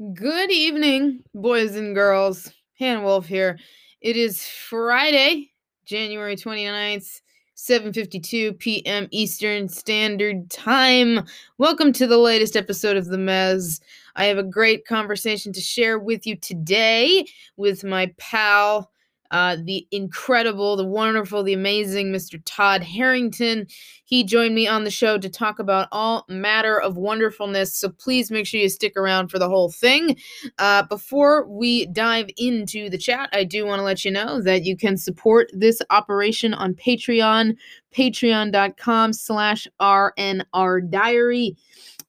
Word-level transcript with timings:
Good 0.00 0.50
evening, 0.50 1.22
boys 1.34 1.76
and 1.76 1.94
girls. 1.94 2.50
Han 2.78 3.02
Wolf 3.02 3.26
here. 3.26 3.58
It 4.00 4.16
is 4.16 4.46
Friday, 4.46 5.50
January 5.84 6.36
29th, 6.36 7.20
7:52 7.54 8.58
p.m. 8.58 9.08
Eastern 9.10 9.68
Standard 9.68 10.48
Time. 10.48 11.26
Welcome 11.58 11.92
to 11.92 12.06
the 12.06 12.16
latest 12.16 12.56
episode 12.56 12.96
of 12.96 13.08
The 13.08 13.18
Mezz. 13.18 13.82
I 14.16 14.24
have 14.24 14.38
a 14.38 14.42
great 14.42 14.86
conversation 14.86 15.52
to 15.52 15.60
share 15.60 15.98
with 15.98 16.26
you 16.26 16.34
today 16.34 17.26
with 17.58 17.84
my 17.84 18.10
pal 18.16 18.90
uh, 19.30 19.56
the 19.62 19.86
incredible, 19.90 20.76
the 20.76 20.84
wonderful, 20.84 21.42
the 21.42 21.52
amazing 21.52 22.12
Mr. 22.12 22.40
Todd 22.44 22.82
Herrington. 22.82 23.66
He 24.04 24.24
joined 24.24 24.54
me 24.54 24.66
on 24.66 24.84
the 24.84 24.90
show 24.90 25.18
to 25.18 25.28
talk 25.28 25.58
about 25.58 25.88
all 25.92 26.24
matter 26.28 26.80
of 26.80 26.96
wonderfulness. 26.96 27.76
So 27.76 27.90
please 27.90 28.30
make 28.30 28.46
sure 28.46 28.60
you 28.60 28.68
stick 28.68 28.96
around 28.96 29.28
for 29.28 29.38
the 29.38 29.48
whole 29.48 29.70
thing. 29.70 30.16
Uh, 30.58 30.82
before 30.82 31.46
we 31.48 31.86
dive 31.86 32.28
into 32.36 32.90
the 32.90 32.98
chat, 32.98 33.28
I 33.32 33.44
do 33.44 33.64
want 33.64 33.78
to 33.78 33.84
let 33.84 34.04
you 34.04 34.10
know 34.10 34.42
that 34.42 34.64
you 34.64 34.76
can 34.76 34.96
support 34.96 35.50
this 35.52 35.80
operation 35.90 36.52
on 36.54 36.74
Patreon, 36.74 37.56
patreon.com 37.94 39.12
slash 39.12 39.68
RNR 39.80 40.90
Diary. 40.90 41.56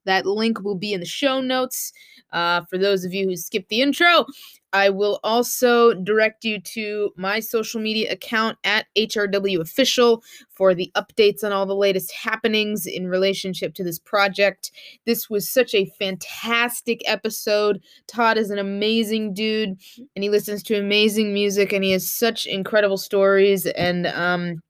That 0.05 0.25
link 0.25 0.63
will 0.63 0.75
be 0.75 0.93
in 0.93 0.99
the 0.99 1.05
show 1.05 1.41
notes. 1.41 1.93
Uh, 2.31 2.61
for 2.69 2.77
those 2.77 3.03
of 3.05 3.13
you 3.13 3.27
who 3.27 3.35
skipped 3.35 3.69
the 3.69 3.81
intro, 3.81 4.25
I 4.73 4.89
will 4.89 5.19
also 5.23 5.93
direct 5.93 6.45
you 6.45 6.59
to 6.61 7.11
my 7.17 7.39
social 7.39 7.81
media 7.81 8.11
account 8.11 8.57
at 8.63 8.85
HRW 8.95 9.59
Official 9.59 10.23
for 10.49 10.73
the 10.73 10.91
updates 10.95 11.43
on 11.43 11.51
all 11.51 11.65
the 11.65 11.75
latest 11.75 12.11
happenings 12.13 12.85
in 12.85 13.07
relationship 13.07 13.73
to 13.75 13.83
this 13.83 13.99
project. 13.99 14.71
This 15.05 15.29
was 15.29 15.49
such 15.49 15.73
a 15.73 15.91
fantastic 15.99 17.01
episode. 17.05 17.81
Todd 18.07 18.37
is 18.37 18.49
an 18.49 18.59
amazing 18.59 19.33
dude 19.33 19.77
and 20.15 20.23
he 20.23 20.29
listens 20.29 20.63
to 20.63 20.79
amazing 20.79 21.33
music 21.33 21.73
and 21.73 21.83
he 21.83 21.91
has 21.91 22.09
such 22.09 22.45
incredible 22.45 22.97
stories 22.97 23.65
and 23.65 24.07
um 24.07 24.61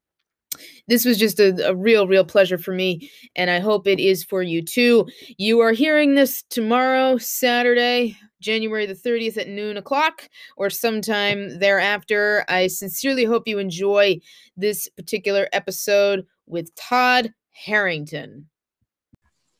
this 0.92 1.06
was 1.06 1.17
just 1.17 1.39
a, 1.39 1.70
a, 1.70 1.73
real, 1.73 2.06
real 2.06 2.25
pleasure 2.25 2.58
for 2.58 2.73
me, 2.73 3.09
and 3.38 3.50
I 3.50 3.61
hope 3.61 3.88
it 3.88 3.97
is 3.97 4.25
for 4.25 4.44
you 4.44 4.61
too. 4.61 5.08
You 5.38 5.61
are 5.61 5.72
hearing 5.72 6.16
this 6.16 6.44
tomorrow, 6.50 7.17
Saturday, 7.17 8.17
January 8.42 8.86
the 8.86 8.94
30th 8.94 9.38
at 9.38 9.47
noon 9.47 9.78
o'clock, 9.78 10.28
or 10.58 10.69
sometime 10.69 11.59
thereafter. 11.59 12.44
I 12.50 12.67
sincerely 12.67 13.23
hope 13.23 13.47
you 13.47 13.58
enjoy 13.58 14.19
this 14.58 14.89
particular 14.89 15.47
episode 15.53 16.25
with 16.45 16.75
Todd 16.75 17.34
Herrington. 17.52 18.50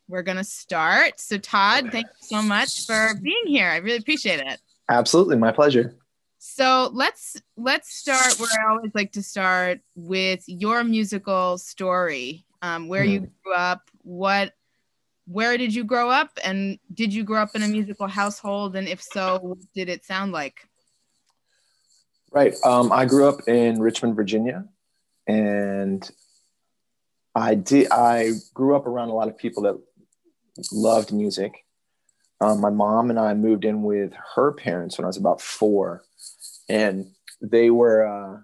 We're 0.10 0.24
going 0.24 0.38
to 0.38 0.44
start. 0.44 1.22
So, 1.22 1.38
Todd, 1.38 1.94
thank 1.94 2.08
you 2.08 2.28
so 2.28 2.42
much 2.42 2.86
for 2.86 3.14
being 3.24 3.48
here. 3.48 3.70
I 3.70 3.78
really 3.78 4.00
appreciate 4.00 4.42
it. 4.42 4.60
Absolutely, 4.90 5.38
my 5.38 5.54
pleasure. 5.54 5.96
So 6.44 6.90
let's 6.92 7.40
let's 7.56 7.94
start 7.94 8.40
where 8.40 8.50
I 8.50 8.72
always 8.72 8.96
like 8.96 9.12
to 9.12 9.22
start 9.22 9.80
with 9.96 10.44
your 10.48 10.84
musical 10.84 11.60
story. 11.60 12.46
Um, 12.64 12.88
where 12.88 13.04
mm. 13.04 13.10
you 13.12 13.20
hmm. 13.20 13.26
grew 13.44 13.54
up, 13.54 13.92
what, 14.02 14.54
where 15.28 15.56
did 15.60 15.74
you 15.74 15.84
grow 15.84 16.10
up, 16.10 16.32
and 16.44 16.80
did 16.92 17.14
you 17.14 17.24
grow 17.24 17.44
up 17.44 17.56
in 17.56 17.62
a 17.62 17.68
musical 17.68 18.08
household? 18.08 18.76
And 18.76 18.88
if 18.88 19.04
so, 19.04 19.38
what 19.40 19.60
did 19.76 19.88
it 19.88 20.04
sound 20.04 20.32
like? 20.32 20.68
Right. 22.32 22.56
Um, 22.66 22.92
I 22.92 23.06
grew 23.06 23.28
up 23.30 23.48
in 23.48 23.80
Richmond, 23.80 24.16
Virginia, 24.16 24.66
and 25.28 26.10
I 27.36 27.54
did. 27.54 27.92
I 27.92 28.32
grew 28.56 28.76
up 28.76 28.88
around 28.88 29.10
a 29.10 29.14
lot 29.14 29.28
of 29.28 29.38
people 29.38 29.62
that 29.64 29.80
loved 30.72 31.14
music. 31.14 31.66
Um, 32.40 32.62
my 32.62 32.72
mom 32.72 33.12
and 33.12 33.20
I 33.20 33.36
moved 33.36 33.64
in 33.64 33.84
with 33.84 34.14
her 34.36 34.52
parents 34.52 34.98
when 34.98 35.06
I 35.06 35.08
was 35.08 35.18
about 35.18 35.40
four 35.40 36.02
and 36.70 37.12
they 37.42 37.70
were 37.70 38.06
uh, 38.06 38.40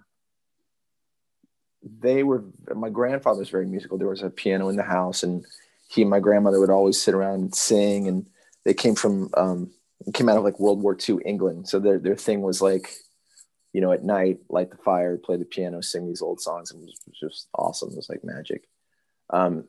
they 1.99 2.23
were 2.23 2.43
my 2.75 2.89
grandfather 2.89 3.39
was 3.39 3.49
very 3.49 3.65
musical. 3.65 3.97
There 3.97 4.07
was 4.07 4.23
a 4.23 4.29
piano 4.29 4.69
in 4.69 4.75
the 4.75 4.83
house 4.83 5.23
and 5.23 5.45
he 5.89 6.01
and 6.01 6.09
my 6.09 6.19
grandmother 6.19 6.59
would 6.59 6.69
always 6.69 7.01
sit 7.01 7.13
around 7.13 7.35
and 7.35 7.55
sing 7.55 8.07
and 8.07 8.27
they 8.65 8.73
came 8.73 8.95
from 8.95 9.29
um, 9.35 9.71
came 10.13 10.29
out 10.29 10.37
of 10.37 10.43
like 10.43 10.59
world 10.59 10.81
war 10.81 10.97
ii 11.07 11.17
england. 11.25 11.67
So 11.69 11.79
their, 11.79 11.99
their 11.99 12.15
thing 12.15 12.41
was 12.41 12.61
like 12.61 12.91
you 13.73 13.81
know 13.81 13.91
at 13.91 14.03
night 14.03 14.39
light 14.49 14.71
the 14.71 14.77
fire 14.77 15.17
play 15.17 15.37
the 15.37 15.45
piano 15.45 15.81
sing 15.81 16.07
these 16.07 16.21
old 16.21 16.41
songs 16.41 16.71
and 16.71 16.81
it 16.81 16.85
was, 16.85 16.99
it 17.05 17.09
was 17.09 17.31
just 17.31 17.47
awesome. 17.53 17.91
It 17.91 17.97
was 17.97 18.09
like 18.09 18.23
magic. 18.23 18.67
Um, 19.29 19.65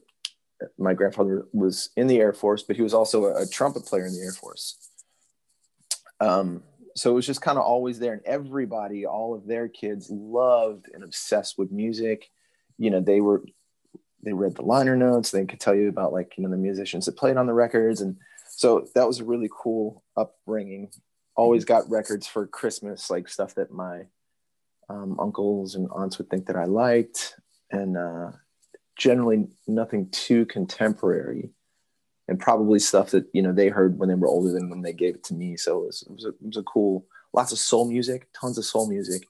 my 0.77 0.93
grandfather 0.93 1.47
was 1.53 1.91
in 1.97 2.09
the 2.09 2.19
air 2.19 2.33
force 2.33 2.63
but 2.63 2.77
he 2.77 2.83
was 2.83 2.95
also 2.95 3.27
a, 3.27 3.43
a 3.43 3.47
trumpet 3.47 3.85
player 3.87 4.07
in 4.07 4.15
the 4.15 4.23
air 4.23 4.33
force. 4.33 4.91
Um, 6.21 6.65
so 6.99 7.11
it 7.11 7.15
was 7.15 7.27
just 7.27 7.43
kind 7.43 7.59
of 7.59 7.65
always 7.65 7.99
there 7.99 8.13
and 8.13 8.23
everybody 8.25 9.07
all 9.07 9.35
of 9.35 9.47
their 9.47 9.69
kids 9.69 10.11
loved 10.11 10.91
and 10.93 11.05
obsessed 11.05 11.59
with 11.59 11.71
music. 11.71 12.31
You 12.77 12.91
know 12.91 13.01
they 13.01 13.21
were 13.21 13.45
they 14.25 14.33
read 14.33 14.57
the 14.57 14.63
liner 14.63 14.97
notes 14.97 15.31
they 15.31 15.45
could 15.47 15.61
tell 15.61 15.75
you 15.75 15.89
about 15.89 16.13
like 16.13 16.35
you 16.37 16.45
know 16.45 16.51
the 16.51 16.57
musicians 16.57 17.07
that 17.07 17.17
played 17.17 17.37
on 17.37 17.47
the 17.47 17.55
records 17.55 18.01
and 18.01 18.17
so 18.51 18.89
that 18.97 19.07
was 19.07 19.21
a 19.21 19.25
really 19.25 19.49
cool 19.53 20.03
upbringing. 20.17 20.91
Always 21.37 21.65
got 21.65 21.89
records 21.89 22.27
for 22.27 22.47
christmas 22.47 23.11
like 23.11 23.29
stuff 23.29 23.55
that 23.55 23.71
my 23.71 24.07
um, 24.89 25.21
uncles 25.21 25.77
and 25.77 25.89
aunts 25.93 26.19
would 26.19 26.29
think 26.31 26.47
that 26.47 26.57
i 26.57 26.65
liked 26.65 27.35
and 27.71 27.97
uh, 27.97 28.33
generally 28.97 29.47
nothing 29.69 30.09
too 30.11 30.47
contemporary 30.47 31.51
and 32.29 32.39
probably 32.39 32.79
stuff 32.79 33.11
that 33.11 33.27
you 33.33 33.43
know 33.43 33.53
they 33.53 33.69
heard 33.69 33.99
when 33.99 34.09
they 34.09 34.15
were 34.15 34.29
older 34.29 34.53
than 34.53 34.71
when 34.71 34.83
they 34.83 34.93
gave 34.93 35.17
it 35.17 35.25
to 35.25 35.35
me. 35.35 35.57
So 35.57 35.83
it 35.83 35.87
was, 35.87 36.03
it 36.03 36.13
was, 36.13 36.25
a, 36.27 36.29
it 36.29 36.43
was 36.43 36.57
a 36.59 36.63
cool, 36.63 37.07
lots 37.33 37.53
of 37.53 37.59
soul 37.59 37.89
music, 37.89 38.29
tons 38.39 38.59
of 38.59 38.65
soul 38.65 38.89
music. 38.89 39.27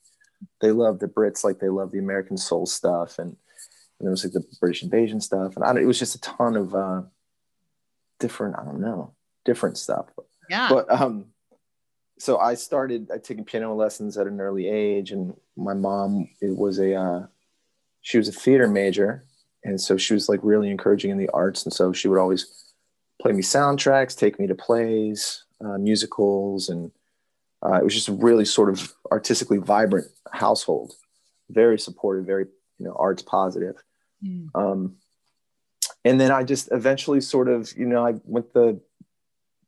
They 0.61 0.73
love 0.73 0.99
the 0.99 1.09
Brits 1.09 1.45
like 1.45 1.61
they 1.61 1.69
love 1.69 1.93
the 1.93 1.99
American 1.99 2.37
soul 2.37 2.67
stuff, 2.67 3.19
and, 3.19 3.29
and 3.29 3.37
there 4.01 4.11
was 4.11 4.25
like 4.25 4.33
the 4.33 4.45
British 4.61 4.83
invasion 4.83 5.21
stuff, 5.21 5.57
and 5.57 5.65
I, 5.65 5.81
it 5.81 5.87
was 5.87 5.99
just 5.99 6.17
a 6.17 6.21
ton 6.21 6.57
of 6.57 6.75
uh, 6.75 7.03
different, 8.19 8.57
I 8.59 8.65
don't 8.65 8.81
know, 8.81 9.15
different 9.45 9.79
stuff. 9.79 10.07
Yeah. 10.51 10.69
But 10.69 10.91
um, 10.91 11.27
so 12.19 12.39
I 12.39 12.55
started 12.55 13.11
I 13.13 13.19
taking 13.19 13.45
piano 13.45 13.75
lessons 13.75 14.19
at 14.19 14.27
an 14.27 14.41
early 14.41 14.69
age, 14.69 15.13
and 15.13 15.35
my 15.57 15.75
mom 15.75 16.29
it 16.41 16.57
was 16.57 16.79
a 16.79 16.95
uh, 16.95 17.27
she 18.01 18.19
was 18.19 18.29
a 18.29 18.33
theater 18.33 18.67
major, 18.67 19.25
and 19.63 19.81
so 19.81 19.97
she 19.97 20.15
was 20.15 20.29
like 20.29 20.41
really 20.43 20.71
encouraging 20.71 21.11
in 21.13 21.19
the 21.19 21.29
arts, 21.31 21.65
and 21.65 21.73
so 21.73 21.93
she 21.93 22.09
would 22.09 22.19
always 22.19 22.68
play 23.21 23.33
me 23.33 23.43
soundtracks, 23.43 24.17
take 24.17 24.39
me 24.39 24.47
to 24.47 24.55
plays, 24.55 25.45
uh, 25.65 25.79
musicals, 25.79 26.69
and 26.69 26.91
uh, 27.65 27.75
it 27.75 27.85
was 27.85 27.95
just 27.95 28.09
a 28.09 28.13
really 28.13 28.45
sort 28.45 28.69
of 28.69 28.93
artistically 29.11 29.59
vibrant 29.59 30.07
household. 30.33 30.93
Very 31.51 31.79
supportive, 31.79 32.27
very 32.27 32.47
you 32.79 32.87
know 32.87 32.95
arts 32.99 33.23
positive. 33.23 33.77
Mm. 34.25 34.51
Um, 34.55 34.97
and 36.05 36.21
then 36.21 36.31
I 36.31 36.45
just 36.45 36.71
eventually 36.73 37.21
sort 37.21 37.49
of 37.49 37.73
you 37.77 37.87
know 37.87 38.07
I 38.07 38.15
went 38.25 38.53
the 38.53 38.81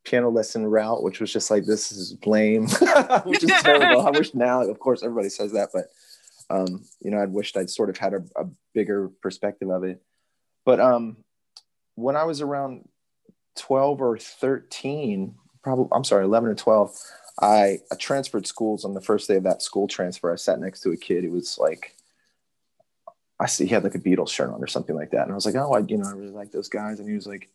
piano 0.04 0.30
lesson 0.30 0.66
route, 0.66 1.02
which 1.02 1.20
was 1.20 1.32
just 1.32 1.50
like 1.50 1.64
this 1.64 1.92
is 1.92 2.16
lame, 2.24 2.68
which 3.24 3.42
is 3.42 3.50
terrible. 3.62 4.06
I 4.06 4.10
wish 4.10 4.34
now, 4.34 4.62
of 4.62 4.78
course, 4.78 5.02
everybody 5.02 5.28
says 5.28 5.52
that, 5.52 5.70
but 5.72 5.86
um, 6.50 6.84
you 7.00 7.10
know, 7.10 7.22
I'd 7.22 7.32
wished 7.32 7.56
I'd 7.56 7.70
sort 7.70 7.90
of 7.90 7.96
had 7.96 8.14
a, 8.14 8.22
a 8.36 8.44
bigger 8.74 9.10
perspective 9.22 9.70
of 9.70 9.84
it. 9.84 10.02
But 10.64 10.80
um, 10.80 11.18
when 11.94 12.16
I 12.16 12.24
was 12.24 12.40
around 12.40 12.88
12 13.60 14.00
or 14.00 14.18
13, 14.18 15.34
probably, 15.62 15.88
I'm 15.92 16.04
sorry, 16.04 16.24
11 16.24 16.48
or 16.48 16.54
12, 16.54 16.98
I, 17.40 17.78
I 17.92 17.94
transferred 17.96 18.46
schools 18.46 18.84
on 18.84 18.94
the 18.94 19.00
first 19.00 19.28
day 19.28 19.36
of 19.36 19.44
that 19.44 19.62
school 19.62 19.86
transfer. 19.86 20.32
I 20.32 20.36
sat 20.36 20.60
next 20.60 20.80
to 20.80 20.90
a 20.90 20.96
kid 20.96 21.24
who 21.24 21.30
was 21.30 21.58
like, 21.58 21.94
I 23.38 23.46
see 23.46 23.66
he 23.66 23.74
had 23.74 23.84
like 23.84 23.94
a 23.94 23.98
Beatles 23.98 24.30
shirt 24.30 24.50
on 24.50 24.62
or 24.62 24.66
something 24.66 24.96
like 24.96 25.10
that. 25.10 25.22
And 25.22 25.32
I 25.32 25.34
was 25.34 25.46
like, 25.46 25.54
oh, 25.54 25.72
I, 25.72 25.80
you 25.80 25.98
know, 25.98 26.08
I 26.08 26.12
really 26.12 26.32
like 26.32 26.52
those 26.52 26.68
guys. 26.68 27.00
And 27.00 27.08
he 27.08 27.14
was 27.14 27.26
like, 27.26 27.48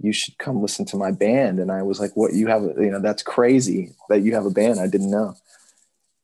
you 0.00 0.12
should 0.12 0.38
come 0.38 0.62
listen 0.62 0.84
to 0.86 0.96
my 0.96 1.10
band. 1.10 1.58
And 1.58 1.70
I 1.70 1.82
was 1.82 2.00
like, 2.00 2.16
what 2.16 2.32
you 2.32 2.46
have, 2.46 2.62
you 2.62 2.90
know, 2.90 3.00
that's 3.00 3.22
crazy 3.22 3.92
that 4.08 4.20
you 4.20 4.34
have 4.34 4.46
a 4.46 4.50
band. 4.50 4.80
I 4.80 4.86
didn't 4.86 5.10
know. 5.10 5.34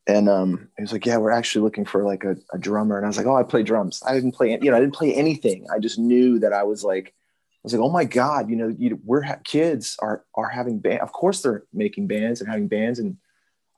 And 0.06 0.28
um, 0.28 0.68
he 0.76 0.82
was 0.82 0.92
like, 0.92 1.06
yeah, 1.06 1.16
we're 1.16 1.30
actually 1.30 1.62
looking 1.62 1.84
for 1.84 2.04
like 2.04 2.24
a, 2.24 2.36
a 2.52 2.58
drummer. 2.58 2.96
And 2.96 3.06
I 3.06 3.08
was 3.08 3.16
like, 3.16 3.26
oh, 3.26 3.36
I 3.36 3.42
play 3.42 3.62
drums. 3.62 4.02
I 4.06 4.14
didn't 4.14 4.32
play, 4.32 4.58
you 4.60 4.70
know, 4.70 4.76
I 4.76 4.80
didn't 4.80 4.94
play 4.94 5.14
anything. 5.14 5.66
I 5.72 5.78
just 5.78 5.98
knew 5.98 6.38
that 6.40 6.52
I 6.52 6.62
was 6.64 6.84
like, 6.84 7.14
was 7.64 7.72
like, 7.72 7.82
oh 7.82 7.90
my 7.90 8.04
God, 8.04 8.50
you 8.50 8.56
know, 8.56 8.68
you, 8.68 9.00
we're 9.04 9.22
ha- 9.22 9.38
kids 9.42 9.96
are 10.00 10.24
are 10.34 10.48
having 10.48 10.78
band. 10.78 11.00
Of 11.00 11.12
course, 11.12 11.40
they're 11.40 11.64
making 11.72 12.06
bands 12.06 12.40
and 12.40 12.48
having 12.48 12.68
bands, 12.68 12.98
and 12.98 13.16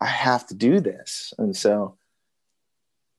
I 0.00 0.06
have 0.06 0.46
to 0.48 0.54
do 0.54 0.80
this. 0.80 1.32
And 1.38 1.56
so, 1.56 1.96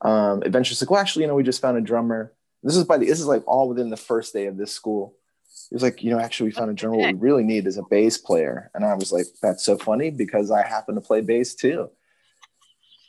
um, 0.01 0.43
eventually, 0.43 0.73
it's 0.73 0.81
like, 0.81 0.91
well, 0.91 0.99
actually, 0.99 1.23
you 1.23 1.29
know, 1.29 1.35
we 1.35 1.43
just 1.43 1.61
found 1.61 1.77
a 1.77 1.81
drummer. 1.81 2.33
This 2.63 2.75
is 2.75 2.83
by 2.83 2.97
the 2.97 3.07
this 3.07 3.19
is 3.19 3.27
like 3.27 3.47
all 3.47 3.69
within 3.69 3.89
the 3.89 3.97
first 3.97 4.33
day 4.33 4.47
of 4.47 4.57
this 4.57 4.73
school. 4.73 5.15
It 5.71 5.75
was 5.75 5.83
like, 5.83 6.03
you 6.03 6.11
know, 6.11 6.19
actually, 6.19 6.49
we 6.49 6.55
found 6.55 6.69
a 6.69 6.73
drummer. 6.73 6.97
What 6.97 7.13
we 7.13 7.19
really 7.19 7.43
need 7.43 7.65
is 7.65 7.77
a 7.77 7.83
bass 7.89 8.17
player. 8.17 8.69
And 8.73 8.83
I 8.83 8.93
was 8.93 9.11
like, 9.11 9.25
that's 9.41 9.65
so 9.65 9.77
funny 9.77 10.11
because 10.11 10.51
I 10.51 10.63
happen 10.67 10.95
to 10.95 11.01
play 11.01 11.21
bass 11.21 11.55
too. 11.55 11.89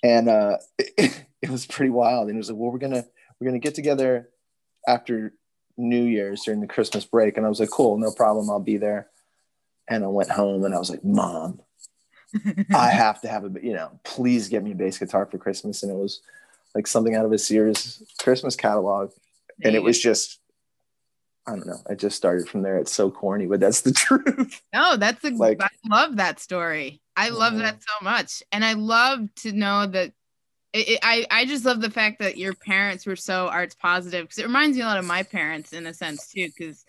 And 0.02 0.28
uh, 0.28 0.58
it, 0.78 1.24
it 1.42 1.50
was 1.50 1.66
pretty 1.66 1.90
wild. 1.90 2.28
And 2.28 2.36
it 2.36 2.38
was 2.38 2.50
like, 2.50 2.58
well, 2.58 2.70
we're 2.70 2.78
gonna 2.78 3.04
we're 3.40 3.46
gonna 3.48 3.58
get 3.58 3.74
together 3.74 4.28
after 4.86 5.34
New 5.78 6.04
Year's 6.04 6.42
during 6.42 6.60
the 6.60 6.66
Christmas 6.66 7.04
break. 7.04 7.36
And 7.36 7.46
I 7.46 7.48
was 7.48 7.60
like, 7.60 7.70
cool, 7.70 7.96
no 7.96 8.10
problem. 8.10 8.50
I'll 8.50 8.60
be 8.60 8.76
there. 8.76 9.08
And 9.88 10.04
I 10.04 10.08
went 10.08 10.30
home 10.30 10.64
and 10.64 10.74
I 10.74 10.78
was 10.78 10.90
like, 10.90 11.04
Mom, 11.04 11.60
I 12.74 12.88
have 12.88 13.20
to 13.22 13.28
have 13.28 13.44
a, 13.44 13.50
you 13.62 13.72
know, 13.72 13.98
please 14.04 14.48
get 14.48 14.62
me 14.62 14.72
a 14.72 14.74
bass 14.74 14.98
guitar 14.98 15.24
for 15.26 15.38
Christmas. 15.38 15.82
And 15.82 15.90
it 15.90 15.96
was 15.96 16.20
like 16.74 16.86
something 16.86 17.14
out 17.14 17.24
of 17.24 17.32
a 17.32 17.38
Sears 17.38 18.02
Christmas 18.18 18.56
catalog. 18.56 19.12
And 19.64 19.74
it 19.74 19.82
was 19.82 19.98
just, 19.98 20.38
I 21.46 21.52
don't 21.52 21.66
know. 21.66 21.80
I 21.88 21.94
just 21.94 22.16
started 22.16 22.48
from 22.48 22.62
there. 22.62 22.76
It's 22.76 22.92
so 22.92 23.10
corny, 23.10 23.46
but 23.46 23.60
that's 23.60 23.80
the 23.80 23.92
truth. 23.94 24.60
No, 24.74 24.96
that's 24.96 25.24
a, 25.24 25.30
like, 25.30 25.62
I 25.62 25.68
love 25.88 26.16
that 26.16 26.40
story. 26.40 27.00
I 27.16 27.30
love 27.30 27.54
mm-hmm. 27.54 27.62
that 27.62 27.82
so 27.82 28.04
much. 28.04 28.42
And 28.52 28.64
I 28.64 28.74
love 28.74 29.20
to 29.36 29.52
know 29.52 29.86
that 29.86 30.12
it, 30.72 30.88
it, 30.88 31.00
I, 31.02 31.26
I 31.30 31.46
just 31.46 31.64
love 31.64 31.80
the 31.80 31.90
fact 31.90 32.18
that 32.18 32.36
your 32.36 32.54
parents 32.54 33.06
were 33.06 33.16
so 33.16 33.48
arts 33.48 33.74
positive 33.74 34.24
because 34.24 34.38
it 34.38 34.46
reminds 34.46 34.76
me 34.76 34.82
a 34.82 34.86
lot 34.86 34.98
of 34.98 35.04
my 35.04 35.22
parents 35.22 35.72
in 35.72 35.86
a 35.86 35.94
sense 35.94 36.28
too. 36.28 36.48
Because 36.56 36.84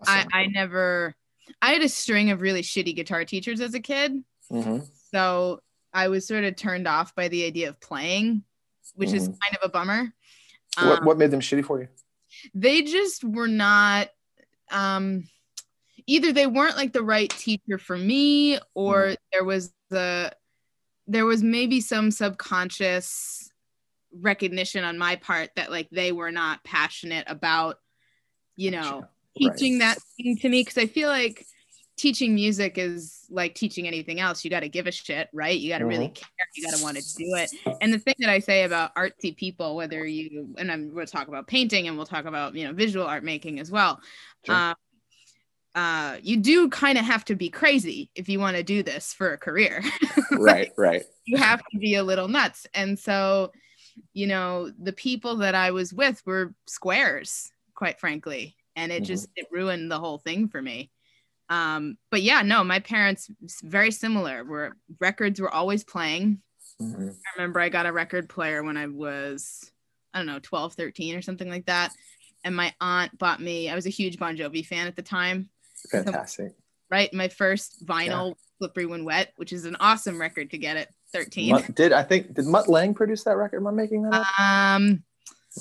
awesome. 0.00 0.28
I, 0.32 0.42
I 0.42 0.46
never, 0.46 1.14
I 1.60 1.72
had 1.72 1.82
a 1.82 1.88
string 1.88 2.30
of 2.30 2.40
really 2.40 2.62
shitty 2.62 2.96
guitar 2.96 3.24
teachers 3.24 3.60
as 3.60 3.74
a 3.74 3.80
kid. 3.80 4.22
Mm-hmm. 4.50 4.78
So 5.12 5.60
I 5.92 6.08
was 6.08 6.26
sort 6.26 6.44
of 6.44 6.56
turned 6.56 6.88
off 6.88 7.14
by 7.14 7.28
the 7.28 7.44
idea 7.44 7.68
of 7.68 7.80
playing, 7.80 8.44
which 8.94 9.10
mm-hmm. 9.10 9.16
is 9.18 9.28
kind 9.28 9.56
of 9.60 9.60
a 9.62 9.68
bummer. 9.68 10.12
What, 10.78 10.98
um, 11.00 11.04
what 11.04 11.18
made 11.18 11.30
them 11.30 11.40
shitty 11.40 11.64
for 11.64 11.80
you? 11.80 11.88
They 12.54 12.82
just 12.82 13.24
were 13.24 13.48
not, 13.48 14.08
um, 14.70 15.28
either 16.06 16.32
they 16.32 16.46
weren't 16.46 16.76
like 16.76 16.92
the 16.92 17.02
right 17.02 17.30
teacher 17.30 17.78
for 17.78 17.96
me 17.96 18.58
or 18.74 18.96
mm-hmm. 18.96 19.14
there 19.32 19.44
was 19.44 19.72
the, 19.90 20.32
there 21.08 21.26
was 21.26 21.42
maybe 21.42 21.80
some 21.80 22.10
subconscious 22.10 23.50
recognition 24.12 24.84
on 24.84 24.98
my 24.98 25.16
part 25.16 25.50
that 25.56 25.70
like 25.70 25.88
they 25.90 26.12
were 26.12 26.30
not 26.30 26.62
passionate 26.64 27.24
about, 27.28 27.76
you 28.56 28.70
know, 28.70 29.04
teaching 29.36 29.78
that 29.78 29.98
thing 30.16 30.36
to 30.38 30.48
me. 30.48 30.64
Cause 30.64 30.78
I 30.78 30.86
feel 30.86 31.08
like, 31.08 31.44
teaching 31.98 32.34
music 32.34 32.78
is 32.78 33.26
like 33.28 33.54
teaching 33.54 33.86
anything 33.86 34.20
else. 34.20 34.44
You 34.44 34.50
got 34.50 34.60
to 34.60 34.68
give 34.68 34.86
a 34.86 34.92
shit, 34.92 35.28
right? 35.32 35.58
You 35.58 35.68
got 35.68 35.78
to 35.78 35.84
mm-hmm. 35.84 35.90
really 35.90 36.08
care. 36.08 36.28
You 36.54 36.64
got 36.64 36.76
to 36.76 36.82
want 36.82 36.96
to 36.96 37.02
do 37.02 37.34
it. 37.34 37.50
And 37.82 37.92
the 37.92 37.98
thing 37.98 38.14
that 38.20 38.30
I 38.30 38.38
say 38.38 38.62
about 38.62 38.94
artsy 38.94 39.36
people, 39.36 39.76
whether 39.76 40.06
you 40.06 40.54
and 40.56 40.72
I'm 40.72 40.94
we'll 40.94 41.06
talk 41.06 41.28
about 41.28 41.46
painting 41.46 41.88
and 41.88 41.96
we'll 41.96 42.06
talk 42.06 42.24
about 42.24 42.54
you 42.54 42.66
know 42.66 42.72
visual 42.72 43.06
art 43.06 43.24
making 43.24 43.60
as 43.60 43.70
well. 43.70 44.00
Sure. 44.46 44.54
Um, 44.54 44.74
uh, 45.78 46.16
you 46.24 46.36
do 46.36 46.68
kind 46.70 46.98
of 46.98 47.04
have 47.04 47.24
to 47.24 47.36
be 47.36 47.48
crazy 47.48 48.10
if 48.16 48.28
you 48.28 48.40
want 48.40 48.56
to 48.56 48.64
do 48.64 48.82
this 48.82 49.14
for 49.14 49.32
a 49.32 49.38
career. 49.38 49.80
right, 50.32 50.72
right. 50.76 51.04
You 51.24 51.36
have 51.36 51.62
to 51.70 51.78
be 51.78 51.94
a 51.94 52.02
little 52.02 52.26
nuts. 52.26 52.66
And 52.74 52.98
so, 52.98 53.52
you 54.12 54.26
know, 54.26 54.72
the 54.76 54.92
people 54.92 55.36
that 55.36 55.54
I 55.54 55.70
was 55.70 55.94
with 55.94 56.20
were 56.26 56.52
squares, 56.66 57.52
quite 57.76 58.00
frankly. 58.00 58.56
And 58.74 58.90
it 58.90 58.96
mm-hmm. 58.96 59.04
just 59.04 59.28
it 59.36 59.46
ruined 59.52 59.88
the 59.88 60.00
whole 60.00 60.18
thing 60.18 60.48
for 60.48 60.60
me 60.60 60.90
um 61.50 61.96
but 62.10 62.20
yeah 62.20 62.42
no 62.42 62.62
my 62.62 62.78
parents 62.78 63.30
very 63.62 63.90
similar 63.90 64.44
were 64.44 64.76
records 65.00 65.40
were 65.40 65.50
always 65.50 65.82
playing 65.82 66.42
mm-hmm. 66.78 67.08
i 67.08 67.30
remember 67.38 67.58
i 67.58 67.70
got 67.70 67.86
a 67.86 67.92
record 67.92 68.28
player 68.28 68.62
when 68.62 68.76
i 68.76 68.86
was 68.86 69.72
i 70.12 70.18
don't 70.18 70.26
know 70.26 70.38
12 70.40 70.74
13 70.74 71.16
or 71.16 71.22
something 71.22 71.48
like 71.48 71.64
that 71.64 71.90
and 72.44 72.54
my 72.54 72.70
aunt 72.82 73.16
bought 73.16 73.40
me 73.40 73.70
i 73.70 73.74
was 73.74 73.86
a 73.86 73.88
huge 73.88 74.18
bon 74.18 74.36
jovi 74.36 74.62
fan 74.62 74.86
at 74.86 74.94
the 74.94 75.00
time 75.00 75.48
fantastic 75.90 76.50
so, 76.50 76.54
right 76.90 77.12
my 77.12 77.28
first 77.28 77.84
vinyl 77.86 78.28
yeah. 78.28 78.34
slippery 78.58 78.86
when 78.86 79.04
wet 79.04 79.32
which 79.36 79.52
is 79.52 79.64
an 79.64 79.76
awesome 79.80 80.20
record 80.20 80.50
to 80.50 80.58
get 80.58 80.76
at 80.76 80.88
13 81.12 81.52
Mutt, 81.52 81.74
did 81.74 81.92
i 81.92 82.02
think 82.02 82.34
did 82.34 82.46
mutt 82.46 82.68
Lange 82.68 82.94
produce 82.94 83.24
that 83.24 83.36
record 83.36 83.58
am 83.58 83.66
i 83.66 83.70
making 83.70 84.02
that 84.02 84.14
up 84.14 84.40
um 84.40 85.02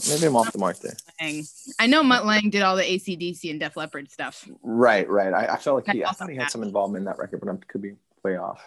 Maybe 0.10 0.28
I'm 0.28 0.36
off 0.36 0.52
the 0.52 0.60
mark 0.60 0.80
there. 0.80 0.96
Lange. 1.22 1.44
I 1.80 1.88
know 1.88 2.04
Mutt 2.04 2.26
Lange 2.26 2.50
did 2.50 2.62
all 2.62 2.76
the 2.76 2.84
ACDC 2.84 3.50
and 3.50 3.60
Def 3.60 3.78
Leppard 3.78 4.12
stuff. 4.12 4.48
Right, 4.62 5.10
right. 5.10 5.34
I, 5.34 5.54
I 5.54 5.58
felt 5.58 5.88
like 5.88 5.96
he, 5.96 6.04
I 6.04 6.12
thought 6.12 6.30
he 6.30 6.36
had 6.36 6.52
some 6.52 6.64
involvement 6.64 7.02
in 7.02 7.06
that 7.06 7.18
record, 7.18 7.40
but 7.40 7.50
I 7.50 7.56
could 7.68 7.82
be 7.82 7.94
way 8.24 8.38
off. 8.38 8.62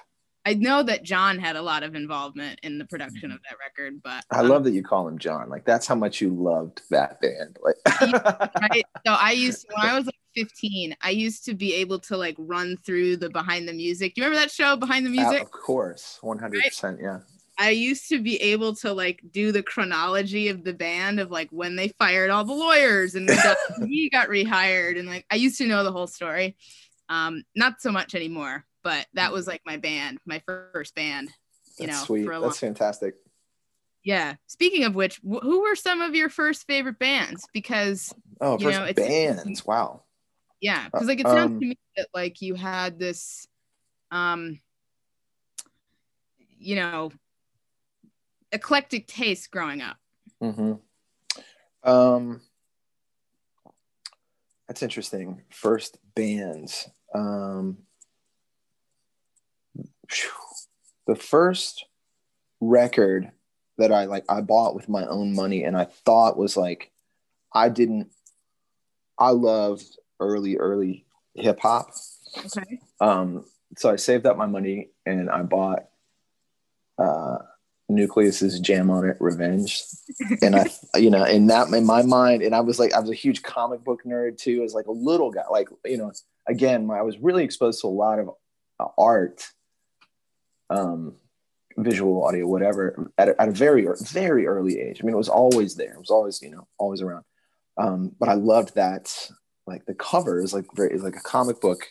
I 0.47 0.55
know 0.55 0.83
that 0.83 1.03
John 1.03 1.39
had 1.39 1.57
a 1.57 1.63
lot 1.63 1.83
of 1.83 1.95
involvement 1.95 2.61
in 2.63 2.79
the 2.79 2.87
production 2.87 3.31
of 3.31 3.41
that 3.49 3.59
record, 3.59 4.03
but 4.03 4.25
I 4.31 4.41
um, 4.41 4.49
love 4.49 4.65
that 4.65 4.73
you 4.73 4.83
call 4.83 5.07
him 5.07 5.19
John. 5.19 5.51
Like 5.51 5.67
that's 5.67 5.87
how 5.87 5.95
much 5.95 6.21
you 6.21 6.31
loved 6.31 6.81
that 6.91 7.21
band. 7.21 7.59
Like 7.63 7.77
right. 8.71 8.85
So 9.07 9.13
I 9.13 9.33
used 9.33 9.69
to, 9.69 9.75
when 9.77 9.87
I 9.87 9.97
was 9.97 10.07
like 10.07 10.15
15, 10.35 10.97
I 11.03 11.11
used 11.11 11.45
to 11.47 11.55
be 11.55 11.75
able 11.75 11.99
to 12.01 12.17
like 12.17 12.37
run 12.39 12.77
through 12.77 13.17
the 13.19 13.31
behind 13.31 13.69
the 13.69 13.73
music. 13.73 14.15
Do 14.15 14.21
you 14.21 14.27
remember 14.27 14.45
that 14.45 14.53
show 14.53 14.77
behind 14.77 15.07
the 15.07 15.11
music? 15.11 15.41
Uh, 15.41 15.45
of 15.45 15.51
course, 15.51 16.19
100. 16.21 16.63
percent 16.63 17.01
Yeah. 17.01 17.21
I 17.59 17.71
used 17.71 18.09
to 18.09 18.23
be 18.23 18.41
able 18.41 18.75
to 18.77 18.93
like 18.95 19.21
do 19.31 19.53
the 19.53 19.63
chronology 19.63 20.49
of 20.49 20.65
the 20.65 20.73
band 20.73 21.21
of 21.21 21.31
like 21.31 21.51
when 21.51 21.77
they 21.77 21.89
fired 21.89 22.31
all 22.31 22.45
the 22.45 22.55
lawyers 22.55 23.15
and 23.15 23.29
he 23.87 24.09
got 24.13 24.29
rehired 24.29 24.99
and 24.99 25.07
like 25.07 25.27
I 25.31 25.35
used 25.35 25.59
to 25.59 25.67
know 25.67 25.85
the 25.85 25.93
whole 25.93 26.07
story. 26.07 26.57
Um, 27.11 27.43
not 27.55 27.83
so 27.83 27.93
much 27.93 28.15
anymore, 28.15 28.65
but 28.83 29.07
that 29.13 29.33
was 29.33 29.47
like 29.47 29.61
my 29.67 29.77
band, 29.77 30.21
my 30.25 30.43
first 30.47 30.95
band. 30.95 31.29
You 31.79 31.87
That's 31.87 32.01
know, 32.01 32.05
sweet. 32.07 32.27
That's 32.27 32.59
fantastic. 32.59 33.17
Yeah. 34.05 34.37
Speaking 34.47 34.85
of 34.85 34.95
which, 34.95 35.17
wh- 35.17 35.43
who 35.43 35.61
were 35.61 35.77
some 35.77 36.01
of 36.01 36.15
your 36.15 36.31
first 36.31 36.67
favorite 36.67 36.99
bands? 36.99 37.47
Because 37.53 38.15
oh, 38.41 38.59
you 38.59 38.71
know, 38.71 38.91
bands. 38.95 39.67
Wow. 39.67 40.05
Yeah, 40.61 40.89
because 40.93 41.07
like 41.07 41.21
it 41.21 41.27
sounds 41.27 41.53
um, 41.53 41.61
to 41.61 41.67
me 41.67 41.79
that 41.97 42.09
like 42.13 42.43
you 42.43 42.55
had 42.55 42.99
this, 42.99 43.47
um, 44.11 44.61
you 46.59 46.77
know, 46.77 47.13
eclectic 48.53 49.07
taste 49.07 49.51
growing 49.51 49.81
up. 49.81 49.97
Mm-hmm. 50.43 50.75
Um, 51.89 52.43
that's 54.69 54.83
interesting. 54.83 55.43
First 55.51 55.99
bands. 56.15 56.89
Um, 57.15 57.79
the 61.07 61.17
first 61.17 61.87
record 62.61 63.31
that 63.79 63.93
I 63.93 64.05
like 64.05 64.25
I 64.29 64.43
bought 64.43 64.75
with 64.75 64.89
my 64.89 65.07
own 65.07 65.35
money 65.35 65.65
and 65.65 65.77
I 65.77 65.87
thought 65.87 66.37
was 66.37 66.57
like 66.57 66.93
I 67.53 67.69
didn't 67.69 68.11
I 69.19 69.31
loved 69.31 69.99
early 70.21 70.57
early 70.57 71.07
hip 71.35 71.61
hop. 71.61 71.91
Okay. 72.39 72.81
Um 73.01 73.45
so 73.77 73.91
I 73.91 73.97
saved 73.97 74.27
up 74.27 74.37
my 74.37 74.47
money 74.47 74.91
and 75.07 75.31
I 75.31 75.43
bought 75.43 75.87
uh 76.99 77.39
Newcleus's 77.91 78.61
jam 78.61 78.91
on 78.91 79.09
it, 79.09 79.17
Revenge. 79.21 79.83
and 80.43 80.57
I, 80.57 80.67
you 80.97 81.11
know, 81.11 81.25
in 81.25 81.49
that 81.49 81.69
in 81.69 81.85
my 81.85 82.03
mind, 82.03 82.43
and 82.43 82.55
I 82.55 82.61
was 82.61 82.79
like, 82.79 82.95
I 82.95 83.01
was 83.01 83.11
a 83.11 83.15
huge 83.15 83.43
comic 83.43 83.85
book 83.85 84.03
nerd 84.07 84.39
too, 84.39 84.63
as 84.63 84.73
like 84.73 84.87
a 84.87 84.93
little 84.93 85.31
guy. 85.31 85.43
Like, 85.51 85.69
you 85.85 85.99
know, 85.99 86.13
again, 86.49 86.91
I 86.91 87.03
was 87.03 87.19
really 87.19 87.45
exposed 87.45 87.81
to 87.81 87.89
a 87.89 87.89
lot 87.89 88.19
of 88.19 88.31
uh, 88.79 88.87
art, 88.97 89.47
um, 90.71 91.17
visual, 91.77 92.25
audio, 92.25 92.47
whatever, 92.47 93.11
at 93.19 93.31
a, 93.31 93.41
at 93.41 93.49
a 93.49 93.53
very, 93.53 93.87
very 94.03 94.47
early 94.47 94.81
age. 94.81 95.01
I 95.03 95.05
mean, 95.05 95.15
it 95.15 95.19
was 95.19 95.29
always 95.29 95.75
there. 95.75 95.93
It 95.93 95.99
was 95.99 96.11
always, 96.11 96.41
you 96.43 96.51
know, 96.51 96.67
always 96.79 97.03
around. 97.03 97.25
Um, 97.77 98.13
but 98.19 98.29
I 98.29 98.35
loved 98.35 98.75
that, 98.77 99.31
like 99.71 99.87
the 99.87 99.95
cover 99.95 100.43
is 100.43 100.53
like 100.53 100.67
very, 100.75 100.99
like 100.99 101.17
a 101.17 101.21
comic 101.21 101.61
book. 101.61 101.87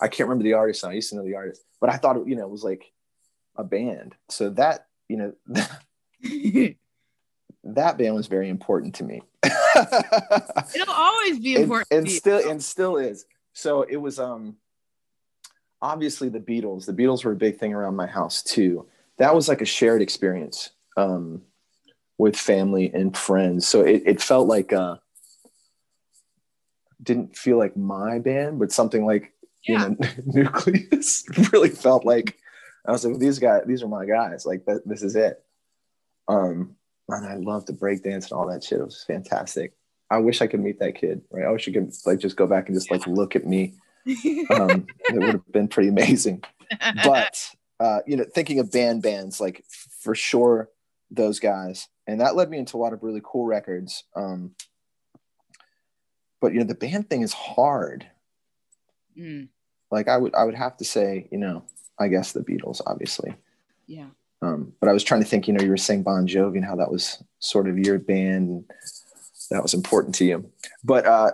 I 0.00 0.08
can't 0.08 0.28
remember 0.28 0.44
the 0.44 0.54
artist. 0.54 0.84
I 0.84 0.92
used 0.92 1.10
to 1.10 1.16
know 1.16 1.24
the 1.24 1.36
artist, 1.36 1.62
but 1.80 1.88
I 1.88 1.96
thought, 1.96 2.26
you 2.26 2.36
know, 2.36 2.42
it 2.42 2.50
was 2.50 2.64
like 2.64 2.92
a 3.56 3.64
band. 3.64 4.14
So 4.28 4.50
that 4.50 4.86
you 5.08 5.16
know, 5.16 5.32
that 7.64 7.98
band 7.98 8.14
was 8.14 8.26
very 8.26 8.48
important 8.48 8.96
to 8.96 9.04
me. 9.04 9.22
It'll 10.74 10.94
always 10.94 11.38
be 11.38 11.56
important. 11.56 11.88
And, 11.90 12.06
and 12.06 12.10
still 12.10 12.50
and 12.50 12.62
still 12.62 12.96
is. 12.96 13.24
So 13.52 13.82
it 13.82 13.96
was 13.96 14.18
um 14.18 14.56
obviously 15.80 16.28
the 16.28 16.40
Beatles. 16.40 16.86
The 16.86 16.92
Beatles 16.92 17.24
were 17.24 17.32
a 17.32 17.36
big 17.36 17.58
thing 17.58 17.74
around 17.74 17.96
my 17.96 18.06
house 18.06 18.42
too. 18.42 18.86
That 19.18 19.34
was 19.34 19.48
like 19.48 19.60
a 19.60 19.66
shared 19.66 20.02
experience 20.02 20.70
um 20.96 21.42
with 22.18 22.36
family 22.36 22.90
and 22.92 23.16
friends. 23.16 23.66
So 23.66 23.82
it, 23.82 24.02
it 24.06 24.22
felt 24.22 24.48
like 24.48 24.72
uh 24.72 24.96
didn't 27.02 27.36
feel 27.36 27.58
like 27.58 27.76
my 27.76 28.18
band, 28.18 28.58
but 28.58 28.72
something 28.72 29.04
like 29.04 29.32
yeah. 29.66 29.88
you 29.88 29.88
know, 29.90 29.96
Newcleus 30.34 31.24
really 31.52 31.70
felt 31.70 32.04
like 32.04 32.36
I 32.86 32.92
was 32.92 33.04
like, 33.04 33.18
these 33.18 33.38
guys, 33.38 33.62
these 33.66 33.82
are 33.82 33.88
my 33.88 34.06
guys. 34.06 34.44
Like 34.44 34.64
that, 34.66 34.86
this 34.86 35.02
is 35.02 35.16
it. 35.16 35.42
Um, 36.28 36.76
and 37.08 37.26
I 37.26 37.34
love 37.36 37.66
the 37.66 37.72
breakdance 37.72 38.24
and 38.24 38.32
all 38.32 38.48
that 38.48 38.64
shit. 38.64 38.80
It 38.80 38.84
was 38.84 39.04
fantastic. 39.04 39.74
I 40.10 40.18
wish 40.18 40.42
I 40.42 40.46
could 40.46 40.60
meet 40.60 40.78
that 40.80 40.94
kid. 40.94 41.22
Right? 41.30 41.46
I 41.46 41.50
wish 41.50 41.68
I 41.68 41.72
could 41.72 41.92
like 42.06 42.18
just 42.18 42.36
go 42.36 42.46
back 42.46 42.68
and 42.68 42.76
just 42.76 42.90
like 42.90 43.06
look 43.06 43.36
at 43.36 43.46
me. 43.46 43.74
Um, 44.50 44.88
it 45.04 45.14
would 45.14 45.34
have 45.34 45.52
been 45.52 45.68
pretty 45.68 45.88
amazing. 45.88 46.42
But 47.04 47.50
uh, 47.78 48.00
you 48.04 48.16
know, 48.16 48.24
thinking 48.24 48.58
of 48.58 48.72
band 48.72 49.00
bands, 49.00 49.40
like 49.40 49.64
for 50.00 50.16
sure 50.16 50.70
those 51.08 51.38
guys, 51.38 51.88
and 52.08 52.20
that 52.20 52.34
led 52.34 52.50
me 52.50 52.58
into 52.58 52.76
a 52.76 52.78
lot 52.78 52.92
of 52.92 53.04
really 53.04 53.20
cool 53.22 53.46
records. 53.46 54.02
Um, 54.16 54.56
but 56.42 56.52
you 56.52 56.58
know, 56.58 56.66
the 56.66 56.74
band 56.74 57.08
thing 57.08 57.22
is 57.22 57.32
hard. 57.32 58.06
Mm. 59.16 59.48
Like 59.90 60.08
I 60.08 60.18
would, 60.18 60.34
I 60.34 60.44
would 60.44 60.56
have 60.56 60.76
to 60.78 60.84
say, 60.84 61.28
you 61.30 61.38
know, 61.38 61.62
I 61.98 62.08
guess 62.08 62.32
the 62.32 62.40
Beatles, 62.40 62.80
obviously. 62.84 63.34
Yeah. 63.86 64.08
Um, 64.42 64.72
but 64.80 64.88
I 64.88 64.92
was 64.92 65.04
trying 65.04 65.22
to 65.22 65.26
think, 65.26 65.46
you 65.46 65.54
know, 65.54 65.62
you 65.62 65.70
were 65.70 65.76
saying 65.76 66.02
Bon 66.02 66.26
Jovi 66.26 66.56
and 66.56 66.64
how 66.64 66.76
that 66.76 66.90
was 66.90 67.22
sort 67.38 67.68
of 67.68 67.78
your 67.78 67.98
band. 67.98 68.64
that 69.50 69.62
was 69.62 69.72
important 69.72 70.16
to 70.16 70.24
you. 70.24 70.50
But 70.82 71.06
uh, 71.06 71.30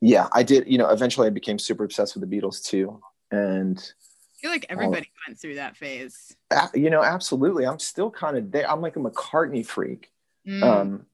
yeah, 0.00 0.28
I 0.32 0.42
did, 0.42 0.66
you 0.66 0.78
know, 0.78 0.88
eventually 0.88 1.26
I 1.26 1.30
became 1.30 1.58
super 1.58 1.84
obsessed 1.84 2.16
with 2.16 2.28
the 2.28 2.40
Beatles 2.40 2.64
too. 2.64 3.00
And 3.30 3.78
feel 4.40 4.50
like 4.50 4.66
everybody 4.70 5.10
went 5.28 5.38
through 5.38 5.56
that 5.56 5.76
phase. 5.76 6.34
You 6.74 6.88
know, 6.88 7.02
absolutely. 7.02 7.66
I'm 7.66 7.78
still 7.78 8.10
kind 8.10 8.38
of 8.38 8.50
there. 8.50 8.68
I'm 8.70 8.80
like 8.80 8.96
a 8.96 9.00
McCartney 9.00 9.66
freak. 9.66 10.10
Mm, 10.48 10.62
Um, 10.62 11.06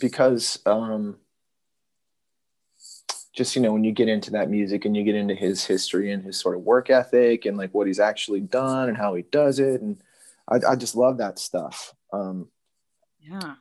because 0.00 0.58
um, 0.64 1.18
just 3.36 3.54
you 3.54 3.62
know 3.62 3.72
when 3.72 3.84
you 3.84 3.92
get 3.92 4.08
into 4.08 4.30
that 4.32 4.48
music 4.50 4.84
and 4.86 4.96
you 4.96 5.04
get 5.04 5.14
into 5.14 5.34
his 5.34 5.64
history 5.64 6.10
and 6.10 6.24
his 6.24 6.38
sort 6.40 6.56
of 6.56 6.62
work 6.62 6.88
ethic 6.90 7.44
and 7.44 7.56
like 7.56 7.72
what 7.74 7.86
he's 7.86 8.00
actually 8.00 8.40
done 8.40 8.88
and 8.88 8.96
how 8.96 9.14
he 9.14 9.22
does 9.30 9.58
it 9.60 9.82
and 9.82 9.98
I, 10.48 10.60
I 10.70 10.76
just 10.76 10.94
love 10.94 11.18
that 11.18 11.38
stuff. 11.38 11.92
Um, 12.12 12.48
yeah. 13.20 13.54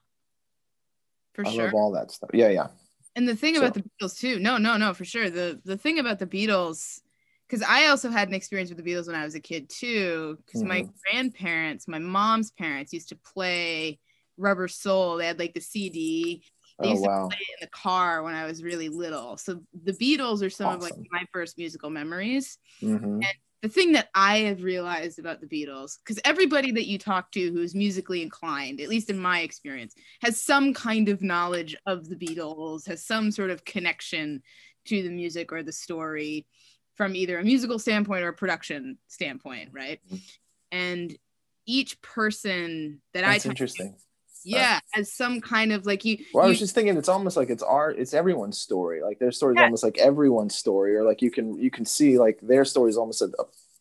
For 1.33 1.45
I 1.45 1.51
sure. 1.51 1.63
love 1.65 1.73
all 1.73 1.91
that 1.93 2.11
stuff. 2.11 2.29
Yeah, 2.33 2.49
yeah. 2.49 2.67
And 3.15 3.27
the 3.27 3.35
thing 3.35 3.55
So- 3.55 3.61
about 3.61 3.73
the 3.73 3.83
Beatles 3.83 4.17
too, 4.19 4.39
no, 4.39 4.57
no, 4.57 4.77
no, 4.77 4.93
for 4.93 5.03
sure. 5.05 5.29
The 5.29 5.59
the 5.65 5.77
thing 5.77 5.99
about 5.99 6.19
the 6.19 6.27
Beatles, 6.27 7.01
because 7.47 7.65
I 7.67 7.87
also 7.87 8.09
had 8.09 8.27
an 8.29 8.33
experience 8.33 8.69
with 8.69 8.77
the 8.83 8.89
Beatles 8.89 9.07
when 9.07 9.15
I 9.15 9.25
was 9.25 9.35
a 9.35 9.39
kid 9.39 9.67
too. 9.69 10.37
Because 10.45 10.63
my 10.63 10.81
Mhm. 10.83 10.93
grandparents, 11.09 11.87
my 11.87 11.99
mom's 11.99 12.51
parents, 12.51 12.93
used 12.93 13.09
to 13.09 13.15
play 13.17 13.99
Rubber 14.37 14.67
Soul. 14.67 15.17
They 15.17 15.25
had 15.27 15.39
like 15.39 15.53
the 15.53 15.61
CD. 15.61 16.43
They 16.81 16.89
Oh 16.89 16.91
used 16.91 17.03
to 17.03 17.09
wow. 17.09 17.29
play 17.29 17.37
it 17.41 17.61
in 17.61 17.65
the 17.65 17.71
car 17.71 18.23
when 18.23 18.35
I 18.35 18.45
was 18.45 18.63
really 18.63 18.89
little. 18.89 19.37
So 19.37 19.61
the 19.73 19.93
Beatles 19.93 20.43
are 20.45 20.49
some 20.49 20.71
of 20.71 20.81
like 20.81 20.95
my 21.11 21.25
first 21.33 21.57
musical 21.57 21.89
memories. 21.89 22.57
hmm 22.81 23.35
The 23.61 23.69
thing 23.69 23.93
that 23.93 24.09
I 24.13 24.39
have 24.39 24.61
realized 24.63 25.17
about 25.17 25.41
the 25.41 25.47
Beatles, 25.47 25.97
because 25.97 26.19
everybody 26.23 26.71
that 26.73 26.85
you 26.85 26.99
talk 26.99 27.31
to 27.31 27.51
who's 27.51 27.73
musically 27.73 28.21
inclined, 28.21 28.79
at 28.79 28.89
least 28.89 29.09
in 29.09 29.17
my 29.17 29.39
experience, 29.39 29.95
has 30.21 30.39
some 30.39 30.71
kind 30.73 31.09
of 31.09 31.23
knowledge 31.23 31.75
of 31.87 32.07
the 32.07 32.15
Beatles, 32.15 32.85
has 32.85 33.03
some 33.03 33.31
sort 33.31 33.49
of 33.49 33.65
connection 33.65 34.43
to 34.85 35.01
the 35.01 35.09
music 35.09 35.51
or 35.51 35.63
the 35.63 35.71
story 35.71 36.45
from 36.93 37.15
either 37.15 37.39
a 37.39 37.43
musical 37.43 37.79
standpoint 37.79 38.23
or 38.23 38.29
a 38.29 38.33
production 38.33 38.99
standpoint, 39.07 39.69
right? 39.73 39.99
Mhm. 40.03 40.25
And 40.71 41.17
each 41.65 42.01
person 42.01 43.01
that 43.13 43.25
I 43.25 43.33
That's 43.33 43.39
talk 43.39 43.51
interesting. 43.51 43.97
to, 43.99 44.04
yeah, 44.45 44.79
as 44.95 45.11
some 45.11 45.41
kind 45.41 45.71
of 45.71 45.85
like 45.85 46.05
you. 46.05 46.23
Well, 46.33 46.45
I 46.45 46.47
was 46.47 46.59
just 46.59 46.75
thinking, 46.75 46.95
it's 46.97 47.09
almost 47.09 47.35
like 47.35 47.49
it's 47.49 47.63
our, 47.63 47.91
it's 47.91 48.13
everyone's 48.13 48.59
story. 48.59 49.01
Like 49.01 49.19
their 49.19 49.31
story 49.31 49.53
is 49.55 49.57
Yeah. 49.59 49.63
almost 49.63 49.83
like 49.83 49.97
everyone's 49.97 50.55
story, 50.55 50.95
or 50.95 51.03
like 51.03 51.21
you 51.21 51.31
can 51.31 51.57
you 51.59 51.71
can 51.71 51.85
see 51.85 52.17
like 52.17 52.39
their 52.41 52.63
story 52.65 52.89
is 52.89 52.97
almost 52.97 53.21
a, 53.21 53.29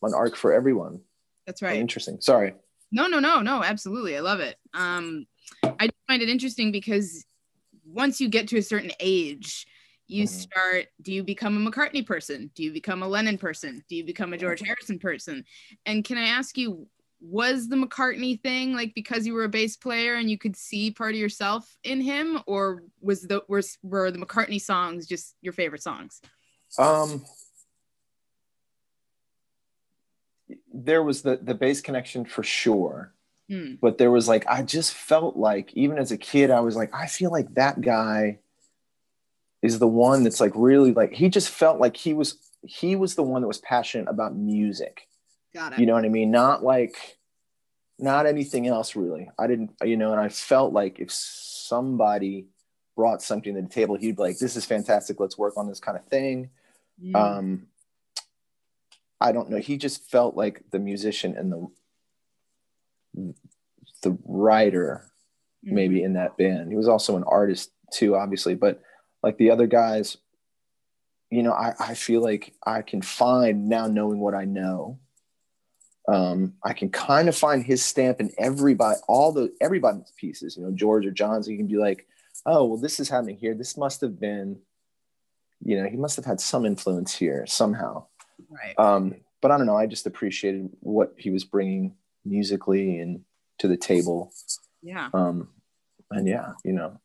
an 0.01 0.13
arc 0.13 0.35
for 0.35 0.51
everyone. 0.53 1.01
that's 1.45 1.61
right. 1.61 1.77
Interesting. 1.77 2.19
Sorry. 2.19 2.53
No, 2.91 3.07
no, 3.07 3.19
no, 3.19 3.41
no, 3.41 3.63
absolutely. 3.63 4.17
I 4.17 4.21
love 4.21 4.39
it. 4.39 4.57
Um, 4.73 5.27
I 5.63 5.89
find 6.07 6.21
it 6.21 6.29
interesting 6.29 6.71
because 6.71 7.25
once 7.85 8.19
you 8.19 8.29
get 8.29 8.47
to 8.49 8.57
a 8.57 8.61
certain 8.61 8.91
age, 8.99 9.67
you 10.07 10.25
Mhm. 10.25 10.29
start, 10.29 10.87
do 11.01 11.11
you 11.11 11.23
become 11.23 11.55
a 11.57 11.69
McCartney 11.71 12.05
person? 12.05 12.51
Do 12.55 12.63
you 12.63 12.71
become 12.71 13.03
a 13.03 13.07
Lennon 13.07 13.37
person? 13.37 13.83
Do 13.89 13.95
you 13.95 14.03
become 14.03 14.33
a 14.33 14.37
George 14.37 14.61
Harrison 14.65 14.99
person? 14.99 15.43
And 15.85 16.03
can 16.03 16.17
I 16.17 16.27
ask 16.27 16.57
you, 16.57 16.87
was 17.29 17.67
the 17.67 17.75
McCartney 17.75 18.39
thing 18.39 18.73
like 18.73 18.93
because 18.93 19.25
you 19.25 19.33
were 19.33 19.43
a 19.43 19.49
bass 19.49 19.75
player 19.75 20.15
and 20.15 20.29
you 20.29 20.37
could 20.37 20.55
see 20.55 20.91
part 20.91 21.11
of 21.11 21.19
yourself 21.19 21.77
in 21.83 22.01
him, 22.01 22.39
or 22.45 22.83
was 23.01 23.21
the 23.21 23.43
were, 23.47 23.61
were 23.83 24.11
the 24.11 24.19
McCartney 24.19 24.61
songs 24.61 25.07
just 25.07 25.35
your 25.41 25.53
favorite 25.53 25.81
songs? 25.81 26.21
Um, 26.77 27.25
there 30.73 31.03
was 31.03 31.21
the 31.21 31.37
the 31.41 31.55
bass 31.55 31.81
connection 31.81 32.25
for 32.25 32.43
sure, 32.43 33.13
Hmm. 33.49 33.75
but 33.81 33.97
there 33.97 34.11
was 34.11 34.27
like 34.27 34.45
I 34.47 34.63
just 34.63 34.93
felt 34.93 35.37
like 35.37 35.73
even 35.73 35.97
as 35.97 36.11
a 36.11 36.17
kid 36.17 36.51
I 36.51 36.59
was 36.59 36.75
like 36.75 36.93
I 36.93 37.07
feel 37.07 37.31
like 37.31 37.53
that 37.55 37.81
guy 37.81 38.39
is 39.61 39.79
the 39.79 39.87
one 39.87 40.23
that's 40.23 40.39
like 40.39 40.51
really 40.55 40.93
like 40.93 41.13
he 41.13 41.29
just 41.29 41.49
felt 41.49 41.79
like 41.79 41.97
he 41.97 42.13
was 42.13 42.37
he 42.63 42.95
was 42.95 43.15
the 43.15 43.23
one 43.23 43.41
that 43.41 43.47
was 43.47 43.59
passionate 43.59 44.09
about 44.09 44.35
music. 44.35 45.07
Got 45.53 45.73
it. 45.73 45.79
You 45.79 45.85
know 45.85 45.93
what 45.93 46.05
I 46.05 46.09
mean? 46.09 46.31
Not 46.31 46.63
like 46.63 47.14
not 47.99 48.25
anything 48.25 48.67
else 48.67 48.95
really. 48.95 49.29
I 49.39 49.47
didn't 49.47 49.71
you 49.83 49.97
know 49.97 50.11
and 50.11 50.19
I 50.19 50.29
felt 50.29 50.73
like 50.73 50.99
if 50.99 51.11
somebody 51.11 52.47
brought 52.95 53.21
something 53.21 53.55
to 53.55 53.61
the 53.61 53.67
table 53.67 53.95
he'd 53.95 54.15
be 54.15 54.21
like 54.21 54.37
this 54.39 54.55
is 54.55 54.65
fantastic. 54.65 55.19
Let's 55.19 55.37
work 55.37 55.57
on 55.57 55.67
this 55.67 55.79
kind 55.79 55.97
of 55.97 56.05
thing. 56.07 56.49
Um 57.15 57.67
i 59.21 59.31
don't 59.31 59.49
know. 59.49 59.57
He 59.57 59.77
just 59.77 60.09
felt 60.09 60.35
like 60.35 60.63
the 60.71 60.79
musician 60.79 61.35
and 61.37 61.51
the 61.51 63.33
the 64.01 64.17
writer 64.25 65.11
Mm. 65.65 65.71
maybe 65.71 66.03
in 66.03 66.13
that 66.13 66.37
band. 66.37 66.69
He 66.69 66.75
was 66.75 66.87
also 66.87 67.17
an 67.17 67.23
artist 67.23 67.71
too 67.91 68.15
obviously 68.15 68.55
but 68.55 68.81
like 69.23 69.37
the 69.37 69.49
other 69.51 69.67
guys 69.67 70.17
you 71.29 71.43
know 71.43 71.53
i 71.53 71.73
i 71.79 71.93
feel 71.93 72.21
like 72.21 72.53
i 72.65 72.81
can 72.81 73.01
find 73.01 73.69
now 73.69 73.87
knowing 73.87 74.19
what 74.19 74.33
i 74.33 74.43
know 74.45 74.99
um 76.07 76.53
i 76.63 76.71
can 76.71 76.89
kind 76.89 77.27
of 77.27 77.35
find 77.35 77.63
his 77.63 77.83
stamp 77.83 78.19
in 78.19 78.29
everybody 78.37 78.99
all 79.07 79.31
the 79.31 79.51
everybody's 79.59 80.11
pieces 80.17 80.55
you 80.55 80.63
know 80.63 80.71
george 80.71 81.05
or 81.05 81.11
john's 81.11 81.47
you 81.47 81.57
can 81.57 81.67
be 81.67 81.77
like 81.77 82.05
oh 82.45 82.65
well 82.65 82.77
this 82.77 82.99
is 82.99 83.09
happening 83.09 83.37
here. 83.37 83.53
This 83.53 83.77
must 83.77 84.01
have 84.01 84.19
been 84.19 84.59
you 85.63 85.81
know 85.81 85.89
he 85.89 85.97
must 85.97 86.15
have 86.15 86.25
had 86.25 86.39
some 86.39 86.65
influence 86.65 87.15
here 87.15 87.45
somehow. 87.47 88.05
Right. 88.49 88.77
um 88.77 89.15
but 89.41 89.51
i 89.51 89.57
don't 89.57 89.65
know 89.65 89.77
i 89.77 89.85
just 89.85 90.05
appreciated 90.05 90.69
what 90.81 91.13
he 91.17 91.29
was 91.29 91.45
bringing 91.45 91.95
musically 92.25 92.99
and 92.99 93.21
to 93.59 93.67
the 93.67 93.77
table. 93.77 94.33
Yeah. 94.83 95.09
um 95.13 95.49
and 96.11 96.27
yeah 96.27 96.53
you 96.63 96.73
know 96.73 96.99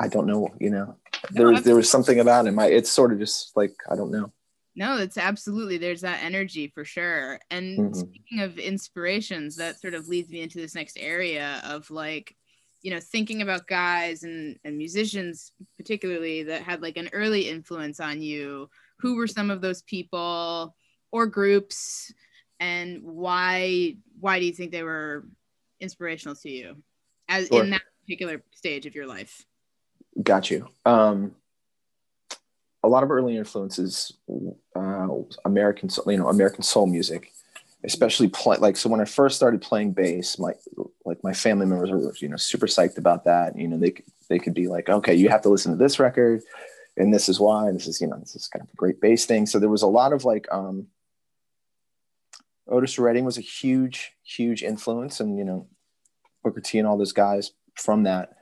i 0.00 0.08
don't 0.08 0.26
know 0.26 0.52
you 0.58 0.70
know 0.70 0.96
there 1.30 1.48
was 1.48 1.62
there 1.62 1.76
was 1.76 1.90
something 1.90 2.18
about 2.18 2.46
him. 2.46 2.58
I, 2.58 2.66
it's 2.66 2.90
sort 2.90 3.12
of 3.12 3.18
just 3.18 3.56
like 3.56 3.74
i 3.90 3.94
don't 3.94 4.10
know 4.10 4.32
No, 4.80 4.96
it's 4.96 5.18
absolutely 5.18 5.76
there's 5.76 6.00
that 6.00 6.24
energy 6.24 6.68
for 6.74 6.86
sure. 6.86 7.38
And 7.50 7.92
Mhm. 7.92 7.94
speaking 7.94 8.40
of 8.40 8.58
inspirations, 8.58 9.56
that 9.56 9.78
sort 9.78 9.92
of 9.92 10.08
leads 10.08 10.30
me 10.30 10.40
into 10.40 10.56
this 10.56 10.74
next 10.74 10.96
area 10.98 11.60
of 11.66 11.90
like, 11.90 12.34
you 12.80 12.90
know, 12.90 12.98
thinking 12.98 13.42
about 13.42 13.66
guys 13.66 14.22
and, 14.22 14.58
and 14.64 14.78
musicians 14.78 15.52
particularly 15.76 16.44
that 16.44 16.62
had 16.62 16.80
like 16.80 16.96
an 16.96 17.10
early 17.12 17.46
influence 17.50 18.00
on 18.00 18.22
you. 18.22 18.70
Who 19.00 19.16
were 19.16 19.26
some 19.26 19.50
of 19.50 19.60
those 19.60 19.82
people 19.82 20.74
or 21.12 21.26
groups 21.26 22.10
and 22.58 23.02
why 23.02 23.96
why 24.18 24.40
do 24.40 24.46
you 24.46 24.52
think 24.52 24.72
they 24.72 24.82
were 24.82 25.26
inspirational 25.78 26.36
to 26.36 26.48
you 26.50 26.82
as 27.28 27.48
Sure. 27.48 27.62
in 27.64 27.70
that 27.70 27.82
particular 28.02 28.42
stage 28.54 28.86
of 28.86 28.94
your 28.94 29.06
life? 29.06 29.44
got 30.22 30.50
you 30.50 30.66
um 30.86 31.34
a 32.82 32.88
lot 32.88 33.02
of 33.02 33.10
early 33.10 33.36
influences 33.36 34.12
uh 34.76 35.08
american 35.44 35.88
you 36.06 36.16
know 36.16 36.28
american 36.28 36.62
soul 36.62 36.86
music 36.86 37.32
especially 37.84 38.28
play 38.28 38.56
like 38.58 38.76
so 38.76 38.88
when 38.88 39.00
i 39.00 39.04
first 39.04 39.36
started 39.36 39.60
playing 39.60 39.92
bass 39.92 40.38
my 40.38 40.52
like 41.04 41.22
my 41.24 41.32
family 41.32 41.66
members 41.66 41.90
were 41.90 42.12
you 42.20 42.28
know 42.28 42.36
super 42.36 42.66
psyched 42.66 42.98
about 42.98 43.24
that 43.24 43.56
you 43.56 43.68
know 43.68 43.78
they 43.78 43.94
they 44.28 44.38
could 44.38 44.54
be 44.54 44.68
like 44.68 44.88
okay 44.88 45.14
you 45.14 45.28
have 45.28 45.42
to 45.42 45.48
listen 45.48 45.72
to 45.72 45.78
this 45.78 45.98
record 45.98 46.42
and 46.96 47.12
this 47.12 47.28
is 47.28 47.40
why 47.40 47.66
and 47.66 47.76
this 47.76 47.86
is 47.86 48.00
you 48.00 48.06
know 48.06 48.18
this 48.18 48.36
is 48.36 48.48
kind 48.48 48.62
of 48.62 48.72
a 48.72 48.76
great 48.76 49.00
bass 49.00 49.24
thing. 49.24 49.46
So 49.46 49.58
there 49.58 49.68
was 49.68 49.82
a 49.82 49.86
lot 49.86 50.12
of 50.12 50.24
like 50.24 50.46
um 50.52 50.86
otis 52.68 52.98
redding 52.98 53.24
was 53.24 53.38
a 53.38 53.42
huge 53.42 54.12
huge 54.22 54.62
influence 54.62 55.20
and 55.20 55.38
you 55.38 55.44
know 55.44 55.66
booker 56.42 56.60
t 56.60 56.78
and 56.78 56.86
all 56.86 56.98
those 56.98 57.12
guys 57.12 57.52
from 57.74 58.04
that. 58.04 58.36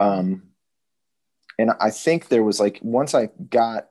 Um 0.00 0.50
and 1.58 1.72
I 1.80 1.90
think 1.90 2.28
there 2.28 2.42
was 2.42 2.60
like 2.60 2.78
once 2.82 3.14
I 3.14 3.30
got 3.50 3.88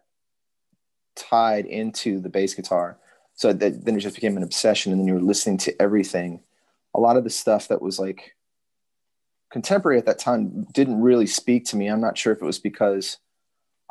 tied 1.15 1.65
into 1.65 2.20
the 2.20 2.29
bass 2.29 2.53
guitar, 2.53 2.98
so 3.36 3.53
that 3.53 3.86
then 3.86 3.96
it 3.96 4.00
just 4.00 4.15
became 4.15 4.38
an 4.38 4.43
obsession, 4.43 4.91
and 4.91 5.01
then 5.01 5.08
you 5.08 5.15
were 5.15 5.22
listening 5.22 5.58
to 5.60 5.82
everything. 5.82 6.41
A 6.96 7.00
lot 7.00 7.17
of 7.17 7.24
the 7.24 7.29
stuff 7.29 7.70
that 7.70 7.82
was 7.82 8.00
like 8.00 8.36
contemporary 9.51 9.98
at 9.98 10.05
that 10.05 10.20
time 10.20 10.65
didn't 10.74 11.01
really 11.01 11.27
speak 11.27 11.65
to 11.65 11.75
me. 11.75 11.88
I'm 11.88 12.01
not 12.01 12.17
sure 12.17 12.34
if 12.34 12.41
it 12.41 12.46
was 12.46 12.60
because 12.60 13.17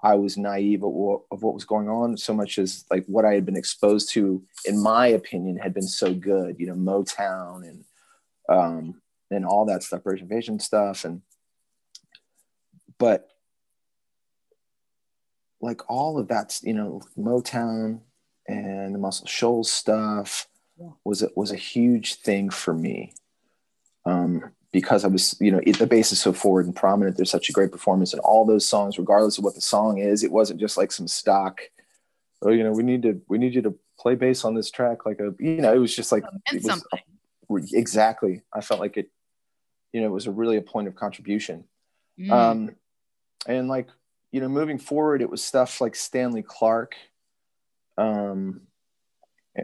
I 0.03 0.17
was 0.17 0.37
naive 0.37 0.83
of 0.83 0.91
what, 0.91 1.23
of 1.31 1.43
what 1.43 1.55
was 1.55 1.65
going 1.65 1.89
on, 1.89 2.17
so 2.17 2.35
much 2.35 2.59
as 2.59 2.85
like 2.91 3.07
what 3.07 3.25
I 3.25 3.35
had 3.35 3.47
been 3.47 3.57
exposed 3.57 4.11
to, 4.13 4.43
in 4.65 4.83
my 4.83 5.07
opinion, 5.07 5.57
had 5.57 5.75
been 5.75 5.87
so 5.87 6.13
good. 6.13 6.57
You 6.59 6.67
know, 6.67 6.75
Motown 6.75 7.69
and 7.69 7.85
um, 8.49 9.01
and 9.31 9.47
all 9.47 9.65
that 9.67 9.83
stuff, 9.83 10.03
British 10.03 10.23
Invasion 10.23 10.59
stuff, 10.59 11.05
and 11.05 11.23
but 12.99 13.29
like 15.63 15.89
all 15.89 16.19
of 16.19 16.29
that, 16.29 16.61
you 16.63 16.75
know, 16.75 17.01
Motown 17.17 18.01
and 18.49 18.95
the 18.95 18.99
Muscle 18.99 19.27
Shoals 19.27 19.71
stuff 19.71 20.49
Yeah. 20.79 20.91
was 21.05 21.23
a, 21.23 21.31
was 21.37 21.53
a 21.53 21.57
huge 21.57 22.17
thing 22.17 22.51
for 22.51 22.75
me. 22.75 23.15
Um, 24.05 24.51
because 24.73 25.05
I 25.05 25.09
was, 25.09 25.37
you 25.41 25.53
know, 25.53 25.61
it, 25.65 25.79
the 25.79 25.87
bass 25.87 26.13
is 26.13 26.21
so 26.21 26.33
forward 26.33 26.67
and 26.67 26.75
prominent. 26.75 27.17
There's 27.17 27.31
such 27.31 27.49
a 27.49 27.53
great 27.53 27.71
performance 27.71 28.13
in 28.13 28.19
all 28.21 28.45
those 28.45 28.67
songs, 28.67 28.99
regardless 28.99 29.39
of 29.39 29.45
what 29.45 29.55
the 29.55 29.61
song 29.61 29.99
is. 29.99 30.25
It 30.25 30.33
wasn't 30.33 30.61
just 30.61 30.77
like 30.77 30.91
some 30.91 31.07
stock. 31.07 31.61
Oh, 32.41 32.51
you 32.51 32.65
know, 32.65 32.73
we 32.73 32.83
need 32.83 33.03
to, 33.03 33.21
we 33.29 33.39
need 33.39 33.55
you 33.55 33.63
to 33.63 33.79
play 33.99 34.17
bass 34.17 34.45
on 34.45 34.55
this 34.55 34.71
track. 34.71 35.07
Like 35.07 35.21
a, 35.21 35.35
you 35.39 35.61
know, 35.61 35.73
it 35.73 35.79
was 35.79 35.95
just 35.95 36.11
like 36.11 36.25
it 36.51 36.55
was 36.55 36.65
something. 36.65 37.79
exactly. 37.79 38.43
I 38.53 38.63
felt 38.63 38.81
like 38.81 38.97
it, 38.97 39.11
you 39.93 40.01
know, 40.01 40.09
it 40.09 40.13
was 40.13 40.27
a 40.27 40.33
really 40.33 40.57
a 40.57 40.63
point 40.63 40.89
of 40.89 40.97
contribution. 40.97 41.65
Mm. 42.19 42.31
Um, 42.33 42.77
and 43.47 43.69
like, 43.69 43.89
you 44.33 44.41
know, 44.41 44.49
moving 44.49 44.79
forward, 44.79 45.23
it 45.23 45.31
was 45.31 45.45
stuff 45.45 45.81
like 45.81 45.95
Stanley 45.95 46.43
Clarke, 46.43 46.97
um, 47.99 48.63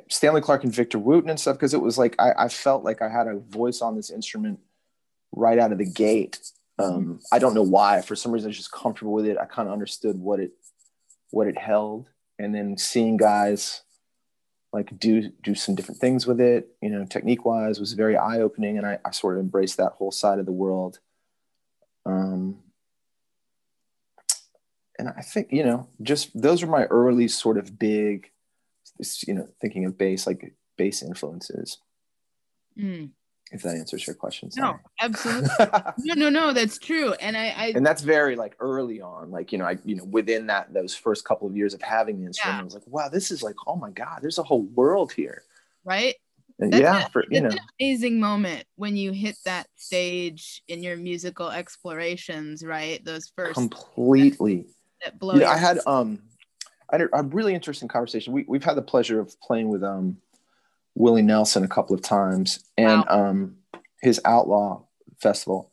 Stanley 0.09 0.43
Clarke 0.43 0.65
and 0.65 0.73
Victor 0.73 0.99
Wooten 0.99 1.31
and 1.31 1.41
stuff 1.41 1.57
because 1.57 1.73
it 1.73 1.81
was 1.81 1.97
like 1.97 2.15
I, 2.19 2.33
I, 2.37 2.49
felt 2.49 2.85
like 2.85 3.01
I 3.01 3.09
had 3.09 3.27
a 3.27 3.39
voice 3.39 3.81
on 3.81 3.97
this 3.97 4.11
instrument 4.11 4.61
right 5.33 5.59
out 5.59 5.73
of 5.73 5.79
the 5.79 5.91
gate. 5.91 6.39
Um, 6.79 7.21
I 7.33 7.39
don't 7.39 7.55
know 7.55 7.63
why. 7.63 8.03
For 8.03 8.15
some 8.15 8.31
reason, 8.31 8.49
I 8.49 8.51
was 8.51 8.59
just 8.59 8.71
comfortable 8.71 9.13
with 9.13 9.27
it. 9.27 9.39
I 9.39 9.47
kind 9.47 9.67
of 9.67 9.73
understood 9.73 10.19
what 10.19 10.39
it 10.39 10.53
what 11.31 11.47
it 11.47 11.59
held, 11.59 12.09
and 12.39 12.55
then 12.55 12.77
seeing 12.77 13.17
guys 13.17 13.83
like 14.73 14.99
do 14.99 15.31
do 15.43 15.55
some 15.55 15.75
different 15.75 16.01
things 16.01 16.27
with 16.27 16.41
it, 16.41 16.69
you 16.83 16.91
know, 16.91 17.07
technique 17.07 17.45
wise, 17.45 17.81
was 17.81 17.95
very 17.95 18.17
eye 18.17 18.41
opening, 18.41 18.77
and 18.77 18.87
I, 18.87 18.99
I 19.05 19.11
sort 19.13 19.37
of 19.37 19.41
embraced 19.41 19.79
that 19.79 19.93
whole 19.93 20.13
side 20.13 20.39
of 20.39 20.47
the 20.47 20.53
world. 20.53 20.99
Um, 22.05 22.59
and 24.99 25.09
I 25.09 25.23
think 25.23 25.49
you 25.53 25.65
know, 25.65 25.89
just 26.03 26.31
those 26.41 26.63
are 26.63 26.67
my 26.67 26.85
early 26.85 27.29
sort 27.29 27.59
of 27.59 27.79
big 27.79 28.31
you 29.27 29.35
know 29.35 29.49
thinking 29.61 29.85
of 29.85 29.97
bass 29.97 30.27
like 30.27 30.55
bass 30.77 31.03
influences. 31.03 31.79
Mm. 32.79 33.11
if 33.51 33.63
that 33.63 33.75
answers 33.75 34.07
your 34.07 34.15
question 34.15 34.53
sorry. 34.53 34.75
no 34.75 34.79
absolutely. 35.01 35.51
No 35.99 36.15
no 36.15 36.29
no 36.29 36.53
that's 36.53 36.79
true. 36.79 37.13
And 37.15 37.37
I, 37.37 37.49
I, 37.49 37.73
and 37.75 37.85
that's 37.85 38.03
very 38.03 38.37
like 38.37 38.57
early 38.61 39.01
on. 39.01 39.31
Like 39.31 39.53
you 39.53 39.59
know 39.59 39.65
i 39.65 39.79
you 39.85 39.97
know 39.97 40.05
within 40.05 40.47
that 40.47 40.73
those 40.73 40.95
first 40.95 41.25
couple 41.25 41.49
of 41.49 41.57
years 41.57 41.75
of 41.75 41.83
having 41.83 42.21
the 42.21 42.27
instrument 42.27 42.57
yeah. 42.57 42.61
i 42.61 42.65
was 42.65 42.75
like 42.75 42.87
wow 42.87 43.09
this 43.09 43.31
is 43.31 43.43
like 43.43 43.57
oh 43.67 43.77
my 43.77 43.91
god 43.91 44.19
there's 44.23 44.39
a 44.39 44.43
whole 44.43 44.63
world 44.63 45.13
here. 45.13 45.43
Right? 45.85 46.15
And 46.61 46.75
yeah 46.75 47.07
a, 47.07 47.09
for, 47.11 47.25
you 47.31 47.41
know 47.41 47.51
an 47.51 47.59
amazing 47.81 48.21
moment 48.21 48.65
when 48.77 48.97
you 48.97 49.13
hit 49.13 49.37
that 49.45 49.67
stage 49.77 50.63
in 50.69 50.83
your 50.83 50.97
musical 50.97 51.51
explorations 51.51 52.65
right? 52.65 53.05
Those 53.05 53.33
first 53.35 53.55
completely 53.55 54.67
that, 55.01 55.13
that 55.13 55.19
blow 55.19 55.35
yeah, 55.35 55.51
i 55.51 55.57
had 55.57 55.79
um 55.87 56.21
a 56.91 57.23
really 57.25 57.55
interesting 57.55 57.89
conversation. 57.89 58.33
We, 58.33 58.45
we've 58.49 58.65
had 58.65 58.77
the 58.77 58.83
pleasure 58.83 59.21
of 59.21 59.39
playing 59.41 59.69
with 59.69 59.83
um, 59.83 60.19
Willie 60.95 61.23
Nelson 61.23 61.65
a 61.65 61.69
couple 61.69 61.95
of 61.95 62.03
times 62.03 62.65
and 62.77 63.05
wow. 63.09 63.31
um, 63.31 63.57
his 64.01 64.21
Outlaw 64.25 64.83
Festival. 65.21 65.71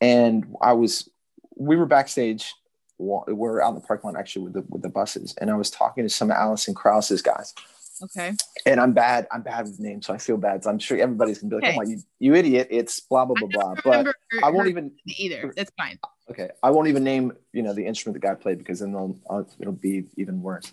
And 0.00 0.54
I 0.60 0.74
was, 0.74 1.08
we 1.56 1.76
were 1.76 1.86
backstage. 1.86 2.52
We're 2.98 3.60
out 3.62 3.70
in 3.70 3.74
the 3.74 3.80
parking 3.80 4.10
lot 4.10 4.18
actually 4.18 4.44
with 4.44 4.52
the 4.52 4.64
with 4.68 4.82
the 4.82 4.88
buses, 4.88 5.34
and 5.40 5.50
I 5.50 5.56
was 5.56 5.68
talking 5.68 6.04
to 6.04 6.08
some 6.08 6.30
Alison 6.30 6.74
Krauss's 6.74 7.22
guys. 7.22 7.52
Okay. 8.00 8.32
And 8.66 8.80
I'm 8.80 8.92
bad. 8.92 9.26
I'm 9.32 9.42
bad 9.42 9.64
with 9.64 9.80
names, 9.80 10.06
so 10.06 10.14
I 10.14 10.18
feel 10.18 10.36
bad. 10.36 10.62
So 10.62 10.70
I'm 10.70 10.78
sure 10.78 10.96
everybody's 10.98 11.40
gonna 11.40 11.50
be 11.50 11.56
like, 11.56 11.64
okay. 11.64 11.74
"Oh 11.74 11.82
my, 11.82 11.90
you, 11.90 11.98
you 12.20 12.34
idiot!" 12.36 12.68
It's 12.70 13.00
blah 13.00 13.24
blah 13.24 13.34
blah 13.34 13.48
blah. 13.48 13.74
But 13.84 14.06
her, 14.06 14.14
I 14.44 14.50
won't 14.50 14.68
even 14.68 14.92
either. 15.18 15.52
That's 15.56 15.72
fine. 15.76 15.98
Okay, 16.30 16.50
I 16.62 16.70
won't 16.70 16.88
even 16.88 17.04
name 17.04 17.32
you 17.52 17.62
know 17.62 17.74
the 17.74 17.86
instrument 17.86 18.20
the 18.20 18.26
guy 18.26 18.34
played 18.34 18.58
because 18.58 18.80
then 18.80 18.92
they'll, 18.92 19.18
uh, 19.28 19.42
it'll 19.58 19.72
be 19.72 20.06
even 20.16 20.42
worse. 20.42 20.72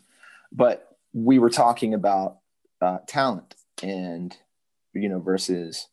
But 0.52 0.98
we 1.14 1.40
were 1.40 1.50
talking 1.50 1.94
about 1.94 2.38
uh, 2.82 3.00
talent 3.08 3.56
and 3.84 4.36
you 4.94 5.10
know 5.10 5.20
versus 5.20 5.88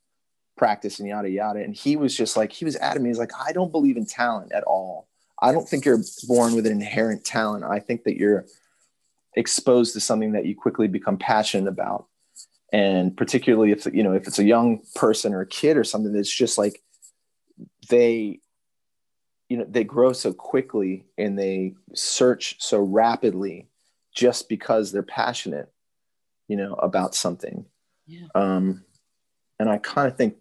practice 0.57 1.01
and 1.01 1.09
yada 1.09 1.31
yada, 1.31 1.61
and 1.61 1.75
he 1.75 1.97
was 1.97 2.17
just 2.17 2.37
like 2.37 2.53
he 2.53 2.65
was 2.65 2.77
adamant. 2.77 3.09
He's 3.09 3.19
like, 3.19 3.33
I 3.39 3.53
don't 3.53 3.73
believe 3.73 3.97
in 3.97 4.07
talent 4.07 4.53
at 4.53 4.65
all. 4.65 5.09
I 5.41 5.53
don't 5.53 5.69
think 5.69 5.85
you're 5.85 6.03
born 6.27 6.55
with 6.55 6.67
an 6.67 6.73
inherent 6.73 7.25
talent. 7.25 7.65
I 7.65 7.79
think 7.79 8.05
that 8.05 8.17
you're 8.17 8.47
exposed 9.35 9.93
to 9.95 10.01
something 10.01 10.33
that 10.33 10.47
you 10.47 10.57
quickly 10.57 10.89
become 10.89 11.17
passionate 11.17 11.69
about 11.69 12.07
and 12.73 13.17
particularly 13.17 13.73
if 13.73 13.87
you 13.93 14.03
know 14.03 14.13
if 14.13 14.27
it's 14.27 14.39
a 14.39 14.45
young 14.45 14.81
person 14.95 15.33
or 15.33 15.41
a 15.41 15.47
kid 15.47 15.77
or 15.77 15.85
something 15.85 16.13
that's 16.13 16.35
just 16.35 16.59
like 16.59 16.83
they 17.89 18.41
you 19.49 19.57
know 19.57 19.67
they 19.69 19.85
grow 19.85 20.13
so 20.13 20.33
quickly 20.33 21.07
and 21.17 21.39
they 21.39 21.75
search 21.95 22.57
so 22.59 22.81
rapidly 22.81 23.69
just 24.15 24.49
because 24.49 24.93
they're 24.93 25.03
passionate 25.03 25.73
you 26.49 26.57
know 26.57 26.75
about 26.75 27.15
something. 27.15 27.67
Yeah. 28.07 28.27
um 28.35 28.85
and 29.59 29.69
i 29.69 29.77
kind 29.77 30.09
of 30.09 30.17
think 30.17 30.37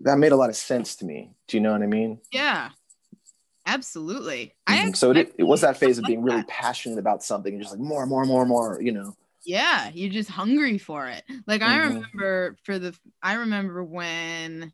that 0.00 0.18
made 0.18 0.32
a 0.32 0.36
lot 0.36 0.48
of 0.50 0.56
sense 0.56 0.96
to 0.96 1.04
me. 1.04 1.30
Do 1.48 1.56
you 1.56 1.62
know 1.62 1.72
what 1.72 1.82
i 1.82 1.86
mean? 1.86 2.20
Yeah. 2.32 2.70
Absolutely. 3.66 4.54
Mm-hmm. 4.68 4.88
I 4.88 4.92
so 4.92 5.10
it, 5.12 5.34
it 5.38 5.44
was 5.44 5.62
that 5.62 5.78
phase 5.78 5.98
of 5.98 6.04
being 6.04 6.22
really 6.22 6.42
passionate 6.44 6.98
about 6.98 7.22
something 7.22 7.54
and 7.54 7.62
just 7.62 7.74
like 7.74 7.80
more 7.80 8.06
more 8.06 8.24
more 8.24 8.44
more 8.44 8.80
you 8.80 8.92
know? 8.92 9.14
Yeah 9.44 9.90
you're 9.92 10.12
just 10.12 10.30
hungry 10.30 10.78
for 10.78 11.08
it. 11.08 11.24
Like 11.46 11.60
mm-hmm. 11.60 11.70
i 11.70 11.76
remember 11.76 12.56
for 12.64 12.78
the 12.78 12.94
i 13.22 13.34
remember 13.34 13.84
when 13.84 14.72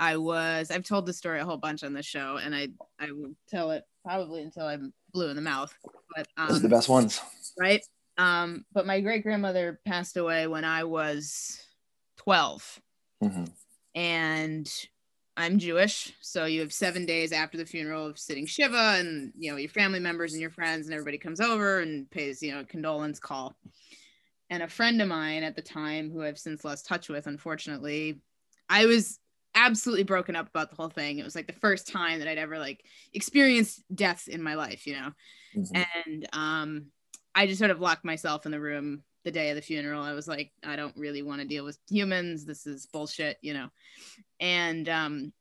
I 0.00 0.16
was 0.16 0.70
I've 0.70 0.84
told 0.84 1.06
the 1.06 1.12
story 1.12 1.40
a 1.40 1.44
whole 1.44 1.58
bunch 1.58 1.84
on 1.84 1.92
the 1.92 2.02
show 2.02 2.38
and 2.42 2.54
I 2.54 2.68
I 2.98 3.12
will 3.12 3.34
tell 3.48 3.70
it 3.70 3.84
probably 4.02 4.42
until 4.42 4.66
I'm 4.66 4.92
blue 5.12 5.28
in 5.28 5.36
the 5.36 5.42
mouth. 5.42 5.72
But 6.16 6.26
um, 6.36 6.48
those 6.48 6.56
are 6.56 6.60
the 6.60 6.66
um, 6.66 6.70
best 6.70 6.88
ones. 6.88 7.20
Right. 7.58 7.84
Um, 8.16 8.64
but 8.72 8.86
my 8.86 9.00
great 9.00 9.22
grandmother 9.22 9.78
passed 9.86 10.16
away 10.16 10.46
when 10.46 10.64
I 10.64 10.84
was 10.84 11.62
12. 12.18 12.80
Mm-hmm. 13.22 13.44
And 13.94 14.72
I'm 15.36 15.58
Jewish, 15.58 16.12
so 16.20 16.44
you 16.44 16.60
have 16.60 16.72
seven 16.72 17.06
days 17.06 17.32
after 17.32 17.56
the 17.56 17.64
funeral 17.64 18.06
of 18.06 18.18
sitting 18.18 18.46
shiva, 18.46 18.96
and 18.98 19.32
you 19.38 19.50
know 19.50 19.56
your 19.56 19.70
family 19.70 20.00
members 20.00 20.32
and 20.32 20.40
your 20.40 20.50
friends 20.50 20.86
and 20.86 20.92
everybody 20.92 21.16
comes 21.18 21.40
over 21.40 21.80
and 21.80 22.10
pays 22.10 22.42
you 22.42 22.52
know 22.52 22.60
a 22.60 22.64
condolence 22.64 23.18
call. 23.18 23.56
And 24.50 24.62
a 24.62 24.68
friend 24.68 25.00
of 25.00 25.08
mine 25.08 25.42
at 25.42 25.56
the 25.56 25.62
time, 25.62 26.10
who 26.10 26.22
I've 26.22 26.38
since 26.38 26.64
lost 26.64 26.86
touch 26.86 27.08
with, 27.08 27.26
unfortunately, 27.26 28.20
I 28.68 28.86
was 28.86 29.19
absolutely 29.54 30.04
broken 30.04 30.36
up 30.36 30.48
about 30.48 30.70
the 30.70 30.76
whole 30.76 30.88
thing. 30.88 31.18
It 31.18 31.24
was 31.24 31.34
like 31.34 31.46
the 31.46 31.52
first 31.52 31.88
time 31.88 32.18
that 32.18 32.28
I'd 32.28 32.38
ever 32.38 32.58
like 32.58 32.84
experienced 33.12 33.82
death 33.94 34.28
in 34.28 34.42
my 34.42 34.54
life, 34.54 34.86
you 34.86 34.94
know. 34.94 35.12
Mm-hmm. 35.56 35.82
And 36.06 36.28
um 36.32 36.86
I 37.34 37.46
just 37.46 37.58
sort 37.58 37.70
of 37.70 37.80
locked 37.80 38.04
myself 38.04 38.46
in 38.46 38.52
the 38.52 38.60
room 38.60 39.02
the 39.24 39.30
day 39.30 39.50
of 39.50 39.56
the 39.56 39.62
funeral. 39.62 40.02
I 40.02 40.14
was 40.14 40.26
like, 40.26 40.50
I 40.64 40.76
don't 40.76 40.96
really 40.96 41.22
want 41.22 41.40
to 41.40 41.46
deal 41.46 41.64
with 41.64 41.78
humans. 41.88 42.44
This 42.44 42.66
is 42.66 42.86
bullshit, 42.86 43.38
you 43.42 43.54
know. 43.54 43.68
And 44.38 44.88
um 44.88 45.32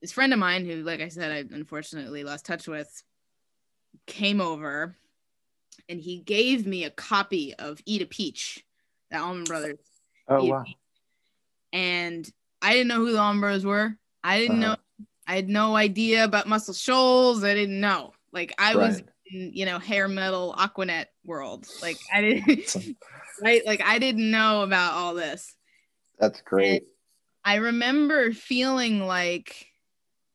this 0.00 0.12
friend 0.12 0.32
of 0.32 0.38
mine 0.38 0.64
who 0.64 0.82
like 0.82 1.00
I 1.00 1.08
said 1.08 1.30
I 1.30 1.54
unfortunately 1.54 2.24
lost 2.24 2.44
touch 2.44 2.66
with 2.66 3.02
came 4.06 4.40
over 4.40 4.96
and 5.88 6.00
he 6.00 6.18
gave 6.18 6.66
me 6.66 6.84
a 6.84 6.90
copy 6.90 7.54
of 7.54 7.80
Eat 7.86 8.02
a 8.02 8.06
Peach, 8.06 8.64
the 9.10 9.18
Allman 9.18 9.44
Brothers. 9.44 9.78
Oh 10.28 10.44
wow. 10.44 10.64
And 11.72 12.30
I 12.62 12.72
didn't 12.72 12.88
know 12.88 12.96
who 12.96 13.12
the 13.12 13.20
Allman 13.20 13.62
were. 13.64 13.96
I 14.24 14.38
didn't 14.38 14.62
uh-huh. 14.62 14.74
know. 14.74 15.04
I 15.26 15.36
had 15.36 15.48
no 15.48 15.76
idea 15.76 16.24
about 16.24 16.48
Muscle 16.48 16.74
Shoals. 16.74 17.44
I 17.44 17.54
didn't 17.54 17.80
know. 17.80 18.12
Like 18.32 18.54
I 18.58 18.74
right. 18.74 18.88
was 18.88 19.02
in, 19.26 19.52
you 19.52 19.66
know, 19.66 19.78
hair 19.78 20.08
metal 20.08 20.54
Aquanet 20.58 21.06
world. 21.24 21.66
Like 21.80 21.98
I 22.12 22.20
didn't 22.20 22.76
right? 23.42 23.64
Like 23.66 23.82
I 23.82 23.98
didn't 23.98 24.30
know 24.30 24.62
about 24.62 24.94
all 24.94 25.14
this. 25.14 25.54
That's 26.18 26.40
great. 26.40 26.82
And 26.82 26.90
I 27.44 27.56
remember 27.56 28.32
feeling 28.32 29.06
like 29.06 29.66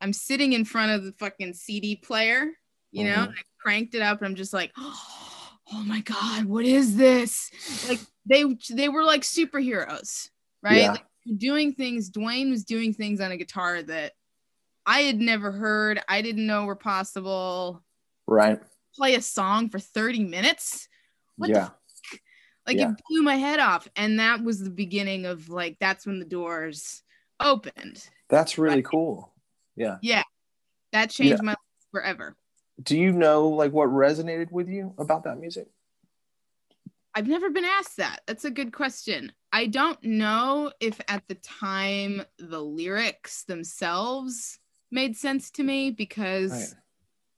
I'm 0.01 0.13
sitting 0.13 0.53
in 0.53 0.65
front 0.65 0.91
of 0.91 1.03
the 1.05 1.13
fucking 1.13 1.53
CD 1.53 1.95
player, 1.95 2.47
you 2.91 3.05
know, 3.05 3.15
mm-hmm. 3.15 3.31
I 3.31 3.41
cranked 3.59 3.95
it 3.95 4.01
up 4.01 4.19
and 4.19 4.27
I'm 4.27 4.35
just 4.35 4.53
like, 4.53 4.71
oh 4.77 5.83
my 5.85 6.01
God, 6.01 6.45
what 6.45 6.65
is 6.65 6.95
this? 6.95 7.49
Like 7.87 7.99
they 8.25 8.43
they 8.71 8.89
were 8.89 9.03
like 9.03 9.21
superheroes, 9.21 10.29
right? 10.61 10.81
Yeah. 10.81 10.91
Like, 10.91 11.05
doing 11.35 11.73
things 11.73 12.09
Duane 12.09 12.49
was 12.49 12.63
doing 12.63 12.93
things 12.93 13.19
on 13.21 13.31
a 13.31 13.37
guitar 13.37 13.81
that 13.83 14.13
I 14.85 15.01
had 15.01 15.19
never 15.19 15.51
heard, 15.51 16.01
I 16.07 16.21
didn't 16.21 16.47
know 16.47 16.65
were 16.65 16.75
possible. 16.75 17.83
Right. 18.25 18.59
Play 18.95 19.15
a 19.15 19.21
song 19.21 19.69
for 19.69 19.79
30 19.79 20.23
minutes. 20.23 20.87
What 21.35 21.49
yeah. 21.49 21.69
like 22.65 22.77
yeah. 22.77 22.91
it 22.91 23.01
blew 23.09 23.21
my 23.21 23.35
head 23.35 23.59
off. 23.59 23.87
And 23.95 24.19
that 24.19 24.43
was 24.43 24.59
the 24.59 24.69
beginning 24.69 25.25
of 25.25 25.49
like 25.49 25.77
that's 25.79 26.05
when 26.05 26.19
the 26.19 26.25
doors 26.25 27.03
opened. 27.39 28.07
That's 28.29 28.57
really 28.57 28.81
cool. 28.81 29.33
Yeah. 29.75 29.97
Yeah. 30.01 30.23
That 30.93 31.09
changed 31.09 31.39
yeah. 31.39 31.45
my 31.45 31.51
life 31.51 31.57
forever. 31.91 32.35
Do 32.81 32.97
you 32.97 33.11
know 33.11 33.49
like 33.49 33.71
what 33.71 33.89
resonated 33.89 34.51
with 34.51 34.69
you 34.69 34.93
about 34.97 35.23
that 35.25 35.39
music? 35.39 35.67
I've 37.17 37.27
never 37.27 37.49
been 37.49 37.65
asked 37.65 37.97
that. 37.97 38.21
That's 38.27 38.45
a 38.45 38.51
good 38.51 38.71
question. 38.71 39.31
I 39.51 39.65
don't 39.65 39.97
know 40.03 40.71
if 40.79 41.01
at 41.07 41.27
the 41.27 41.33
time 41.33 42.21
the 42.37 42.61
lyrics 42.61 43.43
themselves 43.45 44.59
made 44.91 45.17
sense 45.17 45.49
to 45.51 45.63
me 45.63 45.89
because, 45.89 46.51
right. 46.51 46.81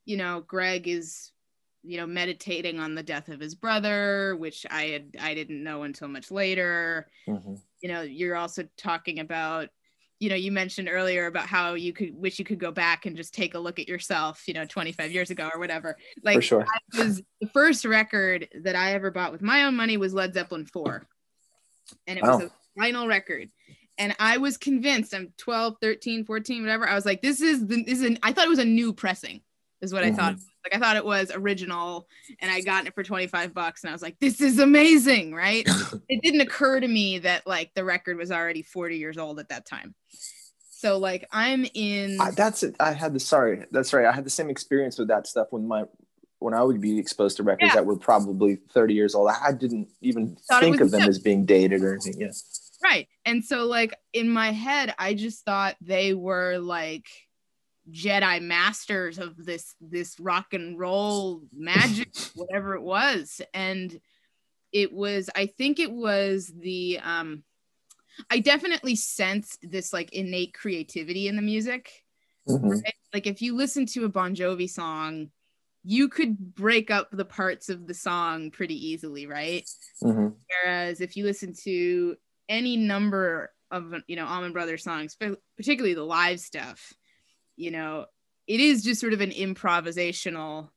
you 0.03 0.17
know, 0.17 0.43
Gregg 0.45 0.89
is, 0.89 1.31
you 1.81 1.95
know, 1.95 2.05
meditating 2.05 2.77
on 2.77 2.93
the 2.93 3.03
death 3.03 3.29
of 3.29 3.39
his 3.39 3.55
brother, 3.55 4.35
which 4.37 4.65
I 4.69 4.87
had 4.87 5.15
I 5.17 5.33
didn't 5.33 5.63
know 5.63 5.83
until 5.83 6.09
much 6.09 6.29
later. 6.29 7.07
Mm-hmm. 7.25 7.53
You 7.79 7.89
know, 7.89 8.01
you're 8.01 8.35
also 8.35 8.67
talking 8.75 9.19
about 9.19 9.69
you 10.19 10.29
know 10.29 10.35
you 10.35 10.51
mentioned 10.51 10.89
earlier 10.91 11.25
about 11.25 11.47
how 11.47 11.73
you 11.73 11.93
could 11.93 12.15
wish 12.15 12.39
you 12.39 12.45
could 12.45 12.59
go 12.59 12.71
back 12.71 13.05
and 13.05 13.15
just 13.15 13.33
take 13.33 13.55
a 13.55 13.59
look 13.59 13.79
at 13.79 13.87
yourself 13.87 14.47
you 14.47 14.53
know 14.53 14.65
25 14.65 15.11
years 15.11 15.31
ago 15.31 15.49
or 15.53 15.59
whatever 15.59 15.97
like 16.23 16.35
For 16.35 16.41
sure. 16.41 16.65
was 16.97 17.21
the 17.41 17.47
first 17.47 17.85
record 17.85 18.47
that 18.63 18.75
i 18.75 18.93
ever 18.93 19.11
bought 19.11 19.31
with 19.31 19.41
my 19.41 19.63
own 19.63 19.75
money 19.75 19.97
was 19.97 20.13
led 20.13 20.33
zeppelin 20.33 20.65
4 20.65 21.07
and 22.07 22.19
it 22.19 22.23
wow. 22.23 22.37
was 22.37 22.45
a 22.45 22.79
vinyl 22.79 23.07
record 23.07 23.49
and 23.97 24.15
i 24.19 24.37
was 24.37 24.57
convinced 24.57 25.13
i'm 25.13 25.33
12 25.37 25.75
13 25.81 26.25
14 26.25 26.61
whatever 26.61 26.87
i 26.87 26.95
was 26.95 27.05
like 27.05 27.21
this 27.21 27.41
is 27.41 27.65
the 27.65 27.83
this 27.83 27.99
is 27.99 28.05
an, 28.05 28.19
i 28.21 28.33
thought 28.33 28.45
it 28.45 28.49
was 28.49 28.59
a 28.59 28.65
new 28.65 28.93
pressing 28.93 29.41
is 29.81 29.93
what 29.93 30.03
I 30.03 30.11
thought. 30.11 30.33
Mm-hmm. 30.33 30.43
Like 30.65 30.75
I 30.75 30.79
thought 30.79 30.97
it 30.97 31.05
was 31.05 31.31
original 31.33 32.07
and 32.39 32.51
I 32.51 32.61
got 32.61 32.85
it 32.85 32.93
for 32.93 33.03
25 33.03 33.53
bucks 33.53 33.83
and 33.83 33.89
I 33.89 33.93
was 33.93 34.01
like, 34.01 34.19
this 34.19 34.41
is 34.41 34.59
amazing, 34.59 35.33
right? 35.33 35.67
it 36.09 36.21
didn't 36.21 36.41
occur 36.41 36.79
to 36.79 36.87
me 36.87 37.19
that 37.19 37.47
like 37.47 37.71
the 37.75 37.83
record 37.83 38.17
was 38.17 38.31
already 38.31 38.61
40 38.61 38.97
years 38.97 39.17
old 39.17 39.39
at 39.39 39.49
that 39.49 39.65
time. 39.65 39.95
So 40.69 40.97
like 40.97 41.27
I'm 41.31 41.65
in 41.73 42.19
I, 42.21 42.31
that's 42.31 42.63
it. 42.63 42.75
I 42.79 42.93
had 42.93 43.13
the 43.13 43.19
sorry, 43.19 43.65
that's 43.71 43.93
right. 43.93 44.05
I 44.05 44.11
had 44.11 44.25
the 44.25 44.29
same 44.29 44.49
experience 44.49 44.97
with 44.97 45.09
that 45.09 45.27
stuff 45.27 45.47
when 45.51 45.67
my 45.67 45.83
when 46.39 46.53
I 46.53 46.63
would 46.63 46.79
be 46.79 46.97
exposed 46.97 47.37
to 47.37 47.43
records 47.43 47.69
Yeah. 47.69 47.75
that 47.75 47.85
were 47.85 47.97
probably 47.97 48.59
30 48.73 48.93
years 48.93 49.13
old. 49.13 49.29
I 49.29 49.51
didn't 49.51 49.89
even 50.01 50.37
Thought 50.47 50.61
think 50.61 50.79
of 50.79 50.91
them 50.91 51.01
as 51.01 51.19
being 51.19 51.45
dated 51.45 51.83
or 51.83 51.93
anything. 51.93 52.21
Yeah. 52.21 52.31
Right. 52.81 53.09
And 53.25 53.43
so 53.43 53.65
like 53.65 53.93
in 54.13 54.29
my 54.29 54.51
head, 54.51 54.95
I 54.97 55.13
just 55.15 55.43
thought 55.43 55.75
they 55.81 56.13
were 56.13 56.57
like 56.59 57.07
Jedi 57.91 58.41
masters 58.41 59.17
of 59.17 59.35
this 59.37 59.75
this 59.81 60.19
rock 60.19 60.53
and 60.53 60.77
roll 60.79 61.43
magic, 61.51 62.09
whatever 62.35 62.75
it 62.75 62.81
was. 62.81 63.41
And 63.53 63.99
it 64.71 64.93
was, 64.93 65.29
I 65.35 65.47
think 65.47 65.79
it 65.79 65.91
was 65.91 66.51
the 66.55 66.99
um 66.99 67.43
I 68.29 68.39
definitely 68.39 68.95
sensed 68.95 69.59
this 69.61 69.93
like 69.93 70.13
innate 70.13 70.53
creativity 70.53 71.27
in 71.27 71.35
the 71.35 71.41
music. 71.41 71.91
Mhm. 72.47 72.83
Right? 72.83 72.93
Like 73.13 73.27
if 73.27 73.41
you 73.41 73.55
listen 73.55 73.85
to 73.87 74.05
a 74.05 74.09
Bon 74.09 74.35
Jovi 74.35 74.69
song, 74.69 75.31
you 75.83 76.09
could 76.09 76.55
break 76.55 76.91
up 76.91 77.09
the 77.11 77.25
parts 77.25 77.69
of 77.69 77.87
the 77.87 77.93
song 77.93 78.51
pretty 78.51 78.87
easily, 78.89 79.25
right? 79.27 79.67
Mhm. 80.03 80.35
Whereas 80.63 81.01
if 81.01 81.15
you 81.15 81.23
listen 81.23 81.53
to 81.63 82.17
any 82.49 82.75
number 82.77 83.51
of 83.71 83.93
you 84.07 84.15
know 84.15 84.25
Allman 84.25 84.51
Brothers 84.51 84.83
songs, 84.83 85.15
particularly 85.55 85.93
the 85.93 86.03
live 86.03 86.39
stuff, 86.39 86.93
you 87.59 87.71
know, 87.71 88.05
it 88.47 88.61
is 88.61 88.83
just 88.83 89.01
sort 89.01 89.13
of 89.13 89.21
an 89.21 89.31
improvisational 89.31 90.69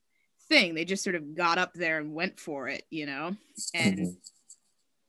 thing. 0.49 0.75
They 0.75 0.85
just 0.85 1.05
sort 1.05 1.15
of 1.15 1.35
got 1.35 1.57
up 1.57 1.73
there 1.75 1.99
and 1.99 2.13
went 2.13 2.41
for 2.41 2.69
it, 2.69 2.85
you 2.91 3.07
know. 3.07 3.37
And 3.73 3.99
Mhm. 3.99 4.17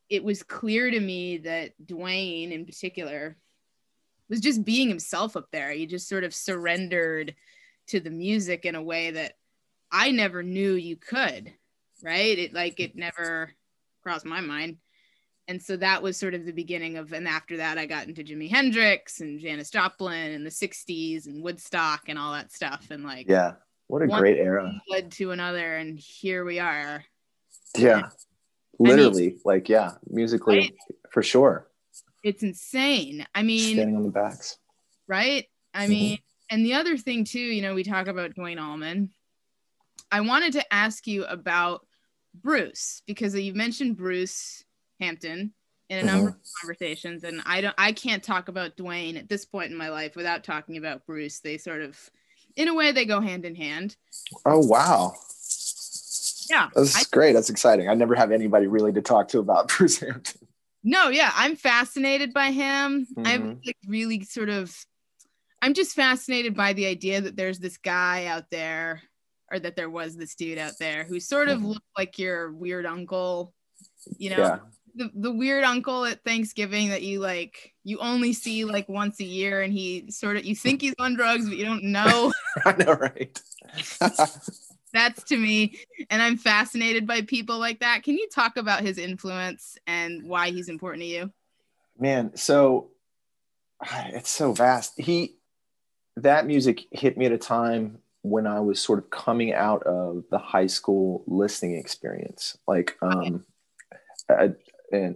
it 0.08 0.24
was 0.24 0.44
clear 0.44 0.92
to 0.92 1.00
me 1.00 1.38
that 1.40 1.74
Duane 1.84 2.52
in 2.52 2.66
particular 2.66 3.38
was 4.30 4.40
just 4.40 4.64
being 4.64 4.88
himself 4.88 5.36
up 5.36 5.50
there. 5.52 5.72
He 5.72 5.88
just 5.88 6.08
sort 6.08 6.24
of 6.24 6.34
surrendered 6.34 7.36
to 7.88 8.00
the 8.00 8.12
music 8.12 8.66
in 8.66 8.76
a 8.76 8.84
way 8.84 9.12
that 9.12 9.38
I 9.92 10.12
never 10.12 10.44
knew 10.44 10.74
you 10.74 10.96
could, 10.96 11.54
right? 12.04 12.38
It 12.38 12.54
like 12.54 12.80
it 12.80 12.96
never 12.96 13.52
crossed 14.04 14.26
my 14.26 14.42
mind. 14.42 14.78
And 15.48 15.62
so 15.62 15.76
that 15.78 16.02
was 16.02 16.16
sort 16.18 16.34
of 16.34 16.46
the 16.46 16.54
beginning 16.54 16.98
of, 16.98 17.12
and 17.12 17.28
after 17.28 17.58
that, 17.58 17.78
I 17.78 17.86
got 17.86 18.08
into 18.08 18.24
Jimi 18.24 18.50
Hendrix 18.50 19.20
and 19.20 19.40
Janis 19.40 19.70
Joplin 19.70 20.32
and 20.32 20.46
the 20.46 20.50
60s 20.50 21.28
and 21.28 21.44
Woodstock 21.44 22.04
and 22.08 22.18
all 22.18 22.32
that 22.34 22.52
stuff. 22.52 22.88
And 22.92 23.04
like, 23.04 23.28
Yeah. 23.28 23.54
What 23.88 24.02
a 24.02 24.08
great 24.08 24.38
era. 24.40 24.82
led 24.90 25.12
to 25.14 25.32
another. 25.32 25.76
And 25.76 26.00
here 26.00 26.46
we 26.46 26.60
are. 26.60 27.04
Yeah. 27.78 28.10
Literally, 28.80 29.38
like, 29.44 29.68
yeah, 29.70 29.92
musically, 30.10 30.60
Right? 30.60 30.74
for 31.12 31.22
sure. 31.22 31.68
It's 32.24 32.42
insane. 32.42 33.26
I 33.36 33.44
mean, 33.44 33.76
Standing 33.76 33.98
on 33.98 34.04
the 34.04 34.10
backs. 34.10 34.58
right? 35.08 35.46
I 35.74 35.86
Mhm. 35.86 35.90
mean, 35.90 36.18
and 36.50 36.66
the 36.66 36.74
other 36.76 36.98
thing 36.98 37.26
too, 37.26 37.40
you 37.40 37.62
know, 37.62 37.76
we 37.76 37.84
talk 37.84 38.08
about 38.08 38.34
Duane 38.34 38.58
Allman. 38.60 39.12
I 40.12 40.22
wanted 40.22 40.54
to 40.54 40.74
ask 40.74 41.06
you 41.06 41.26
about 41.26 41.86
Bruce 42.34 43.04
because 43.06 43.36
you 43.36 43.54
mentioned 43.54 43.98
Bruce 43.98 44.63
Hampton 45.00 45.54
in 45.90 46.00
a 46.00 46.04
number 46.04 46.30
of 46.30 46.36
conversations, 46.62 47.24
and 47.24 47.42
I 47.46 47.62
don't, 47.62 47.76
I 47.78 47.92
can't 47.92 48.24
talk 48.24 48.48
about 48.48 48.78
Duane 48.78 49.18
at 49.18 49.30
this 49.30 49.46
point 49.46 49.72
in 49.72 49.78
my 49.78 49.90
life 49.90 50.16
without 50.16 50.44
talking 50.44 50.78
about 50.78 51.06
Bruce. 51.06 51.40
They 51.40 51.58
sort 51.58 51.82
of, 51.82 52.00
in 52.56 52.68
a 52.68 52.74
way, 52.74 52.92
they 52.92 53.06
go 53.06 53.20
hand 53.20 53.46
in 53.46 53.56
hand. 53.56 53.96
Oh, 54.46 54.60
wow. 54.60 55.14
Yeah, 56.50 56.70
That's 56.76 56.96
I- 56.96 57.04
great. 57.12 57.34
That's 57.34 57.50
exciting. 57.50 57.90
I 57.90 57.94
never 57.94 58.16
have 58.16 58.32
anybody 58.32 58.68
really 58.68 58.94
to 58.94 59.02
talk 59.02 59.28
to 59.30 59.40
about 59.40 59.68
Bruce 59.78 60.00
Hampton. 60.00 60.48
No, 60.84 61.10
yeah, 61.10 61.32
I'm 61.36 61.56
fascinated 61.56 62.34
by 62.34 62.52
him. 62.52 63.08
I'm 63.24 63.42
Mhm. 63.56 63.66
like 63.66 63.78
really 63.88 64.24
sort 64.24 64.50
of 64.50 64.76
I'm 65.62 65.74
just 65.74 65.96
fascinated 65.96 66.56
by 66.58 66.74
the 66.74 66.88
idea 66.88 67.22
that 67.22 67.38
there's 67.38 67.58
this 67.60 67.78
guy 67.78 68.26
out 68.26 68.50
there 68.52 69.02
or 69.50 69.60
that 69.60 69.78
there 69.78 69.90
was 69.90 70.18
this 70.18 70.36
dude 70.36 70.58
out 70.58 70.74
there 70.78 71.06
who 71.06 71.22
sort 71.22 71.48
of 71.48 71.62
Mhm. 71.62 71.68
looked 71.76 71.88
like 71.98 72.20
your 72.20 72.52
weird 72.52 72.86
uncle, 72.86 73.54
you 74.18 74.32
know, 74.32 74.38
Yeah. 74.40 74.60
The, 74.96 75.12
the 75.14 75.32
weird 75.32 75.64
uncle 75.64 76.06
at 76.06 76.24
Thanksgiving 76.24 76.90
that 76.90 77.02
you 77.02 77.20
like 77.20 77.74
you 77.84 78.00
only 78.00 78.34
see 78.34 78.66
like 78.66 78.88
once 78.88 79.20
a 79.20 79.26
year 79.26 79.62
and 79.62 79.74
he 79.74 80.10
sort 80.10 80.38
of 80.38 80.46
you 80.46 80.56
think 80.56 80.82
he's 80.82 80.96
on 81.00 81.16
drugs 81.16 81.48
but 81.48 81.58
you 81.58 81.66
don't 81.66 81.84
know. 81.84 82.32
I 82.66 82.74
know, 82.74 82.94
right? 82.94 83.42
That's 84.94 85.24
to 85.24 85.38
me 85.38 85.80
and 86.10 86.22
I'm 86.22 86.38
fascinated 86.38 87.08
by 87.08 87.22
people 87.22 87.60
like 87.60 87.80
that. 87.80 88.04
Can 88.04 88.16
you 88.16 88.28
talk 88.30 88.58
about 88.58 88.82
his 88.82 88.98
influence 88.98 89.78
and 89.88 90.24
why 90.24 90.52
he's 90.52 90.70
important 90.70 91.02
to 91.02 91.08
you? 91.08 91.32
Man, 92.00 92.36
so 92.36 92.92
it's 94.08 94.30
so 94.30 94.54
vast. 94.54 95.00
He 95.00 95.36
that 96.18 96.46
music 96.46 96.86
hit 96.92 97.18
me 97.18 97.26
at 97.26 97.32
a 97.32 97.38
time 97.38 98.00
when 98.22 98.48
I 98.48 98.62
was 98.62 98.80
sort 98.80 99.00
of 99.00 99.10
coming 99.10 99.54
out 99.54 99.84
of 99.84 100.24
the 100.32 100.38
high 100.38 100.68
school 100.68 101.24
listening 101.28 101.76
experience. 101.76 102.58
Like, 102.68 102.98
um, 103.02 103.46
I- 104.30 104.56
and 104.94 105.16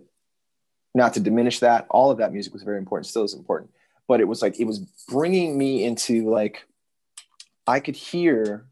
not 0.94 1.13
to 1.13 1.20
diminish 1.20 1.60
that, 1.60 1.86
all 1.90 2.12
of 2.12 2.18
that 2.18 2.34
music 2.34 2.54
was 2.54 2.63
very 2.63 2.78
important, 2.78 3.08
still 3.08 3.24
is 3.24 3.34
important, 3.34 3.72
but 4.08 4.20
it 4.20 4.28
was 4.28 4.42
like 4.42 4.60
it 4.60 4.66
was 4.66 4.80
bringing 5.10 5.58
me 5.58 5.84
into 5.84 6.30
like 6.30 6.66
I 7.66 7.80
could 7.80 7.96
hear 7.96 8.66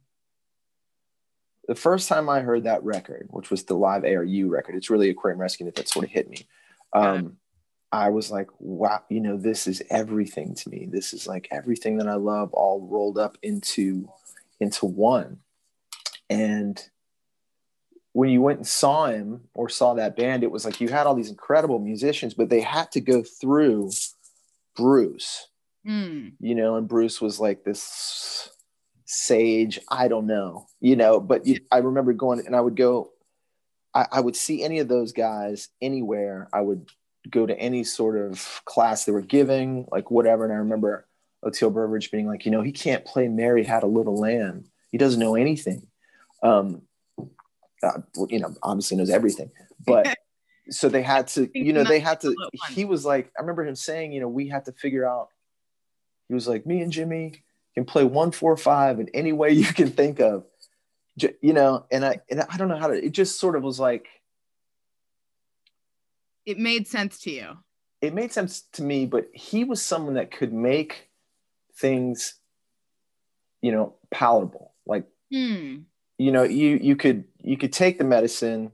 the 1.67 1.75
first 1.75 2.07
time 2.07 2.29
I 2.29 2.41
heard 2.41 2.63
that 2.63 2.83
record, 2.83 3.27
which 3.31 3.49
was 3.49 3.63
the 3.63 3.75
live 3.75 4.03
ARU 4.03 4.49
record. 4.49 4.75
It's 4.75 4.89
really 4.89 5.09
Aquarium 5.09 5.41
Rescue 5.41 5.71
that 5.71 5.89
sort 5.89 6.05
of 6.05 6.11
hit 6.11 6.29
me. 6.29 6.47
Um, 6.93 7.37
I 7.91 8.09
was 8.09 8.29
like, 8.29 8.49
wow, 8.59 9.03
you 9.09 9.21
know, 9.21 9.37
this 9.37 9.67
is 9.67 9.81
everything 9.89 10.53
to 10.55 10.69
me. 10.69 10.87
This 10.89 11.13
is 11.13 11.27
like 11.27 11.47
everything 11.51 11.97
that 11.97 12.07
I 12.07 12.15
love 12.15 12.53
all 12.53 12.87
rolled 12.87 13.17
up 13.17 13.37
into 13.41 14.09
into 14.59 14.85
one. 14.85 15.39
And 16.29 16.81
when 18.15 18.29
you 18.29 18.41
went 18.41 18.59
and 18.59 18.65
saw 18.65 19.07
him 19.07 19.41
or 19.53 19.67
saw 19.67 19.93
that 19.93 20.15
band, 20.15 20.41
it 20.41 20.49
was 20.49 20.63
like 20.63 20.79
you 20.79 20.87
had 20.87 21.05
all 21.05 21.15
these 21.15 21.29
incredible 21.29 21.79
musicians, 21.79 22.33
but 22.33 22.47
they 22.49 22.61
had 22.61 22.89
to 22.93 23.01
go 23.01 23.21
through 23.21 23.91
Bruce, 24.73 25.49
Hmm. 25.85 26.29
you 26.39 26.55
know, 26.55 26.77
and 26.77 26.87
Bruce 26.87 27.19
was 27.19 27.41
like 27.41 27.65
this 27.65 28.49
sage, 29.03 29.81
I 29.89 30.07
don't 30.07 30.27
know, 30.27 30.67
you 30.79 30.95
know, 30.95 31.19
but 31.19 31.45
you, 31.45 31.59
I 31.69 31.79
remember 31.79 32.13
going 32.13 32.45
and 32.45 32.55
I 32.55 32.61
would 32.61 32.77
go, 32.77 33.11
I, 33.93 34.07
I 34.13 34.21
would 34.21 34.37
see 34.37 34.63
any 34.63 34.79
of 34.79 34.87
those 34.87 35.11
guys 35.11 35.67
anywhere. 35.81 36.47
I 36.53 36.61
would 36.61 36.89
go 37.29 37.45
to 37.45 37.59
any 37.59 37.83
sort 37.83 38.15
of 38.15 38.61
class 38.63 39.03
they 39.03 39.11
were 39.11 39.19
giving, 39.19 39.87
like 39.91 40.09
whatever. 40.09 40.45
And 40.45 40.53
I 40.53 40.57
remember 40.57 41.05
Oteil 41.43 41.73
Burbridge 41.73 42.11
being 42.11 42.27
like, 42.27 42.45
you 42.45 42.51
know, 42.51 42.61
he 42.61 42.71
can't 42.71 43.03
play 43.03 43.27
Mary 43.27 43.65
Had 43.65 43.83
a 43.83 43.87
Little 43.87 44.17
Lamb. 44.17 44.63
He 44.89 44.97
doesn't 44.97 45.19
know 45.19 45.35
anything. 45.35 45.87
Um, 46.41 46.83
uh, 47.83 48.01
you 48.29 48.39
know, 48.39 48.53
obviously 48.63 48.97
knows 48.97 49.09
everything, 49.09 49.51
but 49.85 50.17
so 50.69 50.89
they 50.89 51.03
had 51.03 51.27
to, 51.29 51.49
you 51.53 51.73
know, 51.73 51.83
they 51.83 51.99
had 51.99 52.21
to, 52.21 52.35
he 52.73 52.85
was 52.85 53.05
like, 53.05 53.31
I 53.37 53.41
remember 53.41 53.65
him 53.65 53.75
saying, 53.75 54.11
you 54.11 54.19
know, 54.21 54.27
we 54.27 54.47
had 54.47 54.65
to 54.65 54.71
figure 54.71 55.07
out, 55.07 55.29
he 56.27 56.33
was 56.33 56.47
like, 56.47 56.65
me 56.65 56.81
and 56.81 56.91
Jimmy 56.91 57.43
can 57.75 57.85
play 57.85 58.03
one, 58.03 58.31
four, 58.31 58.55
five 58.57 58.99
in 58.99 59.09
any 59.13 59.31
way 59.33 59.51
you 59.51 59.65
can 59.65 59.91
think 59.91 60.19
of, 60.19 60.45
you 61.41 61.53
know, 61.53 61.85
and 61.91 62.03
I, 62.03 62.19
and 62.29 62.41
I 62.41 62.57
don't 62.57 62.67
know 62.67 62.77
how 62.77 62.87
to, 62.87 62.93
it 62.93 63.11
just 63.11 63.39
sort 63.39 63.55
of 63.55 63.63
was 63.63 63.79
like, 63.79 64.07
It 66.45 66.57
made 66.59 66.87
sense 66.87 67.19
to 67.21 67.31
you. 67.31 67.57
it 68.01 68.13
made 68.13 68.31
sense 68.31 68.63
to 68.73 68.83
me, 68.83 69.05
but 69.05 69.29
he 69.33 69.63
was 69.63 69.81
someone 69.81 70.15
that 70.15 70.31
could 70.31 70.53
make 70.53 71.09
things, 71.77 72.35
you 73.61 73.71
know, 73.71 73.95
palatable. 74.11 74.73
Like, 74.85 75.05
Hmm. 75.31 75.77
You 76.17 76.31
know, 76.31 76.43
you 76.43 76.77
you 76.81 76.95
could 76.95 77.25
you 77.43 77.57
could 77.57 77.73
take 77.73 77.97
the 77.97 78.03
medicine, 78.03 78.71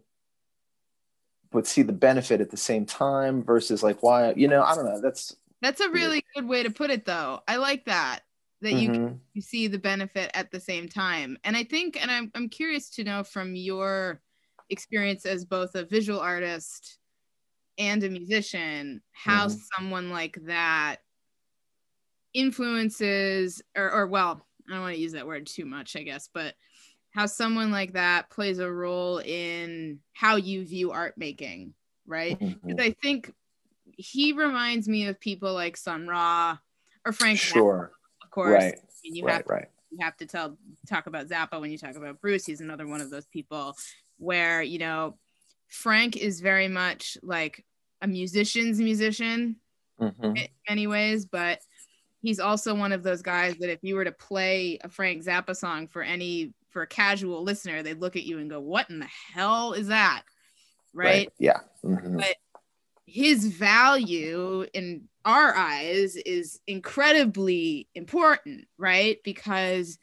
but 1.52 1.68
see 1.68 1.82
the 1.82 1.94
benefit 1.94 2.40
at 2.42 2.50
the 2.50 2.58
same 2.58 2.86
time 2.86 3.44
versus 3.44 3.84
like 3.84 4.02
why, 4.02 4.34
you 4.34 4.48
know, 4.48 4.64
I 4.64 4.76
don't 4.76 4.86
know. 4.86 5.02
That's 5.02 5.36
That's 5.62 5.80
a 5.80 5.90
really 5.90 6.24
good 6.36 6.48
way 6.48 6.64
to 6.64 6.72
put 6.72 6.90
it, 6.90 7.06
though. 7.06 7.42
I 7.48 7.58
like 7.58 7.86
that 7.86 8.22
that 8.62 8.74
you 8.76 8.92
Mhm. 8.92 9.22
you 9.34 9.42
see 9.42 9.68
the 9.68 9.80
benefit 9.80 10.30
at 10.34 10.52
the 10.52 10.60
same 10.60 10.90
time. 10.90 11.38
And 11.44 11.56
I 11.56 11.64
think, 11.64 12.02
and 12.02 12.12
I'm 12.12 12.32
I'm 12.36 12.50
curious 12.50 12.90
to 12.92 13.04
know 13.04 13.24
from 13.24 13.56
your 13.56 14.22
experience 14.70 15.26
as 15.26 15.46
both 15.46 15.76
a 15.76 15.86
visual 15.86 16.20
artist 16.20 17.00
and 17.78 18.04
a 18.04 18.10
musician, 18.10 19.04
how 19.14 19.48
Mhm. 19.48 19.62
someone 19.78 20.12
like 20.12 20.38
that 20.46 21.02
influences, 22.34 23.62
or 23.76 23.92
or 23.92 24.08
well, 24.08 24.48
I 24.70 24.74
don't 24.74 24.82
want 24.82 24.96
to 24.96 25.02
use 25.02 25.12
that 25.14 25.28
word 25.28 25.48
too 25.48 25.66
much, 25.66 25.96
I 25.96 26.04
guess, 26.04 26.30
but 26.34 26.56
how 27.12 27.26
someone 27.26 27.72
like 27.72 27.94
that 27.94 28.30
plays 28.30 28.60
a 28.60 28.72
role 28.72 29.20
in 29.20 30.00
how 30.14 30.38
you 30.38 30.66
view 30.66 30.92
art 30.92 31.18
making, 31.18 31.74
right? 32.06 32.38
Because 32.40 32.80
I 32.80 32.96
think 33.02 33.34
he 33.98 34.34
reminds 34.34 34.88
me 34.88 35.08
of 35.08 35.20
people 35.20 35.54
like 35.54 35.78
Sun 35.78 36.08
Ra 36.08 36.58
or 37.06 37.12
Frank 37.12 37.40
Zappa, 37.40 37.54
sure, 37.54 37.92
of 38.24 38.32
course. 38.32 38.52
right, 38.52 38.76
I 38.76 38.94
mean, 39.04 39.16
you 39.16 39.26
right, 39.26 39.36
have 39.36 39.46
right. 39.48 39.68
you 39.92 40.00
have 40.02 40.18
to 40.18 40.26
tell 40.26 40.58
talk 40.88 41.08
about 41.08 41.28
Zappa 41.28 41.60
when 41.60 41.72
you 41.72 41.78
talk 41.78 41.96
about 41.96 42.22
Bruce. 42.22 42.46
He's 42.46 42.62
another 42.62 42.88
one 42.88 43.02
of 43.02 43.10
those 43.10 43.26
people 43.26 43.76
where 44.18 44.62
you 44.62 44.80
know 44.80 45.18
Frank 45.68 46.18
is 46.18 46.42
very 46.42 46.68
much 46.68 47.18
like 47.22 47.66
a 48.02 48.08
musician's 48.08 48.80
musician 48.80 49.58
Mm-hmm. 50.02 50.36
in 50.36 50.48
many 50.68 50.88
ways, 50.88 51.26
but 51.26 51.60
he's 52.22 52.40
also 52.40 52.74
one 52.74 52.92
of 52.92 53.04
those 53.04 53.22
guys 53.22 53.56
that 53.58 53.72
if 53.72 53.80
you 53.84 53.96
were 53.96 54.06
to 54.06 54.12
play 54.12 54.80
a 54.84 54.90
Frank 54.90 55.24
Zappa 55.24 55.56
song 55.56 55.88
for 55.88 56.02
any 56.02 56.54
for 56.72 56.82
a 56.82 56.88
casual 56.88 57.44
listener, 57.44 57.84
they'd 57.84 58.02
look 58.02 58.16
at 58.16 58.24
you 58.24 58.40
and 58.40 58.50
go, 58.50 58.60
"What 58.60 58.90
in 58.90 59.00
the 59.00 59.10
hell 59.34 59.74
is 59.74 59.88
that?" 59.88 60.24
right? 60.94 61.32
Yeah. 61.38 61.60
Mhm. 61.84 62.18
But 62.18 62.36
his 63.06 63.48
value 63.48 64.66
in 64.74 65.08
our 65.26 65.56
eyes 65.56 66.16
is 66.16 66.60
incredibly 66.68 67.88
important, 67.94 68.68
right? 68.78 69.20
Because 69.24 69.98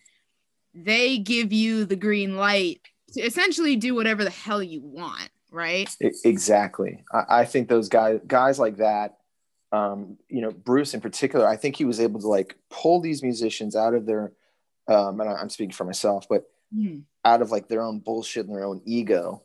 they 0.75 1.19
give 1.19 1.53
you 1.53 1.85
the 1.85 1.97
green 1.97 2.37
light 2.37 2.81
to 3.15 3.23
essentially 3.23 3.77
do 3.77 3.95
whatever 3.95 4.25
the 4.25 4.31
hell 4.31 4.63
you 4.63 4.81
want, 4.81 5.31
right? 5.51 5.89
Exactly. 6.25 7.03
I, 7.13 7.41
I 7.41 7.45
think 7.45 7.69
those 7.69 7.89
guys, 7.89 8.21
guys 8.27 8.59
like 8.59 8.77
that, 8.77 9.17
um, 9.73 10.19
you 10.29 10.41
know, 10.41 10.51
Bruce 10.51 10.95
in 10.95 11.01
particular, 11.01 11.47
I 11.47 11.57
think 11.57 11.77
he 11.77 11.85
was 11.85 12.01
able 12.01 12.21
to 12.21 12.29
like 12.29 12.57
pull 12.71 13.01
these 13.01 13.23
musicians 13.23 13.75
out 13.75 13.95
of 13.95 14.07
their, 14.07 14.33
um, 14.87 15.21
and 15.21 15.29
I'm 15.29 15.51
speaking 15.51 15.73
for 15.73 15.85
myself, 15.85 16.27
but 16.29 16.45
Hmm. 16.75 16.99
out 17.25 17.41
of 17.41 17.51
like 17.51 17.69
their 17.69 17.83
own 17.83 18.01
bullshit 18.01 18.47
and 18.47 18.55
their 18.55 18.65
own 18.65 18.83
ego, 18.85 19.43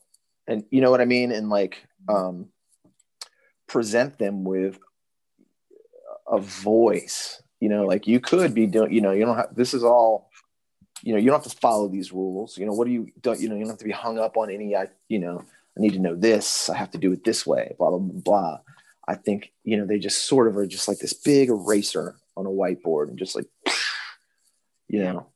and 0.48 0.66
you 0.72 0.82
know 0.82 0.92
what 0.92 1.02
I 1.02 1.06
mean, 1.06 1.32
and 1.32 1.50
like 1.50 1.86
um, 2.10 2.50
present 3.68 4.18
them 4.18 4.44
with 4.44 4.78
a 6.28 6.40
voice. 6.40 7.42
You 7.60 7.70
know, 7.70 7.86
like 7.86 8.08
you 8.08 8.20
could 8.20 8.54
be 8.54 8.68
doing. 8.68 8.92
You 8.92 9.02
know, 9.02 9.12
you 9.12 9.26
don't 9.26 9.38
have. 9.38 9.56
This 9.56 9.74
is 9.74 9.84
all. 9.84 10.30
You 11.02 11.14
know, 11.14 11.20
you 11.20 11.30
don't 11.30 11.44
have 11.44 11.52
to 11.52 11.58
follow 11.58 11.88
these 11.88 12.14
rules. 12.14 12.58
You 12.58 12.66
know, 12.66 12.74
what 12.74 12.86
do 12.86 12.94
you 12.94 13.10
don't? 13.22 13.40
You 13.40 13.50
know, 13.50 13.56
you 13.56 13.62
don't 13.62 13.70
have 13.70 13.80
to 13.80 13.86
be 13.86 13.92
hung 13.92 14.20
up 14.20 14.38
on 14.38 14.50
any. 14.50 14.76
I. 14.76 14.88
You 15.08 15.20
know, 15.20 15.44
I 15.78 15.80
need 15.80 15.94
to 15.94 16.00
know 16.00 16.16
this. 16.16 16.70
I 16.70 16.78
have 16.78 16.92
to 16.92 16.98
do 16.98 17.12
it 17.14 17.24
this 17.24 17.46
way. 17.48 17.76
Blah 17.78 17.90
blah 17.92 18.00
blah. 18.00 18.22
blah. 18.22 18.60
I 19.08 19.16
think 19.16 19.52
you 19.64 19.78
know 19.78 19.86
they 19.86 20.00
just 20.00 20.26
sort 20.26 20.48
of 20.48 20.58
are 20.58 20.68
just 20.68 20.88
like 20.88 21.00
this 21.00 21.14
big 21.14 21.50
eraser 21.50 22.16
on 22.36 22.46
a 22.46 22.50
whiteboard 22.50 23.10
and 23.10 23.18
just 23.18 23.36
like, 23.36 23.46
you 24.88 25.04
know, 25.04 25.28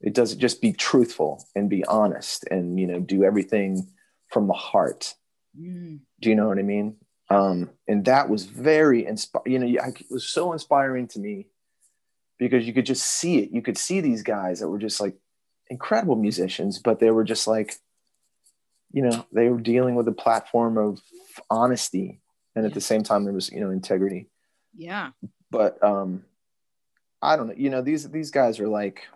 it 0.00 0.14
doesn't 0.14 0.38
just 0.38 0.60
be 0.62 0.72
truthful 0.72 1.44
and 1.54 1.68
be 1.68 1.84
honest 1.84 2.44
and 2.50 2.78
you 2.78 2.86
know 2.86 3.00
do 3.00 3.24
everything 3.24 3.88
from 4.28 4.46
the 4.46 4.54
heart. 4.54 5.14
Mm. 5.58 5.98
do 6.20 6.28
you 6.28 6.36
know 6.36 6.46
what 6.46 6.58
i 6.58 6.62
mean? 6.62 6.96
Um 7.28 7.70
and 7.88 8.04
that 8.04 8.28
was 8.28 8.44
very 8.44 9.04
inspiring 9.06 9.52
you 9.52 9.58
know 9.58 9.82
I, 9.82 9.88
it 9.88 10.06
was 10.10 10.28
so 10.28 10.52
inspiring 10.52 11.08
to 11.08 11.18
me 11.18 11.46
because 12.38 12.66
you 12.66 12.72
could 12.72 12.86
just 12.86 13.04
see 13.04 13.38
it. 13.38 13.50
You 13.50 13.60
could 13.60 13.76
see 13.76 14.00
these 14.00 14.22
guys 14.22 14.60
that 14.60 14.68
were 14.68 14.78
just 14.78 15.00
like 15.00 15.16
incredible 15.68 16.16
musicians 16.16 16.78
but 16.78 16.98
they 16.98 17.10
were 17.10 17.24
just 17.24 17.46
like 17.46 17.74
you 18.92 19.02
know 19.02 19.26
they 19.32 19.48
were 19.48 19.60
dealing 19.60 19.94
with 19.94 20.08
a 20.08 20.12
platform 20.12 20.78
of 20.78 21.00
honesty 21.48 22.20
and 22.56 22.66
at 22.66 22.74
the 22.74 22.80
same 22.80 23.02
time 23.02 23.24
there 23.24 23.34
was 23.34 23.50
you 23.50 23.60
know 23.60 23.70
integrity. 23.70 24.28
Yeah. 24.76 25.10
but 25.50 25.82
um 25.82 26.24
i 27.20 27.36
don't 27.36 27.48
know 27.48 27.54
you 27.56 27.70
know 27.70 27.82
these 27.82 28.08
these 28.10 28.30
guys 28.30 28.60
are 28.60 28.68
like 28.68 29.06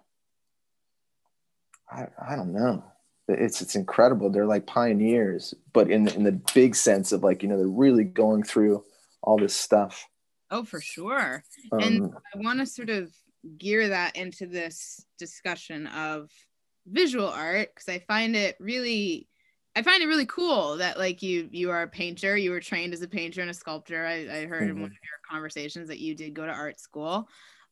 i, 1.95 2.33
I 2.33 2.37
don't 2.37 2.53
know 2.53 2.85
it's 3.29 3.63
it's 3.63 3.75
incredible 3.77 4.29
they're 4.31 4.45
like 4.47 4.67
pioneers 4.67 5.55
but 5.73 5.91
in 5.91 6.09
in 6.09 6.25
the 6.25 6.33
big 6.55 6.75
sense 6.77 7.13
of 7.13 7.23
like 7.23 7.43
you 7.43 7.49
know 7.49 7.57
they're 7.57 7.67
really 7.69 8.05
going 8.05 8.43
through 8.43 8.85
all 9.23 9.39
this 9.39 9.55
stuff 9.55 10.07
Oh, 10.51 10.63
for 10.63 10.81
sure. 10.81 11.43
um, 11.73 11.81
And- 11.81 12.11
I 12.35 12.39
want 12.39 12.61
to 12.61 12.67
sort 12.67 12.91
of 12.91 13.11
gear 13.59 13.89
that 13.89 14.15
into 14.15 14.47
this 14.47 15.05
discussion 15.19 15.87
of 15.89 16.31
visual 16.87 17.29
art 17.29 17.71
because 17.75 17.89
I 17.89 17.99
find 18.07 18.37
it 18.37 18.57
really 18.61 19.27
I 19.75 19.83
find 19.83 20.03
it 20.03 20.07
really 20.07 20.27
cool 20.27 20.77
that 20.77 20.97
like 20.99 21.23
you 21.23 21.49
you 21.51 21.71
are 21.71 21.83
a 21.83 21.89
painter, 21.89 22.37
you 22.37 22.51
were 22.53 22.61
trained 22.61 22.93
as 22.93 23.03
a 23.03 23.09
painter 23.09 23.41
and 23.41 23.51
a 23.51 23.55
sculptor. 23.55 24.05
I, 24.07 24.43
I 24.43 24.47
heard 24.47 24.69
in 24.69 24.77
one 24.81 24.91
of 24.91 24.99
your 25.03 25.19
conversations 25.29 25.89
that 25.89 25.99
you 25.99 26.15
did 26.15 26.35
go 26.35 26.47
to 26.47 26.53
art 26.53 26.79
school. 26.79 27.29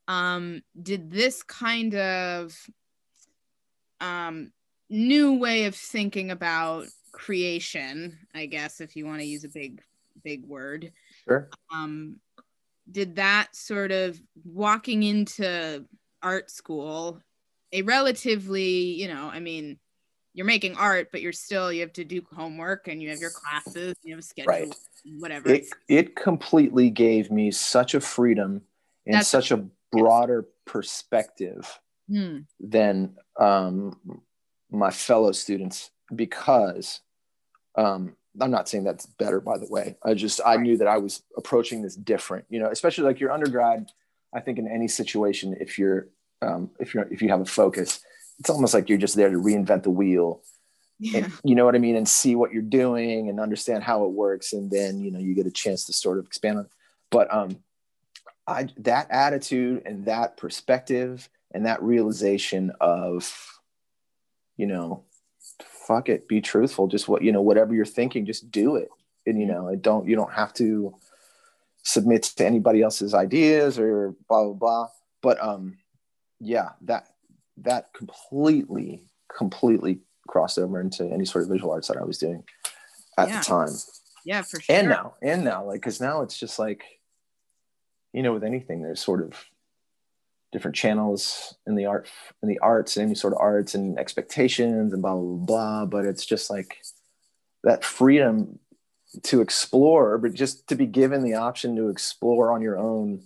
Um, 0.08 0.62
did 0.82 1.11
this 1.11 1.42
kind 1.44 1.94
of 1.94 2.58
um, 4.02 4.52
new 4.90 5.34
way 5.38 5.64
of 5.64 5.74
thinking 5.74 6.30
about 6.30 6.86
creation, 7.12 8.18
I 8.34 8.46
guess, 8.46 8.80
if 8.80 8.96
you 8.96 9.06
want 9.06 9.20
to 9.20 9.26
use 9.26 9.44
a 9.44 9.48
big 9.48 9.80
big 10.22 10.44
word, 10.46 10.92
sure. 11.26 11.48
Um, 11.72 12.16
did 12.90 13.16
that 13.16 13.54
sort 13.54 13.92
of 13.92 14.20
walking 14.44 15.02
into 15.02 15.84
art 16.22 16.50
school 16.50 17.20
a 17.72 17.82
relatively 17.82 18.70
you 19.00 19.08
know 19.08 19.28
i 19.32 19.40
mean 19.40 19.78
you're 20.34 20.46
making 20.46 20.76
art 20.76 21.08
but 21.10 21.20
you're 21.20 21.32
still 21.32 21.72
you 21.72 21.80
have 21.80 21.92
to 21.92 22.04
do 22.04 22.22
homework 22.32 22.86
and 22.88 23.02
you 23.02 23.08
have 23.08 23.18
your 23.18 23.30
classes 23.30 23.94
you 24.02 24.12
have 24.12 24.20
a 24.20 24.22
schedule 24.22 24.50
Right. 24.52 24.74
whatever. 25.18 25.48
It 25.48 25.66
it 25.88 26.16
completely 26.16 26.90
gave 26.90 27.30
me 27.30 27.50
such 27.50 27.94
a 27.94 28.00
freedom 28.00 28.62
and 29.06 29.14
That's- 29.14 29.28
such 29.28 29.50
a 29.50 29.64
broader 29.90 30.46
perspective 30.64 31.80
Hmm. 32.08 32.38
than 32.60 33.16
um, 33.38 34.22
my 34.70 34.90
fellow 34.90 35.32
students 35.32 35.90
because 36.14 37.00
um, 37.76 38.16
I'm 38.40 38.50
not 38.50 38.68
saying 38.68 38.84
that's 38.84 39.06
better, 39.06 39.40
by 39.40 39.58
the 39.58 39.66
way. 39.68 39.96
I 40.04 40.14
just 40.14 40.40
I 40.44 40.56
knew 40.56 40.76
that 40.78 40.88
I 40.88 40.98
was 40.98 41.22
approaching 41.36 41.82
this 41.82 41.96
different, 41.96 42.46
you 42.48 42.60
know, 42.60 42.70
especially 42.70 43.04
like 43.04 43.20
your 43.20 43.32
undergrad. 43.32 43.90
I 44.34 44.40
think 44.40 44.58
in 44.58 44.66
any 44.66 44.88
situation, 44.88 45.56
if 45.60 45.78
you're 45.78 46.08
um, 46.40 46.70
if 46.80 46.94
you're 46.94 47.06
if 47.10 47.22
you 47.22 47.28
have 47.28 47.40
a 47.40 47.46
focus, 47.46 48.00
it's 48.38 48.50
almost 48.50 48.74
like 48.74 48.88
you're 48.88 48.98
just 48.98 49.16
there 49.16 49.30
to 49.30 49.36
reinvent 49.36 49.82
the 49.82 49.90
wheel, 49.90 50.42
yeah 50.98 51.24
and, 51.24 51.32
you 51.44 51.54
know 51.54 51.64
what 51.64 51.74
I 51.74 51.78
mean, 51.78 51.96
and 51.96 52.08
see 52.08 52.34
what 52.34 52.52
you're 52.52 52.62
doing 52.62 53.28
and 53.28 53.38
understand 53.38 53.82
how 53.84 54.04
it 54.04 54.10
works, 54.10 54.52
and 54.52 54.70
then 54.70 55.00
you 55.00 55.10
know 55.10 55.18
you 55.18 55.34
get 55.34 55.46
a 55.46 55.50
chance 55.50 55.84
to 55.86 55.92
sort 55.92 56.18
of 56.18 56.26
expand 56.26 56.58
on. 56.58 56.64
It. 56.64 56.70
But 57.10 57.32
um, 57.32 57.58
I 58.46 58.68
that 58.78 59.10
attitude 59.10 59.82
and 59.84 60.06
that 60.06 60.36
perspective 60.38 61.28
and 61.52 61.66
that 61.66 61.82
realization 61.82 62.72
of, 62.80 63.32
you 64.56 64.66
know, 64.66 65.04
fuck 65.60 66.08
it, 66.08 66.28
be 66.28 66.40
truthful. 66.40 66.86
Just 66.88 67.08
what 67.08 67.22
you 67.22 67.32
know, 67.32 67.42
whatever 67.42 67.74
you're 67.74 67.84
thinking, 67.84 68.26
just 68.26 68.50
do 68.50 68.76
it. 68.76 68.88
And 69.26 69.40
you 69.40 69.46
know, 69.46 69.68
it 69.68 69.82
don't 69.82 70.08
you 70.08 70.16
don't 70.16 70.32
have 70.32 70.52
to 70.54 70.94
submit 71.84 72.22
to 72.24 72.46
anybody 72.46 72.82
else's 72.82 73.14
ideas 73.14 73.78
or 73.78 74.14
blah 74.28 74.44
blah 74.44 74.52
blah. 74.54 74.88
But 75.22 75.42
um, 75.42 75.78
yeah, 76.40 76.70
that 76.82 77.06
that 77.58 77.92
completely 77.92 79.08
completely 79.36 80.00
crossed 80.28 80.58
over 80.58 80.80
into 80.80 81.04
any 81.04 81.24
sort 81.24 81.44
of 81.44 81.50
visual 81.50 81.72
arts 81.72 81.88
that 81.88 81.96
I 81.96 82.04
was 82.04 82.18
doing 82.18 82.44
at 83.18 83.28
Yeah. 83.28 83.38
the 83.38 83.44
time 83.44 83.68
yeah 84.24 84.42
for 84.42 84.60
sure 84.60 84.76
and 84.76 84.88
now 84.88 85.14
and 85.20 85.44
now 85.44 85.64
like 85.64 85.80
because 85.80 86.00
now 86.00 86.22
it's 86.22 86.38
just 86.38 86.58
like 86.58 86.84
you 88.12 88.22
know 88.22 88.32
with 88.32 88.44
anything 88.44 88.82
there's 88.82 89.00
sort 89.00 89.20
of 89.22 89.34
different 90.52 90.76
channels 90.76 91.54
in 91.66 91.74
the 91.76 91.86
art 91.86 92.08
in 92.42 92.48
the 92.48 92.58
arts 92.60 92.96
any 92.96 93.14
sort 93.14 93.32
of 93.32 93.40
arts 93.40 93.74
and 93.74 93.98
expectations 93.98 94.92
and 94.92 95.02
blah 95.02 95.14
blah 95.14 95.22
blah, 95.36 95.46
blah 95.46 95.86
but 95.86 96.04
it's 96.06 96.26
just 96.26 96.50
like 96.50 96.82
that 97.64 97.84
freedom 97.84 98.58
to 99.22 99.40
explore 99.40 100.18
but 100.18 100.34
just 100.34 100.66
to 100.68 100.74
be 100.76 100.86
given 100.86 101.22
the 101.22 101.34
option 101.34 101.76
to 101.76 101.88
explore 101.88 102.52
on 102.52 102.62
your 102.62 102.78
own 102.78 103.22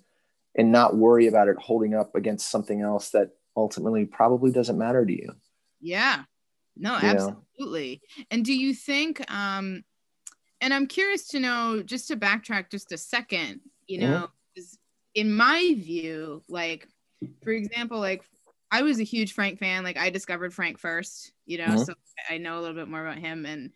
and 0.57 0.73
not 0.73 0.97
worry 0.97 1.27
about 1.27 1.49
it 1.49 1.57
holding 1.59 1.95
up 1.95 2.15
against 2.15 2.49
something 2.51 2.81
else 2.81 3.11
that 3.11 3.31
ultimately 3.57 4.05
probably 4.05 4.51
doesn't 4.53 4.79
matter 4.79 5.05
to 5.05 5.13
you 5.13 5.33
yeah 5.81 6.25
no 6.77 6.95
You 6.95 7.01
know? 7.15 7.45
absolutely 7.59 8.03
and 8.31 8.45
do 8.45 8.55
you 8.57 8.73
think 8.75 9.29
um 9.33 9.83
and 10.61 10.73
i'm 10.75 10.87
curious 10.87 11.27
to 11.29 11.41
know 11.41 11.83
just 11.83 12.09
to 12.09 12.17
backtrack 12.17 12.71
just 12.71 12.93
a 12.93 12.99
second 12.99 13.61
you 13.89 13.99
Mhm. 13.99 14.11
know 14.11 14.29
'cause 14.57 14.79
in 15.15 15.33
my 15.33 15.75
view 15.79 16.43
like 16.49 16.89
for 17.43 17.51
example 17.51 17.99
like 17.99 18.23
i 18.71 18.83
was 18.83 19.01
a 19.01 19.05
huge 19.05 19.33
frank 19.33 19.59
fan 19.59 19.85
like 19.85 19.97
i 19.97 20.11
discovered 20.11 20.53
frank 20.53 20.79
first 20.79 21.33
you 21.47 21.59
know 21.59 21.75
Mhm. 21.75 21.87
so 21.87 21.95
i 22.31 22.39
know 22.39 22.59
a 22.59 22.61
little 22.61 22.75
bit 22.77 22.89
more 22.89 23.07
about 23.07 23.19
him 23.19 23.47
and 23.47 23.73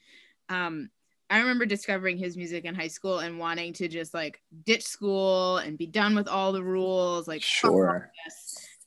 um 0.49 0.91
i 1.31 1.39
remember 1.39 1.67
discovering 1.67 2.19
his 2.19 2.37
music 2.37 2.65
in 2.65 2.75
high 2.75 2.89
school 2.89 3.21
and 3.21 3.39
wanting 3.39 3.73
to 3.75 3.89
just 3.89 4.13
like 4.15 4.41
ditch 4.65 4.85
school 4.85 5.59
and 5.59 5.79
be 5.79 5.87
done 5.87 6.15
with 6.15 6.29
all 6.29 6.53
the 6.53 6.63
rules 6.63 7.29
like 7.29 7.43
sure 7.43 8.11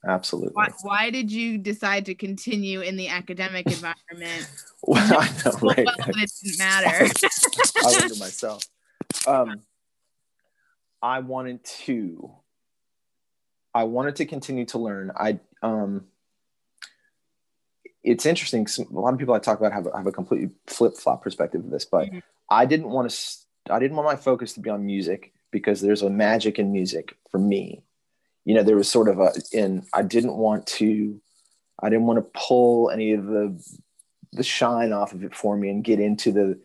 absolutely 0.08 0.52
why, 0.54 0.68
why 0.82 1.10
did 1.10 1.32
you 1.32 1.58
decide 1.58 2.06
to 2.06 2.16
continue 2.16 2.82
in 2.82 2.96
the 2.98 3.08
academic 3.08 3.66
environment 3.72 4.48
well, 4.86 5.20
I 5.20 5.30
know, 5.46 5.58
right? 5.62 5.86
well 5.86 5.96
it 6.10 6.32
didn't 6.44 6.58
matter 6.58 7.06
I 7.86 7.92
wonder 7.92 8.16
myself. 8.16 8.63
Um, 9.26 9.62
I 11.02 11.20
wanted 11.20 11.63
to. 11.63 12.32
I 13.74 13.84
wanted 13.84 14.16
to 14.18 14.26
continue 14.26 14.66
to 14.66 14.78
learn. 14.78 15.12
I 15.16 15.40
um, 15.62 16.06
it's 18.04 18.26
interesting. 18.26 18.68
A 18.78 19.00
lot 19.00 19.14
of 19.14 19.20
people 19.20 19.34
I 19.34 19.40
talk 19.40 19.60
about 19.60 19.72
have, 19.72 19.88
have 19.96 20.08
a 20.08 20.12
completely 20.12 20.50
flip 20.68 20.96
flop 20.96 21.24
perspective 21.24 21.64
of 21.64 21.72
this, 21.72 21.86
but 21.86 22.10
Mhm. 22.10 22.22
I 22.50 22.66
didn't 22.66 22.90
want 22.90 23.10
to. 23.10 23.74
I 23.74 23.80
didn't 23.80 23.96
want 23.96 24.08
my 24.08 24.18
focus 24.18 24.54
to 24.54 24.60
be 24.60 24.70
on 24.70 24.86
music 24.86 25.34
because 25.52 25.80
there's 25.80 26.02
a 26.02 26.10
magic 26.10 26.60
in 26.60 26.72
music 26.72 27.16
for 27.32 27.40
me. 27.40 27.84
You 28.44 28.56
know, 28.56 28.64
there 28.64 28.76
was 28.76 28.90
sort 28.90 29.08
of 29.08 29.20
a 29.20 29.32
in. 29.54 29.86
I 29.94 30.02
didn't 30.04 30.36
want 30.36 30.68
to. 30.68 31.20
I 31.82 31.90
didn't 31.90 32.06
want 32.06 32.18
to 32.18 32.40
pull 32.40 32.90
any 32.90 33.14
of 33.14 33.26
the 33.26 33.58
the 34.34 34.44
shine 34.44 34.92
off 34.92 35.14
of 35.14 35.24
it 35.24 35.36
for 35.36 35.56
me 35.56 35.70
and 35.70 35.84
get 35.84 36.00
into 36.00 36.32
the, 36.32 36.60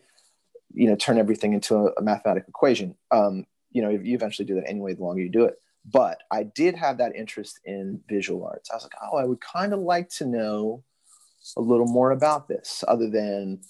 you 0.73 0.87
know, 0.87 0.95
turn 0.95 1.19
everything 1.19 1.53
into 1.53 1.75
a, 1.75 1.93
a 1.97 2.01
mathematical 2.01 2.49
equation. 2.49 2.95
Um, 3.11 3.45
you 3.71 3.81
know, 3.81 3.89
you 3.89 4.15
eventually 4.15 4.47
do 4.47 4.55
that 4.55 4.67
anyway, 4.67 4.95
the 4.95 5.03
longer 5.03 5.21
you 5.21 5.29
do 5.29 5.45
it. 5.45 5.61
But 5.85 6.21
I 6.29 6.43
did 6.43 6.75
have 6.75 6.97
that 6.97 7.15
interest 7.15 7.59
in 7.65 8.01
visual 8.07 8.45
arts. 8.45 8.69
I 8.69 8.75
was 8.75 8.83
like, 8.83 8.93
oh, 9.01 9.17
I 9.17 9.23
would 9.23 9.41
kind 9.41 9.73
of 9.73 9.79
like 9.79 10.09
to 10.11 10.25
know 10.25 10.83
a 11.57 11.61
little 11.61 11.87
more 11.87 12.11
about 12.11 12.47
this, 12.47 12.83
other 12.87 13.09
than 13.09 13.61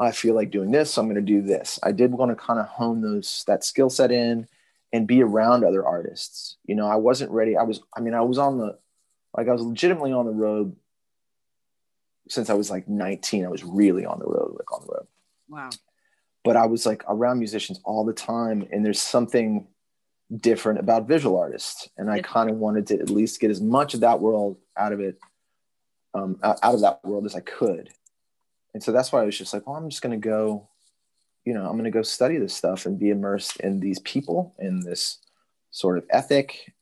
I 0.00 0.10
feel 0.12 0.34
like 0.34 0.50
doing 0.50 0.70
this, 0.70 0.92
so 0.92 1.02
I'm 1.02 1.08
going 1.08 1.14
to 1.16 1.32
do 1.32 1.42
this. 1.42 1.78
I 1.82 1.92
did 1.92 2.12
want 2.12 2.30
to 2.30 2.34
kind 2.34 2.58
of 2.58 2.66
hone 2.66 3.02
those 3.02 3.44
that 3.46 3.62
skill 3.62 3.90
set 3.90 4.10
in 4.10 4.48
and 4.92 5.06
be 5.06 5.22
around 5.22 5.62
other 5.62 5.84
artists. 5.84 6.56
You 6.64 6.74
know, 6.74 6.86
I 6.86 6.96
wasn't 6.96 7.30
ready. 7.30 7.56
I 7.56 7.62
was, 7.62 7.80
I 7.94 8.00
mean, 8.00 8.14
I 8.14 8.22
was 8.22 8.38
on 8.38 8.58
the, 8.58 8.78
like, 9.36 9.48
I 9.48 9.52
was 9.52 9.62
legitimately 9.62 10.12
on 10.12 10.24
the 10.24 10.32
road 10.32 10.74
since 12.28 12.48
I 12.48 12.54
was 12.54 12.70
like 12.70 12.88
19. 12.88 13.44
I 13.44 13.48
was 13.48 13.62
really 13.62 14.06
on 14.06 14.18
the 14.18 14.26
road, 14.26 14.56
like 14.58 14.72
on 14.72 14.86
the 14.86 14.92
road. 14.92 15.06
Wow. 15.48 15.70
But 16.42 16.56
I 16.56 16.66
was 16.66 16.86
like 16.86 17.04
around 17.06 17.38
musicians 17.38 17.80
all 17.84 18.04
the 18.04 18.14
time, 18.14 18.66
and 18.72 18.84
there's 18.84 19.02
something 19.02 19.66
different 20.38 20.78
about 20.78 21.08
visual 21.08 21.38
artists, 21.38 21.88
and 21.96 22.10
I 22.10 22.20
kind 22.20 22.50
of 22.50 22.56
wanted 22.56 22.86
to 22.88 22.98
at 23.00 23.10
least 23.10 23.40
get 23.40 23.50
as 23.50 23.60
much 23.60 23.94
of 23.94 24.00
that 24.00 24.20
world 24.20 24.58
out 24.76 24.92
of 24.92 25.00
it, 25.00 25.18
um, 26.14 26.38
out 26.42 26.58
of 26.62 26.80
that 26.80 27.04
world 27.04 27.26
as 27.26 27.34
I 27.34 27.40
could. 27.40 27.90
And 28.74 28.82
so 28.82 28.92
that's 28.92 29.10
why 29.10 29.22
I 29.22 29.24
was 29.24 29.36
just 29.36 29.52
like, 29.52 29.66
well, 29.66 29.76
I'm 29.76 29.90
just 29.90 30.02
going 30.02 30.18
to 30.18 30.28
go, 30.28 30.68
you 31.44 31.54
know, 31.54 31.66
I'm 31.66 31.72
going 31.72 31.84
to 31.84 31.90
go 31.90 32.02
study 32.02 32.38
this 32.38 32.54
stuff 32.54 32.86
and 32.86 32.98
be 32.98 33.10
immersed 33.10 33.58
in 33.60 33.80
these 33.80 33.98
people, 34.00 34.54
in 34.58 34.80
this 34.80 35.18
sort 35.72 35.98
of 35.98 36.04
ethic, 36.10 36.72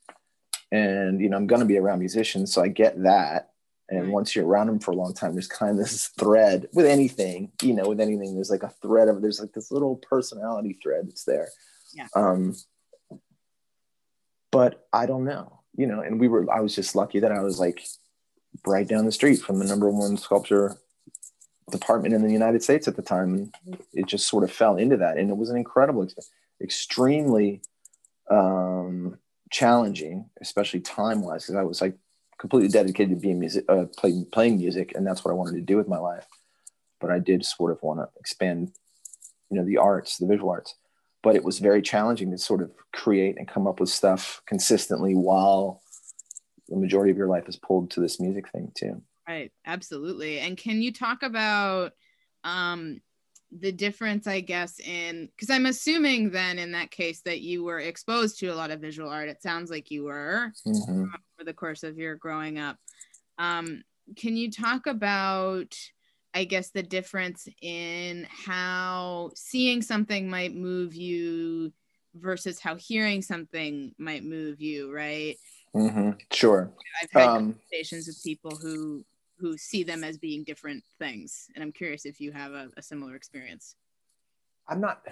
and 0.70 1.20
you 1.20 1.30
know, 1.30 1.36
I'm 1.36 1.46
going 1.46 1.60
to 1.60 1.66
be 1.66 1.78
around 1.78 2.00
musicians, 2.00 2.52
so 2.52 2.62
I 2.62 2.68
get 2.68 3.02
that 3.02 3.50
and 3.90 4.12
once 4.12 4.36
you're 4.36 4.46
around 4.46 4.66
them 4.66 4.78
for 4.78 4.90
a 4.90 4.96
long 4.96 5.14
time, 5.14 5.32
there's 5.32 5.48
kind 5.48 5.72
of 5.72 5.78
this 5.78 6.08
thread 6.08 6.68
with 6.72 6.86
anything, 6.86 7.52
you 7.62 7.72
know, 7.72 7.88
with 7.88 8.00
anything, 8.00 8.34
there's 8.34 8.50
like 8.50 8.62
a 8.62 8.74
thread 8.82 9.08
of, 9.08 9.22
there's 9.22 9.40
like 9.40 9.52
this 9.52 9.70
little 9.70 9.96
personality 9.96 10.78
thread 10.82 11.08
that's 11.08 11.24
there. 11.24 11.48
Yeah. 11.94 12.06
Um, 12.14 12.54
but 14.50 14.86
I 14.92 15.06
don't 15.06 15.24
know, 15.24 15.60
you 15.76 15.86
know, 15.86 16.00
and 16.00 16.20
we 16.20 16.28
were, 16.28 16.50
I 16.52 16.60
was 16.60 16.74
just 16.74 16.94
lucky 16.94 17.20
that 17.20 17.32
I 17.32 17.40
was 17.40 17.58
like 17.58 17.84
right 18.66 18.86
down 18.86 19.04
the 19.04 19.12
street 19.12 19.40
from 19.40 19.58
the 19.58 19.64
number 19.64 19.90
one 19.90 20.16
sculpture 20.16 20.76
department 21.70 22.14
in 22.14 22.22
the 22.22 22.32
United 22.32 22.62
States 22.62 22.88
at 22.88 22.96
the 22.96 23.02
time. 23.02 23.52
It 23.92 24.06
just 24.06 24.28
sort 24.28 24.44
of 24.44 24.50
fell 24.50 24.76
into 24.76 24.96
that. 24.98 25.18
And 25.18 25.30
it 25.30 25.36
was 25.36 25.50
an 25.50 25.56
incredible, 25.56 26.08
extremely 26.62 27.62
um, 28.30 29.18
challenging, 29.50 30.30
especially 30.40 30.80
time 30.80 31.22
wise, 31.22 31.44
because 31.44 31.56
I 31.56 31.62
was 31.62 31.80
like 31.80 31.96
completely 32.38 32.68
dedicated 32.68 33.16
to 33.16 33.20
being 33.20 33.40
music, 33.40 33.64
uh, 33.68 33.84
playing 33.96 34.26
playing 34.32 34.58
music, 34.58 34.92
and 34.94 35.06
that's 35.06 35.24
what 35.24 35.32
I 35.32 35.34
wanted 35.34 35.56
to 35.56 35.62
do 35.62 35.76
with 35.76 35.88
my 35.88 35.98
life. 35.98 36.26
But 37.00 37.10
I 37.10 37.18
did 37.18 37.44
sort 37.44 37.72
of 37.72 37.82
want 37.82 38.00
to 38.00 38.08
expand, 38.18 38.72
you 39.50 39.58
know, 39.58 39.64
the 39.64 39.78
arts, 39.78 40.18
the 40.18 40.26
visual 40.26 40.50
arts. 40.50 40.74
But 41.22 41.36
it 41.36 41.44
was 41.44 41.58
very 41.58 41.82
challenging 41.82 42.30
to 42.30 42.38
sort 42.38 42.62
of 42.62 42.70
create 42.92 43.38
and 43.38 43.48
come 43.48 43.66
up 43.66 43.80
with 43.80 43.88
stuff 43.88 44.40
consistently 44.46 45.14
while 45.14 45.82
the 46.68 46.76
majority 46.76 47.10
of 47.10 47.16
your 47.16 47.26
life 47.26 47.48
is 47.48 47.56
pulled 47.56 47.90
to 47.92 48.00
this 48.00 48.20
music 48.20 48.48
thing 48.50 48.70
too. 48.76 49.02
Right, 49.28 49.52
absolutely. 49.66 50.40
And 50.40 50.56
can 50.56 50.80
you 50.80 50.92
talk 50.92 51.22
about 51.22 51.92
um, 52.44 53.00
the 53.60 53.72
difference 53.72 54.26
i 54.26 54.40
guess 54.40 54.78
in 54.80 55.26
because 55.34 55.48
i'm 55.48 55.66
assuming 55.66 56.30
then 56.30 56.58
in 56.58 56.72
that 56.72 56.90
case 56.90 57.22
that 57.22 57.40
you 57.40 57.64
were 57.64 57.80
exposed 57.80 58.38
to 58.38 58.48
a 58.48 58.54
lot 58.54 58.70
of 58.70 58.80
visual 58.80 59.08
art 59.08 59.28
it 59.28 59.42
sounds 59.42 59.70
like 59.70 59.90
you 59.90 60.04
were 60.04 60.52
mm-hmm. 60.66 61.04
over 61.04 61.44
the 61.44 61.54
course 61.54 61.82
of 61.82 61.96
your 61.96 62.14
growing 62.16 62.58
up 62.58 62.76
um, 63.38 63.82
can 64.16 64.36
you 64.36 64.50
talk 64.50 64.86
about 64.86 65.74
i 66.34 66.44
guess 66.44 66.70
the 66.70 66.82
difference 66.82 67.48
in 67.62 68.26
how 68.30 69.30
seeing 69.34 69.82
something 69.82 70.28
might 70.28 70.54
move 70.54 70.94
you 70.94 71.72
versus 72.14 72.58
how 72.58 72.74
hearing 72.76 73.22
something 73.22 73.94
might 73.98 74.24
move 74.24 74.60
you 74.60 74.92
right 74.92 75.36
mm-hmm. 75.74 76.10
sure 76.32 76.70
i've 77.02 77.10
had 77.12 77.28
um, 77.28 77.54
conversations 77.54 78.06
with 78.06 78.22
people 78.22 78.56
who 78.56 79.04
who 79.38 79.56
see 79.56 79.82
them 79.82 80.04
as 80.04 80.18
being 80.18 80.44
different 80.44 80.84
things. 80.98 81.48
And 81.54 81.62
I'm 81.62 81.72
curious 81.72 82.04
if 82.04 82.20
you 82.20 82.32
have 82.32 82.52
a, 82.52 82.68
a 82.76 82.82
similar 82.82 83.14
experience. 83.14 83.76
I'm 84.68 84.80
not. 84.80 85.02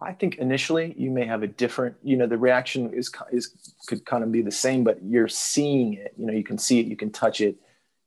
I 0.00 0.12
think 0.12 0.36
initially 0.36 0.94
you 0.96 1.10
may 1.10 1.26
have 1.26 1.42
a 1.42 1.46
different, 1.46 1.96
you 2.02 2.16
know, 2.16 2.26
the 2.26 2.38
reaction 2.38 2.92
is 2.92 3.12
is 3.30 3.74
could 3.86 4.04
kind 4.04 4.24
of 4.24 4.32
be 4.32 4.42
the 4.42 4.50
same, 4.50 4.84
but 4.84 5.02
you're 5.02 5.28
seeing 5.28 5.94
it. 5.94 6.14
You 6.16 6.26
know, 6.26 6.32
you 6.32 6.44
can 6.44 6.58
see 6.58 6.80
it, 6.80 6.86
you 6.86 6.96
can 6.96 7.10
touch 7.10 7.40
it, 7.40 7.56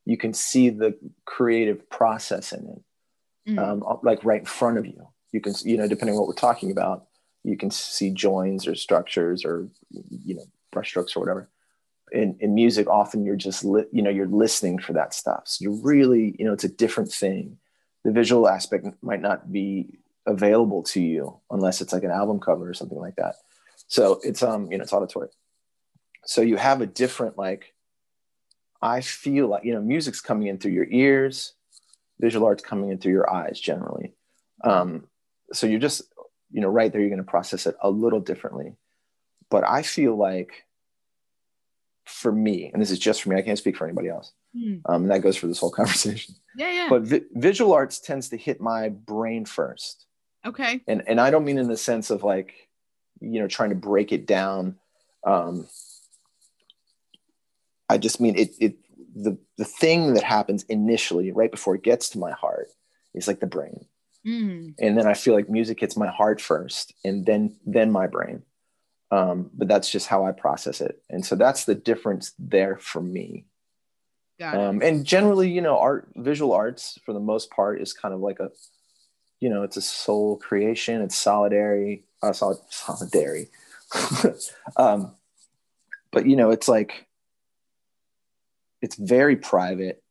you 0.05 0.17
can 0.17 0.33
see 0.33 0.69
the 0.69 0.97
creative 1.25 1.89
process 1.89 2.51
in 2.53 2.65
it, 2.67 3.49
mm-hmm. 3.49 3.59
um, 3.59 3.99
like 4.03 4.23
right 4.23 4.41
in 4.41 4.45
front 4.45 4.77
of 4.77 4.85
you. 4.85 5.07
You 5.31 5.41
can, 5.41 5.53
you 5.63 5.77
know, 5.77 5.87
depending 5.87 6.15
on 6.15 6.19
what 6.19 6.27
we're 6.27 6.35
talking 6.35 6.71
about, 6.71 7.07
you 7.43 7.57
can 7.57 7.71
see 7.71 8.09
joins 8.11 8.67
or 8.67 8.75
structures 8.75 9.45
or 9.45 9.67
you 9.91 10.35
know 10.35 10.45
brushstrokes 10.73 11.15
or 11.15 11.19
whatever. 11.19 11.49
In, 12.11 12.37
in 12.39 12.53
music 12.53 12.87
often 12.87 13.25
you're 13.25 13.35
just 13.35 13.65
li- 13.65 13.87
you 13.91 14.01
know 14.01 14.09
you're 14.09 14.27
listening 14.27 14.79
for 14.79 14.93
that 14.93 15.13
stuff. 15.13 15.43
So 15.45 15.63
you're 15.63 15.81
really 15.81 16.35
you 16.39 16.45
know 16.45 16.53
it's 16.53 16.63
a 16.63 16.69
different 16.69 17.11
thing. 17.11 17.57
The 18.03 18.11
visual 18.11 18.47
aspect 18.47 18.87
might 19.01 19.21
not 19.21 19.51
be 19.51 19.99
available 20.27 20.83
to 20.83 21.01
you 21.01 21.39
unless 21.51 21.81
it's 21.81 21.93
like 21.93 22.03
an 22.03 22.11
album 22.11 22.39
cover 22.39 22.69
or 22.69 22.73
something 22.73 22.97
like 22.97 23.15
that. 23.17 23.35
So 23.87 24.19
it's 24.23 24.41
um 24.41 24.71
you 24.71 24.77
know 24.77 24.83
it's 24.83 24.93
auditory. 24.93 25.29
So 26.25 26.41
you 26.41 26.57
have 26.57 26.81
a 26.81 26.87
different 26.87 27.37
like 27.37 27.74
i 28.81 29.01
feel 29.01 29.47
like 29.47 29.63
you 29.63 29.73
know 29.73 29.81
music's 29.81 30.21
coming 30.21 30.47
in 30.47 30.57
through 30.57 30.71
your 30.71 30.87
ears 30.89 31.53
visual 32.19 32.45
arts 32.45 32.63
coming 32.63 32.91
in 32.91 32.97
through 32.97 33.11
your 33.11 33.31
eyes 33.31 33.59
generally 33.59 34.13
um 34.63 35.05
so 35.51 35.67
you're 35.67 35.79
just 35.79 36.01
you 36.51 36.61
know 36.61 36.69
right 36.69 36.91
there 36.91 37.01
you're 37.01 37.09
going 37.09 37.17
to 37.17 37.23
process 37.23 37.65
it 37.65 37.75
a 37.81 37.89
little 37.89 38.19
differently 38.19 38.75
but 39.49 39.67
i 39.67 39.81
feel 39.81 40.15
like 40.15 40.65
for 42.05 42.31
me, 42.31 42.69
and 42.71 42.81
this 42.81 42.91
is 42.91 42.99
just 42.99 43.21
for 43.21 43.29
me, 43.29 43.35
I 43.35 43.41
can't 43.41 43.57
speak 43.57 43.75
for 43.75 43.85
anybody 43.85 44.09
else. 44.09 44.31
Mm. 44.55 44.81
Um, 44.85 45.03
and 45.03 45.11
that 45.11 45.21
goes 45.21 45.35
for 45.35 45.47
this 45.47 45.59
whole 45.59 45.71
conversation. 45.71 46.35
Yeah, 46.55 46.71
yeah. 46.71 46.87
But 46.89 47.01
vi- 47.01 47.25
visual 47.33 47.73
arts 47.73 47.99
tends 47.99 48.29
to 48.29 48.37
hit 48.37 48.61
my 48.61 48.89
brain 48.89 49.45
first. 49.45 50.05
Okay. 50.45 50.81
And 50.87 51.03
and 51.07 51.19
I 51.19 51.31
don't 51.31 51.43
mean 51.43 51.57
in 51.57 51.67
the 51.67 51.77
sense 51.77 52.11
of 52.11 52.23
like, 52.23 52.53
you 53.19 53.39
know, 53.39 53.47
trying 53.47 53.69
to 53.69 53.75
break 53.75 54.11
it 54.11 54.27
down. 54.27 54.77
Um, 55.25 55.67
I 57.89 57.97
just 57.97 58.19
mean 58.19 58.37
it. 58.37 58.55
It 58.59 58.77
the 59.15 59.37
the 59.57 59.65
thing 59.65 60.13
that 60.13 60.23
happens 60.23 60.63
initially, 60.63 61.31
right 61.31 61.51
before 61.51 61.75
it 61.75 61.83
gets 61.83 62.09
to 62.09 62.19
my 62.19 62.31
heart, 62.31 62.67
is 63.13 63.27
like 63.27 63.39
the 63.39 63.47
brain. 63.47 63.85
Mm. 64.25 64.73
And 64.79 64.97
then 64.97 65.07
I 65.07 65.13
feel 65.13 65.35
like 65.35 65.49
music 65.49 65.79
hits 65.79 65.95
my 65.95 66.07
heart 66.07 66.41
first, 66.41 66.93
and 67.03 67.25
then 67.25 67.57
then 67.65 67.91
my 67.91 68.07
brain 68.07 68.43
um, 69.11 69.49
but 69.53 69.67
that's 69.67 69.89
just 69.89 70.07
how 70.07 70.25
I 70.25 70.31
process 70.31 70.81
it. 70.81 71.01
And 71.09 71.25
so 71.25 71.35
that's 71.35 71.65
the 71.65 71.75
difference 71.75 72.33
there 72.39 72.77
for 72.77 73.01
me. 73.01 73.45
Um, 74.51 74.81
and 74.81 75.05
generally, 75.05 75.49
you 75.49 75.61
know, 75.61 75.77
art, 75.77 76.09
visual 76.15 76.53
arts 76.53 76.99
for 77.05 77.13
the 77.13 77.19
most 77.19 77.51
part 77.51 77.81
is 77.81 77.93
kind 77.93 78.13
of 78.13 78.19
like 78.19 78.39
a, 78.39 78.51
you 79.39 79.49
know, 79.49 79.63
it's 79.63 79.77
a 79.77 79.81
soul 79.81 80.37
creation. 80.37 81.01
It's 81.01 81.23
solidary, 81.23 82.03
uh, 82.21 82.33
solid, 82.33 82.57
solidary. 82.69 83.47
um, 84.77 85.15
but 86.11 86.25
you 86.25 86.35
know, 86.35 86.49
it's 86.49 86.67
like, 86.67 87.04
it's 88.81 88.95
very 88.95 89.35
private 89.35 90.03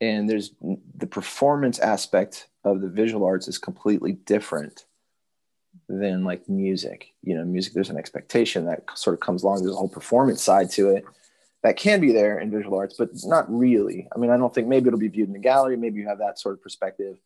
and 0.00 0.28
there's 0.28 0.52
the 0.96 1.06
performance 1.06 1.78
aspect 1.78 2.48
of 2.64 2.80
the 2.80 2.88
visual 2.88 3.26
arts 3.26 3.48
is 3.48 3.58
completely 3.58 4.12
different 4.12 4.86
than 5.88 6.24
like 6.24 6.48
music. 6.48 7.14
You 7.22 7.36
know, 7.36 7.44
music, 7.44 7.72
there's 7.72 7.90
an 7.90 7.96
expectation 7.96 8.66
that 8.66 8.84
sort 8.94 9.14
of 9.14 9.20
comes 9.20 9.42
along. 9.42 9.62
There's 9.62 9.74
a 9.74 9.78
whole 9.78 9.88
performance 9.88 10.42
side 10.42 10.70
to 10.72 10.90
it 10.90 11.04
that 11.62 11.76
can 11.76 12.00
be 12.00 12.12
there 12.12 12.38
in 12.38 12.50
visual 12.50 12.76
arts, 12.76 12.96
but 12.98 13.10
not 13.24 13.46
really. 13.48 14.08
I 14.14 14.18
mean, 14.18 14.30
I 14.30 14.36
don't 14.36 14.54
think 14.54 14.68
maybe 14.68 14.88
it'll 14.88 14.98
be 14.98 15.08
viewed 15.08 15.28
in 15.28 15.32
the 15.32 15.38
gallery. 15.38 15.76
Maybe 15.76 16.00
you 16.00 16.08
have 16.08 16.18
that 16.18 16.38
sort 16.38 16.54
of 16.54 16.62
perspective, 16.62 17.16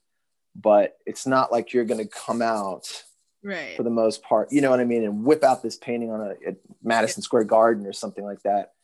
but 0.54 0.96
it's 1.06 1.26
not 1.26 1.50
like 1.50 1.72
you're 1.72 1.84
going 1.84 2.04
to 2.04 2.08
come 2.08 2.42
out 2.42 3.04
right 3.42 3.76
for 3.76 3.82
the 3.82 3.90
most 3.90 4.22
part. 4.22 4.52
You 4.52 4.60
know 4.60 4.70
what 4.70 4.80
I 4.80 4.84
mean? 4.84 5.04
And 5.04 5.24
whip 5.24 5.42
out 5.42 5.62
this 5.62 5.76
painting 5.76 6.10
on 6.10 6.20
a, 6.20 6.50
a 6.50 6.56
Madison 6.82 7.22
Square 7.22 7.44
Garden 7.44 7.86
or 7.86 7.92
something 7.92 8.24
like 8.24 8.42
that. 8.42 8.74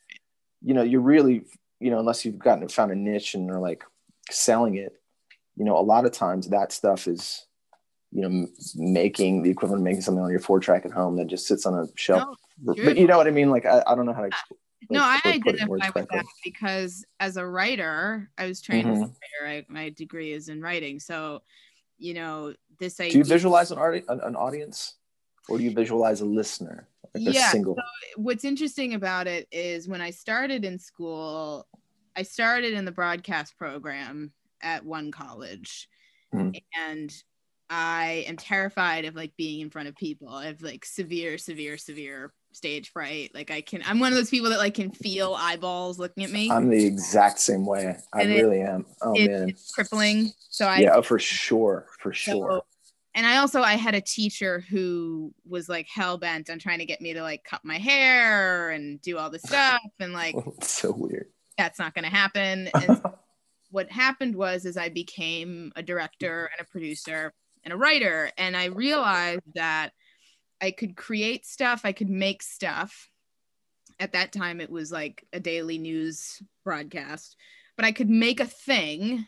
You 0.65 0.75
know, 0.75 0.83
you're 0.83 1.01
really, 1.01 1.43
you 1.79 1.91
know, 1.91 1.99
unless 1.99 2.25
you've 2.25 2.39
gotten 2.39 2.67
found 2.69 2.91
a 2.91 2.95
niche 2.97 3.35
and 3.35 3.51
are 3.51 3.61
like 3.61 3.85
selling 4.31 4.77
it, 4.77 4.95
you 5.57 5.65
know, 5.65 5.79
a 5.79 5.83
lot 5.83 6.07
of 6.07 6.13
times 6.13 6.49
that 6.49 6.73
stuff 6.73 7.07
is 7.07 7.47
you 8.15 8.21
know, 8.23 8.47
making 8.77 9.43
the 9.43 9.51
equivalent 9.51 9.81
of 9.81 9.85
making 9.85 10.01
something 10.01 10.23
on 10.23 10.31
your 10.31 10.39
four 10.39 10.61
track 10.61 10.87
at 10.87 10.93
home 10.93 11.17
that 11.17 11.27
just 11.27 11.49
sits 11.49 11.67
on 11.67 11.75
a 11.75 11.87
shelf. 11.97 12.39
No, 12.63 12.75
but 12.85 12.97
you 12.97 13.09
know 13.09 13.17
what 13.17 13.27
I 13.27 13.33
mean? 13.33 13.51
Like, 13.51 13.67
I, 13.67 13.83
I 13.85 13.97
don't 13.97 14.07
know 14.07 14.13
how 14.13 14.21
to. 14.21 14.29
Explain, 14.29 14.59
like, 14.83 14.91
no, 14.91 15.03
I 15.03 15.21
identify 15.25 16.01
with 16.01 16.09
that 16.11 16.25
because 16.45 17.05
as 17.19 17.37
a 17.37 17.45
writer, 17.45 18.31
I 18.39 18.47
was 18.47 18.61
trained 18.61 18.87
mm-hmm. 18.87 19.03
as 19.03 19.09
a 19.09 19.13
mm-hmm. 19.13 19.45
writer. 19.45 19.67
I, 19.69 19.73
my 19.73 19.91
degree 19.91 20.31
is 20.31 20.49
in 20.49 20.63
writing, 20.63 21.01
so 21.01 21.43
you 21.99 22.15
know 22.15 22.55
this. 22.79 23.01
Idea- 23.01 23.13
do 23.13 23.19
you 23.19 23.25
visualize 23.25 23.73
an 23.73 23.79
art 23.79 24.05
an, 24.09 24.21
an 24.21 24.37
audience, 24.37 24.95
or 25.49 25.59
do 25.59 25.65
you 25.65 25.73
visualize 25.73 26.21
a 26.21 26.25
listener? 26.25 26.87
Like 27.15 27.35
yeah. 27.35 27.51
So 27.53 27.77
what's 28.17 28.45
interesting 28.45 28.95
about 28.95 29.27
it 29.27 29.47
is 29.53 29.89
when 29.89 30.01
I 30.01 30.11
started 30.11 30.65
in 30.65 30.79
school, 30.79 31.67
I 32.17 32.23
started 32.23 32.73
in 32.75 32.85
the 32.85 32.93
broadcast 32.93 33.57
program 33.57 34.33
at 34.63 34.85
one 34.85 35.11
college, 35.13 35.89
Mhm. 36.35 36.61
and 36.77 37.13
I 37.71 38.25
am 38.29 38.37
terrified 38.37 39.05
of 39.05 39.15
like 39.15 39.33
being 39.37 39.61
in 39.61 39.71
front 39.71 39.89
of 39.89 39.95
people. 39.97 40.29
I 40.29 40.47
have 40.47 40.61
like 40.61 40.85
severe, 40.85 41.39
severe, 41.39 41.77
severe 41.79 42.33
stage 42.53 42.91
fright. 42.93 43.33
Like 43.35 43.51
I 43.51 43.61
can, 43.63 43.83
I'm 43.87 43.99
one 44.01 44.13
of 44.13 44.17
those 44.19 44.31
people 44.31 44.51
that 44.51 44.59
like 44.59 44.75
can 44.75 44.91
feel 44.91 45.35
eyeballs 45.39 45.99
looking 45.99 46.25
at 46.25 46.31
me. 46.31 46.51
I'm 46.51 46.69
the 46.69 46.85
exact 46.85 47.39
same 47.41 47.65
way. 47.67 47.97
I 48.13 48.23
And 48.23 48.33
it- 48.33 48.43
really 48.43 48.61
am. 48.61 48.87
Oh 49.03 49.15
It- 49.15 49.31
man. 49.31 49.49
it's 49.51 49.73
crippling. 49.73 50.33
So 50.51 50.67
I 50.67 50.79
Yeah, 50.79 50.95
oh, 50.97 51.03
for 51.03 51.19
sure. 51.19 51.87
For 52.01 52.13
So- 52.13 52.33
sure. 52.33 52.63
And 53.15 53.27
I 53.27 53.37
also 53.37 53.61
I 53.63 53.75
had 53.75 53.95
a 53.95 54.01
teacher 54.01 54.65
who 54.69 55.33
was 55.47 55.69
like 55.69 55.87
hell 55.89 56.19
bent 56.19 56.51
on 56.51 56.59
trying 56.59 56.81
to 56.81 56.85
get 56.85 57.01
me 57.01 57.15
to 57.15 57.23
like 57.23 57.45
cut 57.45 57.65
my 57.65 57.79
hair 57.79 58.71
and 58.71 59.01
do 59.01 59.19
all 59.19 59.31
this 59.31 59.43
stuff 59.47 59.81
and 60.01 60.13
like 60.13 60.35
It's 60.59 60.71
so 60.71 60.93
weird. 60.93 61.29
that's 61.57 61.79
not 61.79 61.95
going 61.95 62.05
to 62.05 62.11
happen. 62.11 62.69
And 62.75 63.01
what 63.71 63.91
happened 63.91 64.37
was 64.37 64.65
is 64.67 64.77
I 64.77 64.89
became 64.89 65.73
a 65.75 65.83
director 65.83 66.49
and 66.53 66.65
a 66.65 66.71
producer 66.71 67.33
and 67.65 67.73
a 67.73 67.77
writer 67.77 68.31
and 68.39 68.57
I 68.57 68.67
realized 68.67 69.43
that 69.55 69.91
I 70.61 70.71
could 70.71 70.97
create 70.97 71.45
stuff, 71.45 71.83
I 71.85 71.93
could 71.93 72.09
make 72.11 72.43
stuff. 72.43 73.11
At 73.99 74.13
that 74.13 74.33
time 74.33 74.61
it 74.61 74.71
was 74.71 74.93
like 74.93 75.27
a 75.33 75.41
daily 75.41 75.79
news 75.79 76.41
broadcast, 76.65 77.37
but 77.77 77.85
I 77.85 77.93
could 77.93 78.09
make 78.11 78.41
a 78.41 78.47
thing, 78.47 79.27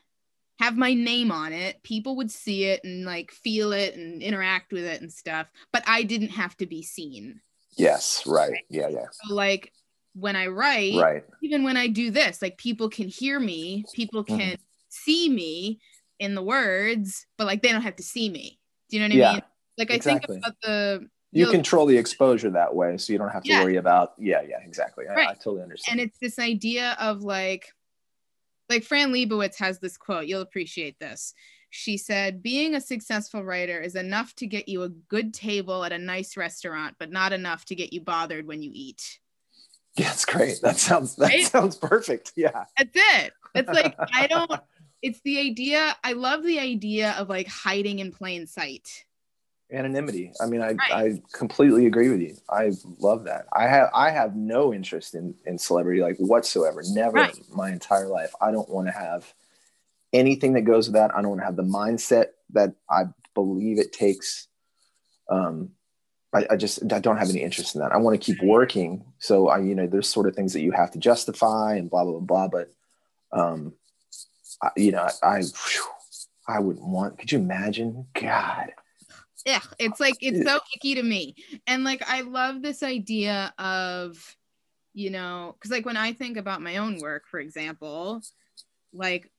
have 0.59 0.77
my 0.77 0.95
name 0.95 1.31
on 1.31 1.53
it, 1.53 1.83
people 1.83 2.17
would 2.17 2.31
see 2.31 2.65
it 2.65 2.83
and 2.85 3.05
like 3.05 3.31
feel 3.31 3.73
it 3.73 3.95
and 3.95 4.23
interact 4.23 4.73
with 4.73 4.85
it 4.85 5.01
and 5.03 5.13
stuff, 5.13 5.51
but 5.73 5.83
I 5.87 6.03
didn't 6.03 6.31
have 6.31 6.57
to 6.59 6.67
be 6.67 6.83
seen. 6.83 7.41
yes, 7.77 8.27
right. 8.27 8.59
Yeah, 8.69 8.89
yeah. 8.89 9.07
So 9.11 9.35
like 9.35 9.73
when 10.15 10.37
I 10.37 10.47
write, 10.47 10.95
Right. 10.95 11.25
even 11.43 11.63
when 11.63 11.77
I 11.77 11.89
do 11.89 12.11
this, 12.11 12.41
like 12.41 12.57
people 12.59 12.89
can 12.89 13.09
hear 13.09 13.39
me, 13.39 13.85
people 13.93 14.25
Mhm. 14.25 14.39
can 14.39 14.57
see 14.89 15.29
me 15.29 15.81
in 16.19 16.35
the 16.35 16.43
words, 16.43 17.27
but 17.37 17.47
like 17.47 17.63
they 17.63 17.71
don't 17.73 17.83
have 17.83 17.97
to 17.97 18.03
see 18.03 18.29
me. 18.31 18.59
Do 18.89 18.97
you 18.97 19.01
know 19.03 19.07
what 19.15 19.17
I 19.17 19.19
Yeah, 19.19 19.33
mean? 19.33 19.43
Like 19.79 19.91
I 19.91 19.95
exactly. 19.97 20.37
think 20.37 20.47
about 20.47 20.57
the 20.63 21.09
You 21.33 21.45
know, 21.45 21.51
control 21.51 21.85
the 21.87 21.99
exposure 21.99 22.51
that 22.51 22.75
way, 22.75 22.97
so 22.97 23.13
you 23.13 23.19
don't 23.19 23.29
have 23.29 23.43
to 23.45 23.51
Yeah. 23.51 23.61
worry 23.61 23.77
about. 23.77 24.15
Yeah, 24.19 24.41
yeah, 24.41 24.61
exactly. 24.65 25.05
I, 25.07 25.15
I 25.33 25.35
totally 25.35 25.63
understand. 25.63 26.01
and 26.01 26.09
it's 26.09 26.19
this 26.19 26.39
idea 26.39 26.97
of 26.99 27.23
like 27.23 27.67
like 28.69 28.83
Fran 28.85 29.13
Lebowitz 29.13 29.57
has 29.59 29.79
this 29.79 29.97
quote, 29.97 30.27
you'll 30.27 30.41
appreciate 30.43 30.99
this. 30.99 31.35
She 31.71 31.97
said, 31.97 32.43
being 32.43 32.75
a 32.75 32.81
successful 32.81 33.45
writer 33.45 33.81
is 33.81 33.97
enough 33.97 34.35
to 34.37 34.47
get 34.47 34.69
you 34.69 34.83
a 34.83 34.89
good 34.89 35.35
table 35.35 35.85
at 35.85 35.93
a 35.93 35.99
nice 35.99 36.37
restaurant, 36.37 36.97
but 36.99 37.11
not 37.11 37.33
enough 37.33 37.65
to 37.67 37.75
get 37.75 37.93
you 37.93 38.01
bothered 38.01 38.47
when 38.47 38.63
you 38.63 38.71
eat. 38.73 39.19
yeah, 39.97 40.11
it's 40.13 40.25
great. 40.25 40.61
That 40.63 40.77
sounds 40.77 41.17
that 41.17 41.29
Right? 41.31 41.47
sounds 41.47 41.77
perfect. 41.77 42.33
Yeah. 42.37 42.65
That's 42.79 42.91
it. 42.95 43.33
It's 43.55 43.69
like 43.69 43.95
I 44.15 44.27
don't 44.27 44.51
it's 45.03 45.21
the 45.25 45.39
idea 45.39 45.95
i 46.05 46.13
love 46.15 46.43
the 46.43 46.59
idea 46.59 47.13
of 47.19 47.29
like 47.29 47.47
hiding 47.47 47.99
in 48.01 48.11
plain 48.11 48.47
sight 48.47 49.05
anonymity. 49.71 50.33
I 50.41 50.47
mean, 50.47 50.63
I 50.63 50.73
Right. 50.73 50.91
I 50.91 51.23
completely 51.33 51.87
agree 51.87 52.09
with 52.09 52.21
you. 52.21 52.37
I 52.49 52.73
love 52.99 53.25
that. 53.25 53.47
I 53.53 53.67
have 53.67 53.91
I 53.95 54.11
have 54.11 54.37
no 54.37 54.73
interest 54.73 55.15
in 55.15 55.35
in 55.45 55.59
celebrity 55.59 56.01
like 56.01 56.17
whatsoever. 56.19 56.83
Never 56.89 57.19
Right. 57.19 57.49
my 57.51 57.71
entire 57.73 58.09
life. 58.09 58.33
I 58.41 58.51
don't 58.51 58.69
want 58.69 58.87
to 58.89 58.93
have 58.93 59.33
anything 60.13 60.53
that 60.55 60.63
goes 60.63 60.89
with 60.89 60.95
that. 60.95 61.15
I 61.15 61.21
don't 61.21 61.31
want 61.31 61.41
to 61.41 61.47
have 61.47 61.57
the 61.57 61.63
mindset 61.63 62.27
that 62.51 62.75
I 62.91 63.05
believe 63.35 63.79
it 63.79 63.93
takes. 63.93 64.49
Um, 65.29 65.71
I, 66.33 66.47
I 66.51 66.57
just 66.57 66.93
I 66.93 66.99
don't 66.99 67.17
have 67.17 67.31
any 67.31 67.43
interest 67.43 67.75
in 67.75 67.81
that. 67.81 67.93
I 67.93 67.97
want 67.97 68.21
to 68.21 68.25
keep 68.25 68.43
working. 68.43 69.05
So 69.19 69.49
I, 69.49 69.59
you 69.59 69.75
know, 69.75 69.87
there's 69.87 70.09
sort 70.09 70.29
of 70.29 70.35
things 70.35 70.53
that 70.53 70.61
you 70.61 70.73
have 70.73 70.91
to 70.93 70.99
justify 70.99 71.75
and 71.75 71.91
blah 71.91 72.05
blah 72.05 72.21
blah. 72.21 72.49
But, 72.49 72.73
um, 73.33 73.75
I, 74.63 74.71
you 74.77 74.93
know, 74.93 75.09
I, 75.23 75.27
I, 75.27 75.39
whew, 75.39 75.87
I 76.47 76.61
wouldn't 76.61 76.87
want. 76.87 77.19
Could 77.19 77.33
you 77.33 77.39
imagine? 77.39 78.07
God. 78.15 78.73
Yeah 79.47 79.61
it's 79.79 80.01
like 80.01 80.17
it's 80.21 80.47
so 80.47 80.59
icky 80.77 80.97
to 80.97 81.03
me 81.03 81.35
and 81.67 81.85
like 81.85 82.03
i 82.07 82.21
love 82.21 82.61
this 82.61 82.83
idea 82.83 83.55
of 83.59 84.37
you 84.93 85.09
know 85.09 85.55
because 85.55 85.71
like 85.71 85.87
when 85.87 85.97
i 85.97 86.13
think 86.13 86.37
about 86.37 86.61
my 86.61 86.77
own 86.77 86.99
work 86.99 87.25
for 87.31 87.41
example 87.41 88.21
like 88.93 89.31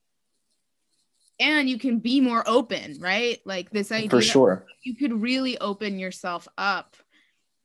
and 1.38 1.68
you 1.68 1.78
can 1.78 1.98
be 1.98 2.20
more 2.20 2.42
open 2.46 2.96
right 2.98 3.38
like 3.44 3.70
this 3.70 3.92
idea 3.92 4.08
For 4.10 4.22
sure. 4.22 4.66
you 4.82 4.96
could 4.96 5.12
really 5.12 5.58
open 5.58 5.98
yourself 5.98 6.48
up 6.56 6.96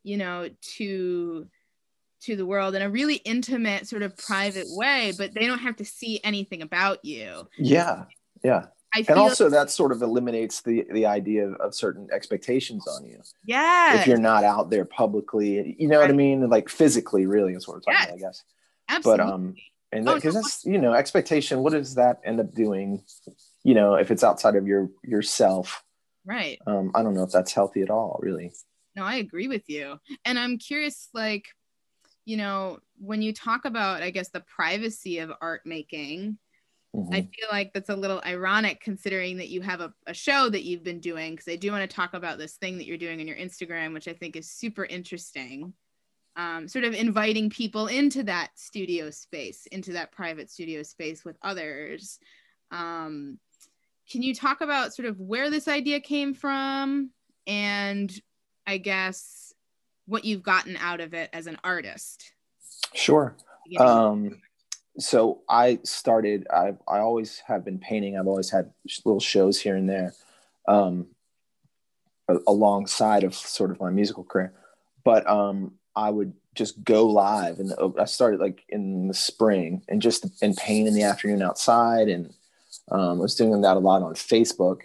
you 0.03 0.17
know 0.17 0.49
to 0.77 1.47
to 2.21 2.35
the 2.35 2.45
world 2.45 2.75
in 2.75 2.81
a 2.81 2.89
really 2.89 3.15
intimate 3.15 3.87
sort 3.87 4.01
of 4.01 4.15
private 4.17 4.65
way 4.69 5.13
but 5.17 5.33
they 5.33 5.47
don't 5.47 5.59
have 5.59 5.77
to 5.77 5.85
see 5.85 6.19
anything 6.23 6.61
about 6.61 7.03
you 7.03 7.47
Yeah. 7.57 8.05
Yeah. 8.43 8.65
I 8.95 9.03
and 9.07 9.17
also 9.19 9.49
that 9.49 9.69
sort 9.71 9.91
of 9.91 10.01
eliminates 10.01 10.61
the 10.61 10.85
the 10.91 11.05
idea 11.05 11.47
of, 11.47 11.53
of 11.55 11.75
certain 11.75 12.07
expectations 12.11 12.87
on 12.87 13.05
you. 13.05 13.19
Yeah 13.45 13.99
if 13.99 14.07
you're 14.07 14.17
not 14.17 14.43
out 14.43 14.69
there 14.69 14.85
publicly 14.85 15.75
you 15.79 15.87
know 15.87 15.99
what 15.99 16.09
i 16.09 16.13
mean? 16.13 16.49
Like 16.49 16.69
physically 16.69 17.25
really 17.25 17.53
is 17.53 17.67
what 17.67 17.75
we're 17.75 17.81
talking 17.81 17.93
Yes. 17.99 18.05
about 18.07 18.15
i 18.15 18.19
guess. 18.19 18.43
Absolutely 18.89 19.25
but 19.25 19.33
um 19.33 19.55
and 19.91 20.09
Oh, 20.09 20.15
because 20.15 20.33
no. 20.35 20.41
that's 20.41 20.65
you 20.65 20.79
know 20.79 20.93
expectation 20.93 21.59
what 21.59 21.73
does 21.73 21.95
that 21.95 22.19
end 22.25 22.39
up 22.39 22.53
doing 22.53 23.03
you 23.63 23.73
know 23.73 23.95
if 23.95 24.11
it's 24.11 24.23
outside 24.23 24.55
of 24.55 24.67
your 24.67 24.89
yourself? 25.03 25.83
Right. 26.25 26.59
Um 26.67 26.91
i 26.95 27.03
don't 27.03 27.13
know 27.13 27.23
if 27.23 27.31
that's 27.31 27.53
healthy 27.53 27.81
at 27.81 27.89
all 27.89 28.19
really. 28.21 28.51
No 28.95 29.03
i 29.03 29.15
agree 29.15 29.47
with 29.47 29.67
you. 29.69 29.97
And 30.25 30.37
i'm 30.39 30.57
curious 30.57 31.09
like 31.13 31.45
you 32.25 32.37
know 32.37 32.79
when 32.99 33.21
you 33.21 33.33
talk 33.33 33.65
about 33.65 34.01
i 34.01 34.09
guess 34.09 34.29
the 34.29 34.39
privacy 34.39 35.19
of 35.19 35.31
art 35.41 35.61
making 35.65 36.37
Mhm. 36.95 37.13
I 37.13 37.21
feel 37.21 37.47
like 37.51 37.73
that's 37.73 37.89
a 37.89 37.95
little 37.95 38.21
ironic 38.25 38.79
considering 38.79 39.37
that 39.37 39.49
you 39.49 39.61
have 39.61 39.81
a, 39.81 39.93
a 40.05 40.13
show 40.13 40.49
that 40.49 40.63
you've 40.63 40.83
been 40.83 40.99
doing 40.99 41.31
because 41.31 41.47
I 41.47 41.55
do 41.55 41.71
want 41.71 41.89
to 41.89 41.95
talk 41.95 42.13
about 42.13 42.37
this 42.37 42.53
thing 42.55 42.77
that 42.77 42.85
you're 42.85 42.97
doing 42.97 43.19
on 43.19 43.27
your 43.27 43.37
Instagram, 43.37 43.93
which 43.93 44.07
I 44.07 44.13
think 44.13 44.35
is 44.35 44.49
super 44.49 44.85
interesting. 44.85 45.73
Um, 46.35 46.67
sort 46.67 46.85
of 46.85 46.93
inviting 46.93 47.49
people 47.49 47.87
into 47.87 48.23
that 48.23 48.51
studio 48.55 49.09
space, 49.09 49.65
into 49.67 49.93
that 49.93 50.11
private 50.11 50.49
studio 50.51 50.83
space 50.83 51.23
with 51.25 51.37
others. 51.41 52.19
Um, 52.71 53.39
can 54.11 54.21
you 54.21 54.35
talk 54.35 54.61
about 54.61 54.93
sort 54.93 55.07
of 55.07 55.19
where 55.19 55.49
this 55.49 55.67
idea 55.67 55.99
came 55.99 56.33
from 56.33 57.11
and 57.47 58.11
I 58.67 58.77
guess 58.77 59.53
what 60.05 60.25
you've 60.25 60.43
gotten 60.43 60.77
out 60.77 61.01
of 61.01 61.13
it 61.13 61.29
as 61.33 61.47
an 61.47 61.57
artist? 61.63 62.33
sure 62.93 63.35
um 63.79 64.39
so 64.97 65.41
i 65.49 65.79
started 65.83 66.47
i 66.51 66.73
i 66.87 66.99
always 66.99 67.39
have 67.47 67.65
been 67.65 67.79
painting. 67.79 68.17
I've 68.17 68.27
always 68.27 68.51
had 68.51 68.71
little 69.05 69.19
shows 69.19 69.59
here 69.59 69.75
and 69.75 69.89
there 69.89 70.13
um 70.67 71.07
alongside 72.47 73.23
of 73.23 73.33
sort 73.35 73.71
of 73.71 73.79
my 73.79 73.89
musical 73.89 74.23
career. 74.23 74.53
But 75.03 75.27
um 75.27 75.73
i 75.95 76.09
would 76.09 76.33
just 76.55 76.83
go 76.83 77.05
live 77.07 77.59
and 77.59 77.73
i 77.99 78.05
started 78.05 78.39
like 78.39 78.63
in 78.69 79.07
the 79.07 79.13
spring 79.13 79.81
and 79.87 80.01
just 80.01 80.25
and 80.41 80.55
paint 80.57 80.87
in 80.87 80.93
the 80.93 81.03
afternoon 81.03 81.41
outside 81.41 82.07
and 82.07 82.33
um, 82.91 83.19
i 83.19 83.21
was 83.21 83.35
doing 83.35 83.61
that 83.61 83.77
a 83.77 83.79
lot 83.79 84.01
on 84.01 84.13
facebook 84.13 84.81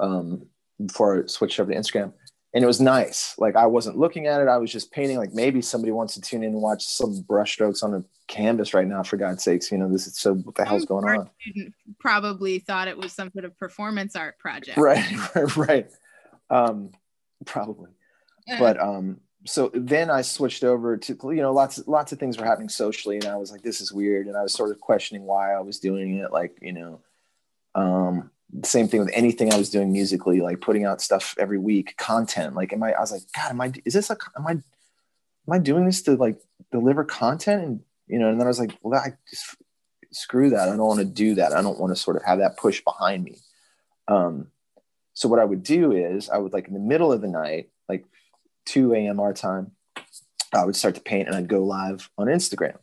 um 0.00 0.46
before 0.84 1.22
i 1.22 1.26
switched 1.26 1.60
over 1.60 1.72
to 1.72 1.78
instagram 1.78 2.12
and 2.54 2.62
it 2.62 2.66
was 2.66 2.80
nice. 2.80 3.34
Like 3.36 3.56
I 3.56 3.66
wasn't 3.66 3.98
looking 3.98 4.28
at 4.28 4.40
it; 4.40 4.46
I 4.46 4.58
was 4.58 4.70
just 4.70 4.92
painting. 4.92 5.18
Like 5.18 5.34
maybe 5.34 5.60
somebody 5.60 5.90
wants 5.90 6.14
to 6.14 6.20
tune 6.20 6.44
in 6.44 6.52
and 6.52 6.62
watch 6.62 6.84
some 6.84 7.24
brushstrokes 7.24 7.82
on 7.82 7.94
a 7.94 8.04
canvas 8.28 8.72
right 8.72 8.86
now. 8.86 9.02
For 9.02 9.16
God's 9.16 9.42
sakes, 9.42 9.72
you 9.72 9.78
know 9.78 9.90
this 9.90 10.06
is 10.06 10.16
so. 10.16 10.34
What 10.34 10.54
the 10.54 10.64
hell's 10.64 10.84
going 10.84 11.04
on? 11.04 11.30
probably 11.98 12.60
thought 12.60 12.86
it 12.86 12.96
was 12.96 13.12
some 13.12 13.30
sort 13.32 13.44
of 13.44 13.58
performance 13.58 14.14
art 14.14 14.38
project. 14.38 14.78
Right, 14.78 15.34
right, 15.34 15.56
right. 15.56 15.90
Um, 16.48 16.92
probably, 17.44 17.90
but 18.46 18.80
um, 18.80 19.20
so 19.46 19.72
then 19.74 20.08
I 20.08 20.22
switched 20.22 20.62
over 20.62 20.96
to 20.96 21.18
you 21.24 21.42
know 21.42 21.52
lots 21.52 21.82
lots 21.88 22.12
of 22.12 22.20
things 22.20 22.38
were 22.38 22.46
happening 22.46 22.68
socially, 22.68 23.16
and 23.16 23.26
I 23.26 23.36
was 23.36 23.50
like, 23.50 23.62
this 23.62 23.80
is 23.80 23.92
weird, 23.92 24.28
and 24.28 24.36
I 24.36 24.42
was 24.42 24.54
sort 24.54 24.70
of 24.70 24.80
questioning 24.80 25.24
why 25.24 25.52
I 25.52 25.60
was 25.60 25.80
doing 25.80 26.18
it. 26.18 26.30
Like 26.30 26.56
you 26.62 26.72
know, 26.72 27.00
um, 27.74 28.30
same 28.62 28.88
thing 28.88 29.00
with 29.00 29.10
anything 29.12 29.52
I 29.52 29.56
was 29.56 29.70
doing 29.70 29.92
musically, 29.92 30.40
like 30.40 30.60
putting 30.60 30.84
out 30.84 31.00
stuff 31.00 31.34
every 31.38 31.58
week, 31.58 31.96
content. 31.96 32.54
Like, 32.54 32.72
am 32.72 32.82
I? 32.82 32.92
I 32.92 33.00
was 33.00 33.12
like, 33.12 33.22
God, 33.34 33.50
am 33.50 33.60
I? 33.60 33.72
Is 33.84 33.94
this 33.94 34.10
a? 34.10 34.16
Am 34.36 34.46
I? 34.46 34.52
Am 34.52 35.52
I 35.52 35.58
doing 35.58 35.84
this 35.84 36.02
to 36.02 36.16
like 36.16 36.38
deliver 36.70 37.04
content? 37.04 37.62
And 37.64 37.80
you 38.06 38.18
know, 38.18 38.28
and 38.28 38.38
then 38.38 38.46
I 38.46 38.48
was 38.48 38.60
like, 38.60 38.76
well, 38.82 39.00
I 39.00 39.14
just 39.28 39.56
screw 40.12 40.50
that. 40.50 40.68
I 40.68 40.76
don't 40.76 40.86
want 40.86 41.00
to 41.00 41.04
do 41.04 41.34
that. 41.36 41.52
I 41.52 41.62
don't 41.62 41.78
want 41.78 41.94
to 41.94 42.00
sort 42.00 42.16
of 42.16 42.24
have 42.24 42.38
that 42.38 42.56
push 42.56 42.82
behind 42.82 43.24
me. 43.24 43.36
Um, 44.08 44.48
so 45.14 45.28
what 45.28 45.40
I 45.40 45.44
would 45.44 45.62
do 45.62 45.92
is 45.92 46.28
I 46.28 46.38
would 46.38 46.52
like 46.52 46.68
in 46.68 46.74
the 46.74 46.80
middle 46.80 47.12
of 47.12 47.20
the 47.20 47.28
night, 47.28 47.70
like 47.88 48.04
2 48.66 48.94
a.m. 48.94 49.20
our 49.20 49.32
time, 49.32 49.72
I 50.52 50.64
would 50.64 50.76
start 50.76 50.94
to 50.96 51.00
paint 51.00 51.28
and 51.28 51.36
I'd 51.36 51.48
go 51.48 51.64
live 51.64 52.10
on 52.18 52.26
Instagram. 52.26 52.76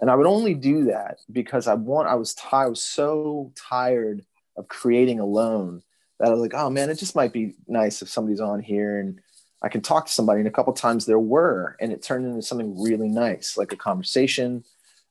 And 0.00 0.10
I 0.10 0.14
would 0.14 0.26
only 0.26 0.54
do 0.54 0.84
that 0.86 1.18
because 1.30 1.66
I 1.66 1.74
want, 1.74 2.08
I 2.08 2.14
was, 2.14 2.34
tired, 2.34 2.66
I 2.66 2.68
was 2.68 2.80
so 2.80 3.52
tired 3.56 4.24
of 4.58 4.68
creating 4.68 5.20
alone 5.20 5.82
that 6.18 6.28
I 6.28 6.30
was 6.32 6.40
like, 6.40 6.54
oh 6.54 6.68
man, 6.68 6.90
it 6.90 6.98
just 6.98 7.14
might 7.14 7.32
be 7.32 7.54
nice 7.66 8.02
if 8.02 8.08
somebody's 8.08 8.40
on 8.40 8.60
here 8.60 8.98
and 8.98 9.20
I 9.60 9.68
can 9.68 9.80
talk 9.80 10.06
to 10.06 10.12
somebody, 10.12 10.40
and 10.40 10.48
a 10.48 10.52
couple 10.52 10.72
times 10.72 11.04
there 11.04 11.18
were, 11.18 11.76
and 11.80 11.92
it 11.92 12.02
turned 12.02 12.24
into 12.24 12.42
something 12.42 12.80
really 12.80 13.08
nice, 13.08 13.56
like 13.56 13.72
a 13.72 13.76
conversation. 13.76 14.64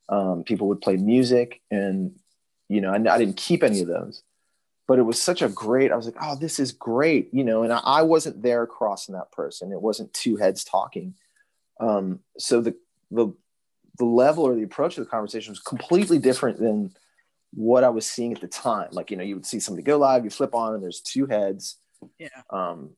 Um, 0.08 0.42
people 0.42 0.68
would 0.68 0.80
play 0.80 0.96
music, 0.96 1.60
and 1.70 2.18
you 2.68 2.80
know, 2.80 2.90
I, 2.90 2.96
I 2.96 3.18
didn't 3.18 3.36
keep 3.36 3.62
any 3.62 3.80
of 3.82 3.88
those, 3.88 4.22
but 4.86 4.98
it 4.98 5.02
was 5.02 5.20
such 5.20 5.42
a 5.42 5.50
great. 5.50 5.92
I 5.92 5.96
was 5.96 6.06
like, 6.06 6.16
oh, 6.20 6.34
this 6.34 6.58
is 6.58 6.72
great, 6.72 7.28
you 7.32 7.44
know. 7.44 7.62
And 7.62 7.72
I, 7.72 7.78
I 7.78 8.02
wasn't 8.02 8.42
there 8.42 8.66
crossing 8.66 9.14
that 9.14 9.32
person. 9.32 9.70
It 9.70 9.82
wasn't 9.82 10.14
two 10.14 10.36
heads 10.36 10.64
talking. 10.64 11.14
Um, 11.78 12.20
so 12.38 12.62
the 12.62 12.74
the 13.10 13.28
the 13.98 14.06
level 14.06 14.44
or 14.44 14.54
the 14.54 14.62
approach 14.62 14.96
of 14.96 15.04
the 15.04 15.10
conversation 15.10 15.52
was 15.52 15.60
completely 15.60 16.18
different 16.18 16.58
than 16.58 16.94
what 17.52 17.84
I 17.84 17.88
was 17.88 18.06
seeing 18.06 18.32
at 18.32 18.40
the 18.40 18.48
time. 18.48 18.88
Like, 18.92 19.10
you 19.10 19.16
know, 19.16 19.24
you 19.24 19.34
would 19.34 19.46
see 19.46 19.60
somebody 19.60 19.82
go 19.82 19.98
live, 19.98 20.24
you 20.24 20.30
flip 20.30 20.54
on, 20.54 20.74
and 20.74 20.82
there's 20.82 21.00
two 21.00 21.26
heads. 21.26 21.76
Yeah. 22.18 22.28
Um, 22.50 22.90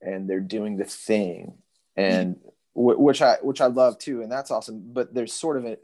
and 0.00 0.28
they're 0.28 0.40
doing 0.40 0.76
the 0.76 0.84
thing, 0.84 1.54
and 1.96 2.36
w- 2.76 2.98
which 2.98 3.20
I 3.20 3.38
which 3.42 3.60
I 3.60 3.66
love 3.66 3.98
too, 3.98 4.22
and 4.22 4.30
that's 4.30 4.52
awesome. 4.52 4.92
But 4.92 5.12
there's 5.12 5.32
sort 5.32 5.56
of 5.56 5.64
a 5.64 5.76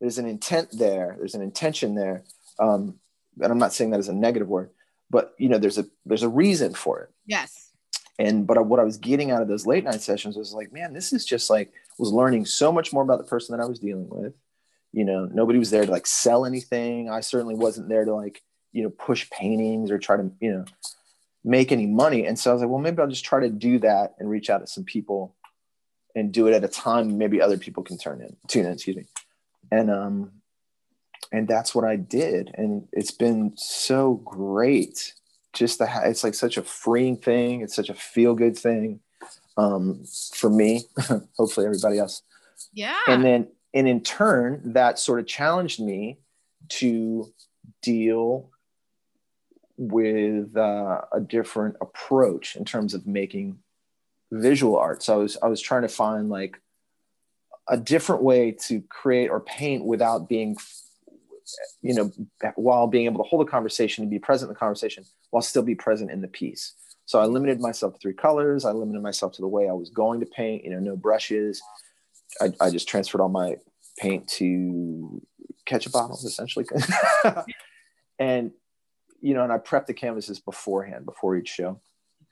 there's 0.00 0.18
an 0.18 0.26
intent 0.26 0.68
there. 0.72 1.16
There's 1.18 1.34
an 1.34 1.42
intention 1.42 1.94
there. 1.94 2.24
Um, 2.58 2.98
and 3.40 3.52
I'm 3.52 3.58
not 3.58 3.72
saying 3.72 3.90
that 3.90 3.98
as 3.98 4.08
a 4.08 4.14
negative 4.14 4.48
word, 4.48 4.70
but 5.10 5.34
you 5.38 5.48
know, 5.48 5.58
there's 5.58 5.78
a 5.78 5.86
there's 6.06 6.22
a 6.22 6.28
reason 6.28 6.74
for 6.74 7.00
it. 7.00 7.10
Yes. 7.26 7.72
And 8.18 8.46
but 8.46 8.64
what 8.66 8.80
I 8.80 8.84
was 8.84 8.96
getting 8.96 9.30
out 9.30 9.42
of 9.42 9.48
those 9.48 9.66
late 9.66 9.84
night 9.84 10.00
sessions 10.00 10.36
was 10.36 10.52
like, 10.52 10.72
man, 10.72 10.92
this 10.92 11.12
is 11.12 11.24
just 11.24 11.50
like 11.50 11.72
was 11.98 12.12
learning 12.12 12.46
so 12.46 12.72
much 12.72 12.92
more 12.92 13.02
about 13.02 13.18
the 13.18 13.24
person 13.24 13.56
that 13.56 13.62
I 13.62 13.66
was 13.66 13.78
dealing 13.78 14.08
with. 14.08 14.34
You 14.92 15.04
know, 15.04 15.26
nobody 15.26 15.58
was 15.58 15.70
there 15.70 15.84
to 15.84 15.90
like 15.90 16.06
sell 16.06 16.44
anything. 16.44 17.10
I 17.10 17.20
certainly 17.20 17.54
wasn't 17.54 17.88
there 17.88 18.04
to 18.04 18.14
like, 18.14 18.42
you 18.72 18.82
know, 18.82 18.90
push 18.90 19.28
paintings 19.30 19.90
or 19.90 19.98
try 19.98 20.16
to, 20.16 20.30
you 20.40 20.52
know, 20.52 20.64
make 21.44 21.72
any 21.72 21.86
money. 21.86 22.26
And 22.26 22.38
so 22.38 22.50
I 22.50 22.54
was 22.54 22.62
like, 22.62 22.70
well, 22.70 22.80
maybe 22.80 23.00
I'll 23.00 23.08
just 23.08 23.24
try 23.24 23.40
to 23.40 23.50
do 23.50 23.78
that 23.80 24.14
and 24.18 24.28
reach 24.28 24.50
out 24.50 24.58
to 24.58 24.66
some 24.66 24.84
people 24.84 25.34
and 26.14 26.32
do 26.32 26.46
it 26.48 26.54
at 26.54 26.64
a 26.64 26.68
time 26.68 27.18
maybe 27.18 27.40
other 27.40 27.58
people 27.58 27.82
can 27.82 27.98
turn 27.98 28.20
in, 28.20 28.36
tune 28.48 28.66
in, 28.66 28.72
excuse 28.72 28.96
me. 28.96 29.04
And 29.70 29.90
um 29.90 30.32
and 31.30 31.46
that's 31.46 31.74
what 31.74 31.84
I 31.84 31.96
did. 31.96 32.50
And 32.54 32.88
it's 32.92 33.10
been 33.10 33.52
so 33.56 34.14
great 34.14 35.14
just 35.52 35.78
to 35.78 35.86
have 35.86 36.04
it's 36.04 36.24
like 36.24 36.34
such 36.34 36.56
a 36.56 36.62
freeing 36.62 37.16
thing. 37.16 37.60
It's 37.60 37.76
such 37.76 37.90
a 37.90 37.94
feel 37.94 38.34
good 38.34 38.56
thing 38.56 39.00
um, 39.58 40.04
for 40.34 40.48
me, 40.48 40.84
hopefully 41.36 41.66
everybody 41.66 41.98
else. 41.98 42.22
Yeah. 42.72 42.98
And 43.08 43.24
then, 43.24 43.48
and 43.74 43.88
in 43.88 44.02
turn, 44.02 44.72
that 44.72 44.98
sort 44.98 45.20
of 45.20 45.26
challenged 45.26 45.80
me 45.80 46.18
to 46.68 47.32
deal 47.82 48.50
with 49.76 50.56
uh, 50.56 51.02
a 51.12 51.20
different 51.20 51.76
approach 51.80 52.56
in 52.56 52.64
terms 52.64 52.94
of 52.94 53.06
making 53.06 53.58
visual 54.32 54.76
art. 54.76 55.02
So 55.02 55.14
I 55.14 55.16
was 55.18 55.36
I 55.42 55.46
was 55.48 55.60
trying 55.60 55.82
to 55.82 55.88
find 55.88 56.28
like 56.28 56.60
a 57.68 57.76
different 57.76 58.22
way 58.22 58.52
to 58.66 58.82
create 58.88 59.28
or 59.28 59.40
paint 59.40 59.84
without 59.84 60.28
being 60.28 60.56
you 61.80 61.94
know 61.94 62.12
while 62.56 62.86
being 62.86 63.06
able 63.06 63.22
to 63.22 63.28
hold 63.28 63.46
a 63.46 63.50
conversation 63.50 64.02
and 64.02 64.10
be 64.10 64.18
present 64.18 64.50
in 64.50 64.54
the 64.54 64.58
conversation 64.58 65.04
while 65.30 65.42
still 65.42 65.62
be 65.62 65.74
present 65.74 66.10
in 66.10 66.20
the 66.20 66.28
piece 66.28 66.74
so 67.08 67.18
I 67.18 67.24
limited 67.24 67.58
myself 67.58 67.94
to 67.94 67.98
three 68.00 68.12
colors. 68.12 68.66
I 68.66 68.72
limited 68.72 69.00
myself 69.00 69.32
to 69.32 69.40
the 69.40 69.48
way 69.48 69.66
I 69.66 69.72
was 69.72 69.88
going 69.88 70.20
to 70.20 70.26
paint, 70.26 70.62
you 70.62 70.70
know, 70.70 70.78
no 70.78 70.94
brushes. 70.94 71.62
I, 72.40 72.52
I 72.60 72.70
just 72.70 72.88
transferred 72.88 73.20
all 73.20 73.28
my 73.28 73.56
paint 73.98 74.28
to 74.28 75.22
ketchup 75.66 75.92
bottles 75.92 76.24
essentially. 76.24 76.66
and, 78.18 78.52
you 79.20 79.34
know, 79.34 79.42
and 79.42 79.52
I 79.52 79.58
prepped 79.58 79.86
the 79.86 79.94
canvases 79.94 80.38
beforehand, 80.38 81.04
before 81.04 81.36
each 81.36 81.48
show. 81.48 81.80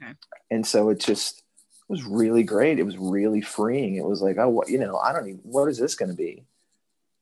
Okay. 0.03 0.13
And 0.51 0.67
so 0.67 0.91
it 0.91 1.01
just 1.01 1.43
was 1.89 2.05
really 2.05 2.43
great. 2.43 2.79
It 2.79 2.85
was 2.85 2.99
really 2.99 3.41
freeing. 3.41 3.97
It 3.97 4.05
was 4.05 4.23
like, 4.23 4.37
oh, 4.39 4.49
what, 4.49 4.69
you 4.69 4.79
know, 4.79 4.97
I 4.99 5.13
don't 5.13 5.29
even, 5.29 5.41
what 5.43 5.69
is 5.69 5.79
this 5.79 5.95
going 5.95 6.11
to 6.11 6.17
be? 6.17 6.45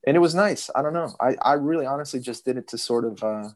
And 0.07 0.15
it 0.15 0.19
was 0.19 0.35
nice. 0.35 0.69
I 0.75 0.81
don't 0.81 0.93
know. 0.93 1.15
I, 1.19 1.35
I 1.41 1.53
really 1.53 1.85
honestly 1.85 2.19
just 2.19 2.45
did 2.45 2.57
it 2.57 2.67
to 2.69 2.77
sort 2.77 3.05
of, 3.05 3.23
uh, 3.23 3.49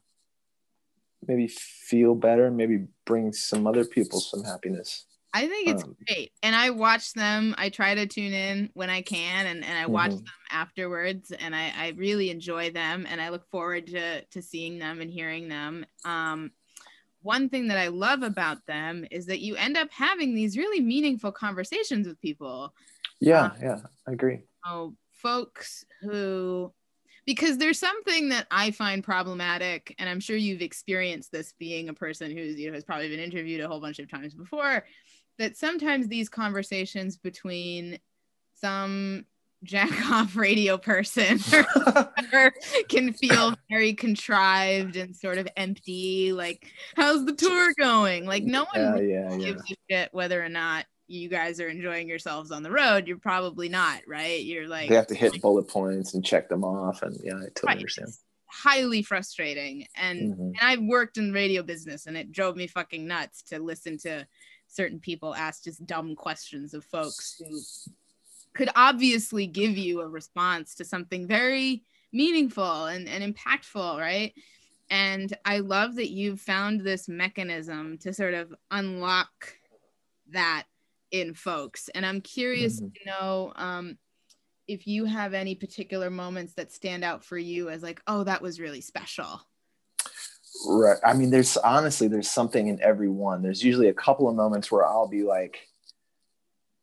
maybe 1.27 1.47
feel 1.47 2.15
better, 2.15 2.49
maybe 2.49 2.87
bring 3.05 3.33
some 3.33 3.67
other 3.67 3.85
people 3.85 4.19
some 4.19 4.43
happiness. 4.43 5.05
I 5.33 5.47
think 5.47 5.67
it's 5.67 5.83
um, 5.83 5.95
great. 6.07 6.31
And 6.41 6.55
I 6.55 6.71
watch 6.71 7.13
them. 7.13 7.53
I 7.57 7.69
try 7.69 7.95
to 7.95 8.07
tune 8.07 8.33
in 8.33 8.69
when 8.73 8.89
I 8.89 9.01
can 9.01 9.45
and, 9.45 9.63
and 9.63 9.77
I 9.77 9.85
watch 9.85 10.11
mm-hmm. 10.11 10.17
them 10.17 10.33
afterwards 10.51 11.31
and 11.31 11.55
I, 11.55 11.71
I 11.77 11.93
really 11.95 12.29
enjoy 12.31 12.71
them 12.71 13.05
and 13.07 13.21
I 13.21 13.29
look 13.29 13.47
forward 13.49 13.87
to, 13.87 14.23
to 14.23 14.41
seeing 14.41 14.79
them 14.79 15.01
and 15.01 15.11
hearing 15.11 15.47
them. 15.47 15.85
Um, 16.03 16.51
one 17.21 17.49
thing 17.49 17.67
that 17.67 17.77
I 17.77 17.89
love 17.89 18.23
about 18.23 18.65
them 18.65 19.05
is 19.11 19.27
that 19.27 19.41
you 19.41 19.55
end 19.55 19.77
up 19.77 19.89
having 19.91 20.33
these 20.33 20.57
really 20.57 20.81
meaningful 20.81 21.31
conversations 21.31 22.07
with 22.07 22.19
people. 22.21 22.73
Yeah, 23.19 23.43
um, 23.43 23.51
yeah, 23.61 23.79
I 24.07 24.13
agree. 24.13 24.39
Oh, 24.65 24.95
folks 25.11 25.85
who 26.01 26.73
because 27.25 27.59
there's 27.59 27.77
something 27.77 28.29
that 28.29 28.47
I 28.49 28.71
find 28.71 29.03
problematic, 29.03 29.93
and 29.99 30.09
I'm 30.09 30.19
sure 30.19 30.35
you've 30.35 30.63
experienced 30.63 31.31
this 31.31 31.53
being 31.59 31.87
a 31.89 31.93
person 31.93 32.35
who's 32.35 32.57
you 32.57 32.67
know 32.67 32.73
has 32.73 32.83
probably 32.83 33.09
been 33.09 33.19
interviewed 33.19 33.61
a 33.61 33.67
whole 33.67 33.81
bunch 33.81 33.99
of 33.99 34.09
times 34.09 34.33
before. 34.33 34.85
That 35.39 35.57
sometimes 35.57 36.07
these 36.07 36.29
conversations 36.29 37.17
between 37.17 37.99
some 38.53 39.25
jack 39.63 40.09
off 40.09 40.37
radio 40.37 40.77
person 40.77 41.37
can 42.87 43.11
feel 43.11 43.55
very 43.69 43.93
contrived 43.93 44.95
and 44.95 45.13
sort 45.15 45.37
of 45.37 45.47
empty. 45.57 46.31
Like, 46.31 46.71
how's 46.95 47.25
the 47.25 47.33
tour 47.33 47.73
going? 47.77 48.25
Like, 48.25 48.43
no 48.43 48.67
one 48.73 49.09
yeah, 49.09 49.29
yeah, 49.29 49.37
gives 49.37 49.63
yeah. 49.67 49.75
a 49.75 49.93
shit 49.93 50.13
whether 50.13 50.41
or 50.41 50.47
not 50.47 50.85
you 51.09 51.27
guys 51.27 51.59
are 51.59 51.67
enjoying 51.67 52.07
yourselves 52.07 52.51
on 52.51 52.63
the 52.63 52.71
road, 52.71 53.07
you're 53.07 53.17
probably 53.17 53.67
not, 53.67 54.01
right? 54.07 54.43
You're 54.43 54.67
like 54.67 54.89
they 54.89 54.95
have 54.95 55.07
to 55.07 55.15
hit 55.15 55.41
bullet 55.41 55.67
points 55.67 56.13
and 56.13 56.23
check 56.23 56.47
them 56.47 56.63
off, 56.63 57.01
and 57.01 57.17
yeah, 57.23 57.35
I 57.35 57.47
totally 57.55 57.67
right. 57.67 57.77
understand. 57.77 58.09
It's 58.09 58.23
highly 58.45 59.01
frustrating, 59.01 59.87
and 59.95 60.33
mm-hmm. 60.33 60.41
and 60.41 60.57
I've 60.61 60.81
worked 60.81 61.17
in 61.17 61.33
radio 61.33 61.63
business, 61.63 62.05
and 62.05 62.15
it 62.15 62.31
drove 62.31 62.55
me 62.55 62.67
fucking 62.67 63.07
nuts 63.07 63.41
to 63.43 63.59
listen 63.59 63.97
to 63.99 64.27
certain 64.69 64.99
people 64.99 65.35
ask 65.35 65.63
just 65.63 65.85
dumb 65.85 66.15
questions 66.15 66.73
of 66.73 66.85
folks 66.85 67.35
who 67.39 67.59
could 68.53 68.69
obviously 68.75 69.47
give 69.47 69.77
you 69.77 70.01
a 70.01 70.07
response 70.07 70.75
to 70.75 70.85
something 70.85 71.27
very 71.27 71.83
meaningful 72.13 72.85
and, 72.85 73.07
and 73.07 73.35
impactful, 73.35 73.99
right? 73.99 74.33
And 74.89 75.35
I 75.45 75.59
love 75.59 75.95
that 75.95 76.09
you've 76.09 76.41
found 76.41 76.81
this 76.81 77.07
mechanism 77.07 77.97
to 77.99 78.13
sort 78.13 78.33
of 78.33 78.53
unlock 78.71 79.53
that 80.31 80.63
in 81.11 81.33
folks. 81.33 81.89
And 81.89 82.05
I'm 82.05 82.21
curious 82.21 82.79
mm-hmm. 82.79 82.87
to 82.87 83.05
know 83.05 83.53
um, 83.55 83.97
if 84.67 84.87
you 84.87 85.05
have 85.05 85.33
any 85.33 85.55
particular 85.55 86.09
moments 86.09 86.53
that 86.53 86.71
stand 86.71 87.03
out 87.03 87.23
for 87.23 87.37
you 87.37 87.69
as 87.69 87.83
like, 87.83 88.01
oh, 88.07 88.23
that 88.23 88.41
was 88.41 88.59
really 88.59 88.81
special. 88.81 89.41
Right. 90.67 90.97
I 91.05 91.13
mean, 91.13 91.29
there's 91.29 91.57
honestly, 91.57 92.07
there's 92.07 92.29
something 92.29 92.67
in 92.67 92.81
every 92.81 93.09
one. 93.09 93.41
There's 93.41 93.63
usually 93.63 93.87
a 93.87 93.93
couple 93.93 94.27
of 94.27 94.35
moments 94.35 94.71
where 94.71 94.85
I'll 94.85 95.07
be 95.07 95.23
like, 95.23 95.67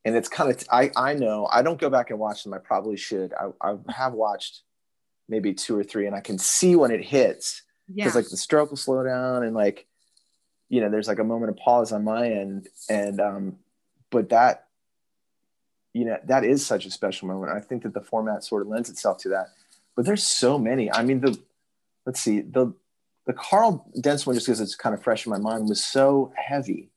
and 0.05 0.17
it's 0.17 0.29
kind 0.29 0.51
of, 0.51 0.64
I, 0.71 0.91
I 0.97 1.14
know 1.14 1.49
I 1.51 1.62
don't 1.62 1.81
go 1.81 1.91
back 1.91 2.11
and 2.11 2.19
watch 2.19 2.45
them. 2.45 2.55
I 2.55 2.59
probably 2.59 2.97
should. 2.97 3.35
I, 3.35 3.51
I 3.61 3.77
have 3.93 4.12
watched 4.12 4.62
maybe 5.29 5.53
two 5.53 5.77
or 5.77 5.83
three 5.83 6.07
and 6.07 6.14
I 6.14 6.21
can 6.21 6.39
see 6.39 6.77
when 6.77 6.91
it 6.91 7.05
hits 7.05 7.62
because 7.89 8.14
yeah. 8.14 8.21
like 8.21 8.29
the 8.29 8.37
stroke 8.37 8.71
will 8.71 8.77
slow 8.77 9.05
down 9.05 9.43
and 9.43 9.55
like, 9.55 9.87
you 10.69 10.81
know, 10.81 10.89
there's 10.89 11.09
like 11.09 11.19
a 11.19 11.25
moment 11.25 11.51
of 11.51 11.57
pause 11.57 11.93
on 11.93 12.05
my 12.05 12.31
end. 12.31 12.69
And, 12.89 13.21
um, 13.21 13.57
but 14.11 14.31
that 14.31 14.67
you 15.93 16.05
know 16.05 16.19
that 16.25 16.45
is 16.45 16.64
such 16.64 16.85
a 16.85 16.91
special 16.91 17.27
moment 17.27 17.53
i 17.53 17.61
think 17.61 17.83
that 17.83 17.95
the 17.95 18.01
format 18.01 18.45
sort 18.45 18.62
of 18.62 18.69
lends 18.69 18.91
itself 18.91 19.19
to 19.19 19.31
that 19.31 19.49
but 19.95 20.05
there's 20.05 20.23
so 20.23 20.59
many 20.59 20.93
i 20.93 21.03
mean 21.03 21.21
the 21.21 21.39
let's 22.05 22.21
see 22.21 22.41
the 22.41 22.73
the 23.27 23.33
Karl 23.33 23.91
Denson 24.01 24.31
one 24.31 24.37
just 24.37 24.47
because 24.47 24.61
it's 24.61 24.74
kind 24.74 24.95
of 24.95 25.03
fresh 25.03 25.27
in 25.27 25.31
my 25.31 25.39
mind 25.39 25.68
was 25.68 25.85
so 25.85 26.33
heavy. 26.37 26.91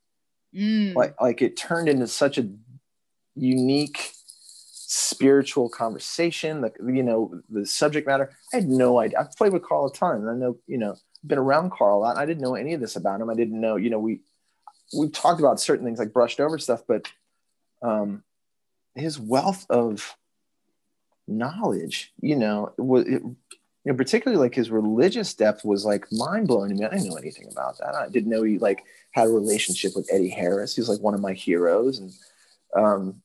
Mm. 0.55 0.95
like 0.95 1.19
like 1.21 1.43
it 1.43 1.57
turned 1.57 1.87
into 1.87 2.07
such 2.07 2.39
a 2.39 2.49
unique 3.35 4.11
spiritual 4.15 5.69
conversation 5.69 6.61
the 6.61 6.71
you 6.91 7.03
know 7.03 7.39
the 7.49 7.65
subject 7.65 8.07
matter. 8.07 8.31
I 8.51 8.57
had 8.57 8.67
no 8.67 8.99
idea. 8.99 9.19
I've 9.19 9.35
played 9.35 9.53
with 9.53 9.63
Karl 9.63 9.85
a 9.85 9.93
ton 9.93 10.15
and 10.15 10.29
i 10.29 10.33
know 10.33 10.57
you 10.65 10.79
know 10.79 10.95
been 11.23 11.37
around 11.37 11.71
Karl 11.71 11.99
a 11.99 12.01
lot 12.01 12.17
i 12.17 12.25
didn't 12.25 12.41
know 12.41 12.55
any 12.55 12.73
of 12.73 12.81
this 12.81 12.95
about 12.95 13.21
him. 13.21 13.29
I 13.29 13.35
didn't 13.35 13.61
know 13.61 13.75
you 13.75 13.91
know 13.91 13.99
we 13.99 14.21
we've 14.97 15.11
talked 15.11 15.39
about 15.39 15.59
certain 15.59 15.85
things 15.85 15.99
like 15.99 16.13
brushed 16.13 16.39
over 16.39 16.57
stuff, 16.57 16.83
but 16.87 17.07
um, 17.81 18.23
his 18.95 19.19
wealth 19.19 19.65
of 19.69 20.15
knowledge, 21.27 22.13
you 22.21 22.35
know, 22.35 22.73
was 22.77 23.05
it, 23.05 23.21
know, 23.93 23.97
particularly 23.97 24.41
like 24.41 24.55
his 24.55 24.69
religious 24.69 25.33
depth 25.33 25.63
was 25.65 25.85
like 25.85 26.05
mind 26.11 26.47
blowing 26.47 26.69
to 26.69 26.75
me. 26.75 26.85
I 26.85 26.89
didn't 26.89 27.09
know 27.09 27.15
anything 27.15 27.47
about 27.51 27.77
that. 27.79 27.95
I 27.95 28.09
didn't 28.09 28.29
know 28.29 28.43
he 28.43 28.57
like 28.57 28.83
had 29.11 29.27
a 29.27 29.31
relationship 29.31 29.93
with 29.95 30.09
Eddie 30.11 30.29
Harris. 30.29 30.75
He's 30.75 30.89
like 30.89 30.99
one 30.99 31.13
of 31.13 31.21
my 31.21 31.33
heroes, 31.33 31.99
and 31.99 32.11
um, 32.75 33.21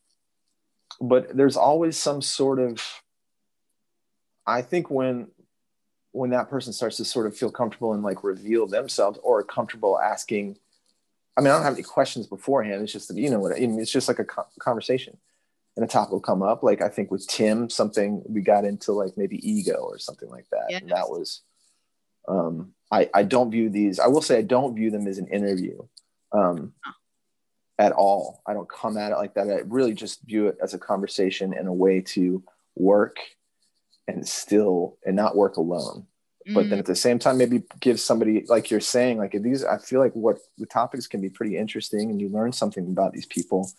but 1.01 1.37
there's 1.37 1.57
always 1.57 1.97
some 1.97 2.23
sort 2.23 2.59
of 2.59 2.83
I 4.47 4.63
think 4.63 4.91
when 4.91 5.29
when 6.13 6.31
that 6.31 6.49
person 6.49 6.73
starts 6.73 6.97
to 6.99 7.05
sort 7.05 7.27
of 7.27 7.37
feel 7.37 7.51
comfortable 7.51 7.93
and 7.93 8.03
like 8.03 8.23
reveal 8.23 8.67
themselves 8.67 9.19
or 9.23 9.43
comfortable 9.43 9.99
asking 9.99 10.57
I 11.37 11.41
mean, 11.41 11.51
I 11.51 11.55
don't 11.55 11.65
have 11.65 11.75
any 11.75 11.83
questions 11.83 12.27
beforehand. 12.27 12.83
It's 12.83 12.93
just 12.93 13.15
you 13.15 13.31
know 13.31 13.41
what 13.41 13.57
I 13.57 13.61
mean. 13.61 13.81
It's 13.81 13.91
just 13.91 14.09
like 14.09 14.21
a 14.21 14.27
conversation, 14.61 15.17
and 15.77 15.85
a 15.85 15.89
topic 15.89 16.13
will 16.13 16.21
come 16.21 16.43
up. 16.43 16.63
Like 16.63 16.83
I 16.83 16.89
think 16.89 17.11
with 17.11 17.27
Tim, 17.27 17.69
something 17.69 18.23
we 18.27 18.41
got 18.41 18.65
into 18.65 18.93
like 18.93 19.17
maybe 19.17 19.37
ego 19.49 19.75
or 19.75 19.99
something 19.99 20.29
like 20.29 20.47
that. 20.51 20.67
Yes. 20.71 20.83
And 20.83 20.91
that 20.91 21.09
was, 21.09 21.43
um, 22.29 22.73
I 22.91 23.11
I 23.13 23.23
don't 23.25 23.51
view 23.51 23.71
these. 23.71 23.99
I 23.99 24.07
will 24.07 24.23
say 24.23 24.39
I 24.39 24.43
don't 24.43 24.75
view 24.75 24.91
them 24.91 25.07
as 25.07 25.19
an 25.19 25.29
interview, 25.29 25.79
um, 26.33 26.73
at 27.79 27.93
all. 27.93 28.43
I 28.47 28.55
don't 28.55 28.69
come 28.69 28.97
at 28.97 29.13
it 29.13 29.17
like 29.17 29.35
that. 29.35 29.49
I 29.49 29.63
really 29.67 29.95
just 29.95 30.23
view 30.23 30.49
it 30.49 30.59
as 30.63 30.75
a 30.75 30.79
conversation 30.79 31.53
and 31.53 31.69
a 31.69 31.73
way 31.73 32.01
to 32.01 32.43
work, 32.77 33.17
and 34.07 34.27
still 34.27 34.99
and 35.05 35.17
not 35.17 35.37
work 35.37 35.57
alone 35.57 36.07
but 36.53 36.69
then 36.69 36.77
mm. 36.77 36.81
at 36.81 36.87
the 36.87 36.95
same 36.95 37.19
time 37.19 37.39
maybe 37.39 37.63
give 37.81 37.99
somebody 37.99 38.45
like 38.49 38.71
you're 38.71 38.81
saying 38.81 39.19
like 39.19 39.33
these 39.33 39.65
i 39.65 39.79
feel 39.79 40.01
like 40.01 40.13
what 40.13 40.39
the 40.59 40.67
topics 40.67 41.07
can 41.07 41.21
be 41.21 41.31
pretty 41.31 41.57
interesting 41.57 42.11
and 42.11 42.21
you 42.21 42.29
learn 42.29 42.53
something 42.53 42.87
about 42.87 43.13
these 43.13 43.27
people 43.27 43.71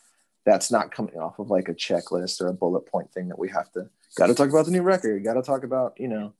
that's 0.45 0.71
not 0.71 0.91
coming 0.91 1.15
off 1.15 1.39
of 1.39 1.49
like 1.49 1.69
a 1.69 1.73
checklist 1.73 2.41
or 2.41 2.47
a 2.47 2.53
bullet 2.53 2.85
point 2.85 3.11
thing 3.11 3.27
that 3.27 3.39
we 3.39 3.49
have 3.49 3.71
to 3.71 3.89
got 4.15 4.27
to 4.27 4.35
talk 4.35 4.49
about 4.49 4.65
the 4.65 4.71
new 4.71 4.81
record 4.81 5.23
got 5.23 5.33
to 5.33 5.41
talk 5.41 5.63
about 5.63 5.93
you 5.97 6.07
know 6.07 6.33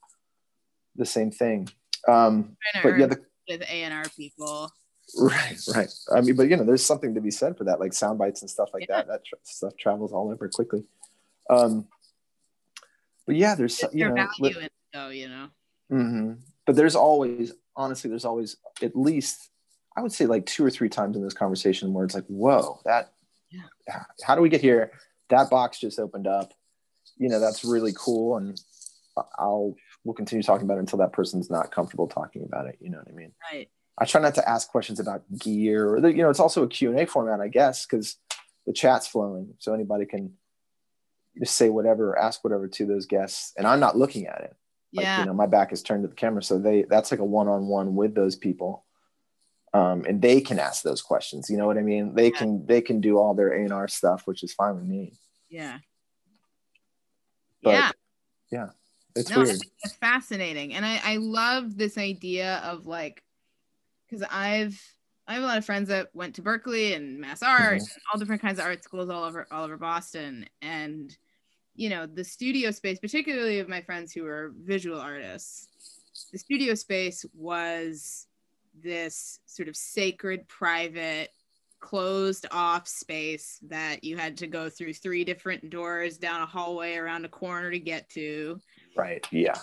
the 0.96 1.06
same 1.06 1.32
thing 1.32 1.68
um 2.08 2.56
but 2.84 2.98
yeah 2.98 3.08
the 3.08 3.20
with 3.48 3.62
A&R 3.70 4.06
people 4.16 4.72
right 5.20 5.60
right 5.76 5.90
i 6.16 6.22
mean 6.22 6.36
but 6.36 6.50
you 6.50 6.58
know 6.58 6.64
there's 6.64 6.84
something 6.84 7.14
to 7.14 7.22
be 7.22 7.30
said 7.30 7.58
for 7.58 7.66
that 7.66 7.80
like 7.80 7.94
sound 7.94 8.18
bites 8.18 8.42
and 8.42 8.50
stuff 8.50 8.70
like 8.74 8.86
yeah. 8.90 8.98
that 8.98 9.08
that 9.08 9.26
tra- 9.26 9.38
stuff 9.44 9.76
travels 9.78 10.12
all 10.12 10.32
over 10.32 10.50
quickly 10.50 10.84
um 11.50 11.88
but 13.28 13.36
yeah 13.36 13.54
there's 13.54 13.84
you 13.94 14.08
know 14.08 14.16
value 14.16 14.58
in 14.58 14.64
it 14.64 14.72
though 14.94 15.10
you 15.10 15.28
know 15.28 15.50
Mm-hmm. 15.92 16.34
But 16.66 16.76
there's 16.76 16.96
always, 16.96 17.54
honestly, 17.76 18.10
there's 18.10 18.26
always 18.26 18.58
at 18.82 18.96
least, 18.96 19.50
I 19.96 20.02
would 20.02 20.12
say 20.12 20.26
like 20.26 20.46
two 20.46 20.66
or 20.66 20.72
three 20.72 20.90
times 20.90 21.16
in 21.16 21.24
this 21.24 21.34
conversation 21.34 21.94
where 21.94 22.06
it's 22.06 22.16
like, 22.16 22.26
whoa, 22.26 22.80
that. 22.86 23.12
How 24.24 24.36
do 24.36 24.42
we 24.42 24.50
get 24.50 24.62
here? 24.62 24.92
That 25.30 25.50
box 25.50 25.80
just 25.80 26.00
opened 26.00 26.28
up. 26.28 26.54
You 27.18 27.30
know, 27.30 27.40
that's 27.40 27.64
really 27.64 27.94
cool. 27.96 28.38
And 28.38 28.60
I'll, 29.38 29.76
we'll 30.04 30.14
continue 30.14 30.44
talking 30.44 30.66
about 30.66 30.78
it 30.78 30.82
until 30.82 31.00
that 31.00 31.14
person's 31.14 31.50
not 31.50 31.72
comfortable 31.72 32.08
talking 32.08 32.44
about 32.44 32.68
it. 32.68 32.78
You 32.82 32.90
know 32.90 32.98
what 32.98 33.08
I 33.08 33.14
mean? 33.14 33.32
Right. 33.52 33.70
I 33.98 34.06
try 34.06 34.22
not 34.22 34.36
to 34.36 34.50
ask 34.50 34.70
questions 34.70 35.00
about 35.00 35.24
gear 35.38 35.94
or, 35.94 36.02
the, 36.02 36.12
you 36.12 36.22
know, 36.22 36.30
it's 36.30 36.40
also 36.40 36.64
a 36.64 36.68
Q&A 36.68 37.06
format, 37.06 37.40
I 37.40 37.48
guess, 37.48 37.86
because 37.86 38.18
the 38.66 38.74
chat's 38.74 39.08
flowing. 39.08 39.54
So 39.60 39.74
anybody 39.74 40.06
can 40.06 40.34
just 41.40 41.56
say 41.56 41.70
whatever 41.70 42.12
or 42.12 42.20
ask 42.20 42.44
whatever 42.44 42.68
to 42.68 42.86
those 42.86 43.06
guests. 43.06 43.54
And 43.58 43.66
I'm 43.66 43.80
not 43.80 43.98
looking 43.98 44.28
at 44.28 44.42
it 44.42 44.56
yeah. 45.02 45.20
you 45.20 45.26
know, 45.26 45.34
my 45.34 45.46
back 45.46 45.74
is 45.74 45.82
turned 45.82 46.04
to 46.04 46.08
the 46.08 46.16
camera. 46.16 46.44
So 46.44 46.58
they 46.58 46.84
that's 46.84 47.12
like 47.12 47.20
a 47.20 47.26
one-on-one 47.26 47.96
with 47.96 48.16
those 48.16 48.36
people. 48.36 48.85
Um, 49.76 50.06
and 50.08 50.22
they 50.22 50.40
can 50.40 50.58
ask 50.58 50.84
those 50.84 51.02
questions. 51.02 51.50
You 51.50 51.58
know 51.58 51.68
what 51.68 51.78
I 51.78 51.82
mean? 51.82 52.16
They 52.16 52.32
yeah. 52.32 52.38
can 52.38 52.66
they 52.66 52.80
can 52.80 53.02
do 53.02 53.18
all 53.18 53.34
their 53.34 53.52
A 53.52 53.62
and 53.62 53.74
R 53.74 53.90
stuff, 53.90 54.26
which 54.26 54.42
is 54.42 54.54
fine 54.54 54.76
with 54.76 54.86
me. 54.86 55.14
Yeah. 55.50 55.80
But, 57.62 57.72
yeah. 57.72 57.92
Yeah. 58.52 58.68
It's 59.18 59.30
no, 59.30 59.42
weird. 59.42 59.60
It's 59.84 59.96
fascinating. 59.96 60.74
And 60.74 60.86
I, 60.86 61.02
I 61.04 61.18
love 61.18 61.78
this 61.78 61.98
idea 61.98 62.62
of 62.64 62.88
like 62.88 63.22
because 64.10 64.26
I've 64.32 64.82
I 65.28 65.34
have 65.34 65.44
a 65.44 65.46
lot 65.46 65.58
of 65.58 65.66
friends 65.66 65.90
that 65.90 66.08
went 66.14 66.36
to 66.36 66.42
Berklee 66.42 66.96
and 66.96 67.20
Mass 67.20 67.44
Art 67.44 67.82
mm-hmm. 67.82 68.00
all 68.14 68.20
different 68.20 68.42
kinds 68.42 68.60
of 68.60 68.66
art 68.66 68.82
schools 68.82 69.10
all 69.10 69.26
over 69.26 69.46
all 69.52 69.66
over 69.66 69.76
Boston. 69.76 70.48
And 70.62 71.14
you 71.76 71.90
know 71.90 72.06
the 72.06 72.24
studio 72.24 72.72
space 72.72 73.00
particularly 73.00 73.60
of 73.60 73.68
my 73.68 73.82
friends 73.82 74.14
who 74.14 74.26
are 74.26 74.54
visual 74.64 74.98
artists 74.98 75.68
the 76.32 76.38
studio 76.38 76.74
space 76.74 77.26
was 77.34 78.28
this 78.84 79.40
sort 79.46 79.68
of 79.68 79.76
sacred 79.76 80.48
private 80.48 81.30
closed 81.80 82.48
off 82.52 82.88
space 82.88 83.60
that 83.68 84.04
you 84.04 84.18
had 84.18 84.38
to 84.38 84.48
go 84.48 84.70
through 84.70 84.94
three 84.94 85.24
different 85.24 85.70
doors 85.70 86.18
down 86.18 86.42
a 86.42 86.46
hallway 86.46 86.96
around 86.96 87.26
a 87.26 87.30
corner 87.30 87.70
to 87.70 87.80
get 87.80 88.10
to. 88.10 88.60
Right 88.98 89.26
yeah. 89.32 89.58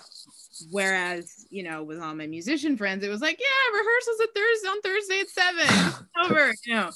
Whereas 0.71 1.45
you 1.49 1.63
know 1.63 1.83
with 1.83 1.99
all 1.99 2.15
my 2.15 2.27
musician 2.27 2.77
friends 2.77 3.03
it 3.03 3.09
was 3.09 3.21
like 3.21 3.39
yeah 3.39 3.77
rehearsals 3.77 4.21
at 4.21 4.29
thursday 4.35 4.67
on 4.67 4.81
thursday 4.81 5.19
at 5.19 5.29
seven. 5.29 6.07
Over 6.23 6.53
you 6.65 6.75
know. 6.75 6.89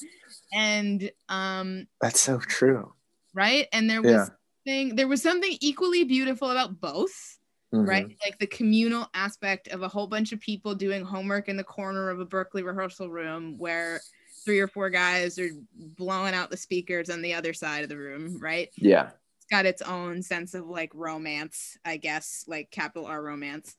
And 0.54 1.12
um 1.30 1.88
that's 2.00 2.20
so 2.20 2.40
true. 2.40 2.94
right? 3.34 3.68
And 3.74 3.90
there 3.90 4.02
was 4.02 4.12
yeah 4.12 4.28
something 4.68 4.96
there 4.96 5.08
was 5.08 5.22
something 5.22 5.58
equally 5.62 6.04
beautiful 6.04 6.52
about 6.52 6.80
both 6.80 7.37
mm-hmm. 7.74 7.88
right? 7.88 8.06
Like 8.24 8.40
the 8.40 8.48
communal 8.48 9.08
aspect 9.14 9.68
of 9.70 9.84
a 9.84 9.88
whole 9.88 10.08
bunch 10.08 10.32
of 10.32 10.40
people 10.40 10.76
doing 10.76 11.04
homework 11.04 11.50
in 11.50 11.58
the 11.58 11.64
corner 11.64 12.10
of 12.10 12.20
a 12.20 12.26
Berklee 12.26 12.64
rehearsal 12.64 13.10
room 13.10 13.58
where 13.58 14.02
three 14.46 14.60
or 14.60 14.68
four 14.68 14.90
guys 14.90 15.38
are 15.38 15.50
blowing 15.76 16.34
out 16.34 16.50
the 16.50 16.58
speakers 16.58 17.10
on 17.10 17.22
the 17.22 17.34
other 17.34 17.54
side 17.54 17.84
of 17.84 17.90
the 17.90 17.98
room 17.98 18.40
right? 18.40 18.70
Yeah. 18.76 19.10
It's 19.38 19.48
got 19.52 19.66
its 19.66 19.82
own 19.82 20.22
sense 20.22 20.54
of 20.54 20.68
like 20.68 20.92
romance 20.94 21.78
i 21.86 21.98
guess 21.98 22.46
like 22.48 22.72
capital 22.72 23.06
r 23.06 23.22
romance. 23.22 23.76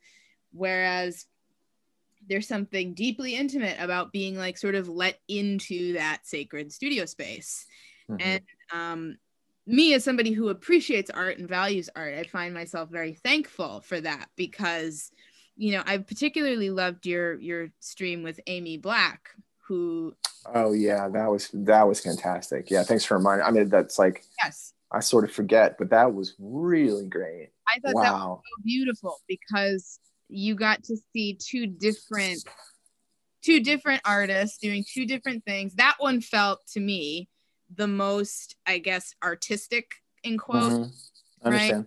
Whereas 0.53 1.26
there's 2.28 2.49
something 2.49 2.95
deeply 2.95 3.36
intimate 3.36 3.76
about 3.78 4.12
being 4.12 4.36
like 4.36 4.59
sort 4.59 4.74
of 4.74 4.89
let 4.89 5.20
into 5.28 5.95
that 5.95 6.26
sacred 6.26 6.72
studio 6.72 7.07
space. 7.07 7.64
Mm-hmm. 8.11 8.22
and 8.22 8.43
um 8.72 9.18
me 9.68 9.92
as 9.92 10.02
somebody 10.02 10.32
who 10.32 10.48
appreciates 10.48 11.10
art 11.10 11.38
and 11.38 11.48
values 11.48 11.90
art, 11.94 12.14
I 12.14 12.24
find 12.24 12.54
myself 12.54 12.88
very 12.88 13.12
thankful 13.12 13.82
for 13.82 14.00
that 14.00 14.28
because, 14.34 15.12
you 15.56 15.72
know, 15.72 15.82
I 15.86 15.98
particularly 15.98 16.70
loved 16.70 17.06
your 17.06 17.38
your 17.38 17.68
stream 17.78 18.22
with 18.22 18.40
Amy 18.46 18.78
Black, 18.78 19.28
who. 19.66 20.14
Oh 20.54 20.72
yeah, 20.72 21.08
that 21.08 21.30
was 21.30 21.50
that 21.52 21.86
was 21.86 22.00
fantastic. 22.00 22.70
Yeah, 22.70 22.82
thanks 22.82 23.04
for 23.04 23.18
reminding. 23.18 23.46
I 23.46 23.50
mean, 23.50 23.68
that's 23.68 23.98
like 23.98 24.24
yes, 24.42 24.72
I 24.90 25.00
sort 25.00 25.24
of 25.24 25.32
forget, 25.32 25.76
but 25.78 25.90
that 25.90 26.14
was 26.14 26.34
really 26.38 27.06
great. 27.06 27.50
I 27.68 27.78
thought 27.80 27.94
wow. 27.94 28.02
that 28.02 28.12
was 28.12 28.40
so 28.44 28.62
beautiful 28.64 29.16
because 29.28 30.00
you 30.30 30.54
got 30.54 30.82
to 30.84 30.96
see 31.12 31.34
two 31.34 31.66
different 31.66 32.42
two 33.42 33.60
different 33.60 34.00
artists 34.06 34.58
doing 34.58 34.82
two 34.90 35.04
different 35.04 35.44
things. 35.44 35.74
That 35.74 35.96
one 35.98 36.22
felt 36.22 36.60
to 36.72 36.80
me 36.80 37.28
the 37.74 37.86
most, 37.86 38.56
I 38.66 38.78
guess, 38.78 39.14
artistic 39.22 39.94
in 40.22 40.38
quote, 40.38 40.72
mm-hmm. 40.72 41.48
right? 41.48 41.84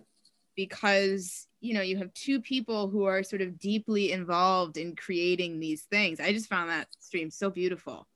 Because 0.54 1.46
you 1.60 1.74
know 1.74 1.80
you 1.80 1.96
have 1.98 2.12
two 2.14 2.40
people 2.40 2.88
who 2.88 3.04
are 3.04 3.22
sort 3.22 3.42
of 3.42 3.58
deeply 3.58 4.12
involved 4.12 4.76
in 4.76 4.96
creating 4.96 5.60
these 5.60 5.82
things. 5.82 6.20
I 6.20 6.32
just 6.32 6.48
found 6.48 6.70
that 6.70 6.88
stream 7.00 7.30
so 7.30 7.50
beautiful. 7.50 8.06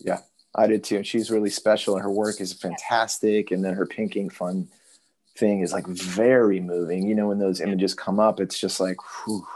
Yeah, 0.00 0.20
I 0.54 0.66
did 0.66 0.84
too. 0.84 0.96
And 0.96 1.06
she's 1.06 1.30
really 1.30 1.50
special, 1.50 1.94
and 1.94 2.02
her 2.02 2.10
work 2.10 2.40
is 2.40 2.52
fantastic. 2.52 3.50
And 3.50 3.64
then 3.64 3.74
her 3.74 3.86
pinking 3.86 4.30
fun 4.30 4.68
thing 5.36 5.60
is 5.60 5.72
like 5.72 5.86
very 5.86 6.60
moving. 6.60 7.06
You 7.06 7.14
know, 7.14 7.28
when 7.28 7.38
those 7.38 7.60
images 7.60 7.94
come 7.94 8.18
up, 8.18 8.40
it's 8.40 8.58
just 8.58 8.80
like, 8.80 8.96
whew, 9.26 9.46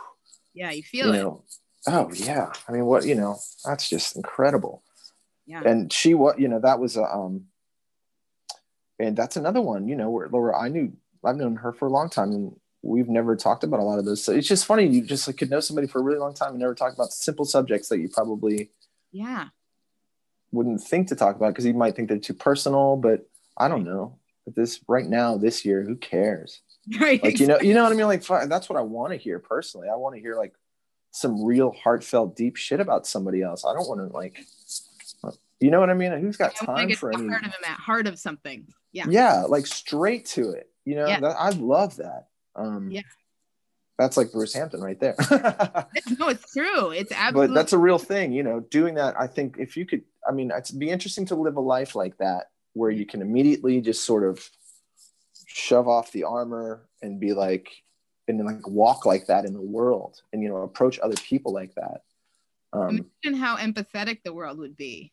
yeah, 0.54 0.70
you 0.70 0.82
feel 0.82 1.06
you 1.06 1.12
it. 1.12 1.16
Know, 1.16 1.44
oh 1.88 2.10
yeah, 2.14 2.52
I 2.68 2.72
mean, 2.72 2.84
what 2.84 3.06
you 3.06 3.14
know, 3.14 3.38
that's 3.64 3.88
just 3.88 4.16
incredible 4.16 4.82
yeah. 5.50 5.62
and 5.64 5.92
she 5.92 6.14
was 6.14 6.34
you 6.38 6.48
know 6.48 6.60
that 6.60 6.78
was 6.78 6.96
a 6.96 7.02
um 7.02 7.42
and 8.98 9.16
that's 9.16 9.36
another 9.36 9.60
one 9.60 9.88
you 9.88 9.96
know 9.96 10.10
where 10.10 10.28
laura 10.28 10.56
i 10.56 10.68
knew 10.68 10.92
i've 11.24 11.36
known 11.36 11.56
her 11.56 11.72
for 11.72 11.88
a 11.88 11.90
long 11.90 12.08
time 12.08 12.30
and 12.30 12.52
we've 12.82 13.08
never 13.08 13.36
talked 13.36 13.64
about 13.64 13.80
a 13.80 13.82
lot 13.82 13.98
of 13.98 14.04
those. 14.04 14.24
So 14.24 14.32
it's 14.32 14.48
just 14.48 14.66
funny 14.66 14.86
you 14.86 15.02
just 15.02 15.26
like, 15.26 15.36
could 15.36 15.50
know 15.50 15.60
somebody 15.60 15.86
for 15.86 16.00
a 16.00 16.02
really 16.02 16.18
long 16.18 16.34
time 16.34 16.50
and 16.50 16.58
never 16.58 16.74
talk 16.74 16.94
about 16.94 17.12
simple 17.12 17.44
subjects 17.44 17.88
that 17.88 17.98
you 17.98 18.08
probably 18.08 18.70
yeah. 19.12 19.48
wouldn't 20.50 20.82
think 20.82 21.08
to 21.08 21.16
talk 21.16 21.36
about 21.36 21.50
because 21.50 21.66
you 21.66 21.74
might 21.74 21.94
think 21.94 22.08
they're 22.08 22.18
too 22.18 22.34
personal 22.34 22.96
but 22.96 23.28
i 23.58 23.68
don't 23.68 23.84
know. 23.84 24.18
But 24.46 24.56
this 24.56 24.80
right 24.88 25.06
now 25.06 25.36
this 25.36 25.64
year 25.64 25.82
who 25.82 25.96
cares? 25.96 26.62
Right. 26.98 27.22
Like 27.22 27.38
you 27.38 27.46
know 27.46 27.60
you 27.60 27.74
know 27.74 27.82
what 27.84 27.92
i 27.92 27.94
mean? 27.94 28.06
Like 28.06 28.26
that's 28.48 28.68
what 28.68 28.78
i 28.78 28.82
want 28.82 29.12
to 29.12 29.18
hear 29.18 29.38
personally. 29.38 29.88
I 29.92 29.96
want 29.96 30.14
to 30.16 30.20
hear 30.20 30.34
like 30.34 30.54
some 31.10 31.44
real 31.44 31.72
heartfelt 31.72 32.36
deep 32.36 32.56
shit 32.56 32.80
about 32.80 33.06
somebody 33.06 33.42
else. 33.42 33.66
I 33.66 33.74
don't 33.74 33.86
want 33.86 34.00
to 34.00 34.16
like 34.16 34.40
you 35.60 35.70
know 35.70 35.80
what 35.80 35.90
I 35.90 35.94
mean? 35.94 36.12
Who's 36.12 36.36
got 36.36 36.54
yeah, 36.60 36.66
time 36.66 36.90
for 36.92 37.12
any 37.12 37.28
heart 37.28 37.44
of 37.44 37.52
him 37.52 37.64
at 37.64 37.78
heart 37.78 38.06
of 38.06 38.18
something? 38.18 38.66
Yeah. 38.92 39.06
Yeah, 39.08 39.42
like 39.42 39.66
straight 39.66 40.26
to 40.26 40.50
it. 40.50 40.70
You 40.84 40.96
know, 40.96 41.06
yeah. 41.06 41.20
that, 41.20 41.36
I 41.38 41.50
love 41.50 41.96
that. 41.96 42.28
Um, 42.56 42.90
yeah. 42.90 43.02
That's 43.98 44.16
like 44.16 44.32
Bruce 44.32 44.54
Hampton 44.54 44.80
right 44.80 44.98
there. 44.98 45.14
no, 46.18 46.28
it's 46.28 46.50
true. 46.52 46.90
It's 46.90 47.12
absolutely. 47.12 47.48
But 47.48 47.54
that's 47.54 47.74
a 47.74 47.78
real 47.78 47.98
thing. 47.98 48.32
You 48.32 48.42
know, 48.42 48.60
doing 48.60 48.94
that. 48.94 49.20
I 49.20 49.26
think 49.26 49.56
if 49.58 49.76
you 49.76 49.84
could, 49.84 50.02
I 50.26 50.32
mean, 50.32 50.50
it'd 50.50 50.78
be 50.78 50.88
interesting 50.88 51.26
to 51.26 51.34
live 51.34 51.56
a 51.56 51.60
life 51.60 51.94
like 51.94 52.16
that 52.16 52.46
where 52.72 52.90
you 52.90 53.04
can 53.04 53.20
immediately 53.20 53.82
just 53.82 54.06
sort 54.06 54.24
of 54.24 54.48
shove 55.46 55.86
off 55.86 56.12
the 56.12 56.24
armor 56.24 56.88
and 57.02 57.20
be 57.20 57.34
like, 57.34 57.70
and 58.26 58.38
then 58.38 58.46
like 58.46 58.66
walk 58.66 59.04
like 59.04 59.26
that 59.26 59.44
in 59.44 59.52
the 59.52 59.60
world, 59.60 60.22
and 60.32 60.42
you 60.42 60.48
know, 60.48 60.62
approach 60.62 60.98
other 60.98 61.16
people 61.16 61.52
like 61.52 61.74
that. 61.74 62.00
Um, 62.72 63.10
Imagine 63.22 63.38
how 63.38 63.58
empathetic 63.58 64.22
the 64.24 64.32
world 64.32 64.58
would 64.58 64.78
be 64.78 65.12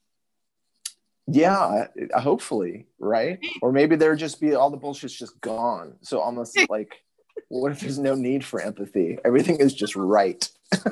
yeah 1.28 1.88
hopefully 2.16 2.88
right 3.00 3.40
or 3.62 3.72
maybe 3.72 3.96
there 3.96 4.16
just 4.16 4.40
be 4.40 4.56
all 4.56 4.70
the 4.70 4.78
bullshit's 4.78 5.14
just 5.14 5.40
gone 5.42 5.94
so 6.02 6.20
almost 6.20 6.58
like 6.70 7.04
what 7.50 7.72
if 7.72 7.82
there's 7.82 8.00
no 8.00 8.16
need 8.16 8.46
for 8.46 8.62
empathy 8.62 9.18
everything 9.26 9.58
is 9.58 9.74
just 9.74 9.96
right 9.96 10.50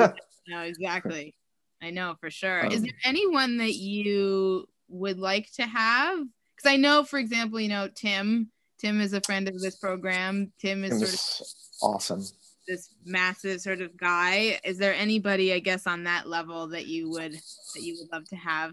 no 0.47 0.61
exactly 0.61 1.33
I 1.81 1.91
know 1.91 2.15
for 2.19 2.29
sure. 2.29 2.65
Um, 2.65 2.71
Is 2.71 2.81
there 2.81 2.91
anyone 3.03 3.57
that 3.57 3.75
you 3.75 4.67
would 4.89 5.19
like 5.19 5.51
to 5.53 5.63
have? 5.63 6.19
Because 6.55 6.71
I 6.71 6.77
know, 6.77 7.03
for 7.03 7.19
example, 7.19 7.59
you 7.59 7.69
know, 7.69 7.89
Tim. 7.93 8.51
Tim 8.79 9.01
is 9.01 9.13
a 9.13 9.21
friend 9.21 9.47
of 9.47 9.59
this 9.59 9.77
program. 9.77 10.51
Tim 10.59 10.83
is 10.83 10.99
sort 10.99 11.89
of 11.89 11.95
awesome. 11.95 12.23
This 12.67 12.89
massive 13.05 13.61
sort 13.61 13.81
of 13.81 13.95
guy. 13.95 14.59
Is 14.63 14.77
there 14.77 14.93
anybody, 14.93 15.53
I 15.53 15.59
guess, 15.59 15.85
on 15.85 16.05
that 16.05 16.27
level 16.27 16.67
that 16.69 16.87
you 16.87 17.09
would 17.11 17.33
that 17.33 17.81
you 17.81 17.97
would 17.99 18.11
love 18.11 18.27
to 18.29 18.35
have? 18.35 18.71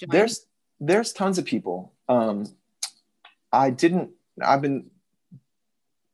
Join? 0.00 0.10
There's 0.10 0.46
there's 0.86 1.12
tons 1.12 1.38
of 1.38 1.44
people. 1.44 1.92
Um, 2.08 2.46
I 3.52 3.70
didn't. 3.70 4.10
I've 4.42 4.62
been 4.62 4.90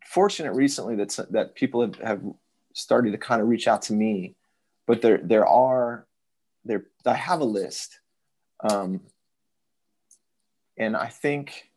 fortunate 0.06 0.52
recently 0.52 0.96
that 0.96 1.18
that 1.30 1.54
people 1.54 1.80
have, 1.82 1.94
have 1.96 2.22
started 2.72 3.12
to 3.12 3.18
kind 3.18 3.40
of 3.40 3.48
reach 3.48 3.66
out 3.66 3.82
to 3.82 3.92
me, 3.92 4.36
but 4.86 5.02
there 5.02 5.18
there 5.22 5.46
are 5.46 6.06
there 6.64 6.84
I 7.06 7.14
have 7.14 7.40
a 7.40 7.44
list, 7.44 8.00
um, 8.60 9.00
and 10.76 10.96
I 10.96 11.08
think 11.08 11.70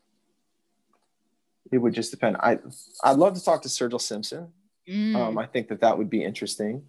it 1.71 1.77
would 1.77 1.93
just 1.93 2.11
depend. 2.11 2.37
I 2.37 2.59
I'd 3.03 3.17
love 3.17 3.35
to 3.35 3.43
talk 3.43 3.61
to 3.63 3.69
Sturgill 3.69 4.01
Simpson. 4.01 4.49
Mm. 4.87 5.15
Um, 5.15 5.37
I 5.37 5.45
think 5.45 5.69
that 5.69 5.81
that 5.81 5.97
would 5.97 6.09
be 6.09 6.23
interesting. 6.23 6.83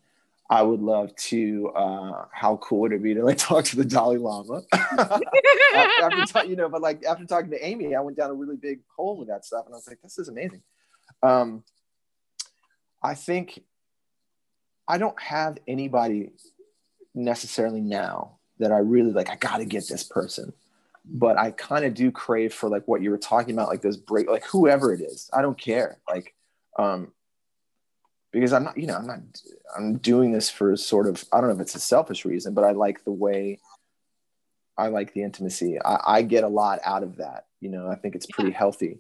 I 0.51 0.63
would 0.63 0.81
love 0.81 1.15
to. 1.17 1.71
Uh, 1.75 2.25
how 2.33 2.57
cool 2.59 2.81
would 2.81 2.93
it 2.93 3.03
be 3.03 3.15
to 3.15 3.25
like 3.25 3.39
talk 3.39 3.65
to 3.67 3.77
the 3.77 3.85
Dalai 3.85 4.19
Lama? 4.19 4.63
after, 4.73 5.23
after 5.75 6.45
you 6.45 6.57
know, 6.57 6.69
but 6.69 6.83
like 6.83 7.05
after 7.05 7.25
talking 7.25 7.51
to 7.51 7.67
Amy, 7.67 7.95
I 7.95 8.01
went 8.01 8.17
down 8.17 8.31
a 8.31 8.35
really 8.35 8.57
big 8.57 8.81
hole 8.97 9.17
with 9.19 9.29
that 9.29 9.45
stuff, 9.45 9.67
and 9.67 9.75
I 9.75 9.77
was 9.77 9.89
like, 9.89 10.01
this 10.03 10.19
is 10.19 10.29
amazing. 10.29 10.63
Um, 11.23 11.65
I 13.03 13.15
think 13.15 13.63
I 14.87 14.99
don't 14.99 15.21
have 15.21 15.59
anybody 15.67 16.33
necessarily 17.15 17.81
now 17.81 18.39
that 18.59 18.73
I 18.73 18.79
really 18.79 19.13
like. 19.13 19.31
I 19.31 19.37
got 19.37 19.59
to 19.59 19.65
get 19.65 19.89
this 19.89 20.05
person, 20.05 20.53
but 21.05 21.39
I 21.39 21.51
kind 21.53 21.85
of 21.85 21.95
do 21.95 22.11
crave 22.11 22.53
for 22.53 22.69
like 22.69 22.87
what 22.87 23.03
you 23.03 23.11
were 23.11 23.19
talking 23.19 23.55
about, 23.55 23.69
like 23.69 23.83
those 23.83 23.97
break, 23.97 24.29
like 24.29 24.45
whoever 24.45 24.93
it 24.93 25.01
is. 25.01 25.31
I 25.33 25.43
don't 25.43 25.59
care, 25.59 25.99
like, 26.09 26.35
um, 26.79 27.13
because 28.35 28.53
I'm 28.53 28.65
not, 28.65 28.77
you 28.77 28.87
know, 28.87 28.97
I'm 28.97 29.07
not, 29.07 29.21
I'm 29.77 29.99
doing 29.99 30.33
this 30.33 30.51
for 30.51 30.77
sort 30.77 31.07
of, 31.07 31.25
I 31.33 31.41
don't 31.41 31.49
know 31.49 31.55
if 31.55 31.61
it's 31.61 31.75
a 31.77 31.81
selfish 31.81 32.25
reason, 32.25 32.53
but 32.53 32.65
I 32.65 32.73
like 32.73 33.05
the 33.05 33.13
way 33.13 33.61
I 34.77 34.89
like 34.89 35.15
the 35.15 35.23
intimacy. 35.23 35.79
I, 35.81 35.99
I 36.05 36.23
get 36.23 36.43
a 36.43 36.49
lot 36.49 36.81
out 36.85 37.05
of 37.05 37.17
that. 37.17 37.47
You 37.61 37.71
know, 37.71 37.89
I 37.89 37.95
think 37.95 38.17
it's 38.17 38.27
pretty 38.27 38.51
yeah. 38.51 38.59
healthy. 38.59 38.99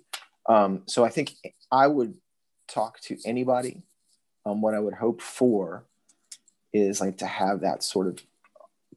Um, 0.48 0.82
so 0.86 1.04
I 1.04 1.08
think 1.08 1.34
I 1.72 1.86
would 1.86 2.14
talk 2.68 3.00
to 3.00 3.18
anybody. 3.26 3.82
Um, 4.46 4.62
what 4.62 4.74
I 4.74 4.78
would 4.78 4.94
hope 4.94 5.20
for 5.20 5.84
is 6.72 7.00
like 7.00 7.18
to 7.18 7.26
have 7.26 7.60
that 7.60 7.82
sort 7.82 8.06
of 8.06 8.20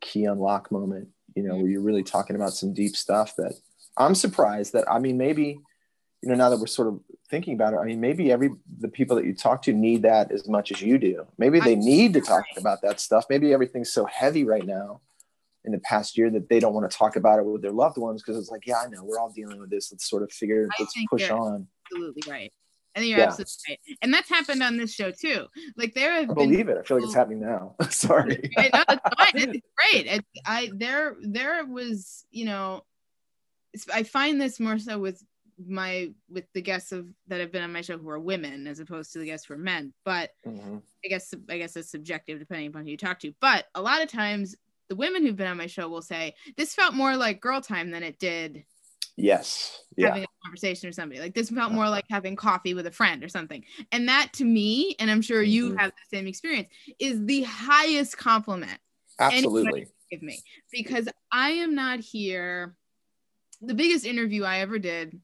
key 0.01 0.25
unlock 0.25 0.71
moment, 0.71 1.09
you 1.35 1.43
know, 1.43 1.55
where 1.55 1.67
you're 1.67 1.81
really 1.81 2.03
talking 2.03 2.35
about 2.35 2.53
some 2.53 2.73
deep 2.73 2.95
stuff 2.95 3.35
that 3.37 3.53
I'm 3.97 4.13
surprised 4.13 4.73
that, 4.73 4.89
I 4.89 4.99
mean, 4.99 5.17
maybe, 5.17 5.59
you 6.21 6.29
know, 6.29 6.35
now 6.35 6.49
that 6.51 6.59
we're 6.59 6.67
sort 6.67 6.89
of 6.89 6.99
thinking 7.29 7.53
about 7.53 7.73
it, 7.73 7.77
I 7.77 7.85
mean, 7.85 7.99
maybe 7.99 8.31
every, 8.31 8.49
the 8.79 8.87
people 8.87 9.15
that 9.17 9.25
you 9.25 9.33
talk 9.33 9.63
to 9.63 9.73
need 9.73 10.03
that 10.03 10.31
as 10.31 10.47
much 10.47 10.71
as 10.71 10.81
you 10.81 10.97
do. 10.97 11.27
Maybe 11.37 11.59
they 11.59 11.75
need 11.75 12.13
to 12.13 12.21
talk 12.21 12.45
about 12.57 12.81
that 12.83 12.99
stuff. 12.99 13.25
Maybe 13.29 13.53
everything's 13.53 13.91
so 13.91 14.05
heavy 14.05 14.43
right 14.43 14.65
now 14.65 15.01
in 15.65 15.71
the 15.73 15.79
past 15.79 16.17
year 16.17 16.29
that 16.29 16.49
they 16.49 16.59
don't 16.59 16.73
want 16.73 16.89
to 16.89 16.97
talk 16.97 17.15
about 17.15 17.39
it 17.39 17.45
with 17.45 17.61
their 17.61 17.71
loved 17.71 17.97
ones 17.97 18.23
because 18.23 18.37
it's 18.37 18.49
like, 18.49 18.65
yeah, 18.65 18.81
I 18.85 18.89
know 18.89 19.03
we're 19.03 19.19
all 19.19 19.31
dealing 19.31 19.59
with 19.59 19.69
this. 19.69 19.91
Let's 19.91 20.09
sort 20.09 20.23
of 20.23 20.31
figure, 20.31 20.67
let's 20.79 20.93
push 21.09 21.29
on. 21.29 21.67
Absolutely 21.85 22.31
right. 22.31 22.51
I 22.95 22.99
think 22.99 23.11
you're 23.11 23.19
yeah. 23.19 23.25
absolutely 23.25 23.53
right. 23.69 23.97
And 24.01 24.11
that's 24.11 24.27
happened 24.27 24.63
on 24.63 24.77
this 24.77 24.91
show 24.91 25.11
too. 25.11 25.45
Like 25.75 25.93
there 25.93 26.13
have 26.13 26.31
I 26.31 26.33
believe 26.33 26.67
it. 26.67 26.77
I 26.79 26.83
feel 26.83 26.97
like 26.97 27.05
it's 27.05 27.13
happening 27.13 27.41
now. 27.41 27.75
Sorry. 27.91 28.49
I 28.57 28.69
know, 28.73 28.83
it's 28.89 29.15
fine. 29.15 29.31
It's 29.35 29.67
great. 29.91 30.07
It's, 30.07 30.27
I 30.45 30.71
there 30.73 31.15
there 31.21 31.63
was, 31.63 32.25
you 32.31 32.45
know, 32.45 32.83
I 33.93 34.01
find 34.01 34.41
this 34.41 34.59
more 34.59 34.79
so 34.79 34.97
with 34.97 35.21
my 35.65 36.11
with 36.29 36.45
the 36.53 36.61
guests 36.61 36.91
of 36.91 37.07
that 37.27 37.39
have 37.39 37.51
been 37.51 37.63
on 37.63 37.73
my 37.73 37.81
show 37.81 37.97
who 37.97 38.09
are 38.09 38.19
women 38.19 38.67
as 38.67 38.79
opposed 38.79 39.13
to 39.13 39.19
the 39.19 39.25
guests 39.25 39.47
who 39.47 39.55
are 39.55 39.57
men. 39.57 39.93
But 40.05 40.31
mm-hmm. 40.45 40.77
I 41.03 41.07
guess 41.07 41.33
I 41.49 41.57
guess 41.57 41.75
it's 41.75 41.91
subjective 41.91 42.39
depending 42.39 42.67
upon 42.67 42.83
who 42.83 42.91
you 42.91 42.97
talk 42.97 43.19
to. 43.19 43.33
But 43.39 43.65
a 43.75 43.81
lot 43.81 44.01
of 44.01 44.09
times 44.09 44.55
the 44.89 44.95
women 44.95 45.25
who've 45.25 45.35
been 45.35 45.47
on 45.47 45.57
my 45.57 45.67
show 45.67 45.87
will 45.87 46.01
say 46.01 46.35
this 46.55 46.73
felt 46.73 46.93
more 46.93 47.15
like 47.15 47.41
girl 47.41 47.61
time 47.61 47.91
than 47.91 48.03
it 48.03 48.19
did 48.19 48.63
yes 49.15 49.83
yeah. 49.97 50.09
having 50.09 50.23
a 50.23 50.27
conversation 50.43 50.87
or 50.87 50.91
somebody 50.91 51.19
like 51.19 51.33
this 51.33 51.49
felt 51.49 51.71
more 51.71 51.89
like 51.89 52.05
having 52.09 52.35
coffee 52.35 52.75
with 52.75 52.85
a 52.85 52.91
friend 52.91 53.23
or 53.23 53.27
something 53.27 53.63
and 53.91 54.07
that 54.07 54.29
to 54.31 54.45
me 54.45 54.95
and 54.99 55.09
i'm 55.09 55.21
sure 55.21 55.41
you 55.41 55.69
mm-hmm. 55.69 55.77
have 55.77 55.91
the 55.91 56.17
same 56.17 56.27
experience 56.27 56.69
is 56.99 57.25
the 57.25 57.41
highest 57.43 58.15
compliment 58.17 58.79
absolutely 59.19 59.87
give 60.11 60.21
me 60.21 60.39
because 60.71 61.09
i 61.31 61.49
am 61.49 61.73
not 61.73 61.99
here 61.99 62.75
the 63.61 63.73
biggest 63.73 64.05
interview 64.05 64.43
i 64.43 64.59
ever 64.59 64.77
did 64.77 65.19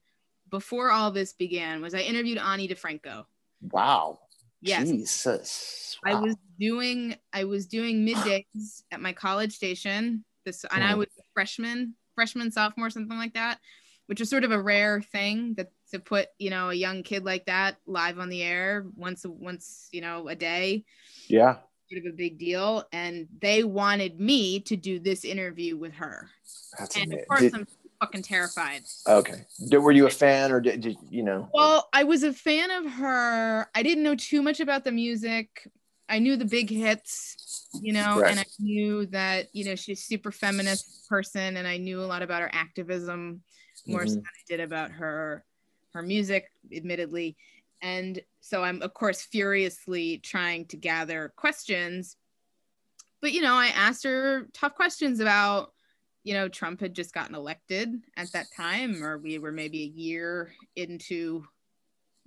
before 0.54 0.92
all 0.92 1.10
this 1.10 1.34
began 1.34 1.82
was 1.82 1.96
i 1.96 2.00
interviewed 2.00 2.38
ani 2.38 2.68
difranco 2.68 3.26
wow. 3.72 4.20
Yes. 4.62 4.88
Jesus. 4.88 5.98
Wow. 6.06 6.12
i 6.12 6.22
was 6.22 6.36
doing 6.60 7.16
i 7.34 7.44
was 7.44 7.66
doing 7.66 8.06
middays 8.06 8.84
at 8.92 9.02
my 9.02 9.12
college 9.12 9.54
station. 9.54 10.24
This 10.46 10.64
and 10.72 10.84
i 10.84 10.94
hmm. 10.94 11.00
was 11.00 11.08
a 11.20 11.24
freshman 11.34 11.96
freshman 12.16 12.52
sophomore 12.52 12.90
something 12.90 13.18
like 13.18 13.34
that 13.34 13.60
which 14.08 14.22
is 14.22 14.30
sort 14.30 14.44
of 14.44 14.52
a 14.52 14.62
rare 14.62 15.02
thing 15.02 15.56
that 15.56 15.72
to 15.94 16.00
put 16.00 16.28
you 16.40 16.50
know 16.50 16.70
a 16.70 16.74
young 16.74 17.04
kid 17.04 17.24
like 17.24 17.46
that 17.46 17.78
live 17.86 18.20
on 18.20 18.30
the 18.30 18.42
air 18.42 18.86
once 18.96 19.26
once 19.26 19.90
you 19.92 20.02
know 20.02 20.28
a 20.28 20.36
day. 20.36 20.84
Yeah. 21.28 21.58
Sort 21.90 22.06
of 22.06 22.14
a 22.14 22.16
big 22.16 22.40
deal. 22.40 22.86
And 22.92 23.28
they 23.40 23.64
wanted 23.64 24.20
me 24.20 24.60
to 24.62 24.76
do 24.76 25.00
this 25.00 25.24
interview 25.24 25.78
with 25.78 25.94
her. 25.94 26.30
That's 26.78 26.96
and 26.96 27.14
amazing. 27.14 27.22
of 27.22 27.28
course 27.28 27.42
did, 27.42 27.54
i'm 27.54 27.68
fucking 28.04 28.22
terrified 28.22 28.82
okay 29.08 29.46
were 29.72 29.92
you 29.92 30.06
a 30.08 30.10
fan 30.10 30.52
or 30.52 30.60
did, 30.60 30.82
did 30.82 30.98
you 31.10 31.24
know 31.24 31.50
well 31.54 31.88
i 31.94 32.04
was 32.04 32.24
a 32.24 32.34
fan 32.34 32.70
of 32.72 32.92
her 32.92 33.68
i 33.76 33.82
didn't 33.84 34.04
know 34.04 34.16
too 34.16 34.42
much 34.42 34.60
about 34.60 34.84
the 34.84 34.92
music 34.92 35.68
i 36.10 36.20
knew 36.20 36.36
the 36.36 36.46
big 36.46 36.70
hits 36.70 37.68
you 37.82 37.94
know 37.94 38.20
right. 38.20 38.32
and 38.32 38.40
i 38.40 38.46
knew 38.60 39.06
that 39.06 39.48
you 39.54 39.64
know 39.64 39.76
she's 39.76 40.04
super 40.04 40.32
feminist 40.32 41.08
person 41.08 41.58
and 41.58 41.68
i 41.68 41.78
knew 41.78 42.02
a 42.02 42.06
lot 42.06 42.22
about 42.22 42.42
her 42.42 42.50
activism 42.54 43.42
more 43.86 44.02
mm-hmm. 44.02 44.10
so 44.10 44.16
than 44.16 44.24
I 44.26 44.44
did 44.48 44.60
about 44.60 44.92
her 44.92 45.44
her 45.94 46.02
music, 46.02 46.50
admittedly. 46.76 47.38
And 47.82 48.20
so 48.42 48.64
I'm 48.64 48.82
of 48.82 48.94
course 48.94 49.22
furiously 49.22 50.18
trying 50.20 50.66
to 50.68 50.78
gather 50.78 51.34
questions. 51.36 52.18
But 53.22 53.34
you 53.34 53.42
know, 53.42 53.56
I 53.56 53.68
asked 53.68 54.04
her 54.04 54.48
tough 54.54 54.76
questions 54.76 55.20
about, 55.20 55.74
you 56.24 56.34
know, 56.34 56.48
Trump 56.48 56.80
had 56.80 56.94
just 56.94 57.14
gotten 57.14 57.36
elected 57.36 58.02
at 58.16 58.32
that 58.32 58.48
time, 58.56 59.04
or 59.04 59.18
we 59.18 59.40
were 59.40 59.52
maybe 59.52 59.84
a 59.84 60.00
year 60.00 60.54
into 60.76 61.44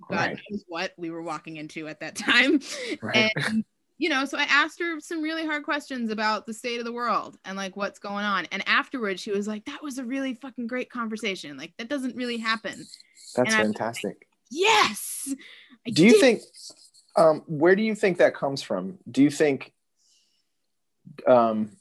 God 0.09 0.15
right. 0.15 0.39
knows 0.49 0.63
what 0.67 0.93
we 0.97 1.09
were 1.09 1.23
walking 1.23 1.57
into 1.57 1.87
at 1.87 1.99
that 2.01 2.15
time. 2.15 2.61
Right. 3.01 3.31
And 3.35 3.65
you 3.97 4.09
know, 4.09 4.25
so 4.25 4.37
I 4.37 4.43
asked 4.43 4.79
her 4.79 4.99
some 4.99 5.23
really 5.23 5.43
hard 5.43 5.63
questions 5.63 6.11
about 6.11 6.45
the 6.45 6.53
state 6.53 6.77
of 6.77 6.85
the 6.85 6.93
world 6.93 7.37
and 7.43 7.57
like 7.57 7.75
what's 7.75 7.97
going 7.97 8.25
on. 8.25 8.45
And 8.51 8.67
afterwards, 8.67 9.21
she 9.21 9.31
was 9.31 9.47
like, 9.47 9.65
"That 9.65 9.81
was 9.81 9.97
a 9.97 10.03
really 10.03 10.35
fucking 10.35 10.67
great 10.67 10.91
conversation. 10.91 11.57
Like 11.57 11.73
that 11.77 11.89
doesn't 11.89 12.15
really 12.15 12.37
happen." 12.37 12.85
That's 13.35 13.55
fantastic. 13.55 14.05
Like, 14.05 14.27
yes. 14.51 15.33
I 15.87 15.89
do 15.89 16.05
you 16.05 16.11
did. 16.11 16.21
think? 16.21 16.41
Um, 17.15 17.43
where 17.47 17.75
do 17.75 17.81
you 17.81 17.95
think 17.95 18.19
that 18.19 18.35
comes 18.35 18.61
from? 18.61 18.99
Do 19.09 19.23
you 19.23 19.31
think? 19.31 19.73
Um, 21.25 21.71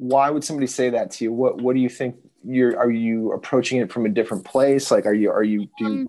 why 0.00 0.30
would 0.30 0.42
somebody 0.42 0.66
say 0.66 0.88
that 0.90 1.10
to 1.12 1.24
you? 1.24 1.32
What 1.32 1.60
What 1.60 1.74
do 1.74 1.80
you 1.80 1.90
think? 1.90 2.16
You're 2.42 2.78
are 2.78 2.90
you 2.90 3.32
approaching 3.32 3.80
it 3.80 3.92
from 3.92 4.06
a 4.06 4.08
different 4.08 4.46
place? 4.46 4.90
Like, 4.90 5.04
are 5.04 5.12
you 5.12 5.30
are 5.30 5.44
you 5.44 5.68
do? 5.78 5.84
You, 5.84 5.86
um, 5.86 6.08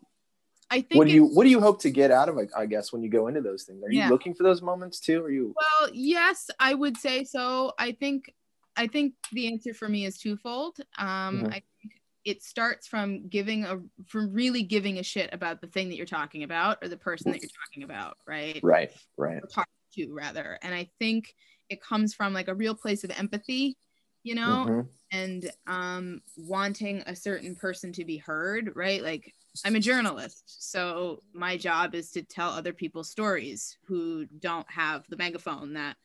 I 0.69 0.75
think 0.75 0.95
what 0.95 1.07
do 1.07 1.13
you 1.13 1.25
what 1.25 1.43
do 1.43 1.49
you 1.49 1.59
hope 1.59 1.81
to 1.81 1.91
get 1.91 2.09
out 2.09 2.29
of 2.29 2.37
it? 2.37 2.49
I 2.57 2.67
guess 2.67 2.93
when 2.93 3.03
you 3.03 3.09
go 3.09 3.27
into 3.27 3.41
those 3.41 3.63
things, 3.63 3.83
are 3.83 3.91
you 3.91 4.07
looking 4.07 4.33
for 4.33 4.43
those 4.43 4.61
moments 4.61 5.01
too? 5.01 5.21
Are 5.25 5.29
you? 5.29 5.53
Well, 5.57 5.89
yes, 5.93 6.49
I 6.57 6.73
would 6.73 6.95
say 6.95 7.25
so. 7.25 7.73
I 7.77 7.91
think 7.91 8.33
I 8.77 8.87
think 8.87 9.13
the 9.33 9.47
answer 9.47 9.73
for 9.73 9.89
me 9.89 10.05
is 10.05 10.17
twofold. 10.17 10.77
Um, 10.97 11.07
mm-hmm. 11.07 11.47
I 11.47 11.51
think 11.51 11.93
it 12.23 12.43
starts 12.43 12.87
from 12.87 13.27
giving 13.27 13.65
a 13.65 13.79
from 14.07 14.31
really 14.31 14.63
giving 14.63 14.99
a 14.99 15.03
shit 15.03 15.33
about 15.33 15.59
the 15.59 15.67
thing 15.67 15.89
that 15.89 15.97
you're 15.97 16.05
talking 16.05 16.43
about 16.43 16.77
or 16.81 16.87
the 16.87 16.95
person 16.95 17.33
that 17.33 17.41
you're 17.41 17.51
talking 17.65 17.83
about, 17.83 18.15
right? 18.25 18.61
Right, 18.63 18.91
right. 19.17 19.43
Or 19.43 19.47
talking 19.47 19.73
to 19.95 20.13
rather, 20.13 20.57
and 20.61 20.73
I 20.73 20.89
think 20.97 21.35
it 21.71 21.81
comes 21.81 22.13
from 22.13 22.33
like 22.33 22.47
a 22.47 22.53
real 22.53 22.75
place 22.75 23.03
of 23.03 23.11
empathy 23.11 23.77
you 24.23 24.35
know 24.35 24.65
mm-hmm. 24.67 24.87
and 25.11 25.51
um 25.67 26.21
wanting 26.37 27.01
a 27.07 27.15
certain 27.15 27.55
person 27.55 27.91
to 27.91 28.05
be 28.05 28.17
heard 28.17 28.71
right 28.75 29.01
like 29.01 29.33
I'm 29.65 29.75
a 29.75 29.81
journalist, 29.81 30.63
so 30.71 31.21
my 31.33 31.57
job 31.57 31.93
is 31.93 32.11
to 32.11 32.23
tell 32.23 32.51
other 32.51 32.73
people's 32.73 33.09
stories 33.09 33.77
who 33.85 34.25
don't 34.39 34.69
have 34.71 35.03
the 35.09 35.17
megaphone 35.17 35.73
that 35.73 35.97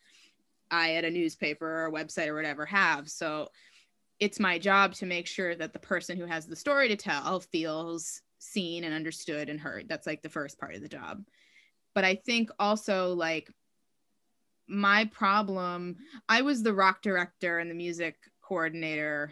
I 0.70 0.94
at 0.94 1.04
a 1.04 1.10
newspaper 1.10 1.66
or 1.66 1.86
a 1.86 1.92
website 1.92 2.26
or 2.26 2.34
whatever 2.34 2.66
have. 2.66 3.08
So 3.08 3.50
it's 4.18 4.40
my 4.40 4.58
job 4.58 4.94
to 4.94 5.06
make 5.06 5.26
sure 5.26 5.54
that 5.54 5.72
the 5.72 5.78
person 5.78 6.18
who 6.18 6.26
has 6.26 6.46
the 6.46 6.56
story 6.56 6.88
to 6.88 6.96
tell 6.96 7.40
feels 7.40 8.20
seen 8.38 8.84
and 8.84 8.94
understood 8.94 9.48
and 9.48 9.60
heard. 9.60 9.88
That's 9.88 10.06
like 10.06 10.22
the 10.22 10.28
first 10.28 10.58
part 10.58 10.74
of 10.74 10.82
the 10.82 10.88
job. 10.88 11.24
But 11.94 12.04
I 12.04 12.16
think 12.16 12.50
also 12.58 13.14
like 13.14 13.48
my 14.68 15.04
problem 15.06 15.96
i 16.28 16.42
was 16.42 16.62
the 16.62 16.74
rock 16.74 17.02
director 17.02 17.58
and 17.58 17.70
the 17.70 17.74
music 17.74 18.16
coordinator 18.42 19.30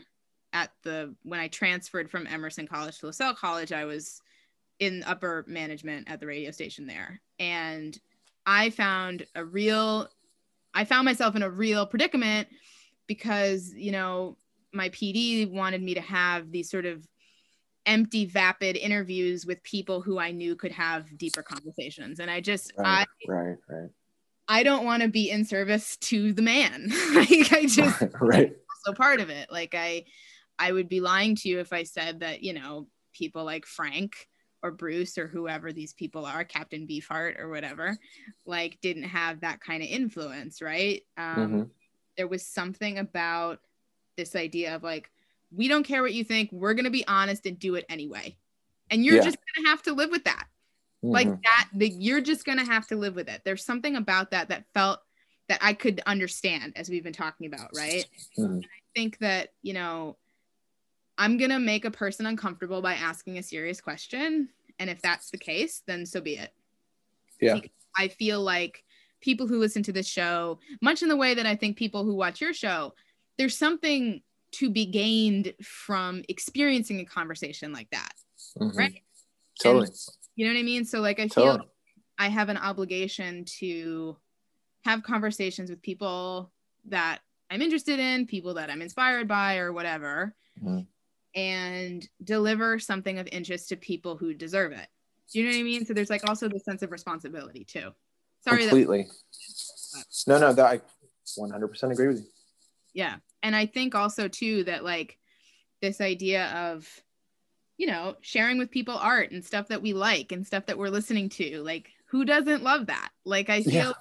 at 0.53 0.71
the 0.83 1.15
when 1.23 1.41
i 1.41 1.49
transferred 1.49 2.11
from 2.11 2.27
emerson 2.27 2.67
college 2.67 2.99
to 2.99 3.07
lasell 3.07 3.35
college 3.35 3.73
i 3.73 3.85
was 3.85 4.21
in 4.81 5.03
upper 5.05 5.45
management 5.47 6.09
at 6.11 6.21
the 6.21 6.27
radio 6.27 6.51
station 6.51 6.87
there. 6.87 7.21
And 7.39 7.99
i 8.47 8.71
found 8.71 9.25
a 9.35 9.45
real 9.45 10.09
i 10.75 10.85
found 10.85 11.07
myself 11.07 11.35
in 11.35 11.43
a 11.43 11.49
real 11.51 11.87
predicament 11.87 12.49
because 13.07 13.73
you 13.75 13.91
know 13.91 14.37
my 14.73 14.91
pd 14.91 15.51
wanted 15.51 15.83
me 15.83 15.95
to 15.95 16.01
have 16.01 16.51
these 16.51 16.71
sort 16.71 16.85
of 16.85 17.07
empty 17.87 18.27
vapid 18.27 18.77
interviews 18.77 19.47
with 19.47 19.63
people 19.63 20.01
who 20.03 20.19
i 20.19 20.31
knew 20.31 20.55
could 20.57 20.73
have 20.73 21.17
deeper 21.17 21.43
conversations. 21.43 22.21
And 22.21 22.31
i 22.31 22.41
just 22.41 22.73
Right, 22.79 23.07
i 23.29 23.33
right, 23.33 23.57
right, 23.69 23.91
I 24.49 24.63
don't 24.63 24.85
want 24.85 25.03
to 25.03 25.09
be 25.09 25.31
in 25.31 25.45
service 25.45 25.97
to 25.99 26.33
the 26.33 26.43
man. 26.43 26.89
like 27.15 27.53
I 27.53 27.67
just 27.67 28.03
right. 28.21 28.55
so 28.85 28.93
part 28.93 29.21
of 29.21 29.31
it. 29.31 29.51
Like 29.51 29.75
I 29.75 30.05
I 30.59 30.73
would 30.73 30.89
be 30.89 31.01
lying 31.01 31.35
to 31.37 31.49
you 31.49 31.61
if 31.61 31.73
I 31.73 31.83
said 31.85 32.21
that, 32.21 32.43
you 32.43 32.53
know, 32.53 32.89
people 33.13 33.45
like 33.45 33.67
Frank 33.67 34.29
or 34.63 34.71
Bruce 34.71 35.19
or 35.19 35.27
whoever 35.29 35.73
these 35.73 35.93
people 35.95 36.25
are, 36.27 36.45
Captain 36.45 36.87
Beefheart 36.87 37.39
or 37.39 37.49
whatever, 37.49 37.99
like 38.47 38.79
didn't 38.81 39.05
have 39.05 39.41
that 39.41 39.61
kind 39.61 39.83
of 39.83 39.89
influence, 39.89 40.61
right? 40.63 41.03
Um 41.17 41.67
Mhm. 41.67 41.71
there 42.17 42.29
was 42.29 42.47
something 42.47 42.99
about 42.99 43.61
this 44.17 44.37
idea 44.37 44.77
of 44.77 44.83
like 44.83 45.11
we 45.51 45.69
don't 45.69 45.85
care 45.85 46.03
what 46.03 46.15
you 46.15 46.25
think, 46.25 46.51
we're 46.53 46.75
going 46.75 46.85
to 46.85 46.91
be 46.91 47.07
honest 47.07 47.47
and 47.47 47.59
do 47.59 47.77
it 47.77 47.85
anyway. 47.89 48.37
And 48.91 49.05
you're 49.05 49.17
Yeah. 49.17 49.23
just 49.23 49.39
going 49.55 49.65
to 49.65 49.71
have 49.71 49.83
to 49.83 49.93
live 49.93 50.11
with 50.11 50.25
that 50.25 50.47
like 51.13 51.27
Mhm. 51.29 51.43
that 51.43 51.69
the, 51.75 51.89
you're 51.89 52.21
just 52.21 52.45
gonna 52.45 52.65
have 52.65 52.87
to 52.89 52.97
live 52.97 53.15
with 53.15 53.29
it 53.29 53.43
there's 53.45 53.65
something 53.65 53.97
about 53.97 54.31
that 54.31 54.49
that 54.49 54.65
felt 54.75 55.01
that 55.49 55.59
i 55.63 55.73
could 55.75 56.01
understand 56.07 56.73
as 56.77 56.89
we've 56.89 57.05
been 57.05 57.13
talking 57.13 57.47
about 57.47 57.71
right 57.77 58.07
Mhm. 58.39 58.65
i 58.65 58.69
think 58.95 59.19
that 59.19 59.53
you 59.63 59.73
know 59.75 60.17
i'm 61.19 61.37
gonna 61.37 61.61
make 61.61 61.85
a 61.85 61.91
person 61.91 62.27
uncomfortable 62.27 62.81
by 62.81 62.95
asking 62.95 63.39
a 63.39 63.43
serious 63.43 63.81
question 63.81 64.49
and 64.79 64.89
if 64.91 65.01
that's 65.03 65.31
the 65.31 65.39
case 65.39 65.83
then 65.87 66.07
so 66.07 66.21
be 66.21 66.37
it 66.37 66.53
Yeah. 67.41 67.61
I 67.99 68.09
feel 68.09 68.41
like 68.41 68.85
people 69.21 69.47
who 69.47 69.59
listen 69.59 69.83
to 69.85 69.93
this 69.93 70.07
show 70.09 70.59
much 70.81 71.03
in 71.03 71.09
the 71.09 71.17
way 71.17 71.35
that 71.35 71.47
i 71.47 71.55
think 71.57 71.77
people 71.77 72.05
who 72.05 72.15
watch 72.15 72.41
your 72.41 72.55
show 72.55 72.95
there's 73.37 73.57
something 73.59 74.23
to 74.53 74.71
be 74.71 74.87
gained 74.87 75.53
from 75.63 76.23
experiencing 76.29 77.01
a 77.01 77.05
conversation 77.05 77.73
like 77.73 77.91
that 77.91 78.15
Mhm. 78.59 78.75
right 78.77 79.03
Totally. 79.61 79.89
You 80.37 80.47
know 80.47 80.53
what 80.53 80.59
I 80.61 80.63
mean? 80.65 80.85
So 80.85 81.01
like 81.01 81.21
I 81.21 81.29
feel 81.29 81.53
Totally. 81.53 81.69
I 82.19 82.29
have 82.29 82.49
an 82.49 82.57
obligation 82.57 83.45
to 83.61 84.17
have 84.85 85.03
conversations 85.03 85.71
with 85.71 85.83
people 85.83 86.53
that 86.87 87.21
I'm 87.51 87.63
interested 87.63 87.99
in, 87.99 88.27
people 88.27 88.55
that 88.55 88.71
I'm 88.71 88.83
inspired 88.83 89.27
by 89.29 89.57
or 89.59 89.73
whatever, 89.73 90.35
Mhm. 90.63 90.87
and 91.35 92.09
deliver 92.23 92.79
something 92.79 93.19
of 93.19 93.29
interest 93.33 93.69
to 93.71 93.77
people 93.77 94.17
who 94.17 94.35
deserve 94.35 94.73
it. 94.73 94.89
Do 95.33 95.39
you 95.41 95.45
know 95.47 95.53
what 95.53 95.59
I 95.61 95.63
mean? 95.63 95.85
So 95.85 95.95
there's 95.95 96.11
like 96.11 96.29
also 96.29 96.49
the 96.49 96.61
sense 96.61 96.83
of 96.83 96.93
responsibility 96.93 97.65
too. 97.65 97.91
Sorry 98.43 98.65
that 98.65 98.71
Completely. 98.71 99.09
No, 100.27 100.39
no, 100.39 100.53
that 100.53 100.67
I 100.67 100.81
100% 101.39 101.93
agree 101.93 102.09
with 102.09 102.19
you. 102.19 102.27
yeah 102.93 103.17
and 103.43 103.57
i 103.57 103.65
think 103.67 103.95
also 103.95 104.29
too 104.29 104.63
that 104.65 104.85
like 104.85 105.19
this 105.81 106.01
idea 106.03 106.47
of 106.53 106.87
you 107.77 107.87
know 107.87 108.17
sharing 108.21 108.59
with 108.59 108.71
people 108.71 108.97
art 108.97 109.31
and 109.33 109.45
stuff 109.45 109.69
that 109.69 109.83
we 109.83 109.93
like 109.93 110.33
and 110.33 110.47
stuff 110.47 110.67
that 110.67 110.79
we're 110.79 110.89
listening 110.89 111.29
to 111.29 111.63
like 111.63 111.91
who 112.07 112.25
doesn't 112.25 112.63
love 112.63 112.87
that? 112.87 113.09
Like 113.25 113.51
i 113.51 113.63
feel 113.63 113.73
Yeah. 113.73 113.93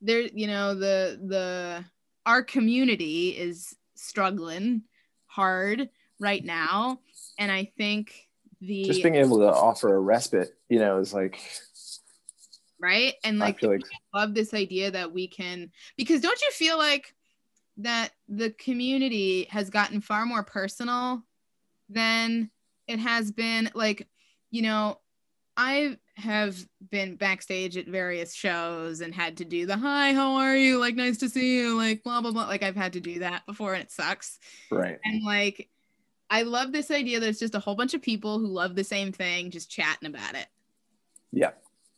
there 0.00 0.20
you 0.22 0.46
know 0.46 0.74
the 0.74 1.20
the 1.24 1.84
our 2.26 2.42
community 2.42 3.30
is 3.30 3.74
struggling 3.94 4.82
hard 5.26 5.88
right 6.18 6.44
now. 6.44 7.00
And 7.38 7.50
i 7.52 7.70
think 7.76 8.28
the 8.60 8.84
Just 8.84 9.02
being 9.02 9.14
able 9.14 9.38
to 9.38 9.46
offer 9.46 9.94
a 9.94 9.98
respite, 10.00 10.54
you 10.68 10.78
know, 10.78 10.98
is 10.98 11.14
like, 11.14 11.40
right? 12.80 13.14
And 13.24 13.42
I 13.42 13.46
like 13.46 13.60
feel 13.60 13.70
like, 13.70 13.82
love 14.12 14.34
this 14.34 14.52
idea 14.52 14.90
that 14.90 15.12
we 15.12 15.28
can 15.28 15.70
because 15.96 16.20
don't 16.20 16.40
you 16.42 16.50
feel 16.50 16.76
like 16.76 17.14
that 17.78 18.10
the 18.28 18.50
community 18.50 19.44
has 19.50 19.70
gotten 19.70 20.00
far 20.00 20.26
more 20.26 20.42
personal 20.42 21.22
than 21.88 22.50
it 22.90 22.98
has 22.98 23.30
been 23.30 23.70
like 23.74 24.06
you 24.50 24.62
know 24.62 24.98
i 25.56 25.96
have 26.16 26.56
been 26.90 27.16
backstage 27.16 27.76
at 27.76 27.86
various 27.86 28.34
shows 28.34 29.00
and 29.00 29.14
had 29.14 29.36
to 29.38 29.44
do 29.44 29.66
the 29.66 29.76
hi 29.76 30.12
how 30.12 30.34
are 30.34 30.56
you 30.56 30.78
like 30.78 30.94
nice 30.94 31.18
to 31.18 31.28
see 31.28 31.56
you 31.56 31.76
like 31.76 32.02
blah 32.02 32.20
blah 32.20 32.30
blah 32.30 32.46
like 32.46 32.62
i've 32.62 32.76
had 32.76 32.92
to 32.92 33.00
do 33.00 33.20
that 33.20 33.44
before 33.46 33.74
and 33.74 33.82
it 33.82 33.90
sucks 33.90 34.38
right. 34.70 34.98
and 35.04 35.22
like 35.24 35.68
i 36.28 36.42
love 36.42 36.72
this 36.72 36.90
idea 36.90 37.20
that 37.20 37.28
it's 37.28 37.38
just 37.40 37.54
a 37.54 37.60
whole 37.60 37.74
bunch 37.74 37.94
of 37.94 38.02
people 38.02 38.38
who 38.38 38.46
love 38.46 38.74
the 38.74 38.84
same 38.84 39.12
thing 39.12 39.50
just 39.50 39.70
chatting 39.70 40.08
about 40.08 40.34
it 40.34 40.46
Yeah. 41.32 41.50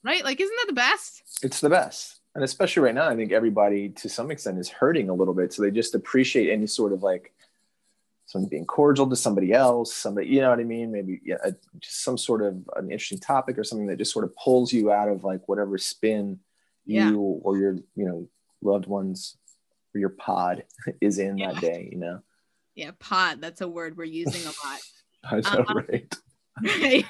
right 0.04 0.24
like 0.24 0.40
isn't 0.40 0.56
that 0.60 0.66
the 0.68 0.72
best 0.74 1.22
It's 1.42 1.60
the 1.60 1.70
best. 1.70 2.18
And 2.34 2.42
especially 2.44 2.82
right 2.84 2.94
now, 2.94 3.08
I 3.08 3.14
think 3.14 3.30
everybody 3.30 3.90
to 3.90 4.08
some 4.08 4.30
extent 4.30 4.58
is 4.58 4.66
hurting 4.70 5.10
a 5.10 5.14
little 5.14 5.34
bit. 5.34 5.52
So 5.52 5.60
they 5.60 5.70
just 5.70 5.94
appreciate 5.94 6.50
any 6.50 6.66
sort 6.66 6.94
of 6.94 7.02
like 7.02 7.34
someone 8.32 8.48
being 8.48 8.64
cordial 8.66 9.08
to 9.08 9.16
somebody 9.16 9.52
else, 9.52 9.94
somebody, 9.94 10.28
you 10.28 10.40
know 10.40 10.50
what 10.50 10.58
I 10.60 10.64
mean? 10.64 10.90
Maybe 10.90 11.20
yeah, 11.24 11.36
a, 11.44 11.52
just 11.80 12.02
some 12.02 12.16
sort 12.18 12.42
of 12.42 12.54
an 12.76 12.90
interesting 12.90 13.18
topic 13.20 13.58
or 13.58 13.64
something 13.64 13.86
that 13.88 13.98
just 13.98 14.12
sort 14.12 14.24
of 14.24 14.34
pulls 14.36 14.72
you 14.72 14.90
out 14.90 15.08
of 15.08 15.22
like 15.24 15.46
whatever 15.48 15.76
spin 15.78 16.40
Yeah. 16.86 17.10
you 17.10 17.20
or 17.20 17.58
your, 17.58 17.74
you 17.94 18.04
know, 18.06 18.28
loved 18.62 18.86
ones 18.86 19.36
or 19.94 20.00
your 20.00 20.08
pod 20.10 20.64
is 21.00 21.18
in 21.18 21.38
Yeah. 21.38 21.52
that 21.52 21.60
day, 21.60 21.88
you 21.92 21.98
know? 21.98 22.20
yeah 22.74 22.90
pod 22.98 23.38
that's 23.42 23.60
a 23.60 23.68
word 23.68 23.98
we're 23.98 24.04
using 24.04 24.40
a 24.44 24.66
lot 24.66 24.80
I 25.24 25.36
know, 25.54 25.60
Uh-huh. 25.60 25.74
right. 25.90 26.14
right? 26.82 27.04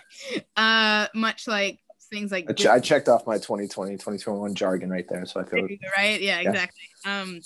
Uh, 0.56 1.06
much 1.14 1.46
like 1.46 1.78
things 2.12 2.30
like 2.30 2.48
I, 2.48 2.52
ch- 2.52 2.66
I 2.66 2.78
checked 2.78 3.08
off 3.08 3.26
my 3.26 3.36
2020, 3.36 3.92
2021 3.94 4.54
jargon 4.54 4.90
right 4.90 5.06
there. 5.08 5.24
So 5.26 5.40
I 5.40 5.44
feel 5.44 5.66
right? 5.96 6.20
Yeah, 6.20 6.40
Yeah. 6.40 6.50
exactly. 6.50 6.82
Um, 7.04 7.40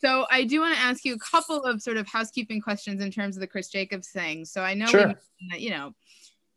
so 0.00 0.26
I 0.30 0.44
do 0.44 0.60
want 0.60 0.74
to 0.74 0.80
ask 0.80 1.04
you 1.04 1.14
a 1.14 1.18
couple 1.18 1.62
of 1.62 1.82
sort 1.82 1.96
of 1.96 2.06
housekeeping 2.08 2.60
questions 2.60 3.02
in 3.02 3.10
terms 3.10 3.36
of 3.36 3.40
the 3.40 3.46
Cris 3.46 3.68
Jacobs 3.68 4.08
thing. 4.08 4.44
So 4.44 4.62
I 4.62 4.74
know 4.74 4.86
Sure. 4.86 5.14
you 5.56 5.70
know 5.70 5.94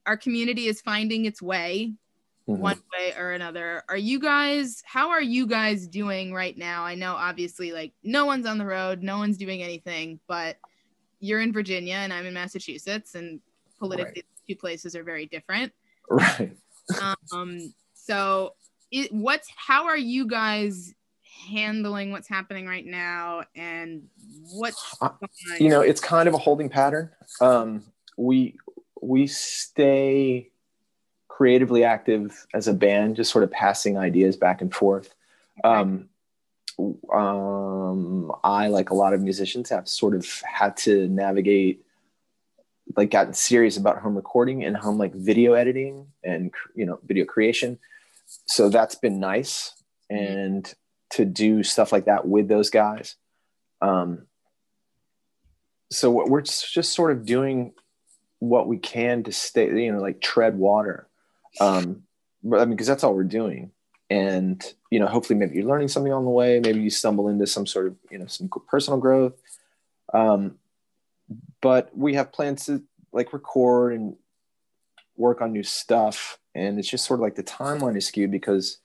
our 0.06 0.18
community 0.18 0.68
is 0.68 0.82
finding 0.82 1.26
its 1.26 1.42
way 1.42 1.94
Mhm. 2.48 2.60
one 2.60 2.82
way 2.98 3.14
or 3.18 3.34
another. 3.34 3.84
Are 3.90 3.98
you 3.98 4.20
guys? 4.22 4.82
How 4.86 5.10
are 5.10 5.22
you 5.22 5.46
guys 5.46 5.86
doing 5.86 6.34
right 6.34 6.58
now? 6.58 6.86
I 6.86 6.96
know 6.96 7.14
obviously 7.14 7.74
like 7.74 7.92
no 8.04 8.26
one's 8.26 8.46
on 8.46 8.58
the 8.58 8.66
road, 8.66 9.04
no 9.04 9.18
one's 9.18 9.36
doing 9.38 9.62
anything, 9.62 10.22
but 10.28 10.56
you're 11.20 11.42
in 11.42 11.52
Virginia 11.52 11.96
and 11.96 12.14
I'm 12.14 12.26
in 12.26 12.34
Massachusetts, 12.34 13.16
and 13.16 13.42
politically, 13.80 14.24
the 14.48 14.54
two 14.54 14.58
places 14.58 14.96
are 14.96 15.04
very 15.04 15.26
different. 15.26 15.74
right. 16.10 16.56
Um 17.34 17.74
so 17.94 18.54
it, 18.92 19.12
what's 19.12 19.50
how 19.56 19.86
are 19.86 19.98
you 19.98 20.28
guys 20.28 20.94
handling 21.50 22.12
what's 22.12 22.28
happening 22.28 22.66
right 22.66 22.86
now 22.86 23.44
and 23.56 24.04
what's 24.52 24.96
Uh, 25.02 25.10
you 25.60 25.70
know 25.70 25.82
it's 25.82 26.02
kind 26.02 26.28
of 26.28 26.34
a 26.34 26.38
holding 26.38 26.70
pattern. 26.70 27.10
Um, 27.42 27.84
we 28.18 28.58
we 29.02 29.28
stay 29.28 30.50
creatively 31.28 31.84
active 31.84 32.46
as 32.54 32.68
a 32.68 32.74
band 32.74 33.16
just 33.16 33.32
sort 33.32 33.44
of 33.44 33.52
passing 33.52 33.98
ideas 33.98 34.36
back 34.36 34.62
and 34.62 34.74
forth. 34.74 35.14
Um, 35.64 36.10
um, 37.12 38.32
i 38.44 38.68
like 38.68 38.92
a 38.92 38.94
lot 38.94 39.14
of 39.14 39.22
musicians 39.22 39.70
have 39.70 39.88
sort 39.88 40.14
of 40.14 40.28
had 40.42 40.78
to 40.78 41.08
navigate 41.08 41.84
like 42.96 43.12
gotten 43.12 43.34
serious 43.34 43.78
about 43.78 44.00
home 44.00 44.16
recording 44.16 44.64
and 44.64 44.78
home 44.78 44.98
like 44.98 45.14
video 45.14 45.54
editing 45.54 46.08
and 46.24 46.54
you 46.76 46.86
know 46.86 47.00
video 47.06 47.26
creation. 47.26 47.80
So 48.46 48.70
that's 48.70 48.96
been 48.96 49.20
nice. 49.20 49.74
And 50.10 50.72
to 51.12 51.26
do 51.26 51.64
stuff 51.64 51.92
like 51.92 52.06
that 52.06 52.28
with 52.28 52.48
those 52.48 52.70
guys 52.70 53.16
um, 53.82 54.28
so 55.92 56.12
what- 56.12 56.30
we're 56.30 56.42
just 56.42 56.94
sort 56.94 57.12
of 57.12 57.26
doing 57.26 57.74
what 58.40 58.68
we 58.68 58.78
can 58.78 59.24
to 59.24 59.32
stay 59.32 59.66
you 59.84 59.92
know 59.92 60.00
like 60.00 60.22
tread 60.22 60.58
water. 60.58 61.08
Um 61.60 62.04
but 62.44 62.60
i 62.60 62.66
mean 62.66 62.72
because 62.72 62.86
that's 62.88 63.04
all 63.04 63.16
we're 63.16 63.24
doing. 63.24 63.72
And 64.10 64.64
you 64.92 65.00
know 65.00 65.08
hopefully 65.08 65.40
maybe 65.40 65.56
you're 65.56 65.66
learning 65.66 65.88
something 65.88 66.14
on 66.14 66.24
the 66.24 66.30
way. 66.30 66.60
Maybe 66.60 66.82
you 66.82 66.90
stumble 66.90 67.30
into 67.30 67.48
some 67.48 67.66
sort 67.66 67.88
of 67.88 67.96
you 68.12 68.20
know 68.20 68.28
some 68.28 68.50
personal 68.68 69.00
growth. 69.00 69.34
Um 70.14 70.60
but 71.62 71.96
we 71.96 72.16
have 72.16 72.32
plans 72.32 72.66
to 72.66 72.84
like 73.12 73.34
record 73.34 73.94
and 73.94 74.16
work 75.16 75.42
on 75.42 75.52
new 75.52 75.64
stuff 75.64 76.38
and 76.54 76.80
it's 76.80 76.90
just 76.90 77.06
sort 77.06 77.20
of 77.20 77.24
like 77.24 77.36
the 77.36 77.44
timeline 77.44 77.98
is 77.98 78.08
skewed 78.08 78.32
because 78.32 78.80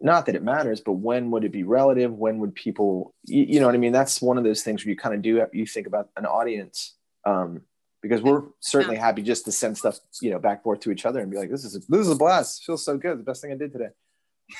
not 0.00 0.26
that 0.26 0.34
it 0.34 0.42
matters 0.42 0.80
but 0.80 0.92
when 0.92 1.30
would 1.30 1.44
it 1.44 1.52
be 1.52 1.62
relative? 1.62 2.12
When 2.12 2.38
would 2.38 2.54
people 2.54 3.14
you, 3.24 3.44
you 3.44 3.60
know 3.60 3.66
what 3.66 3.74
i 3.74 3.78
mean? 3.78 3.92
That's 3.92 4.20
one 4.22 4.38
of 4.38 4.44
those 4.44 4.62
things 4.62 4.84
where 4.84 4.90
you 4.90 4.96
kind 4.96 5.14
of 5.14 5.22
do 5.22 5.46
you 5.52 5.66
think 5.66 5.86
about 5.86 6.08
an 6.16 6.26
audience 6.26 6.94
um 7.24 7.62
because 8.00 8.22
we're 8.22 8.44
certainly 8.60 8.96
happy 8.96 9.22
just 9.22 9.44
to 9.44 9.52
send 9.52 9.76
stuff 9.76 9.98
you 10.20 10.30
know 10.30 10.38
back 10.38 10.58
and 10.58 10.62
forth 10.62 10.80
to 10.80 10.92
each 10.92 11.04
other 11.06 11.20
and 11.20 11.30
be 11.30 11.36
like 11.36 11.50
this 11.50 11.64
is 11.64 11.76
a, 11.76 11.80
this 11.88 12.00
is 12.00 12.10
a 12.10 12.16
blast. 12.16 12.64
Feels 12.64 12.84
so 12.84 12.96
good. 12.96 13.18
The 13.18 13.24
best 13.24 13.42
thing 13.42 13.52
i 13.52 13.56
did 13.56 13.72
today. 13.72 13.90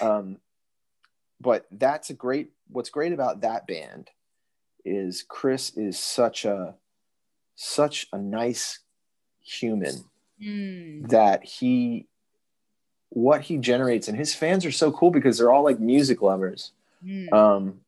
Um 0.01 0.39
but 1.41 1.67
that's 1.71 2.11
a 2.11 2.15
great 2.15 2.51
what's 2.69 2.91
great 2.91 3.13
about 3.13 3.43
that 3.43 3.67
band 3.67 4.11
is 4.85 5.23
Cris 5.29 5.77
is 5.77 5.99
such 5.99 6.45
a 6.45 6.75
such 7.55 8.07
a 8.13 8.19
nice 8.19 8.81
human 9.41 10.05
Mm. 10.41 11.09
that 11.09 11.43
he 11.43 12.07
what 13.09 13.41
he 13.41 13.57
generates 13.57 14.07
and 14.07 14.17
his 14.17 14.33
fans 14.35 14.65
are 14.65 14.71
so 14.71 14.93
cool 14.93 15.11
because 15.11 15.39
they're 15.39 15.51
all 15.51 15.65
like 15.65 15.81
music 15.81 16.23
lovers 16.23 16.73
Mm. 17.05 17.33
um 17.33 17.81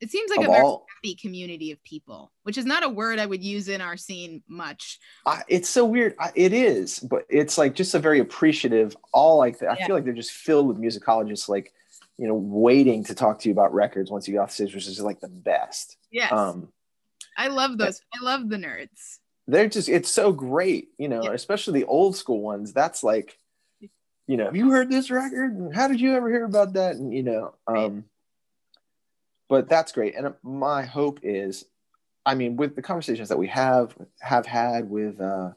it 0.00 0.10
seems 0.10 0.30
like 0.30 0.40
a 0.40 0.50
very 0.50 0.62
all- 0.64 0.84
happy 0.96 1.14
community 1.14 1.70
of 1.70 1.80
people, 1.84 2.32
which 2.42 2.58
is 2.58 2.64
not 2.66 2.82
a 2.82 2.88
word 2.88 3.20
I 3.20 3.26
would 3.26 3.42
use 3.44 3.68
in 3.68 3.80
our 3.80 3.96
scene 3.96 4.42
much. 4.48 4.98
I, 5.26 5.42
it's 5.46 5.68
so 5.68 5.84
weird 5.84 6.16
I, 6.18 6.32
it 6.34 6.52
is 6.52 6.98
but 6.98 7.24
it's 7.28 7.56
like 7.56 7.74
just 7.74 7.94
a 7.94 8.00
very 8.00 8.18
appreciative 8.18 8.96
all 9.12 9.38
like 9.38 9.62
i 9.62 9.76
Yeah. 9.78 9.86
feel 9.86 9.94
like 9.94 10.04
they're 10.04 10.12
just 10.12 10.32
filled 10.32 10.66
with 10.66 10.78
musicologists 10.78 11.48
like 11.48 11.72
you 12.18 12.26
know 12.28 12.34
waiting 12.34 13.04
to 13.04 13.14
talk 13.14 13.38
to 13.40 13.48
you 13.48 13.52
about 13.52 13.72
records 13.74 14.10
once 14.10 14.28
you 14.28 14.34
get 14.34 14.40
off 14.40 14.50
stage 14.52 14.74
which 14.74 14.86
is 14.86 15.00
like 15.00 15.20
the 15.20 15.28
best 15.28 15.96
Yes. 16.10 16.30
um 16.32 16.68
I 17.36 17.48
love 17.48 17.78
those. 17.78 18.00
I 18.14 18.22
love 18.22 18.48
the 18.50 18.56
nerds. 18.56 19.18
they're 19.48 19.68
just 19.68 19.88
it's 19.88 20.10
so 20.10 20.32
great 20.32 20.88
you 20.98 21.08
know 21.08 21.24
Yeah. 21.24 21.32
especially 21.32 21.80
the 21.80 21.86
old 21.86 22.14
school 22.16 22.40
ones 22.42 22.72
that's 22.72 23.02
like 23.02 23.36
you 24.28 24.36
know 24.36 24.44
have 24.44 24.56
you 24.56 24.70
heard 24.70 24.90
this 24.90 25.10
record 25.10 25.56
and 25.56 25.74
how 25.74 25.88
did 25.88 26.00
you 26.00 26.14
ever 26.14 26.30
hear 26.30 26.44
about 26.44 26.74
that 26.74 26.96
and 26.96 27.12
you 27.12 27.22
know 27.22 27.54
um 27.66 28.04
but 29.48 29.68
that's 29.68 29.92
great 29.92 30.14
and 30.14 30.32
my 30.42 30.82
hope 30.84 31.20
is 31.22 31.64
i 32.24 32.34
mean 32.34 32.56
with 32.56 32.76
the 32.76 32.82
conversations 32.82 33.28
that 33.28 33.38
we 33.38 33.48
have 33.48 33.96
have 34.20 34.46
had 34.46 34.88
with 34.88 35.20
uh 35.20 35.50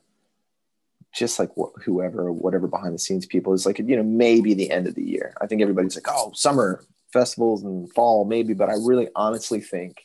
just 1.16 1.40
like 1.40 1.50
wh- 1.58 1.80
whoever 1.84 2.32
whatever 2.32 2.68
behind 2.68 2.94
the 2.94 3.00
scenes 3.00 3.26
people 3.26 3.54
is 3.54 3.66
like 3.66 3.80
you 3.80 3.96
know 3.96 4.04
maybe 4.04 4.54
the 4.54 4.70
end 4.70 4.88
of 4.88 4.96
the 4.96 5.04
year 5.04 5.34
i 5.42 5.48
think 5.48 5.62
everybody's 5.62 5.96
like 5.96 6.08
oh 6.10 6.32
summer 6.36 6.84
festivals 7.14 7.64
and 7.64 7.92
fall 7.94 8.26
maybe 8.26 8.54
but 8.54 8.70
i 8.70 8.74
really 8.74 9.08
honestly 9.16 9.62
think 9.62 10.02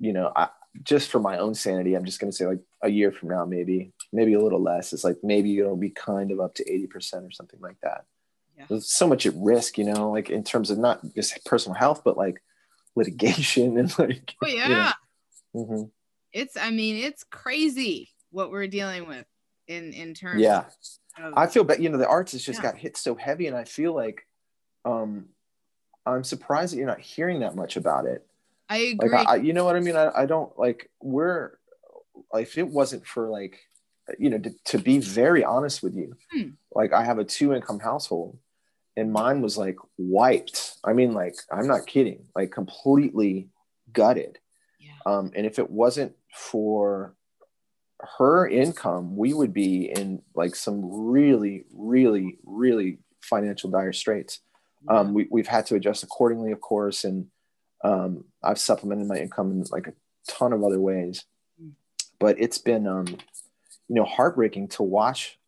you 0.00 0.12
know 0.12 0.32
i 0.34 0.48
just 0.82 1.08
for 1.10 1.20
my 1.20 1.38
own 1.38 1.54
sanity 1.54 1.94
i'm 1.94 2.04
just 2.04 2.18
going 2.18 2.30
to 2.30 2.36
say 2.36 2.46
like 2.46 2.58
a 2.82 2.88
year 2.88 3.12
from 3.12 3.28
now 3.28 3.44
maybe 3.44 3.92
maybe 4.12 4.34
a 4.34 4.40
little 4.42 4.60
less 4.60 4.92
it's 4.92 5.04
like 5.04 5.16
maybe 5.22 5.56
it'll 5.58 5.76
be 5.76 5.90
kind 5.90 6.32
of 6.32 6.40
up 6.40 6.54
to 6.56 6.64
80% 6.64 7.26
or 7.26 7.30
something 7.30 7.60
like 7.60 7.80
that 7.82 8.04
Yeah. 8.58 8.64
there's 8.68 8.90
so 8.90 9.06
much 9.06 9.24
at 9.24 9.34
risk 9.36 9.78
you 9.78 9.84
know 9.84 10.10
like 10.10 10.30
in 10.30 10.42
terms 10.42 10.70
of 10.70 10.78
not 10.78 11.00
just 11.14 11.44
personal 11.44 11.76
health 11.78 12.02
but 12.04 12.16
like 12.16 12.42
litigation 12.96 13.78
and 13.78 13.96
like 13.98 14.34
Oh 14.42 14.46
you 14.48 14.56
yeah. 14.56 14.92
know, 15.54 15.64
mhm. 15.64 15.90
It's 16.32 16.56
I 16.56 16.70
mean, 16.70 16.96
it's 16.96 17.22
crazy 17.24 18.10
what 18.30 18.50
we're 18.50 18.66
dealing 18.66 19.06
with 19.06 19.24
in 19.68 19.92
in 19.92 20.14
terms 20.14 20.40
yeah 20.42 20.64
of 21.18 21.32
I 21.36 21.46
feel 21.46 21.64
bad. 21.64 21.82
You 21.82 21.88
know, 21.90 21.98
the 21.98 22.08
arts 22.08 22.32
has 22.32 22.42
just 22.44 22.58
Yeah. 22.58 22.72
got 22.72 22.76
hit 22.78 22.96
so 22.96 23.14
heavy, 23.14 23.46
and 23.46 23.56
I 23.56 23.64
feel 23.64 23.94
like 23.94 24.26
um, 24.84 25.26
I'm 26.04 26.24
surprised 26.24 26.72
that 26.72 26.78
you're 26.78 26.86
not 26.86 27.00
hearing 27.00 27.40
that 27.40 27.54
much 27.54 27.76
about 27.76 28.06
it. 28.06 28.26
I 28.68 28.96
Like, 28.98 29.06
agree. 29.06 29.18
I, 29.18 29.22
I, 29.24 29.36
you 29.36 29.52
know 29.52 29.64
what 29.64 29.76
I 29.76 29.80
mean? 29.80 29.96
I, 29.96 30.10
I 30.14 30.26
don't 30.26 30.56
like 30.58 30.90
we're 31.00 31.58
like 32.32 32.42
if 32.48 32.58
it 32.58 32.68
wasn't 32.68 33.06
for 33.06 33.28
like 33.28 33.60
you 34.18 34.28
know 34.30 34.38
to, 34.38 34.50
to 34.66 34.78
be 34.78 34.98
very 34.98 35.44
honest 35.44 35.82
with 35.82 35.94
you, 35.94 36.16
Hmm. 36.32 36.50
like 36.74 36.92
I 36.92 37.04
have 37.04 37.18
a 37.18 37.24
two 37.24 37.54
income 37.54 37.78
household, 37.80 38.38
and 38.96 39.12
mine 39.12 39.40
was 39.40 39.56
like 39.56 39.76
wiped. 39.96 40.76
I 40.84 40.92
mean, 40.94 41.14
like 41.14 41.36
I'm 41.50 41.66
not 41.68 41.86
kidding, 41.86 42.26
like 42.34 42.50
completely 42.50 43.48
gutted. 43.92 44.38
yeah. 44.80 44.90
Um, 45.06 45.30
and 45.36 45.46
if 45.46 45.58
it 45.58 45.70
wasn't 45.70 46.14
for 46.34 47.14
her 48.18 48.46
income, 48.48 49.16
we 49.16 49.34
would 49.34 49.52
be 49.52 49.90
in 49.90 50.22
like 50.34 50.54
some 50.54 50.80
really, 50.84 51.64
really, 51.72 52.38
really 52.44 52.98
financial 53.20 53.70
dire 53.70 53.92
straits. 53.92 54.40
Um, 54.88 55.14
we, 55.14 55.26
we've 55.30 55.46
had 55.46 55.66
to 55.66 55.76
adjust 55.76 56.02
accordingly, 56.02 56.52
of 56.52 56.60
course, 56.60 57.04
and 57.04 57.28
um, 57.82 58.24
I've 58.42 58.58
supplemented 58.58 59.06
my 59.06 59.16
income 59.16 59.50
in 59.50 59.64
like 59.70 59.86
a 59.86 59.94
ton 60.28 60.52
of 60.52 60.62
other 60.62 60.80
ways. 60.80 61.24
Mm. 61.62 61.72
But 62.18 62.36
it's 62.38 62.58
been, 62.58 62.86
um, 62.86 63.06
you 63.06 63.94
know, 63.94 64.04
heartbreaking 64.04 64.68
to 64.68 64.82
watch 64.82 65.38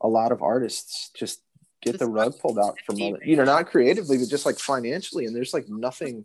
a 0.00 0.08
lot 0.08 0.32
of 0.32 0.42
artists 0.42 1.10
just 1.14 1.40
get 1.84 1.92
Just 1.92 2.00
the 2.00 2.10
rug 2.10 2.38
pulled 2.38 2.58
out 2.58 2.78
from 2.84 2.96
you 2.96 3.36
know, 3.36 3.44
not 3.44 3.66
creatively, 3.66 4.18
but 4.18 4.28
just 4.28 4.46
like 4.46 4.58
financially, 4.58 5.26
and 5.26 5.36
there's 5.36 5.54
like 5.54 5.68
nothing. 5.68 6.24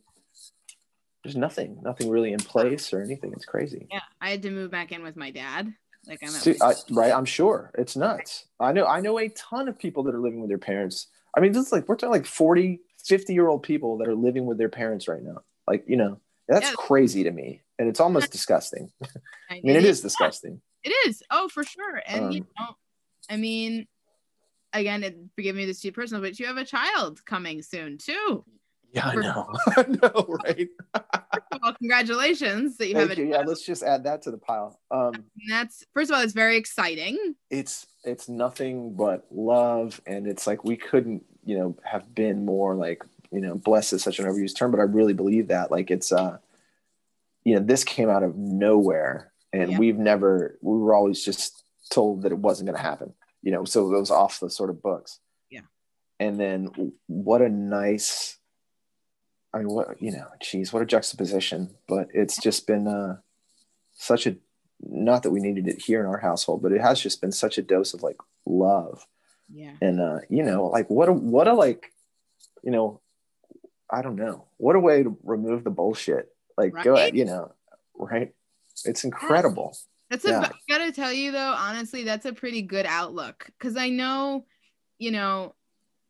There's 1.23 1.35
nothing, 1.35 1.79
nothing 1.81 2.09
really 2.09 2.31
in 2.31 2.39
place 2.39 2.93
or 2.93 3.01
anything. 3.01 3.33
It's 3.33 3.45
crazy. 3.45 3.87
yeah. 3.91 3.99
I 4.21 4.29
had 4.29 4.41
to 4.43 4.51
move 4.51 4.71
back 4.71 4.91
in 4.91 5.03
with 5.03 5.15
my 5.15 5.31
dad. 5.31 5.73
Like 6.07 6.19
I'm 6.21 6.29
at 6.29 6.41
See, 6.41 6.55
I, 6.61 6.73
right, 6.91 7.11
I'm 7.11 7.25
sure 7.25 7.71
it's 7.77 7.97
nuts. 7.97 8.45
I 8.59 8.71
know, 8.71 8.85
I 8.85 9.01
know 9.01 9.19
a 9.19 9.27
ton 9.29 9.67
of 9.67 9.77
people 9.77 10.03
that 10.03 10.15
are 10.15 10.19
living 10.19 10.39
with 10.39 10.49
their 10.49 10.57
parents. 10.57 11.07
I 11.35 11.41
mean, 11.41 11.51
this 11.51 11.67
is 11.67 11.71
like 11.71 11.87
we're 11.89 11.95
talking 11.97 12.11
like 12.11 12.25
40, 12.25 12.79
50 13.03 13.33
year 13.33 13.47
old 13.47 13.63
people 13.63 13.97
that 13.97 14.07
are 14.07 14.15
living 14.15 14.45
with 14.45 14.57
their 14.57 14.69
parents 14.69 15.07
right 15.09 15.21
now. 15.21 15.41
Like, 15.67 15.83
you 15.87 15.97
know, 15.97 16.19
that's 16.47 16.69
Yeah. 16.69 16.75
crazy 16.77 17.23
to 17.25 17.31
me, 17.31 17.61
and 17.77 17.87
it's 17.89 17.99
almost 17.99 18.31
disgusting. 18.31 18.89
I 19.03 19.55
I 19.57 19.61
mean, 19.61 19.75
it 19.75 19.83
is 19.85 20.01
disgusting. 20.01 20.61
It 20.83 20.93
is. 21.07 21.21
Oh, 21.29 21.49
for 21.49 21.63
sure. 21.65 22.01
And 22.07 22.33
you 22.33 22.41
Um, 22.41 22.47
know, 22.59 22.75
I 23.29 23.35
mean, 23.37 23.85
again, 24.73 25.03
it, 25.03 25.17
forgive 25.35 25.55
me 25.55 25.65
this 25.65 25.77
is 25.77 25.81
too 25.83 25.91
personal, 25.91 26.23
but 26.23 26.39
you 26.39 26.45
have 26.47 26.57
a 26.57 26.65
child 26.65 27.23
coming 27.25 27.61
soon 27.61 27.97
too. 27.97 28.45
Yeah, 28.91 29.07
I 29.07 29.15
know. 29.15 29.53
I 29.77 29.85
know, 29.87 30.25
right? 30.45 30.67
Well, 31.61 31.73
congratulations 31.73 32.77
that 32.77 32.87
you 32.87 32.95
have 32.95 33.09
Thank 33.09 33.19
a 33.19 33.23
you. 33.23 33.29
Yeah, 33.31 33.41
let's 33.41 33.65
just 33.65 33.83
add 33.83 34.05
that 34.05 34.21
to 34.21 34.31
the 34.31 34.37
pile. 34.37 34.79
Um, 34.91 35.13
And 35.15 35.25
that's 35.49 35.83
first 35.93 36.09
of 36.09 36.15
all, 36.15 36.23
it's 36.23 36.31
very 36.31 36.55
exciting. 36.55 37.35
it's 37.49 37.85
it's 38.05 38.29
nothing 38.29 38.93
but 38.95 39.25
love, 39.29 39.99
and 40.07 40.25
it's 40.25 40.47
like 40.47 40.63
we 40.63 40.77
couldn't, 40.77 41.25
you 41.43 41.57
know, 41.57 41.75
have 41.83 42.15
been 42.15 42.45
more 42.45 42.75
like, 42.75 43.03
you 43.29 43.41
know, 43.41 43.55
blessed 43.55 43.91
is 43.93 44.03
such 44.03 44.19
an 44.19 44.25
overused 44.25 44.55
term, 44.55 44.71
but 44.71 44.79
I 44.79 44.83
really 44.83 45.13
believe 45.13 45.49
that. 45.49 45.69
Like, 45.69 45.91
it's 45.91 46.13
uh, 46.13 46.37
you 47.43 47.55
know, 47.55 47.61
this 47.61 47.83
came 47.83 48.09
out 48.09 48.23
of 48.23 48.37
nowhere, 48.37 49.33
and 49.51 49.71
Yeah. 49.73 49.79
we've 49.79 49.97
never, 49.97 50.57
we 50.61 50.77
were 50.77 50.93
always 50.93 51.23
just 51.25 51.61
told 51.91 52.21
that 52.21 52.31
it 52.31 52.37
wasn't 52.37 52.67
going 52.67 52.77
to 52.77 52.81
happen, 52.81 53.13
you 53.41 53.51
know, 53.51 53.65
so 53.65 53.93
it 53.93 53.99
was 53.99 54.11
off 54.11 54.39
the 54.39 54.49
sort 54.49 54.69
of 54.69 54.81
books. 54.81 55.19
Yeah. 55.49 55.61
And 56.21 56.39
then 56.39 56.93
what 57.07 57.41
a 57.41 57.49
nice, 57.49 58.37
I 59.53 59.59
mean, 59.59 59.69
what 59.69 60.01
you 60.01 60.11
know, 60.11 60.27
geez, 60.41 60.71
what 60.71 60.81
a 60.81 60.85
juxtaposition. 60.85 61.75
But 61.87 62.07
it's 62.13 62.41
just 62.41 62.67
been 62.67 62.87
uh, 62.87 63.17
such 63.95 64.27
a 64.27 64.35
not 64.81 65.23
that 65.23 65.31
we 65.31 65.39
needed 65.39 65.67
it 65.67 65.81
here 65.81 65.99
in 65.99 66.05
our 66.05 66.19
household, 66.19 66.61
but 66.61 66.71
it 66.71 66.81
has 66.81 67.01
just 67.01 67.19
been 67.21 67.31
such 67.31 67.57
a 67.57 67.61
dose 67.61 67.93
of 67.93 68.01
like 68.01 68.17
love 68.45 69.05
Yeah. 69.51 69.73
and 69.81 69.99
uh, 69.99 70.19
you 70.29 70.43
know, 70.43 70.67
like 70.67 70.89
what 70.89 71.09
a 71.09 71.13
what 71.13 71.47
a 71.47 71.53
like, 71.53 71.91
you 72.63 72.71
know, 72.71 73.01
I 73.89 74.01
don't 74.01 74.15
know, 74.15 74.45
what 74.57 74.75
a 74.75 74.79
way 74.79 75.03
to 75.03 75.17
remove 75.23 75.63
the 75.63 75.69
bullshit. 75.71 76.29
Like, 76.57 76.73
go 76.83 76.95
ahead, 76.95 77.15
you 77.15 77.25
know, 77.25 77.53
right? 77.95 78.33
It's 78.85 79.03
incredible. 79.03 79.75
That's 80.09 80.25
a 80.25 80.29
Yeah. 80.29 80.49
I 80.51 80.51
gotta 80.69 80.91
tell 80.91 81.11
you 81.11 81.31
though, 81.31 81.53
honestly, 81.57 82.03
that's 82.03 82.25
a 82.25 82.33
pretty 82.33 82.61
good 82.61 82.85
outlook. 82.85 83.49
Cause 83.59 83.75
I 83.75 83.89
know, 83.89 84.45
you 84.97 85.11
know, 85.11 85.55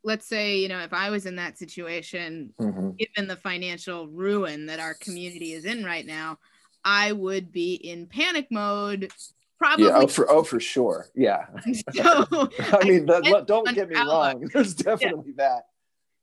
let's 0.03 0.27
say, 0.27 0.59
you 0.59 0.67
know, 0.67 0.79
if 0.79 0.93
I 0.93 1.09
was 1.09 1.25
in 1.25 1.35
that 1.37 1.57
situation, 1.57 2.53
hmm 2.57 2.91
given 2.97 3.27
the 3.27 3.35
financial 3.35 4.07
ruin 4.07 4.65
that 4.65 4.79
our 4.79 4.93
community 4.93 5.53
is 5.53 5.63
in 5.65 5.83
right 5.85 6.05
now, 6.05 6.37
I 6.83 7.11
would 7.11 7.51
be 7.51 7.75
in 7.75 8.07
panic 8.07 8.47
mode. 8.51 9.11
Probably 9.57 9.85
Yeah. 9.85 9.97
Oh, 9.97 10.07
for 10.07 10.29
oh, 10.29 10.43
for 10.43 10.59
sure. 10.59 11.07
Yeah. 11.15 11.45
so 11.93 12.25
I 12.59 12.83
mean, 12.83 13.05
that, 13.05 13.43
don't 13.47 13.73
get 13.73 13.89
me 13.89 13.95
outlook. 13.95 14.13
wrong. 14.13 14.49
There's 14.53 14.73
definitely 14.73 15.33
that. 15.37 15.63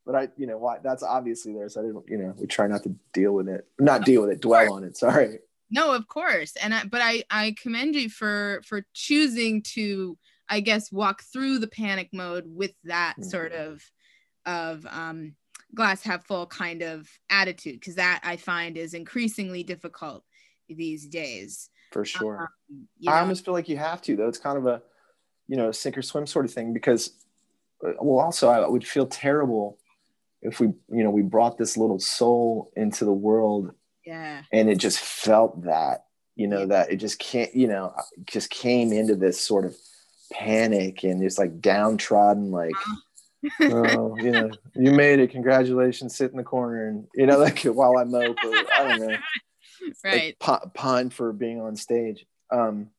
But 0.04 0.14
I, 0.14 0.28
you 0.36 0.46
know, 0.46 0.58
why 0.58 0.78
that's 0.82 1.02
obviously 1.02 1.52
there. 1.54 1.68
So 1.68 1.80
I 1.80 1.84
didn't, 1.84 2.04
you 2.08 2.18
know, 2.18 2.34
we 2.36 2.46
try 2.46 2.66
not 2.66 2.82
to 2.84 2.94
deal 3.12 3.32
with 3.32 3.48
it, 3.48 3.66
not 3.78 4.04
deal 4.04 4.22
with 4.22 4.30
it, 4.30 4.40
dwell 4.40 4.74
on 4.74 4.84
it. 4.84 4.96
Sorry. 4.96 5.38
no 5.70 5.92
of 5.92 6.06
course 6.06 6.54
and 6.62 6.72
i 6.72 6.84
but 6.84 7.00
i 7.02 7.24
i 7.28 7.52
commend 7.60 7.96
you 7.96 8.08
for 8.08 8.62
for 8.64 8.86
choosing 8.94 9.60
to 9.62 10.16
i 10.48 10.60
guess 10.60 10.90
walk 10.92 11.22
through 11.32 11.58
the 11.58 11.66
panic 11.68 12.08
mode 12.12 12.44
with 12.46 12.72
that 12.84 13.16
Mhm. 13.18 13.24
sort 13.24 13.52
of 13.52 13.82
of 14.44 14.86
um 14.86 15.34
glass 15.74 16.02
half 16.02 16.24
full 16.26 16.46
kind 16.46 16.82
of 16.82 17.08
attitude 17.30 17.80
because 17.80 17.96
that 17.96 18.20
i 18.24 18.36
find 18.36 18.76
is 18.76 18.94
increasingly 18.94 19.62
difficult 19.62 20.24
these 20.68 21.06
days 21.06 21.70
For 21.92 22.04
sure. 22.04 22.38
Um, 22.40 22.88
you 22.98 23.10
I 23.10 23.20
almost 23.20 23.44
feel 23.44 23.54
like 23.54 23.68
you 23.68 23.76
have 23.76 24.02
to 24.02 24.16
though. 24.16 24.26
It's 24.28 24.38
kind 24.38 24.58
of 24.58 24.66
a, 24.66 24.82
you 25.46 25.56
know, 25.56 25.70
sink 25.72 25.96
or 25.96 26.02
swim 26.02 26.26
sort 26.26 26.44
of 26.44 26.52
thing 26.52 26.72
because, 26.72 27.10
uh, 27.86 27.92
well, 28.00 28.24
also 28.24 28.48
I 28.48 28.66
would 28.68 28.84
feel 28.86 29.06
terrible 29.06 29.78
if 30.42 30.58
we, 30.60 30.66
you 30.90 31.04
know, 31.04 31.10
we 31.10 31.22
brought 31.22 31.56
this 31.58 31.76
little 31.76 32.00
soul 32.00 32.72
into 32.76 33.04
the 33.04 33.12
world 33.12 33.72
yeah 34.04 34.42
and 34.52 34.68
it 34.68 34.78
just 34.78 34.98
felt 34.98 35.62
that, 35.64 36.06
you 36.34 36.48
know, 36.48 36.60
Yeah. 36.60 36.66
that 36.66 36.90
it 36.92 36.96
just 36.96 37.18
can't, 37.20 37.54
you 37.54 37.68
know, 37.68 37.94
just 38.24 38.50
came 38.50 38.92
into 38.92 39.14
this 39.14 39.40
sort 39.40 39.64
of 39.64 39.76
panic 40.32 41.04
and 41.04 41.22
it's 41.22 41.38
like 41.38 41.60
downtrodden, 41.60 42.50
like, 42.50 42.74
oh, 43.62 44.16
you 44.16 44.30
know, 44.30 44.50
you 44.74 44.92
made 44.92 45.20
it. 45.20 45.30
Congratulations. 45.30 46.16
Sit 46.16 46.30
in 46.30 46.36
the 46.36 46.42
corner 46.42 46.88
and, 46.88 47.06
you 47.14 47.26
know, 47.26 47.38
like 47.38 47.60
while 47.64 47.96
I 47.98 48.04
mope 48.04 48.36
or 48.44 48.52
I 48.74 48.88
don't 48.88 49.00
know 49.00 49.16
right 50.04 50.14
like, 50.26 50.38
pi- 50.38 50.66
pine 50.74 51.10
for 51.10 51.32
being 51.32 51.60
on 51.60 51.76
stage. 51.76 52.26
Um, 52.50 52.90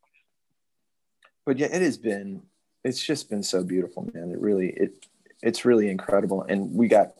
but 1.45 1.57
yeah, 1.57 1.67
it 1.67 1.81
has 1.81 1.97
been. 1.97 2.41
It's 2.83 3.03
just 3.03 3.29
been 3.29 3.43
so 3.43 3.63
beautiful, 3.63 4.09
man. 4.13 4.31
It 4.31 4.39
really 4.39 4.69
it 4.69 5.05
it's 5.41 5.65
really 5.65 5.89
incredible, 5.89 6.43
and 6.43 6.73
we 6.73 6.87
got, 6.87 7.13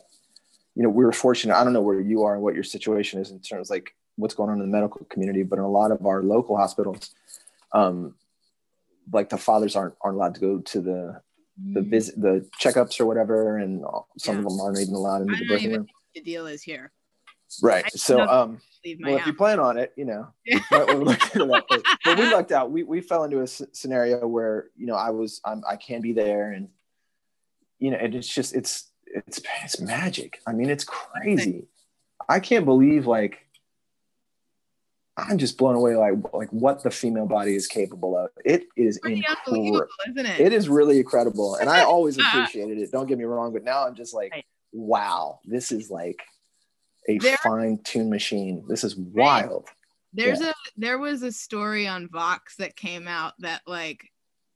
you 0.74 0.82
know, 0.82 0.88
we 0.88 1.04
were 1.04 1.12
fortunate. 1.12 1.56
I 1.56 1.64
don't 1.64 1.72
know 1.72 1.82
where 1.82 2.00
you 2.00 2.24
are 2.24 2.34
and 2.34 2.42
what 2.42 2.54
your 2.54 2.64
situation 2.64 3.20
is 3.20 3.30
in 3.30 3.40
terms 3.40 3.70
of 3.70 3.74
like 3.74 3.94
what's 4.16 4.34
going 4.34 4.50
on 4.50 4.60
in 4.60 4.70
the 4.70 4.76
medical 4.76 5.04
community, 5.06 5.42
but 5.42 5.58
in 5.58 5.64
a 5.64 5.70
lot 5.70 5.90
of 5.90 6.04
our 6.06 6.22
local 6.22 6.56
hospitals, 6.56 7.14
um, 7.72 8.14
like 9.12 9.28
the 9.28 9.38
fathers 9.38 9.76
aren't 9.76 9.94
aren't 10.02 10.16
allowed 10.16 10.34
to 10.36 10.40
go 10.40 10.58
to 10.60 10.80
the 10.80 11.20
the 11.74 11.80
Mm. 11.80 11.90
visit 11.90 12.20
the 12.20 12.48
checkups 12.60 13.00
or 13.00 13.06
whatever, 13.06 13.58
and 13.58 13.84
some 14.16 14.38
of 14.38 14.44
them 14.44 14.60
aren't 14.60 14.78
even 14.78 14.94
allowed 14.94 15.22
into 15.22 15.34
I 15.34 15.38
the 15.40 15.44
birthing 15.48 15.76
room. 15.76 15.86
the 16.14 16.20
deal 16.20 16.46
is 16.46 16.62
here. 16.62 16.92
Right. 17.62 17.90
So, 17.98 18.20
um, 18.28 18.60
well, 19.00 19.16
if 19.16 19.26
you 19.26 19.32
plan 19.34 19.58
on 19.58 19.76
it, 19.76 19.92
you 19.96 20.04
know, 20.04 20.28
might 20.70 20.86
wanna 20.86 20.98
look 21.00 21.22
into 21.34 21.46
that. 21.46 21.64
But, 21.68 21.82
but 22.04 22.16
we 22.18 22.30
lucked 22.30 22.52
out. 22.52 22.70
We 22.70 22.84
we 22.84 23.00
fell 23.00 23.24
into 23.24 23.40
a 23.40 23.42
s- 23.44 23.62
scenario 23.72 24.24
where 24.28 24.70
you 24.76 24.86
know 24.86 24.94
I 24.94 25.10
was 25.10 25.40
I'm, 25.44 25.62
I 25.68 25.74
can 25.76 26.00
be 26.00 26.12
there, 26.12 26.52
and 26.52 26.68
you 27.80 27.90
know, 27.90 27.96
and 27.96 28.14
it's 28.14 28.28
just 28.28 28.54
it's 28.54 28.90
it's 29.06 29.40
it's 29.64 29.80
magic. 29.80 30.40
I 30.46 30.52
mean, 30.52 30.70
it's 30.70 30.84
crazy. 30.84 31.66
I 32.28 32.38
can't 32.38 32.66
believe 32.66 33.06
like 33.08 33.46
I'm 35.18 35.38
just 35.38 35.58
blown 35.58 35.74
away 35.74 35.96
like 35.96 36.14
like 36.32 36.48
what 36.50 36.82
the 36.82 36.90
female 36.90 37.26
body 37.26 37.54
is 37.54 37.66
capable 37.66 38.16
of. 38.16 38.30
It 38.44 38.66
is 38.76 38.98
incredible, 39.04 39.84
isn't 40.08 40.26
it? 40.26 40.40
It 40.40 40.52
is 40.52 40.68
really 40.68 40.98
incredible, 40.98 41.56
and 41.56 41.68
I 41.68 41.82
always 41.82 42.18
ah. 42.22 42.30
appreciated 42.30 42.78
it. 42.78 42.92
Don't 42.92 43.06
get 43.06 43.18
me 43.18 43.24
wrong, 43.24 43.52
but 43.52 43.64
now 43.64 43.86
I'm 43.86 43.94
just 43.94 44.14
like, 44.14 44.32
Right. 44.32 44.44
wow, 44.72 45.40
this 45.44 45.72
is 45.72 45.90
like 45.90 46.22
a 47.08 47.18
There- 47.18 47.36
fine-tuned 47.38 48.10
machine. 48.10 48.64
This 48.68 48.84
is 48.84 48.96
wild. 48.96 49.68
There's 50.12 50.40
a 50.40 50.54
there 50.76 50.98
was 50.98 51.22
a 51.22 51.32
story 51.32 51.86
on 51.86 52.08
Vox 52.08 52.56
that 52.56 52.76
came 52.76 53.06
out 53.06 53.34
that 53.40 53.62
like 53.66 54.10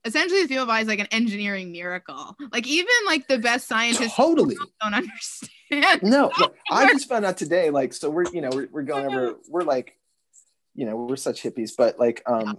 essentially 0.04 0.42
the 0.42 0.48
female 0.48 0.66
body 0.66 0.82
is 0.82 0.88
like 0.88 0.98
an 0.98 1.08
engineering 1.10 1.72
miracle. 1.72 2.36
Like 2.52 2.66
even 2.66 2.92
like 3.06 3.28
the 3.28 3.38
best 3.38 3.68
scientists 3.68 4.16
Totally. 4.16 4.56
don't 4.82 4.94
understand. 4.94 6.02
No, 6.02 6.30
I 6.70 6.86
just 6.92 7.08
found 7.08 7.24
out 7.24 7.36
today. 7.36 7.70
Like, 7.70 7.92
so 7.92 8.10
we're 8.10 8.30
you 8.32 8.40
know 8.40 8.50
we're, 8.52 8.68
we're 8.70 8.82
going 8.82 9.06
over. 9.06 9.34
We're 9.48 9.62
like, 9.62 9.96
you 10.74 10.86
know, 10.86 10.96
we're 10.96 11.16
such 11.16 11.42
hippies, 11.42 11.72
but 11.76 11.98
like, 11.98 12.22
um, 12.26 12.58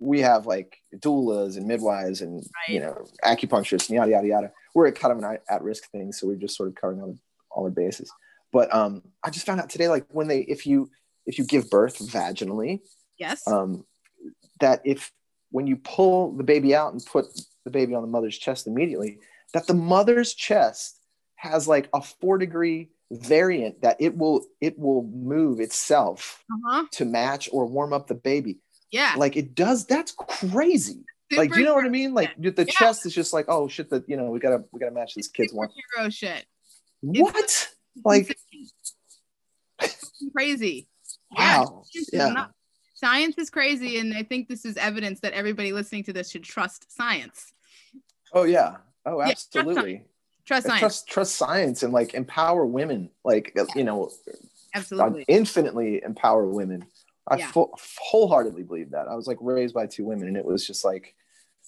we 0.00 0.20
have 0.20 0.46
like 0.46 0.78
doulas 0.96 1.56
and 1.56 1.66
midwives 1.66 2.22
and 2.22 2.42
you 2.68 2.80
know 2.80 3.04
acupuncturists 3.24 3.88
and 3.88 3.96
yada 3.96 4.10
yada 4.10 4.26
yada. 4.26 4.52
We're 4.74 4.90
kind 4.92 5.12
of 5.12 5.22
an 5.22 5.38
at 5.48 5.62
risk 5.62 5.90
thing, 5.90 6.12
so 6.12 6.26
we're 6.26 6.36
just 6.36 6.56
sort 6.56 6.70
of 6.70 6.74
covering 6.74 7.00
all, 7.02 7.16
all 7.50 7.64
our 7.64 7.70
bases. 7.70 8.10
But 8.52 8.74
um, 8.74 9.02
I 9.22 9.30
just 9.30 9.46
found 9.46 9.60
out 9.60 9.70
today, 9.70 9.88
like 9.88 10.06
when 10.10 10.28
they 10.28 10.40
if 10.40 10.66
you 10.66 10.90
if 11.26 11.38
you 11.38 11.44
give 11.44 11.70
birth 11.70 11.98
vaginally, 11.98 12.80
Yes. 13.18 13.46
um, 13.46 13.84
that 14.60 14.80
if 14.84 15.12
when 15.50 15.66
you 15.66 15.76
pull 15.76 16.32
the 16.32 16.44
baby 16.44 16.74
out 16.74 16.92
and 16.92 17.04
put 17.04 17.26
the 17.64 17.70
baby 17.70 17.94
on 17.94 18.02
the 18.02 18.08
mother's 18.08 18.38
chest 18.38 18.66
immediately, 18.66 19.18
that 19.52 19.66
the 19.66 19.74
mother's 19.74 20.34
chest 20.34 20.98
has 21.36 21.68
like 21.68 21.88
a 21.92 22.00
four 22.00 22.38
degree 22.38 22.90
variant 23.12 23.82
that 23.82 23.96
it 24.00 24.16
will 24.16 24.44
it 24.60 24.78
will 24.78 25.02
move 25.04 25.60
itself 25.60 26.42
uh-huh. 26.50 26.86
to 26.92 27.04
match 27.04 27.48
or 27.52 27.66
warm 27.66 27.92
up 27.92 28.06
the 28.06 28.14
baby. 28.14 28.58
Yeah. 28.90 29.14
Like 29.16 29.36
it 29.36 29.54
does. 29.54 29.86
That's 29.86 30.12
crazy. 30.12 31.04
like, 31.30 31.52
do 31.52 31.60
you 31.60 31.64
know 31.64 31.74
what 31.74 31.84
I 31.84 31.90
mean? 31.90 32.14
Like 32.14 32.30
the 32.38 32.52
Yeah. 32.56 32.64
chest 32.72 33.06
is 33.06 33.14
just 33.14 33.32
like, 33.32 33.46
oh 33.48 33.68
shit, 33.68 33.90
that 33.90 34.08
you 34.08 34.16
know 34.16 34.30
we 34.30 34.38
gotta 34.38 34.64
we 34.72 34.80
gotta 34.80 34.92
match 34.92 35.14
this 35.14 35.28
kid's 35.28 35.52
one. 35.52 35.68
Superhero 35.68 36.12
shit. 36.12 36.46
What? 37.00 37.70
Like 38.04 38.36
It's 39.80 40.24
crazy. 40.36 40.88
Yeah, 41.32 41.60
wow. 41.60 41.64
science 41.64 41.96
is 41.96 42.10
Yeah. 42.12 42.28
not- 42.28 42.52
Science 42.94 43.36
is 43.36 43.50
crazy, 43.50 43.98
and 43.98 44.14
I 44.14 44.22
think 44.22 44.46
this 44.46 44.64
is 44.64 44.76
evidence 44.76 45.18
that 45.20 45.32
everybody 45.32 45.72
listening 45.72 46.04
to 46.04 46.12
this 46.12 46.30
should 46.30 46.44
trust 46.44 46.94
science. 46.96 47.52
Oh 48.32 48.44
yeah. 48.44 48.76
Oh 49.04 49.18
Yeah, 49.18 49.34
trust. 50.52 50.66
Trust 50.66 50.66
science. 50.66 50.80
Trust 50.80 51.08
trust 51.08 51.36
science 51.36 51.82
and 51.82 51.92
like 51.92 52.14
empower 52.14 52.66
women. 52.66 53.10
Like 53.24 53.52
uh, 53.58 53.64
you 53.74 53.84
know, 53.84 54.10
Absolutely. 54.74 55.24
infinitely 55.28 56.02
empower 56.04 56.46
women. 56.46 56.86
I 57.28 57.36
Yeah. 57.36 57.50
full, 57.52 57.78
wholeheartedly 58.00 58.64
believe 58.64 58.90
that. 58.90 59.08
I 59.08 59.14
was 59.14 59.26
like 59.26 59.38
raised 59.40 59.74
by 59.74 59.86
two 59.86 60.04
women, 60.04 60.28
and 60.28 60.36
it 60.36 60.44
was 60.44 60.66
just 60.66 60.84
like, 60.84 61.14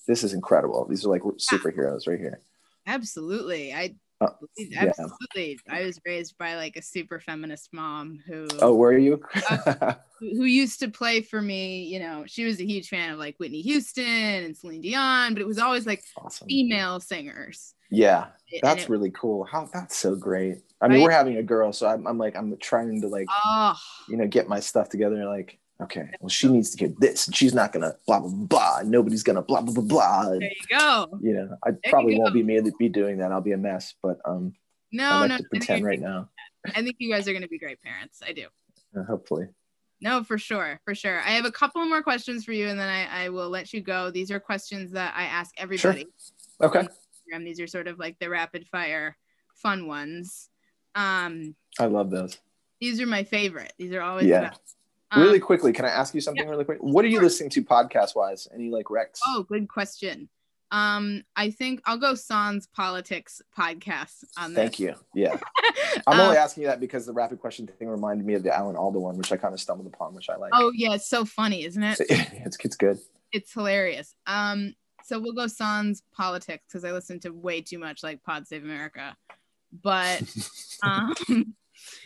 this 0.07 0.25
is 0.25 0.33
incredible. 0.33 0.85
These 0.87 1.05
are 1.07 1.11
like 1.11 1.23
superheroes 1.23 2.09
right 2.09 2.19
here. 2.19 2.41
Absolutely. 2.87 3.73
I 3.73 3.95
Uh, 4.21 4.29
yeah. 4.57 4.85
absolutely. 4.85 5.59
I 5.69 5.83
was 5.83 6.01
raised 6.07 6.39
by 6.39 6.55
like 6.57 6.77
a 6.77 6.83
super 6.83 7.21
feminist 7.21 7.71
mom 7.73 8.21
who 8.27 8.47
Oh, 8.61 8.75
were 8.75 8.97
you? 8.97 9.23
who 10.21 10.37
who 10.37 10.45
used 10.45 10.81
to 10.81 10.89
play 10.89 11.21
for 11.21 11.43
me, 11.43 11.85
you 11.85 11.99
know, 11.99 12.25
she 12.27 12.45
was 12.45 12.61
a 12.61 12.65
huge 12.67 12.89
fan 12.89 13.13
of 13.13 13.19
like 13.19 13.37
Whitney 13.39 13.61
Houston 13.63 14.05
and 14.05 14.57
Celine 14.57 14.81
Dion, 14.81 15.35
but 15.35 15.41
it 15.43 15.47
was 15.47 15.59
always 15.59 15.87
like 15.87 16.03
awesome. 16.17 16.49
female 16.49 17.01
singers. 17.01 17.75
Yeah, 17.91 18.29
that's 18.63 18.85
it- 18.85 18.89
really 18.89 19.11
cool. 19.11 19.45
How 19.45 19.69
that's 19.73 19.97
so 19.97 20.15
great. 20.17 20.59
I 20.81 20.89
mean, 20.89 20.99
Right? 20.99 21.05
we're 21.05 21.11
having 21.13 21.37
a 21.37 21.43
girl, 21.43 21.73
so 21.73 21.87
I'm, 21.87 22.07
I'm 22.07 22.19
like, 22.19 22.37
I'm 22.37 22.57
trying 22.59 23.01
to 23.03 23.09
like, 23.09 23.27
oh 23.45 23.75
you 24.09 24.17
know, 24.17 24.27
get 24.27 24.49
my 24.49 24.61
stuff 24.61 24.89
together. 24.89 25.25
Like, 25.27 25.59
okay, 25.81 26.11
well, 26.21 26.29
she 26.29 26.49
needs 26.49 26.71
to 26.71 26.77
get 26.77 26.99
this, 27.01 27.27
and 27.27 27.35
she's 27.37 27.55
not 27.55 27.73
gonna 27.73 27.95
blah 28.07 28.21
blah 28.21 28.31
blah. 28.31 28.79
and 28.79 28.91
nobody's 28.91 29.23
gonna 29.23 29.43
blah 29.43 29.61
blah 29.61 29.75
blah 29.75 29.85
blah. 29.85 30.31
And, 30.33 30.43
there 30.43 30.51
you 30.51 30.79
go. 30.79 31.19
you 31.23 31.35
know, 31.35 31.57
I 31.65 31.71
you 31.71 31.91
probably 31.91 32.19
won't 32.19 32.35
be 32.35 32.43
me 32.43 32.61
be 32.79 32.89
doing 32.89 33.19
that. 33.19 33.33
I'll 33.33 33.41
be 33.41 33.53
a 33.53 33.59
mess, 33.59 33.95
but 34.03 34.19
um, 34.25 34.55
No, 34.93 35.11
I 35.11 35.21
like 35.21 35.29
no, 35.31 35.37
to 35.39 35.45
pretend 35.51 35.85
right 35.85 36.01
now. 36.01 36.31
I 36.67 36.83
think 36.83 36.97
you 36.99 37.11
guys 37.11 37.29
are 37.29 37.33
gonna 37.33 37.49
be 37.49 37.59
great 37.59 37.83
parents. 37.83 38.21
I 38.27 38.33
do. 38.33 38.47
Uh, 38.97 39.05
hopefully. 39.05 39.47
No, 40.01 40.23
for 40.23 40.37
sure, 40.37 40.81
for 40.85 40.95
sure. 40.95 41.21
I 41.21 41.31
have 41.31 41.47
a 41.47 41.53
couple 41.53 41.85
more 41.87 42.03
questions 42.03 42.45
for 42.45 42.53
you, 42.53 42.69
and 42.69 42.79
then 42.79 42.89
I, 42.89 43.25
I 43.25 43.29
will 43.31 43.49
let 43.49 43.73
you 43.73 43.81
go. 43.81 44.11
These 44.11 44.31
are 44.31 44.39
questions 44.39 44.93
that 44.93 45.15
I 45.17 45.25
ask 45.25 45.55
everybody. 45.57 46.07
Sure. 46.61 46.69
Okay. 46.69 46.87
These 47.39 47.59
are 47.59 47.67
sort 47.67 47.89
of 47.89 47.99
like 47.99 48.19
the 48.21 48.29
rapid 48.29 48.67
fire 48.69 49.17
fun 49.55 49.87
ones. 49.87 50.51
Um, 50.95 51.57
I 51.81 51.87
love 51.87 52.11
those. 52.11 52.39
these 52.81 53.01
are 53.01 53.07
my 53.07 53.25
favorite. 53.25 53.73
These 53.79 53.93
are 53.93 54.03
always 54.03 54.27
Yeah. 54.27 54.53
The. 55.15 55.21
Um, 55.21 55.27
really 55.27 55.41
quickly, 55.41 55.73
can 55.73 55.85
I 55.85 55.89
ask 55.91 56.15
you 56.15 56.21
something 56.21 56.49
really 56.49 56.65
quick? 56.65 56.79
What 56.81 57.05
are 57.05 57.09
you 57.09 57.21
listening 57.21 57.51
to 57.51 57.63
podcast 57.63 58.15
wise? 58.17 58.49
Any 58.55 58.71
like 58.71 58.87
recs? 58.87 59.19
Oh, 59.27 59.45
good 59.49 59.69
question. 59.69 60.29
Um, 60.71 61.23
I 61.37 61.51
think 61.51 61.83
I'll 61.85 61.99
go 61.99 62.15
Sans 62.17 62.67
Politics 62.67 63.41
podcast 63.57 64.25
on 64.37 64.55
this. 64.55 64.61
Thank 64.63 64.81
you. 64.81 64.95
Yeah, 65.15 65.39
I'm 66.07 66.19
Um, 66.19 66.21
only 66.21 66.37
asking 66.37 66.63
you 66.63 66.69
that 66.69 66.81
because 66.81 67.07
the 67.07 67.13
rapid 67.13 67.39
question 67.39 67.67
thing 67.79 67.89
reminded 67.89 68.27
me 68.27 68.35
of 68.35 68.43
the 68.43 68.53
Alan 68.53 68.75
Alda 68.75 68.99
one, 68.99 69.17
which 69.17 69.31
I 69.31 69.37
kind 69.37 69.55
of 69.55 69.61
stumbled 69.61 69.87
upon, 69.87 70.15
which 70.15 70.29
I 70.29 70.37
like. 70.37 70.51
Oh 70.53 70.73
yeah, 70.75 70.95
it's 70.95 71.09
so 71.09 71.25
funny, 71.25 71.65
isn't 71.65 71.83
it? 71.83 72.01
it's 72.09 72.57
it's 72.65 72.77
good. 72.77 72.99
It's 73.31 73.53
hilarious. 73.53 74.17
Um, 74.27 74.75
so 75.05 75.21
we'll 75.21 75.35
go 75.35 75.47
Sans 75.47 76.03
Politics 76.17 76.65
because 76.69 76.85
I 76.85 76.91
listen 76.93 77.21
to 77.21 77.31
way 77.31 77.61
too 77.61 77.79
much 77.79 78.03
like 78.03 78.23
Pod 78.25 78.49
Save 78.49 78.65
America, 78.65 79.17
but 79.83 80.23
um, 80.83 81.15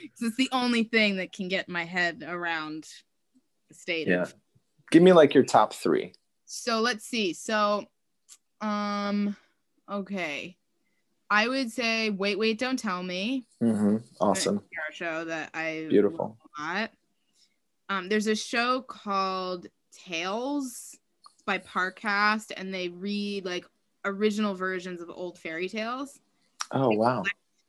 it's 0.02 0.36
the 0.36 0.48
only 0.52 0.84
thing 0.84 1.16
that 1.16 1.32
can 1.32 1.48
get 1.48 1.68
my 1.68 1.84
head 1.84 2.24
around 2.26 2.86
the 3.68 3.74
state 3.74 4.08
Yeah. 4.08 4.26
Give 4.90 5.02
me 5.02 5.12
like 5.12 5.34
your 5.34 5.44
top 5.44 5.74
three. 5.74 6.14
so 6.46 6.80
let's 6.80 7.04
see 7.04 7.32
so 7.34 7.84
um 8.60 9.36
okay 9.90 10.56
i 11.30 11.46
would 11.46 11.70
say 11.70 12.10
wait 12.10 12.38
wait 12.38 12.58
don't 12.58 12.78
tell 12.78 13.02
me 13.02 13.46
hmm 13.60 13.98
Awesome. 14.20 14.56
our 14.86 14.92
show 14.92 15.24
that 15.26 15.50
i 15.54 15.86
Beautiful. 15.88 16.36
a 16.58 16.88
um 17.88 18.08
there's 18.08 18.26
a 18.26 18.34
show 18.34 18.80
called 18.82 19.66
tales 19.92 20.96
by 21.46 21.58
parcast 21.58 22.50
and 22.56 22.72
they 22.72 22.88
read 22.88 23.44
like 23.44 23.64
original 24.04 24.54
versions 24.54 25.00
of 25.00 25.10
old 25.10 25.38
fairy 25.38 25.68
tales 25.68 26.18
Oh 26.72 26.90
wow. 26.90 27.22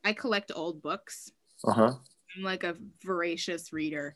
i 0.03 0.13
collect 0.13 0.51
old 0.55 0.81
books 0.81 1.31
Uh 1.65 1.73
huh. 1.73 1.93
I'm 2.35 2.43
like 2.43 2.63
a 2.63 2.75
voracious 3.03 3.73
reader 3.73 4.15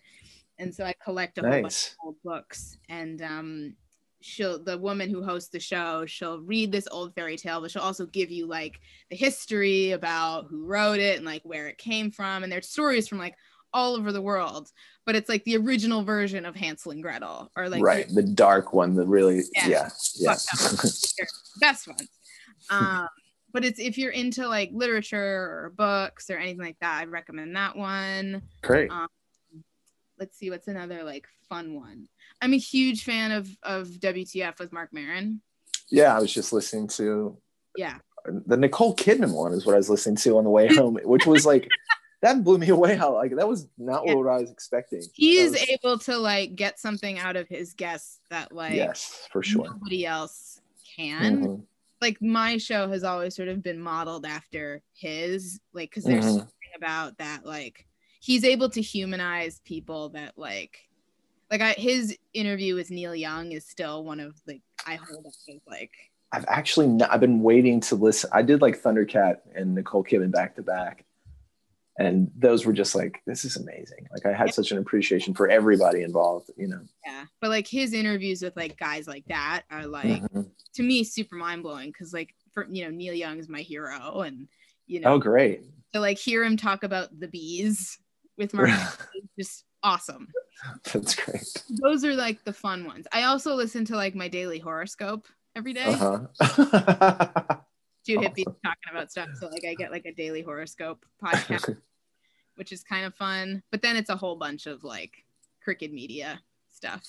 and 0.59 0.73
so 0.73 0.83
i 0.83 0.93
collect 1.03 1.37
a 1.37 1.41
whole 1.41 1.49
bunch 1.49 1.63
Nice. 1.63 1.95
old 2.03 2.15
books 2.23 2.77
and 2.89 3.21
um 3.21 3.75
she'll 4.21 4.63
the 4.63 4.77
woman 4.77 5.09
who 5.09 5.21
hosts 5.23 5.49
the 5.49 5.59
show 5.59 6.05
she'll 6.05 6.39
read 6.39 6.71
this 6.71 6.87
old 6.91 7.13
fairy 7.13 7.35
tale 7.35 7.59
but 7.59 7.71
she'll 7.71 7.81
also 7.81 8.05
give 8.05 8.31
you 8.31 8.45
like 8.45 8.79
the 9.09 9.15
history 9.15 9.91
about 9.91 10.47
who 10.49 10.65
wrote 10.65 10.99
it 10.99 11.17
and 11.17 11.25
like 11.25 11.41
where 11.43 11.67
it 11.67 11.77
came 11.77 12.09
from 12.09 12.43
and 12.43 12.51
there's 12.51 12.69
stories 12.69 13.07
from 13.07 13.17
like 13.17 13.35
all 13.73 13.95
over 13.95 14.11
the 14.11 14.21
world 14.21 14.69
but 15.05 15.15
it's 15.15 15.29
like 15.29 15.43
the 15.43 15.57
original 15.57 16.03
version 16.03 16.45
of 16.45 16.55
hansel 16.55 16.91
and 16.91 17.03
gretel 17.03 17.51
or 17.55 17.69
like 17.69 17.83
right. 17.83 18.07
The 18.09 18.23
dark 18.23 18.73
one. 18.73 18.95
The 18.95 19.05
really. 19.05 19.43
Yeah. 19.53 19.67
Yeah. 19.67 19.89
Yeah. 20.15 20.35
best 21.59 21.87
one 21.87 22.07
um 22.69 23.07
but 23.53 23.63
it's 23.63 23.79
if 23.79 23.97
you're 23.97 24.11
into 24.11 24.47
like 24.47 24.69
literature 24.73 25.17
or 25.63 25.73
books 25.77 26.29
or 26.29 26.37
anything 26.37 26.59
like 26.65 26.77
that 26.81 26.99
i 27.01 27.05
recommend 27.05 27.55
that 27.55 27.75
one 27.75 28.41
Great. 28.61 28.89
um, 28.91 29.07
let's 30.19 30.37
see 30.37 30.49
what's 30.49 30.67
another 30.67 31.03
like 31.03 31.27
fun 31.49 31.73
one 31.75 32.07
i'm 32.41 32.53
a 32.53 32.57
huge 32.57 33.03
fan 33.03 33.31
of 33.31 33.49
of 33.63 33.87
wtf 33.87 34.59
with 34.59 34.71
Marc 34.73 34.91
Maron. 34.93 35.41
Yeah, 35.89 36.15
I 36.15 36.19
was 36.19 36.33
just 36.33 36.53
listening 36.53 36.87
to 36.99 37.37
yeah 37.77 37.97
the 38.25 38.57
Nicole 38.57 38.95
Kidman 38.95 39.33
one 39.33 39.51
is 39.53 39.65
what 39.65 39.73
I 39.73 39.77
was 39.77 39.89
listening 39.89 40.15
to 40.17 40.37
on 40.37 40.45
the 40.45 40.49
way 40.49 40.73
home, 40.73 40.97
which 41.03 41.25
was 41.27 41.45
like 41.45 41.67
that 42.21 42.41
blew 42.43 42.57
me 42.57 42.69
away. 42.69 42.95
How 42.95 43.13
like 43.13 43.35
that 43.35 43.47
was 43.47 43.67
not 43.77 44.07
Yeah. 44.07 44.13
what 44.15 44.27
I 44.27 44.37
was 44.39 44.49
expecting. 44.49 45.03
he's 45.13 45.51
That 45.51 45.59
was- 45.59 45.69
able 45.69 45.97
to 45.99 46.17
like 46.17 46.55
get 46.55 46.79
something 46.79 47.19
out 47.19 47.35
of 47.35 47.47
his 47.49 47.73
guests 47.73 48.21
that 48.29 48.53
like 48.53 48.73
yes, 48.75 49.27
for 49.31 49.43
sure. 49.43 49.65
nobody 49.65 50.05
else 50.05 50.61
can 50.95 51.41
Mhm. 51.43 51.63
Like 52.03 52.21
my 52.21 52.57
show 52.57 52.89
has 52.89 53.03
always 53.05 53.33
sort 53.33 53.47
of 53.47 53.63
been 53.63 53.79
modeled 53.79 54.25
after 54.25 54.81
his 54.93 55.59
like 55.73 55.89
because 55.89 56.03
there's 56.03 56.25
Mhm. 56.25 56.37
something 56.39 56.73
about 56.75 57.17
that 57.17 57.45
like 57.45 57.87
he's 58.19 58.43
able 58.43 58.69
to 58.71 58.81
humanize 58.81 59.61
people 59.63 60.09
that 60.09 60.37
like 60.37 60.77
like 61.49 61.61
I, 61.61 61.71
his 61.73 62.17
interview 62.33 62.75
with 62.75 62.91
Neil 62.91 63.15
Young 63.15 63.53
is 63.53 63.65
still 63.65 64.03
one 64.03 64.19
of 64.19 64.35
like 64.45 64.61
I 64.85 64.95
hold 64.95 65.25
up 65.25 65.33
as 65.47 65.61
like 65.65 65.91
I've 66.33 66.45
actually 66.47 66.87
not, 66.87 67.11
I've 67.11 67.19
been 67.21 67.41
waiting 67.41 67.79
to 67.81 67.95
listen. 67.95 68.29
I 68.33 68.41
did 68.41 68.59
like 68.59 68.81
Thundercat 68.81 69.37
and 69.55 69.75
Nicole 69.75 70.03
Kidman 70.03 70.31
back 70.31 70.55
to 70.55 70.63
back, 70.63 71.05
and 71.97 72.31
those 72.35 72.65
were 72.65 72.73
just 72.73 72.95
like 72.95 73.21
this 73.27 73.45
is 73.45 73.55
amazing. 73.57 74.07
Like 74.11 74.25
I 74.25 74.33
had 74.37 74.53
such 74.53 74.71
an 74.71 74.77
appreciation 74.79 75.33
for 75.33 75.47
everybody 75.49 76.01
involved. 76.03 76.49
You 76.57 76.67
know. 76.67 76.81
yeah 77.05 77.25
but 77.41 77.49
like 77.49 77.67
his 77.67 77.93
interviews 77.93 78.41
with 78.41 78.55
like 78.55 78.77
guys 78.77 79.07
like 79.07 79.25
that 79.27 79.63
are 79.71 79.85
like 79.87 80.21
Mhm. 80.23 80.49
to 80.75 80.83
me 80.83 81.03
super 81.03 81.35
mind-blowing 81.35 81.89
because 81.89 82.13
like 82.13 82.33
for 82.53 82.67
you 82.69 82.83
know 82.85 82.91
Neil 82.91 83.13
Young 83.13 83.37
is 83.39 83.47
my 83.49 83.61
hero 83.61 84.21
and 84.21 84.47
you 84.87 84.99
know 84.99 85.13
Oh, 85.13 85.19
great. 85.19 85.61
to 85.93 85.99
like 85.99 86.17
hear 86.17 86.43
him 86.43 86.57
talk 86.57 86.83
about 86.83 87.09
the 87.19 87.27
bees 87.27 87.97
with 88.37 88.53
Marc 88.53 88.69
just 89.39 89.63
awesome. 89.83 90.27
That's 90.93 91.13
great. 91.15 91.45
Those 91.69 92.05
are 92.05 92.13
like 92.15 92.43
the 92.45 92.53
fun 92.53 92.85
ones. 92.85 93.05
I 93.11 93.23
also 93.23 93.53
listen 93.53 93.83
to 93.85 93.95
like 93.95 94.15
my 94.15 94.27
daily 94.29 94.59
horoscope 94.59 95.27
every 95.55 95.73
day. 95.73 95.93
Uh 95.99 96.25
Two 98.05 98.17
hippies 98.19 98.43
talking 98.45 98.91
about 98.91 99.11
stuff. 99.11 99.29
So 99.39 99.47
like 99.47 99.63
I 99.65 99.73
get 99.75 99.91
like 99.91 100.05
a 100.05 100.11
daily 100.13 100.41
horoscope 100.41 101.05
podcast, 101.23 101.77
which 102.55 102.71
is 102.71 102.83
kind 102.83 103.05
of 103.05 103.15
fun. 103.15 103.63
But 103.71 103.81
then 103.81 103.95
it's 103.95 104.09
a 104.09 104.15
whole 104.15 104.35
bunch 104.35 104.65
of 104.67 104.83
like 104.83 105.13
crooked 105.63 105.93
media 105.93 106.41
stuff. 106.71 107.03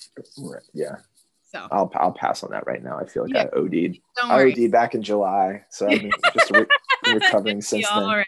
yeah, 0.73 0.95
So 1.43 1.67
I'll 1.71 1.91
I'll 1.95 2.13
pass 2.13 2.43
on 2.43 2.51
that 2.51 2.65
right 2.65 2.81
now. 2.81 2.97
I 2.97 3.05
feel 3.05 3.23
like 3.23 3.33
Yeah. 3.33 3.43
I 3.53 3.57
OD'd. 3.57 3.99
don't 4.15 4.31
I 4.31 4.37
worry. 4.37 4.53
OD'd 4.53 4.71
back 4.71 4.95
in 4.95 5.01
July, 5.03 5.65
so 5.69 5.87
I've 5.89 5.99
been 6.01 6.11
just 6.33 6.51
re- 6.51 6.65
recovering 7.13 7.61
since 7.61 7.87
then. 7.89 8.03
right. 8.07 8.25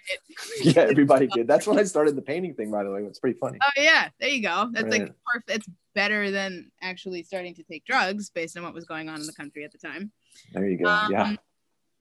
Yeah, 0.61 0.81
everybody 0.81 1.27
did. 1.27 1.47
That's 1.47 1.65
when 1.67 1.79
I 1.79 1.83
started 1.83 2.15
the 2.17 2.21
painting 2.21 2.53
thing. 2.53 2.69
By 2.69 2.83
the 2.83 2.91
way, 2.91 3.03
it's 3.03 3.19
pretty 3.19 3.39
funny. 3.39 3.59
Oh 3.63 3.81
yeah, 3.81 4.09
there 4.19 4.29
you 4.29 4.41
go. 4.41 4.69
That's 4.73 4.89
like 4.89 5.13
perfect. 5.25 5.49
It's 5.49 5.69
better 5.95 6.29
than 6.31 6.69
actually 6.81 7.23
starting 7.23 7.55
to 7.55 7.63
take 7.63 7.85
drugs 7.85 8.29
based 8.29 8.57
on 8.57 8.63
what 8.63 8.73
was 8.73 8.83
going 8.85 9.07
on 9.07 9.21
in 9.21 9.25
the 9.25 9.33
country 9.33 9.63
at 9.63 9.71
the 9.71 9.77
time. 9.77 10.11
There 10.53 10.67
you 10.67 10.77
go. 10.77 10.89
Um, 10.89 11.11
yeah. 11.11 11.35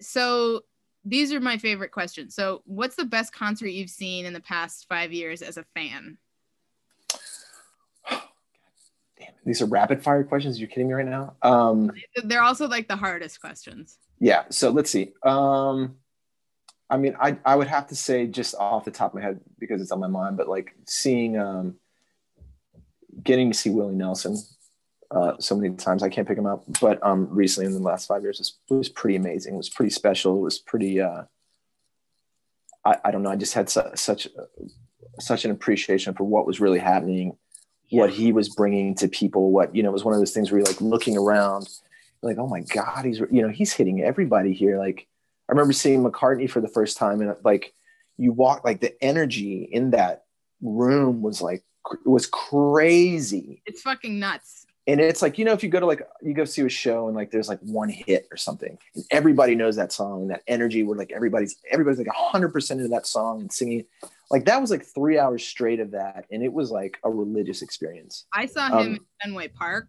So 0.01 0.63
these 1.05 1.33
are 1.33 1.41
my 1.41 1.57
favorite 1.59 1.93
questions. 1.93 2.35
So 2.35 2.63
what's 2.65 2.97
the 2.97 3.05
best 3.05 3.33
concert 3.33 3.69
you've 3.69 3.91
seen 3.91 4.25
in 4.27 4.33
the 4.33 4.41
past 4.41 4.87
five 4.89 5.13
years 5.13 5.41
as 5.43 5.57
a 5.57 5.65
fan? 5.75 6.19
Damn, 8.11 9.33
these 9.45 9.63
are 9.63 9.67
rapid 9.67 10.03
fire 10.03 10.25
questions. 10.25 10.59
You're 10.61 10.69
kidding 10.69 10.89
me 10.89 10.95
right 10.95 11.07
now. 11.07 11.37
Um, 11.43 11.91
They're 12.25 12.43
also 12.43 12.69
like 12.69 12.89
the 12.89 12.97
hardest 12.97 13.41
questions. 13.41 13.99
yeah. 14.19 14.45
So 14.51 14.71
let's 14.71 14.91
see. 14.91 15.13
Um, 15.23 15.97
I 16.91 16.97
mean, 16.99 17.17
I 17.21 17.39
I 17.45 17.57
would 17.57 17.67
have 17.67 17.89
to 17.89 17.97
say 17.97 18.27
just 18.27 18.55
off 18.57 18.85
the 18.85 18.91
top 18.91 19.13
of 19.13 19.15
my 19.17 19.23
head 19.23 19.41
because 19.59 19.81
it's 19.81 19.91
on 19.91 20.01
my 20.01 20.07
mind, 20.07 20.37
but 20.37 20.49
like 20.49 20.75
seeing, 20.87 21.37
um, 21.39 21.77
getting 23.23 23.51
to 23.51 23.57
see 23.59 23.71
Willie 23.71 23.95
Nelson 23.95 24.37
uh, 25.11 25.33
so 25.39 25.57
many 25.57 25.75
times, 25.75 26.03
I 26.03 26.09
can't 26.09 26.27
pick 26.27 26.39
him 26.39 26.47
up. 26.47 26.65
But 26.81 27.05
um, 27.05 27.29
recently 27.31 27.67
in 27.67 27.73
the 27.75 27.87
last 27.87 28.07
five 28.07 28.23
years, 28.23 28.39
was 28.39 28.59
was 28.69 28.89
pretty 28.89 29.17
amazing. 29.17 29.55
It 29.55 29.59
was 29.59 29.69
pretty 29.69 29.91
special. 29.91 30.39
It 30.39 30.43
was 30.43 30.59
pretty. 30.59 31.01
Uh, 31.01 31.23
I 32.85 32.97
I 33.05 33.11
don't 33.11 33.23
know. 33.23 33.31
I 33.31 33.37
just 33.37 33.55
had 33.55 33.69
su- 33.71 33.91
such 33.95 34.29
such 35.19 35.45
an 35.45 35.51
appreciation 35.51 36.15
for 36.15 36.25
what 36.25 36.47
was 36.47 36.61
really 36.61 36.79
happening 36.79 37.37
what 37.91 38.11
he 38.11 38.33
was 38.33 38.49
bringing 38.49 38.95
to 38.97 39.09
people 39.09 39.51
what 39.53 39.75
you 39.75 39.83
know 39.83 39.91
it 39.91 39.93
was 39.93 40.05
one 40.05 40.13
of 40.13 40.21
those 40.21 40.33
things 40.33 40.51
where 40.51 40.59
you're 40.59 40.67
like 40.67 40.81
looking 40.81 41.17
around 41.17 41.69
like 42.23 42.37
oh 42.39 42.49
my 42.49 42.61
god 42.61 43.05
he's 43.05 43.21
you 43.31 43.43
know 43.43 43.49
he's 43.49 43.73
hitting 43.73 44.03
everybody 44.03 44.53
here 44.53 44.79
like 44.79 45.07
i 45.49 45.53
remember 45.53 45.73
seeing 45.73 46.03
mccartney 46.03 46.51
for 46.51 46.61
the 46.61 46.69
first 46.69 46.97
time 46.97 47.21
and 47.21 47.35
like 47.45 47.75
you 48.19 48.33
walk 48.33 48.65
like 48.65 48.81
the 48.81 49.03
energy 49.03 49.63
in 49.63 49.91
that 49.91 50.25
room 50.61 51.23
was 51.23 51.41
like 51.41 51.63
was 52.05 52.27
crazy 52.27 53.63
It's 53.67 53.83
fucking 53.83 54.19
nuts. 54.19 54.66
And 54.89 55.01
it's 55.01 55.21
like 55.23 55.39
you 55.39 55.45
know 55.45 55.53
if 55.53 55.63
you 55.63 55.69
go 55.69 55.81
to 55.81 55.87
like 55.87 56.03
you 56.23 56.33
go 56.35 56.45
see 56.45 56.63
a 56.63 56.69
show 56.69 57.07
and 57.09 57.17
like 57.17 57.31
there's 57.31 57.49
like 57.49 57.59
one 57.61 57.89
hit 57.89 58.27
or 58.31 58.37
something 58.37 58.79
and 58.95 59.05
everybody 59.11 59.55
knows 59.55 59.77
that 59.77 59.93
song 59.93 60.23
and 60.23 60.31
that 60.31 60.43
energy 60.47 60.83
where 60.83 60.97
like 60.97 61.13
everybody's 61.13 61.57
everybody's 61.71 61.99
like 61.99 62.07
100% 62.09 62.71
into 62.71 62.89
that 62.89 63.07
song 63.07 63.41
and 63.41 63.53
singing 63.53 63.85
like 64.31 64.45
that 64.45 64.61
was 64.61 64.71
like 64.71 64.85
three 64.85 65.19
hours 65.19 65.45
straight 65.45 65.81
of 65.81 65.91
that 65.93 66.25
and 66.31 66.43
it 66.43 66.53
was 66.53 66.71
like 66.71 66.99
a 67.05 67.11
religious 67.11 67.63
experience 67.63 68.27
I 68.33 68.47
saw 68.47 68.67
him 68.69 68.75
Um, 68.75 68.87
in 68.87 69.01
Fenway 69.23 69.49
Park. 69.49 69.89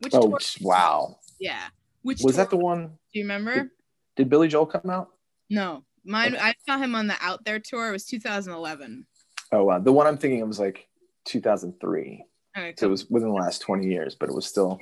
Which 0.00 0.14
oh 0.14 0.28
tour? 0.28 0.38
wow 0.60 1.18
Yeah. 1.40 1.62
Which 2.02 2.20
was 2.22 2.34
tour 2.36 2.44
that 2.44 2.50
the 2.50 2.56
one 2.56 2.86
Do 3.12 3.18
you 3.18 3.24
remember? 3.24 3.70
did 4.16 4.28
billy 4.28 4.48
joel 4.48 4.66
come 4.66 4.90
out 4.90 5.10
No. 5.50 5.82
Mine 6.04 6.34
Okay. 6.36 6.42
I 6.44 6.54
saw 6.68 6.78
him 6.78 6.94
on 6.94 7.08
the 7.08 7.16
Out 7.20 7.44
There 7.44 7.58
tour. 7.58 7.88
It 7.88 7.92
was 7.92 8.06
2011. 8.06 9.06
oh 9.52 9.64
wow 9.64 9.78
the 9.80 9.92
one 9.92 10.06
i'm 10.06 10.18
thinking 10.18 10.40
of 10.42 10.48
was 10.48 10.60
like 10.60 10.86
2003 11.24 12.24
So 12.56 12.86
it 12.86 12.90
was 12.90 13.08
within 13.10 13.28
the 13.28 13.34
last 13.34 13.60
20 13.60 13.86
years 13.86 14.14
but 14.14 14.28
it 14.28 14.34
was 14.34 14.46
still 14.46 14.80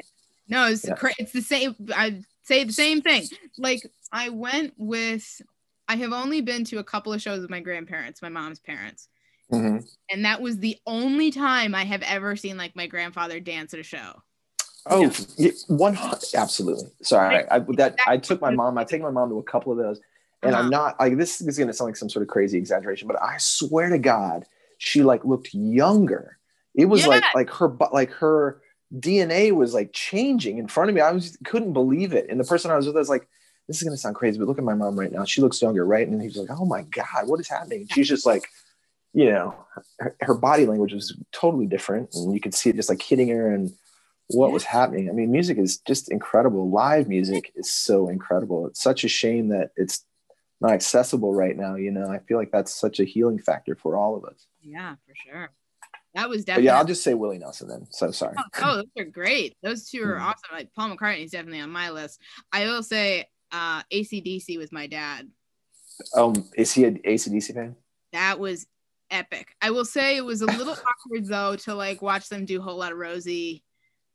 No, 0.48 0.66
it's 0.66 0.84
Yeah. 0.86 0.94
it's 1.18 1.32
the 1.32 1.40
same. 1.42 1.74
I 1.94 2.22
say 2.42 2.64
the 2.64 2.72
same 2.72 3.00
thing. 3.00 3.24
Like 3.58 3.80
I 4.12 4.28
went 4.28 4.74
with. 4.76 5.40
I 5.88 5.96
have 5.96 6.12
only 6.12 6.40
been 6.42 6.64
to 6.64 6.78
a 6.78 6.84
couple 6.84 7.12
of 7.12 7.20
shows 7.20 7.40
with 7.40 7.50
my 7.50 7.60
grandparents, 7.60 8.20
my 8.22 8.28
mom's 8.30 8.58
parents, 8.60 9.08
Mhm. 9.50 9.86
and 10.10 10.24
that 10.24 10.40
was 10.40 10.58
the 10.58 10.78
only 10.86 11.30
time 11.30 11.74
I 11.74 11.84
have 11.84 12.02
ever 12.02 12.36
seen 12.36 12.56
like 12.58 12.74
my 12.76 12.86
grandfather 12.86 13.40
dance 13.40 13.72
at 13.74 13.80
a 13.80 13.82
show. 13.82 14.22
Oh, 14.86 15.10
yeah, 15.38 15.50
one 15.68 15.96
absolutely. 16.34 16.90
Sorry, 17.02 17.36
I, 17.48 17.56
I 17.56 17.58
that 17.76 17.96
I 18.06 18.18
took 18.18 18.40
my 18.42 18.50
mom. 18.50 18.76
I 18.76 18.84
take 18.84 19.00
my 19.00 19.10
mom 19.10 19.30
to 19.30 19.38
a 19.38 19.42
couple 19.42 19.72
of 19.72 19.78
those, 19.78 19.98
and 20.42 20.54
I'm 20.54 20.62
Uh-huh. 20.66 20.68
not 20.70 21.00
like 21.00 21.16
this 21.16 21.40
is 21.40 21.56
going 21.56 21.68
to 21.68 21.72
sound 21.74 21.88
like 21.88 21.96
some 21.96 22.10
sort 22.10 22.22
of 22.22 22.28
crazy 22.28 22.58
exaggeration, 22.58 23.08
but 23.08 23.20
I 23.22 23.38
swear 23.38 23.88
to 23.88 23.98
God, 23.98 24.44
she 24.76 25.02
like 25.02 25.24
looked 25.24 25.54
younger. 25.54 26.36
It 26.74 26.86
was 26.86 27.06
like 27.06 27.22
Yeah. 27.22 27.30
like 27.34 27.50
her 27.50 27.68
bu- 27.68 27.92
like 27.92 28.10
her 28.12 28.60
DNA 28.92 29.52
was 29.52 29.74
like 29.74 29.92
changing 29.92 30.58
in 30.58 30.68
front 30.68 30.88
of 30.90 30.94
me. 30.94 31.00
I 31.00 31.12
was 31.12 31.36
couldn't 31.44 31.72
believe 31.72 32.12
it, 32.12 32.26
and 32.28 32.38
the 32.38 32.44
person 32.44 32.70
I 32.70 32.76
was 32.76 32.86
with 32.86 32.96
was 32.96 33.08
like, 33.08 33.28
"This 33.66 33.76
is 33.78 33.82
going 33.82 33.94
to 33.96 34.00
sound 34.00 34.16
crazy, 34.16 34.38
but 34.38 34.48
look 34.48 34.58
at 34.58 34.64
my 34.64 34.74
mom 34.74 34.98
right 34.98 35.10
now. 35.12 35.24
She 35.24 35.40
looks 35.40 35.60
younger, 35.62 35.84
right?" 35.86 36.06
And 36.06 36.20
he 36.20 36.28
was 36.28 36.36
like, 36.36 36.50
"Oh 36.50 36.64
my 36.64 36.82
God, 36.82 37.26
what 37.26 37.40
is 37.40 37.48
happening?" 37.48 37.80
And 37.80 37.92
she's 37.92 38.08
just 38.08 38.26
like. 38.26 38.44
You 39.16 39.26
know, 39.30 39.54
her, 40.00 40.16
her 40.22 40.34
body 40.34 40.66
language 40.66 40.92
was 40.92 41.16
totally 41.30 41.66
different, 41.66 42.12
and 42.14 42.34
you 42.34 42.40
could 42.40 42.52
see 42.52 42.70
it 42.70 42.74
just 42.74 42.88
like 42.88 43.00
hitting 43.00 43.28
her, 43.28 43.54
and 43.54 43.70
what 44.26 44.50
was 44.50 44.64
happening. 44.64 45.08
I 45.08 45.12
mean, 45.12 45.30
music 45.30 45.56
is 45.56 45.78
just 45.78 46.10
incredible. 46.10 46.68
Live 46.68 47.08
music 47.08 47.52
is 47.54 47.70
so 47.70 48.08
incredible. 48.08 48.66
It's 48.66 48.82
such 48.82 49.04
a 49.04 49.08
shame 49.08 49.50
that 49.50 49.70
it's 49.76 50.04
not 50.60 50.72
accessible 50.72 51.32
right 51.32 51.56
now. 51.56 51.76
You 51.76 51.92
know, 51.92 52.08
I 52.08 52.18
feel 52.18 52.38
like 52.38 52.50
that's 52.50 52.74
such 52.74 52.98
a 52.98 53.04
healing 53.04 53.38
factor 53.38 53.76
for 53.76 53.96
all 53.96 54.16
of 54.16 54.24
us. 54.24 54.48
Yeah, 54.60 54.96
for 55.06 55.14
sure. 55.14 55.50
That 56.14 56.28
was 56.28 56.42
But 56.42 56.46
definitely. 56.46 56.66
yeah, 56.66 56.78
I'll 56.78 56.84
just 56.84 57.02
say 57.02 57.14
Willie 57.14 57.38
Nelson 57.38 57.68
then. 57.68 57.86
So 57.90 58.10
sorry. 58.12 58.36
Oh, 58.38 58.42
oh, 58.62 58.76
those 58.76 58.84
are 58.98 59.04
great. 59.04 59.56
Those 59.62 59.88
two 59.88 60.02
are 60.04 60.16
Mhm. 60.16 60.22
awesome. 60.22 60.50
Like 60.52 60.72
Paul 60.74 60.96
McCartney's 60.96 61.32
definitely 61.32 61.60
on 61.60 61.70
my 61.70 61.90
list. 61.90 62.20
I 62.52 62.64
will 62.66 62.82
say 62.82 63.26
uh 63.52 63.82
ACDC 63.92 64.58
with 64.58 64.72
my 64.72 64.86
dad. 64.86 65.28
Um, 66.14 66.48
is 66.56 66.72
he 66.72 66.84
an 66.84 67.00
ACDC 67.04 67.52
fan? 67.54 67.76
That 68.12 68.38
was 68.38 68.66
epic. 69.10 69.54
I 69.60 69.70
will 69.70 69.84
say 69.84 70.16
it 70.16 70.24
was 70.24 70.40
a 70.42 70.46
little 70.46 70.74
awkward 71.06 71.26
though 71.26 71.56
to 71.56 71.74
like 71.74 72.00
watch 72.02 72.28
them 72.28 72.44
do 72.44 72.60
a 72.60 72.62
whole 72.62 72.76
lot 72.76 72.92
of 72.92 72.98
Rosie 72.98 73.62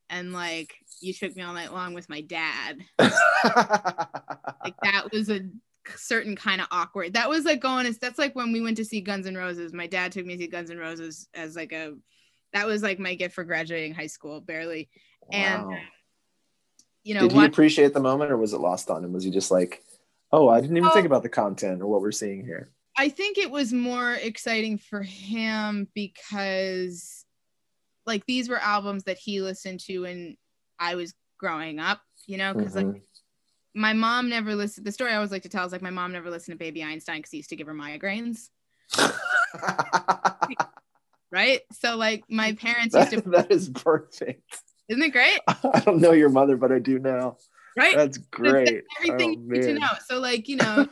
and 0.09 0.33
like 0.33 0.73
you 1.01 1.13
took 1.13 1.35
me 1.35 1.43
all 1.43 1.53
night 1.53 1.71
long 1.73 1.93
with 1.93 2.07
my 2.09 2.21
dad. 2.21 2.79
Like 4.63 4.75
that 4.83 5.11
was 5.11 5.29
a 5.29 5.41
certain 5.95 6.35
kind 6.35 6.61
of 6.61 6.67
awkward. 6.71 7.13
That 7.13 7.29
was 7.29 7.45
like 7.45 7.61
going 7.61 7.91
that's 8.01 8.19
like 8.19 8.35
when 8.35 8.51
we 8.51 8.61
went 8.61 8.77
to 8.77 8.85
see 8.85 9.01
Guns 9.01 9.25
N' 9.25 9.35
Roses. 9.35 9.73
My 9.73 9.87
dad 9.87 10.11
took 10.11 10.25
me 10.25 10.35
to 10.35 10.43
see 10.43 10.47
Guns 10.47 10.69
N' 10.69 10.77
Roses 10.77 11.27
as 11.33 11.55
like 11.55 11.71
a 11.71 11.95
that 12.53 12.67
was 12.67 12.81
like 12.81 12.99
my 12.99 13.15
gift 13.15 13.35
for 13.35 13.43
graduating 13.43 13.93
high 13.93 14.07
school, 14.07 14.41
barely. 14.41 14.89
And 15.31 15.61
Wow. 15.63 15.81
You 17.03 17.13
know, 17.15 17.21
Did 17.27 17.31
he 17.31 17.45
appreciate 17.45 17.93
the 17.93 17.99
moment, 17.99 18.31
or 18.31 18.37
was 18.37 18.53
it 18.53 18.59
lost 18.59 18.89
on 18.89 19.03
him? 19.03 19.13
Was 19.13 19.23
he 19.23 19.31
just 19.31 19.51
like, 19.51 19.83
"Oh, 20.31 20.47
I 20.49 20.61
didn't 20.61 20.77
even 20.77 20.89
Oh. 20.89 20.93
think 20.93 21.05
about 21.05 21.23
the 21.23 21.29
content 21.29 21.81
or 21.81 21.87
what 21.87 22.01
we're 22.01 22.11
seeing 22.11 22.45
here"? 22.45 22.71
I 22.97 23.09
think 23.09 23.37
it 23.37 23.49
was 23.49 23.71
more 23.71 24.13
exciting 24.13 24.77
for 24.77 25.01
him 25.01 25.87
because 25.95 27.25
like 28.05 28.25
these 28.25 28.49
were 28.49 28.59
albums 28.59 29.05
that 29.05 29.17
he 29.17 29.41
listened 29.41 29.79
to 29.81 29.99
when 29.99 30.37
I 30.77 30.95
was 30.95 31.13
growing 31.37 31.79
up, 31.79 32.01
you 32.27 32.37
know, 32.37 32.53
because 32.53 32.75
like 32.75 32.85
Mhm. 32.85 33.01
My 33.75 33.93
mom 33.93 34.29
never 34.29 34.55
listened. 34.55 34.85
The 34.85 34.91
story 34.91 35.11
I 35.11 35.15
always 35.15 35.31
like 35.31 35.43
to 35.43 35.49
tell 35.49 35.65
is 35.65 35.71
like 35.71 35.81
my 35.81 35.89
mom 35.89 36.11
never 36.11 36.29
listened 36.29 36.55
to 36.57 36.63
Baby 36.63 36.83
Einstein 36.83 37.17
because 37.17 37.31
he 37.31 37.37
used 37.37 37.49
to 37.49 37.55
give 37.55 37.67
her 37.67 37.73
migraines, 37.73 38.49
right? 41.31 41.61
So 41.73 41.95
like 41.95 42.23
my 42.29 42.53
parents 42.59 42.95
used 42.95 43.11
that, 43.11 43.23
to, 43.23 43.29
that 43.31 43.51
is 43.51 43.69
perfect. 43.69 44.61
isn't 44.89 45.03
it 45.03 45.11
great? 45.11 45.39
I 45.47 45.81
don't 45.85 45.99
know 45.99 46.11
your 46.13 46.29
mother, 46.29 46.57
but 46.57 46.71
I 46.71 46.79
do 46.79 46.99
now. 46.99 47.37
Right? 47.77 47.95
That's 47.95 48.17
great. 48.17 48.83
Everything 48.97 49.35
Oh, 49.37 49.41
you 49.41 49.51
need 49.51 49.61
to 49.61 49.73
know. 49.73 49.87
So 50.07 50.19
like 50.19 50.47
you 50.49 50.57
know, 50.57 50.87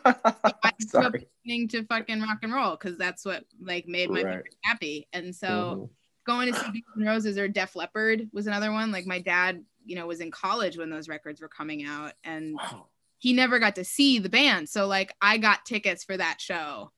I 0.64 0.72
grew 0.90 1.06
up 1.06 1.14
listening 1.14 1.68
to 1.70 1.84
fucking 1.86 2.22
rock 2.22 2.40
and 2.44 2.54
roll 2.54 2.72
because 2.72 2.98
that's 2.98 3.26
what 3.26 3.44
like 3.60 3.88
made 3.88 4.10
my 4.10 4.24
Right. 4.24 4.26
parents 4.26 4.58
happy, 4.64 5.08
and 5.14 5.36
so. 5.36 5.48
Mhm. 5.48 5.90
Going 6.28 6.54
to 6.54 6.60
see 6.60 6.66
Guns 6.66 6.84
N' 7.00 7.06
Roses 7.08 7.38
or 7.38 7.48
Def 7.48 7.76
Leppard 7.76 8.30
was 8.34 8.46
another 8.46 8.72
one. 8.72 8.92
Like 8.92 9.08
my 9.08 9.20
dad, 9.20 9.64
you 9.86 9.96
know, 9.96 10.06
was 10.06 10.20
in 10.20 10.30
college 10.30 10.78
when 10.78 10.90
those 10.92 11.08
records 11.10 11.42
were 11.42 11.48
coming 11.48 11.86
out, 11.86 12.14
and 12.24 12.56
Wow. 12.56 12.90
he 13.18 13.34
never 13.34 13.58
got 13.58 13.76
to 13.76 13.84
see 13.86 14.20
the 14.20 14.30
band. 14.30 14.70
So 14.70 14.86
like 14.86 15.12
I 15.22 15.38
got 15.40 15.66
tickets 15.66 16.04
for 16.04 16.18
that 16.18 16.40
show, 16.40 16.92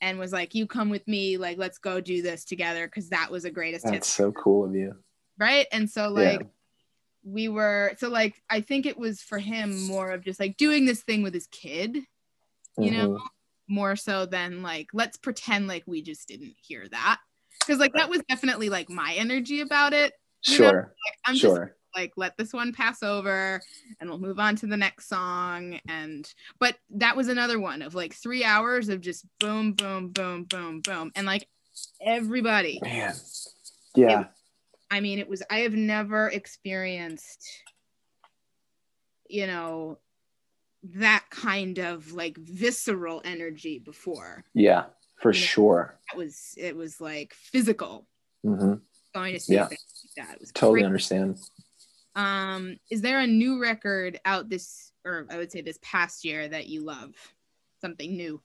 and 0.00 0.18
was 0.18 0.32
like, 0.32 0.54
"You 0.54 0.66
come 0.66 0.88
with 0.88 1.06
me, 1.06 1.36
like 1.36 1.58
let's 1.58 1.78
go 1.78 2.00
do 2.00 2.22
this 2.22 2.44
together," 2.44 2.86
because 2.86 3.10
that 3.10 3.30
was 3.30 3.44
a 3.44 3.50
greatest 3.50 3.84
That's 3.84 4.08
so 4.08 4.32
cool 4.32 4.64
of 4.66 4.74
you. 4.74 4.94
right? 5.38 5.66
And 5.72 5.90
so 5.90 6.08
like 6.08 6.40
Yeah. 6.40 6.46
we 7.24 7.48
were 7.48 7.94
so 7.98 8.08
like 8.08 8.40
I 8.48 8.60
think 8.60 8.86
it 8.86 8.96
was 8.96 9.20
for 9.20 9.38
him 9.38 9.86
more 9.86 10.12
of 10.12 10.24
just 10.24 10.38
like 10.40 10.56
doing 10.56 10.84
this 10.86 11.02
thing 11.02 11.22
with 11.22 11.34
his 11.34 11.48
kid, 11.48 11.96
you 12.78 12.90
know, 12.92 13.08
Mhm. 13.08 13.18
more 13.68 13.96
so 13.96 14.26
than 14.26 14.62
like 14.62 14.88
let's 14.92 15.16
pretend 15.16 15.66
like 15.66 15.82
we 15.86 16.02
just 16.02 16.28
didn't 16.28 16.54
hear 16.60 16.88
that. 16.88 17.20
Because 17.66 17.80
like 17.80 17.92
that 17.94 18.08
was 18.10 18.22
definitely 18.28 18.68
like 18.68 18.88
my 18.88 19.14
energy 19.16 19.60
about 19.60 19.92
it. 19.92 20.12
know, 20.48 20.54
Sure. 20.54 20.94
Like 21.06 21.18
I'm 21.24 21.34
just 21.34 21.42
sure. 21.42 21.76
like 21.94 22.12
let 22.16 22.36
this 22.36 22.52
one 22.52 22.72
pass 22.72 23.02
over 23.02 23.60
and 24.00 24.08
we'll 24.08 24.18
move 24.18 24.38
on 24.38 24.54
to 24.56 24.66
the 24.66 24.76
next 24.76 25.08
song 25.08 25.80
and 25.88 26.32
but 26.60 26.76
that 26.90 27.16
was 27.16 27.28
another 27.28 27.58
one 27.58 27.82
of 27.82 27.94
like 27.94 28.14
three 28.14 28.44
hours 28.44 28.88
of 28.88 29.00
just 29.00 29.24
boom 29.40 29.72
boom 29.72 30.10
boom 30.10 30.44
boom 30.44 30.80
boom 30.80 31.10
and 31.16 31.26
like 31.26 31.48
everybody 32.04 32.78
Man. 32.82 33.14
Yeah. 33.94 34.24
i 34.90 35.00
mean 35.00 35.18
it 35.18 35.28
was 35.28 35.42
i 35.50 35.60
have 35.60 35.72
never 35.74 36.28
experienced 36.28 37.46
you 39.28 39.46
know 39.46 39.98
that 40.82 41.24
kind 41.30 41.78
of 41.78 42.12
like 42.12 42.36
visceral 42.38 43.20
energy 43.24 43.78
before 43.78 44.44
Yeah. 44.54 44.84
For 45.32 45.32
Yeah. 45.38 45.46
sure. 45.46 45.98
it 46.12 46.16
was 46.16 46.54
it 46.56 46.76
was 46.76 47.00
like 47.00 47.34
physical 47.34 48.06
Mm-hmm. 48.44 48.74
going 49.14 49.34
to 49.34 49.40
see 49.40 49.54
Yeah. 49.54 49.64
like 49.64 49.78
that 50.16 50.38
Totally 50.54 50.80
great. 50.80 50.86
understand. 50.86 51.38
Um, 52.14 52.78
is 52.90 53.00
there 53.02 53.18
a 53.18 53.26
new 53.26 53.60
record 53.60 54.20
out 54.24 54.48
this, 54.48 54.92
or 55.04 55.26
I 55.30 55.36
would 55.36 55.50
say 55.52 55.60
this 55.62 55.78
past 55.82 56.24
year 56.24 56.46
that 56.48 56.66
you 56.68 56.82
love? 56.84 57.10
Something 57.80 58.16
new. 58.16 58.40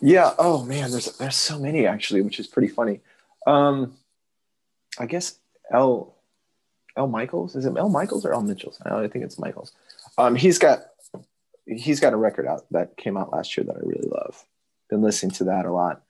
Yeah. 0.00 0.34
Oh 0.38 0.64
man, 0.64 0.90
there's 0.90 1.16
there's 1.18 1.36
so 1.36 1.58
many 1.58 1.86
actually, 1.86 2.22
which 2.22 2.38
is 2.40 2.46
pretty 2.46 2.68
funny. 2.68 3.00
Um, 3.46 3.96
I 4.98 5.06
guess 5.06 5.38
L 5.72 6.16
L 6.96 7.08
Michaels 7.08 7.56
is 7.56 7.66
it 7.66 7.76
L 7.76 7.88
Michaels 7.88 8.24
or 8.24 8.32
L 8.32 8.42
Mitchell's? 8.42 8.80
I 8.82 9.08
think 9.08 9.24
it's 9.24 9.38
Michaels. 9.38 9.72
Um, 10.16 10.34
he's 10.36 10.58
got 10.58 10.84
he's 11.66 12.00
got 12.00 12.12
a 12.12 12.16
record 12.16 12.46
out 12.46 12.64
that 12.70 12.96
came 12.96 13.16
out 13.16 13.32
last 13.32 13.56
year 13.56 13.64
that 13.64 13.76
I 13.76 13.80
really 13.80 14.08
love. 14.08 14.44
Been 14.92 15.00
listening 15.00 15.32
to 15.36 15.44
that 15.44 15.64
a 15.64 15.72
lot. 15.72 16.02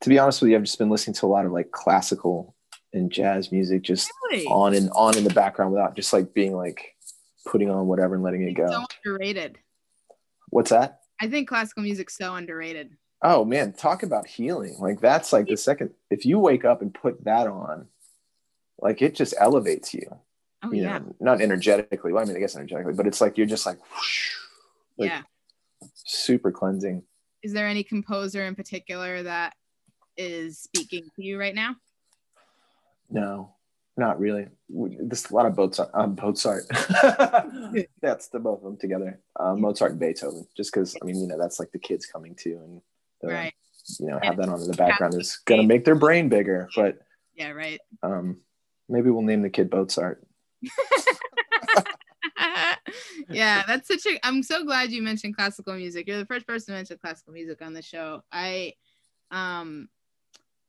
To 0.00 0.08
be 0.08 0.18
honest 0.18 0.42
with 0.42 0.50
you, 0.50 0.56
I've 0.56 0.64
just 0.64 0.76
been 0.76 0.90
listening 0.90 1.14
to 1.14 1.26
a 1.26 1.28
lot 1.28 1.46
of 1.46 1.52
like 1.52 1.70
classical 1.70 2.56
and 2.92 3.08
jazz 3.08 3.52
music, 3.52 3.82
just 3.82 4.10
Really? 4.28 4.44
on 4.46 4.74
and 4.74 4.90
on 4.90 5.16
in 5.16 5.22
the 5.22 5.32
background 5.32 5.70
without 5.70 5.94
just 5.94 6.12
like 6.12 6.34
being 6.34 6.52
like 6.52 6.96
putting 7.46 7.70
on 7.70 7.86
whatever 7.86 8.16
and 8.16 8.24
letting 8.24 8.42
it 8.42 8.54
go. 8.54 8.66
so 8.66 8.84
underrated. 9.04 9.58
What's 10.48 10.70
that? 10.70 11.02
I 11.20 11.28
think 11.28 11.48
classical 11.48 11.84
music's 11.84 12.16
so 12.16 12.34
underrated. 12.34 12.96
Oh 13.22 13.44
man, 13.44 13.72
talk 13.72 14.02
about 14.02 14.26
healing. 14.26 14.78
Like 14.80 15.00
that's 15.00 15.32
like 15.32 15.46
the 15.46 15.56
second 15.56 15.90
if 16.10 16.26
you 16.26 16.40
wake 16.40 16.64
up 16.64 16.82
and 16.82 16.92
put 16.92 17.22
that 17.26 17.46
on, 17.46 17.86
like 18.80 19.00
it 19.00 19.14
just 19.14 19.34
elevates 19.38 19.94
you. 19.94 20.08
Oh 20.64 20.72
you 20.72 20.82
yeah, 20.82 20.98
know, 20.98 21.14
not 21.20 21.40
energetically. 21.40 22.12
Well, 22.12 22.24
I 22.24 22.26
mean, 22.26 22.36
I 22.36 22.40
guess 22.40 22.56
energetically, 22.56 22.94
but 22.94 23.06
it's 23.06 23.20
like 23.20 23.38
you're 23.38 23.46
just 23.46 23.64
like, 23.64 23.78
whoosh, 23.94 24.32
like 24.98 25.10
yeah. 25.10 25.22
super 25.94 26.50
cleansing. 26.50 27.04
Is 27.44 27.52
there 27.52 27.68
any 27.68 27.84
composer 27.84 28.42
in 28.46 28.54
particular 28.54 29.22
that 29.22 29.52
is 30.16 30.58
speaking 30.58 31.04
to 31.14 31.22
you 31.22 31.38
right 31.38 31.54
now? 31.54 31.76
No, 33.10 33.54
not 33.98 34.18
really. 34.18 34.46
There's 34.70 35.30
a 35.30 35.34
lot 35.34 35.44
of 35.44 35.54
Mozart. 35.54 35.90
Um, 35.92 36.16
Mozart. 36.20 36.64
that's 38.00 38.28
the 38.28 38.40
both 38.40 38.60
of 38.60 38.64
them 38.64 38.76
together. 38.78 39.20
Um, 39.38 39.60
Mozart 39.60 39.90
and 39.90 40.00
Beethoven. 40.00 40.46
Just 40.56 40.72
because 40.72 40.96
I 41.00 41.04
mean, 41.04 41.20
you 41.20 41.26
know, 41.26 41.36
that's 41.38 41.60
like 41.60 41.70
the 41.70 41.78
kids 41.78 42.06
coming 42.06 42.34
to, 42.36 42.52
and 42.54 42.80
the, 43.20 43.28
Right. 43.28 43.54
you 44.00 44.06
know, 44.06 44.18
have 44.22 44.38
that 44.38 44.48
on 44.48 44.62
in 44.62 44.66
the 44.66 44.76
background 44.76 45.12
is 45.12 45.36
gonna 45.44 45.64
make 45.64 45.84
their 45.84 45.94
brain 45.94 46.30
bigger. 46.30 46.70
But 46.74 46.98
Yeah, 47.34 47.50
right. 47.50 47.80
um, 48.02 48.40
maybe 48.88 49.10
we'll 49.10 49.20
name 49.20 49.42
the 49.42 49.50
kid 49.50 49.70
Mozart. 49.70 50.26
yeah, 53.30 53.62
that's 53.66 53.88
such 53.88 54.06
a. 54.06 54.26
I'm 54.26 54.42
so 54.42 54.64
glad 54.64 54.90
you 54.90 55.02
mentioned 55.02 55.36
classical 55.36 55.74
music. 55.74 56.06
You're 56.06 56.18
the 56.18 56.26
first 56.26 56.46
person 56.46 56.72
to 56.74 56.78
mention 56.78 56.98
classical 56.98 57.32
music 57.32 57.62
on 57.62 57.72
the 57.72 57.82
show. 57.82 58.22
I, 58.32 58.74
um, 59.30 59.88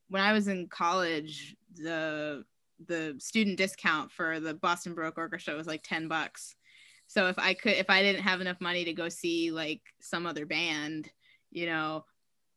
when 0.08 0.22
I 0.22 0.32
was 0.32 0.48
in 0.48 0.68
college, 0.68 1.56
the 1.74 2.44
the 2.86 3.16
student 3.18 3.56
discount 3.56 4.12
for 4.12 4.40
the 4.40 4.54
Boston 4.54 4.94
Baroque 4.94 5.18
Orchestra 5.18 5.54
was 5.54 5.66
like 5.66 5.82
ten 5.82 6.08
bucks. 6.08 6.54
So 7.06 7.28
if 7.28 7.38
I 7.38 7.54
could, 7.54 7.74
if 7.74 7.88
I 7.88 8.02
didn't 8.02 8.22
have 8.22 8.40
enough 8.40 8.60
money 8.60 8.84
to 8.84 8.92
go 8.92 9.08
see 9.08 9.50
like 9.50 9.80
some 10.00 10.26
other 10.26 10.46
band, 10.46 11.10
you 11.50 11.66
know, 11.66 12.04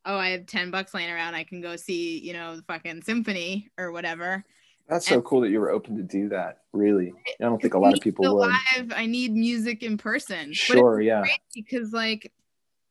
oh, 0.05 0.17
I 0.17 0.29
have 0.29 0.45
ten 0.45 0.71
bucks 0.71 0.93
laying 0.93 1.11
around, 1.11 1.35
I 1.35 1.43
can 1.43 1.61
go 1.61 1.75
see, 1.75 2.19
you 2.19 2.33
know, 2.33 2.55
the 2.55 2.63
fucking 2.63 3.03
symphony 3.03 3.69
or 3.77 3.91
whatever. 3.91 4.43
That's 4.89 5.07
so 5.07 5.15
And- 5.15 5.23
cool 5.25 5.41
that 5.41 5.49
you 5.49 5.59
were 5.59 5.69
open 5.69 5.95
to 5.97 6.03
do 6.03 6.29
that. 6.29 6.63
Really, 6.73 7.13
I 7.39 7.43
don't 7.43 7.61
think 7.61 7.73
a 7.75 7.79
lot 7.79 7.93
of 7.93 7.99
people 8.01 8.25
would. 8.37 8.51
live 8.75 8.91
i 8.95 9.05
need 9.05 9.33
music 9.33 9.81
in 9.83 9.97
person 9.97 10.49
But 10.49 10.55
Sure, 10.55 11.01
yeah. 11.01 11.23
because 11.55 11.91
like 11.93 12.31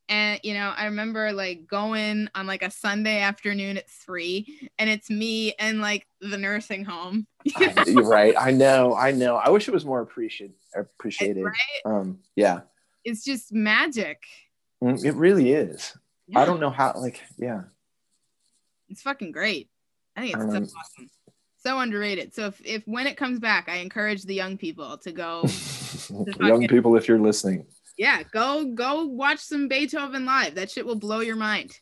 and 0.09 0.39
you 0.43 0.53
know 0.53 0.73
i 0.75 0.85
remember 0.85 1.31
like 1.31 1.65
going 1.67 2.27
on 2.35 2.45
like 2.47 2.61
a 2.63 2.71
sunday 2.71 3.21
afternoon 3.21 3.77
at 3.77 3.87
three 3.89 4.69
and 4.79 4.89
it's 4.89 5.09
me 5.09 5.53
and 5.59 5.79
like 5.81 6.07
the 6.19 6.37
nursing 6.37 6.83
home 6.83 7.25
You're 7.87 8.03
right. 8.03 8.35
I 8.37 8.51
know. 8.51 8.93
I 8.95 9.11
know. 9.11 9.35
I 9.37 9.47
wish 9.49 9.69
it 9.69 9.73
was 9.73 9.85
more 9.85 10.01
appreciated. 10.01 10.55
Appreciated. 10.75 11.41
Right? 11.45 11.55
Um. 11.85 12.19
Yeah. 12.35 12.61
it's 13.05 13.23
just 13.23 13.53
magic 13.53 14.23
Mm, 14.83 15.03
It 15.05 15.15
really 15.15 15.51
is. 15.53 15.93
Yeah, 16.27 16.39
I 16.39 16.45
don't 16.45 16.59
know 16.61 16.69
how. 16.69 16.93
Like, 16.97 17.21
yeah. 17.37 17.63
it's 18.89 19.01
fucking 19.01 19.31
great 19.31 19.69
i 20.17 20.21
think 20.21 20.35
it's 20.35 20.45
so 20.73 20.77
awesome 20.79 21.09
so 21.69 21.79
underrated 21.79 22.33
so 22.33 22.47
if, 22.47 22.61
if 22.65 22.83
when 22.85 23.05
it 23.07 23.15
comes 23.17 23.39
back 23.39 23.69
i 23.69 23.77
encourage 23.77 24.23
the 24.23 24.33
young 24.33 24.57
people 24.57 24.97
to 24.97 25.11
go 25.11 25.43
Young 26.39 26.67
people, 26.67 26.95
if 26.95 27.07
you're 27.07 27.19
listening, 27.19 27.67
yeah 27.97 28.23
go 28.31 28.65
go 28.73 29.05
watch 29.05 29.39
some 29.39 29.67
beethoven 29.67 30.25
live 30.25 30.55
that 30.55 30.71
shit 30.71 30.85
will 30.85 30.95
blow 30.95 31.19
your 31.19 31.35
mind 31.35 31.79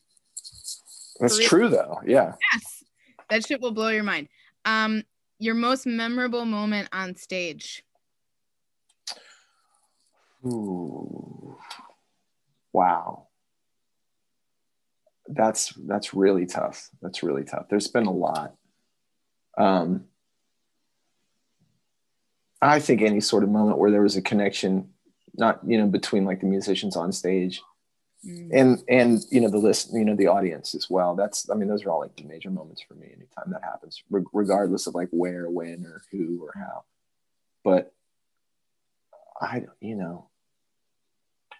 that's 1.19 1.39
true 1.39 1.69
though. 1.69 1.99
Yeah. 2.05 2.33
yes 2.53 2.83
that 3.29 3.45
shit 3.45 3.61
will 3.61 3.71
blow 3.71 3.89
your 3.89 4.03
mind 4.03 4.27
um 4.65 5.03
your 5.39 5.55
most 5.55 5.85
memorable 5.85 6.45
moment 6.45 6.89
on 6.91 7.15
stage 7.15 7.83
Ooh. 10.45 11.57
Wow. 12.73 13.27
That's 15.27 15.73
that's 15.87 16.13
really 16.13 16.45
tough. 16.45 16.89
That's 17.01 17.23
really 17.23 17.43
tough. 17.43 17.65
There's 17.69 17.87
been 17.87 18.05
a 18.05 18.11
lot. 18.11 18.53
Um, 19.57 20.05
I 22.61 22.79
think 22.79 23.01
any 23.01 23.21
sort 23.21 23.43
of 23.43 23.49
moment 23.49 23.77
where 23.77 23.91
there 23.91 24.01
was 24.01 24.15
a 24.15 24.21
connection, 24.21 24.89
not 25.35 25.59
you 25.65 25.77
know 25.77 25.87
between 25.87 26.25
like 26.25 26.41
the 26.41 26.47
musicians 26.47 26.95
on 26.95 27.11
stage 27.11 27.61
Mm. 28.25 28.49
and 28.51 28.83
and 28.89 29.19
you 29.29 29.39
know 29.39 29.49
the 29.49 29.59
list, 29.59 29.93
you 29.93 30.03
know 30.03 30.15
the 30.15 30.27
audience 30.27 30.73
as 30.73 30.89
well. 30.89 31.15
That's 31.15 31.49
I 31.51 31.53
mean 31.53 31.67
those 31.67 31.85
are 31.85 31.91
all 31.91 31.99
like 31.99 32.15
the 32.15 32.23
major 32.23 32.49
moments 32.49 32.81
for 32.81 32.95
me. 32.95 33.05
Anytime 33.07 33.51
that 33.51 33.63
happens, 33.63 34.01
re- 34.09 34.23
regardless 34.33 34.87
of 34.87 34.95
like 34.95 35.09
where, 35.11 35.49
when, 35.49 35.85
or 35.85 36.01
who 36.11 36.43
or 36.43 36.51
how. 36.55 36.83
But 37.63 37.93
I 39.39 39.65
you 39.79 39.95
know 39.95 40.29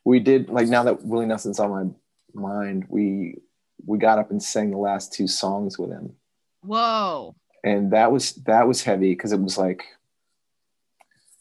we 0.04 0.20
did 0.20 0.50
like 0.50 0.68
now 0.68 0.84
that 0.84 1.06
Willie 1.06 1.28
Nelson's 1.28 1.60
on 1.60 1.96
my 2.34 2.42
mind, 2.42 2.86
we 2.90 3.36
we 3.86 4.00
got 4.00 4.18
up 4.18 4.32
and 4.32 4.42
sang 4.42 4.72
the 4.72 4.78
last 4.78 5.14
two 5.14 5.28
songs 5.28 5.78
with 5.78 5.92
him, 5.92 6.16
whoa 6.64 7.36
and 7.64 7.92
that 7.92 8.12
was 8.12 8.34
that 8.46 8.68
was 8.68 8.84
heavy 8.84 9.12
because 9.12 9.32
it 9.32 9.42
was 9.42 9.58
like 9.58 9.84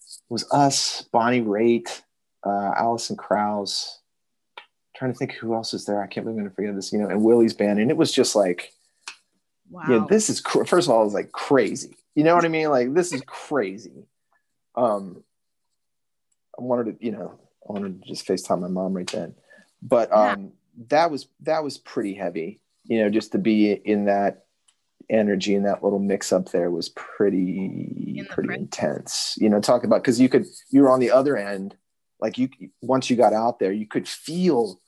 it 0.08 0.32
was 0.32 0.50
us, 0.50 1.02
Bonnie 1.12 1.42
Raitt, 1.42 2.02
uh, 2.44 2.72
Alison 2.76 3.16
Krauss. 3.16 4.00
Trying 4.96 5.12
to 5.12 5.18
think 5.18 5.32
who 5.32 5.54
else 5.54 5.74
is 5.74 5.84
there. 5.84 6.02
I 6.02 6.06
can't 6.06 6.24
believe 6.24 6.38
I'm 6.38 6.44
gonna 6.44 6.54
forget 6.54 6.74
this. 6.74 6.92
You 6.92 7.00
know, 7.00 7.08
and 7.08 7.22
Willie's 7.22 7.54
band, 7.54 7.78
and 7.78 7.90
it 7.90 7.96
was 7.96 8.12
just 8.12 8.34
like, 8.34 8.72
wow 9.70 9.84
yeah, 9.88 10.06
this 10.08 10.30
is 10.30 10.40
cr- 10.40 10.64
first 10.64 10.88
of 10.88 10.94
all, 10.94 11.02
it 11.02 11.06
was 11.06 11.14
like 11.14 11.32
crazy. 11.32 11.96
You 12.14 12.24
know 12.24 12.34
what 12.34 12.46
I 12.46 12.48
mean? 12.48 12.70
Like 12.70 12.94
this 12.94 13.12
is 13.12 13.22
crazy. 13.26 14.06
Um, 14.74 15.22
I 16.58 16.62
wanted 16.62 16.98
to, 16.98 17.04
you 17.04 17.12
know, 17.12 17.38
I 17.68 17.72
wanted 17.72 18.02
to 18.02 18.08
just 18.08 18.26
FaceTime 18.26 18.60
my 18.60 18.68
mom 18.68 18.94
right 18.94 19.10
then, 19.10 19.34
but 19.82 20.10
um, 20.12 20.52
that 20.88 21.10
was 21.10 21.28
that 21.40 21.62
was 21.62 21.76
pretty 21.76 22.14
heavy. 22.14 22.60
You 22.84 23.02
know, 23.02 23.10
just 23.10 23.32
to 23.32 23.38
be 23.38 23.72
in 23.72 24.06
that 24.06 24.45
energy 25.08 25.54
and 25.54 25.64
that 25.66 25.82
little 25.84 25.98
mix 25.98 26.32
up 26.32 26.50
there 26.50 26.70
was 26.70 26.88
pretty 26.90 28.24
pretty 28.30 28.48
press. 28.48 28.58
intense. 28.58 29.34
You 29.38 29.48
know, 29.48 29.60
talk 29.60 29.84
about 29.84 30.02
because 30.02 30.20
you 30.20 30.28
could 30.28 30.46
you 30.70 30.82
were 30.82 30.90
on 30.90 31.00
the 31.00 31.10
other 31.10 31.36
end, 31.36 31.76
like 32.20 32.38
you 32.38 32.48
once 32.80 33.10
you 33.10 33.16
got 33.16 33.32
out 33.32 33.58
there, 33.58 33.72
you 33.72 33.86
could 33.86 34.08
feel 34.08 34.80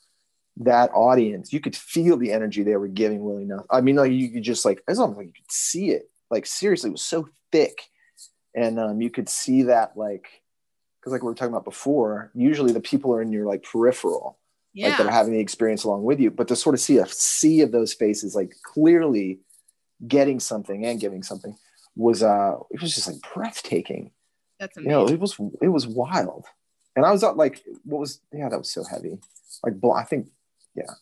that 0.58 0.90
audience. 0.92 1.52
You 1.52 1.60
could 1.60 1.76
feel 1.76 2.16
the 2.16 2.32
energy 2.32 2.62
they 2.62 2.76
were 2.76 2.88
giving 2.88 3.22
Willie 3.22 3.44
Nelson. 3.44 3.66
I 3.70 3.80
mean, 3.80 3.96
like 3.96 4.12
you 4.12 4.30
could 4.30 4.42
just 4.42 4.64
like 4.64 4.82
it's 4.88 4.98
almost 4.98 5.18
like 5.18 5.26
you 5.28 5.32
could 5.32 5.52
see 5.52 5.90
it. 5.90 6.10
Like 6.30 6.46
seriously, 6.46 6.88
it 6.88 6.92
was 6.92 7.02
so 7.02 7.28
thick, 7.52 7.78
and 8.54 8.78
um, 8.78 9.00
you 9.00 9.10
could 9.10 9.28
see 9.28 9.62
that 9.64 9.96
like 9.96 10.26
because 11.00 11.12
like 11.12 11.22
we 11.22 11.26
were 11.28 11.34
talking 11.34 11.52
about 11.52 11.64
before. 11.64 12.30
Usually, 12.34 12.72
the 12.72 12.80
people 12.80 13.12
are 13.14 13.22
in 13.22 13.32
your 13.32 13.46
like 13.46 13.62
peripheral 13.62 14.38
Yeah. 14.74 14.88
like 14.88 14.98
that 14.98 15.06
are 15.06 15.12
having 15.12 15.32
the 15.32 15.40
experience 15.40 15.84
along 15.84 16.02
with 16.02 16.18
you. 16.20 16.30
But 16.30 16.48
to 16.48 16.56
sort 16.56 16.74
of 16.74 16.80
see 16.80 16.98
a 16.98 17.06
sea 17.06 17.60
of 17.62 17.72
those 17.72 17.94
faces, 17.94 18.34
like 18.34 18.52
clearly 18.64 19.38
getting 20.06 20.40
something 20.40 20.84
and 20.86 21.00
giving 21.00 21.22
something, 21.22 21.56
was 21.96 22.22
uh, 22.22 22.56
it 22.70 22.80
was 22.80 22.94
just 22.94 23.06
like 23.06 23.16
breathtaking. 23.34 24.12
That's 24.58 24.76
amazing. 24.76 24.90
You 24.90 24.96
know, 24.96 25.08
it 25.08 25.20
was 25.20 25.36
it 25.62 25.68
was 25.68 25.86
wild, 25.86 26.46
and 26.96 27.04
I 27.04 27.10
was 27.12 27.22
like, 27.22 27.62
what 27.84 28.00
was 28.00 28.20
yeah, 28.32 28.48
that 28.48 28.58
was 28.58 28.70
so 28.72 28.84
heavy. 28.84 29.18
Like, 29.64 29.74
I 29.96 30.04
think 30.04 30.28
yeah. 30.74 30.92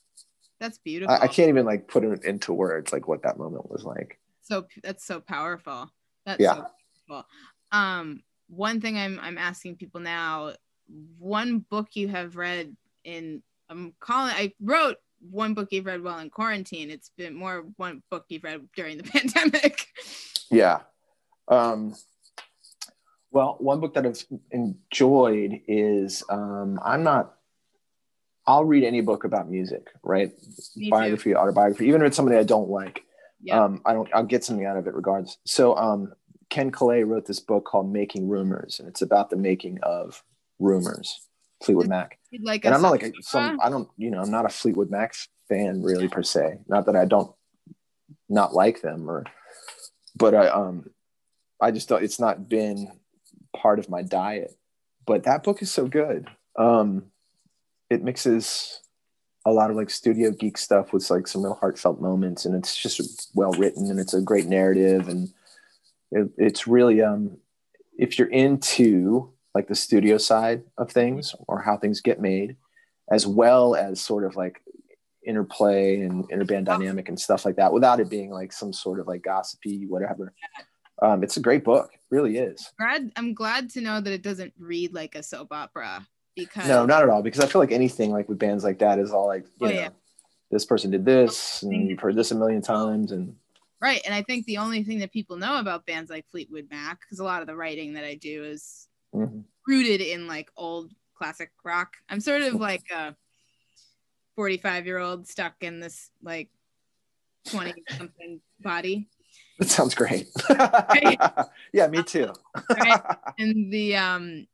That's 0.59 0.79
beautiful. 0.79 1.15
I, 1.15 1.25
I 1.25 1.29
can't 1.29 1.51
even 1.51 1.67
like 1.67 1.87
put 1.87 2.03
it 2.05 2.25
into 2.25 2.53
words 2.53 2.93
like 2.93 3.07
what 3.09 3.23
that 3.25 3.39
moment 3.39 3.71
was 3.71 3.85
like. 3.85 4.19
so 4.43 4.67
that's 4.83 5.05
so 5.05 5.21
powerful. 5.21 5.91
That's 6.25 6.41
Yeah. 6.41 6.55
so 6.55 6.67
powerful. 7.09 7.29
Um, 7.73 8.23
one 8.49 8.81
thing 8.81 8.97
I'm 8.97 9.19
I'm 9.21 9.39
asking 9.39 9.77
people 9.77 10.01
now, 10.01 10.53
one 11.19 11.59
book 11.59 11.89
you 11.95 12.09
have 12.09 12.37
read 12.37 12.75
in 13.05 13.43
I'm 13.69 13.93
calling 14.01 14.33
I 14.35 14.53
wrote 14.61 14.97
one 15.21 15.55
book 15.55 15.69
you've 15.71 15.87
read 15.87 16.03
while 16.03 16.19
in 16.19 16.31
quarantine. 16.31 16.91
It's 16.91 17.11
been 17.17 17.35
more 17.35 17.65
one 17.77 18.03
book 18.11 18.27
you've 18.29 18.45
read 18.45 18.69
during 18.75 18.99
the 18.99 19.03
pandemic. 19.05 19.87
Yeah. 20.51 20.81
Um, 21.49 21.95
well, 23.31 23.57
one 23.59 23.81
book 23.81 23.95
that 23.95 24.07
I've 24.07 24.25
enjoyed 24.51 25.61
is 25.69 26.23
um, 26.29 26.81
I'm 26.85 27.03
not. 27.03 27.35
I'll 28.47 28.65
read 28.65 28.85
any 28.85 29.01
book 29.01 29.25
about 29.25 29.51
music, 29.51 29.89
right? 30.05 30.33
Me 30.77 30.87
too. 30.87 30.91
Biography, 30.91 31.35
autobiography, 31.35 31.87
even 31.87 32.01
if 32.03 32.09
it's 32.09 32.17
somebody 32.17 32.39
I 32.39 32.45
don't 32.45 32.71
like. 32.71 33.03
Yeah. 33.43 33.63
Um, 33.63 33.83
I 33.85 33.93
don't. 33.93 34.09
I'll 34.15 34.25
get 34.25 34.45
something 34.45 34.65
out 34.65 34.77
of 34.77 34.87
it 34.87 34.95
regardless. 34.95 35.39
So, 35.45 35.77
um, 35.77 36.13
Ken 36.49 36.71
Caillat 36.71 37.07
wrote 37.07 37.27
this 37.27 37.41
book 37.41 37.65
called 37.65 37.93
"Making 37.93 38.29
Rumors," 38.29 38.79
and 38.79 38.89
it's 38.89 39.03
about 39.03 39.31
the 39.31 39.37
making 39.37 39.81
of 39.83 40.23
rumors. 40.59 41.26
Fleetwood 41.63 41.89
Mac, 41.89 42.19
You'd 42.31 42.45
like 42.45 42.65
and 42.65 42.75
I'm 42.75 42.83
not 42.83 42.93
like 42.93 43.03
a, 43.03 43.13
some. 43.21 43.59
I 43.63 43.71
don't. 43.71 43.89
You 43.97 44.11
know, 44.11 44.21
I'm 44.21 44.31
not 44.31 44.45
a 44.45 44.51
Fleetwood 44.51 44.91
Mac 44.91 45.15
fan 45.49 45.83
really 45.83 46.09
per 46.09 46.23
se. 46.23 46.59
Not 46.69 46.87
that 46.87 46.97
I 46.97 47.05
don't 47.05 47.33
not 48.29 48.55
like 48.55 48.83
them 48.83 49.09
or, 49.09 49.25
but 50.17 50.35
I 50.35 50.49
um, 50.49 50.91
I 51.61 51.71
just 51.71 51.89
don't. 51.89 52.03
It's 52.03 52.21
not 52.21 52.49
been 52.49 52.91
part 53.57 53.79
of 53.79 53.89
my 53.89 54.03
diet. 54.03 54.57
But 55.07 55.25
that 55.25 55.45
book 55.45 55.63
is 55.63 55.71
so 55.71 55.87
good. 55.87 56.29
Um, 56.59 57.05
it 57.89 58.03
mixes 58.03 58.81
a 59.47 59.53
lot 59.53 59.71
of 59.71 59.77
like 59.77 59.89
studio 59.89 60.33
geek 60.33 60.59
stuff 60.59 60.93
with 60.93 61.09
like 61.09 61.29
some 61.29 61.45
real 61.45 61.55
heartfelt 61.55 62.01
moments, 62.01 62.45
and 62.45 62.55
it's 62.55 62.77
just 62.77 63.31
well 63.35 63.53
written, 63.53 63.91
and 63.91 64.01
it's 64.01 64.15
a 64.15 64.21
great 64.21 64.47
narrative, 64.47 65.09
and 65.09 65.33
it, 66.11 66.29
it's 66.37 66.67
really 66.67 67.01
um, 67.03 67.37
if 67.97 68.19
you're 68.19 68.29
into 68.29 69.33
like 69.57 69.69
the 69.69 69.75
studio 69.87 70.17
side 70.19 70.61
of 70.77 70.91
things 70.91 71.35
or 71.49 71.57
how 71.67 71.77
things 71.77 72.01
get 72.09 72.21
made, 72.21 72.51
as 73.11 73.27
well 73.27 73.75
as 73.75 74.01
sort 74.01 74.25
of 74.25 74.37
like 74.37 74.57
interplay 75.27 76.01
and 76.01 76.29
interband 76.31 76.65
dynamic 76.73 77.09
and 77.09 77.19
stuff 77.19 77.45
like 77.47 77.57
that, 77.57 77.73
without 77.73 78.01
it 78.01 78.09
being 78.11 78.31
like 78.31 78.53
some 78.53 78.73
sort 78.73 79.01
of 79.01 79.07
like 79.07 79.23
gossipy 79.23 79.87
whatever. 79.87 80.33
Um, 81.03 81.23
it's 81.25 81.37
a 81.37 81.41
great 81.41 81.65
book, 81.65 81.91
it 81.93 82.01
really 82.11 82.39
is. 82.39 82.73
glad 82.79 83.13
I'm 83.17 83.35
glad 83.35 83.71
to 83.71 83.81
know 83.81 84.01
that 84.01 84.13
it 84.13 84.23
doesn't 84.23 84.53
read 84.59 84.95
like 84.95 85.15
a 85.15 85.23
soap 85.23 85.49
opera 85.53 86.07
because 86.35 86.69
No, 86.69 86.87
not 86.87 87.03
at 87.03 87.09
all. 87.11 87.23
Because 87.23 87.41
I 87.41 87.47
feel 87.47 87.61
like 87.61 87.73
anything 87.73 88.11
like 88.13 88.29
with 88.29 88.39
bands 88.39 88.63
like 88.65 88.79
that 88.81 88.99
is 88.99 89.11
all 89.13 89.27
like, 89.27 89.45
you 89.61 89.67
Oh, 89.67 89.71
know, 89.71 89.75
yeah. 89.75 89.89
this 90.51 90.65
person 90.65 90.91
did 90.91 91.05
this, 91.05 91.63
and 91.63 91.89
you've 91.89 92.01
heard 92.01 92.17
this 92.17 92.31
a 92.31 92.35
million 92.35 92.63
times, 92.63 93.13
and 93.13 93.35
right. 93.81 94.01
And 94.07 94.15
I 94.15 94.23
think 94.23 94.47
the 94.47 94.59
only 94.59 94.85
thing 94.85 95.01
that 95.01 95.13
people 95.13 95.37
know 95.37 95.59
about 95.59 95.87
bands 95.87 96.11
like 96.11 96.25
Fleetwood 96.31 96.69
Mac, 96.71 97.01
because 97.01 97.19
a 97.21 97.25
lot 97.25 97.41
of 97.43 97.47
the 97.47 97.57
writing 97.57 97.95
that 97.95 98.05
I 98.05 98.15
do 98.15 98.45
is 98.45 98.86
mhm. 99.15 99.45
rooted 99.67 100.01
in 100.01 100.27
like 100.27 100.51
old 100.57 100.93
classic 101.17 101.51
rock. 101.65 101.97
I'm 102.09 102.21
sort 102.21 102.43
of 102.43 102.55
like 102.55 102.85
a 102.95 103.15
45 104.37 104.87
year 104.87 104.99
old 104.99 105.27
stuck 105.27 105.55
in 105.63 105.81
this 105.81 106.11
like 106.23 106.49
20 107.49 107.75
something 107.97 108.41
body. 108.61 109.09
that 109.59 109.69
sounds 109.69 109.95
great. 109.95 110.29
yeah, 111.73 111.87
me 111.89 112.03
too. 112.03 112.33
Right. 112.71 113.01
And 113.39 113.73
the 113.73 113.97
um 113.97 114.47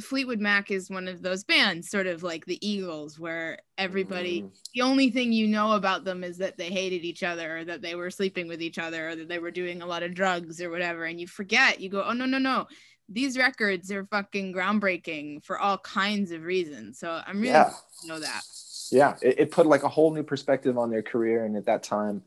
Fleetwood 0.00 0.40
Mac 0.40 0.70
is 0.70 0.88
one 0.88 1.06
of 1.06 1.20
those 1.20 1.44
bands, 1.44 1.90
sort 1.90 2.06
of 2.06 2.22
like 2.22 2.46
the 2.46 2.66
Eagles, 2.66 3.18
where 3.18 3.58
everybody 3.76 4.42
Mm, 4.42 4.50
the 4.74 4.82
only 4.82 5.10
thing 5.10 5.32
you 5.32 5.46
know 5.46 5.72
about 5.72 6.04
them 6.04 6.24
is 6.24 6.38
that 6.38 6.56
they 6.56 6.70
hated 6.70 7.04
each 7.04 7.22
other 7.22 7.58
or 7.58 7.64
that 7.66 7.82
they 7.82 7.94
were 7.94 8.10
sleeping 8.10 8.48
with 8.48 8.62
each 8.62 8.78
other 8.78 9.10
or 9.10 9.16
that 9.16 9.28
they 9.28 9.38
were 9.38 9.50
doing 9.50 9.82
a 9.82 9.86
lot 9.86 10.02
of 10.02 10.14
drugs 10.14 10.62
or 10.62 10.70
whatever 10.70 11.04
and 11.04 11.20
you 11.20 11.26
forget 11.26 11.80
you 11.80 11.90
go 11.90 12.02
oh 12.02 12.12
no 12.12 12.24
no 12.24 12.38
no 12.38 12.66
these 13.12 13.36
records 13.38 13.90
are 13.92 14.04
fucking 14.06 14.52
groundbreaking 14.52 15.44
for 15.44 15.58
all 15.58 15.78
kinds 15.78 16.30
of 16.32 16.42
reasons 16.42 16.98
so 16.98 17.20
i'm 17.26 17.38
really 17.40 17.52
yeah, 17.52 17.70
know 18.06 18.18
that 18.18 18.42
yeah. 18.90 19.14
It, 19.22 19.38
it 19.40 19.50
put 19.50 19.66
like 19.66 19.84
a 19.84 19.88
whole 19.88 20.12
new 20.12 20.22
perspective 20.22 20.76
on 20.76 20.90
their 20.90 21.02
career, 21.02 21.44
and 21.46 21.56
at 21.56 21.64
that 21.64 21.82
time, 21.82 22.22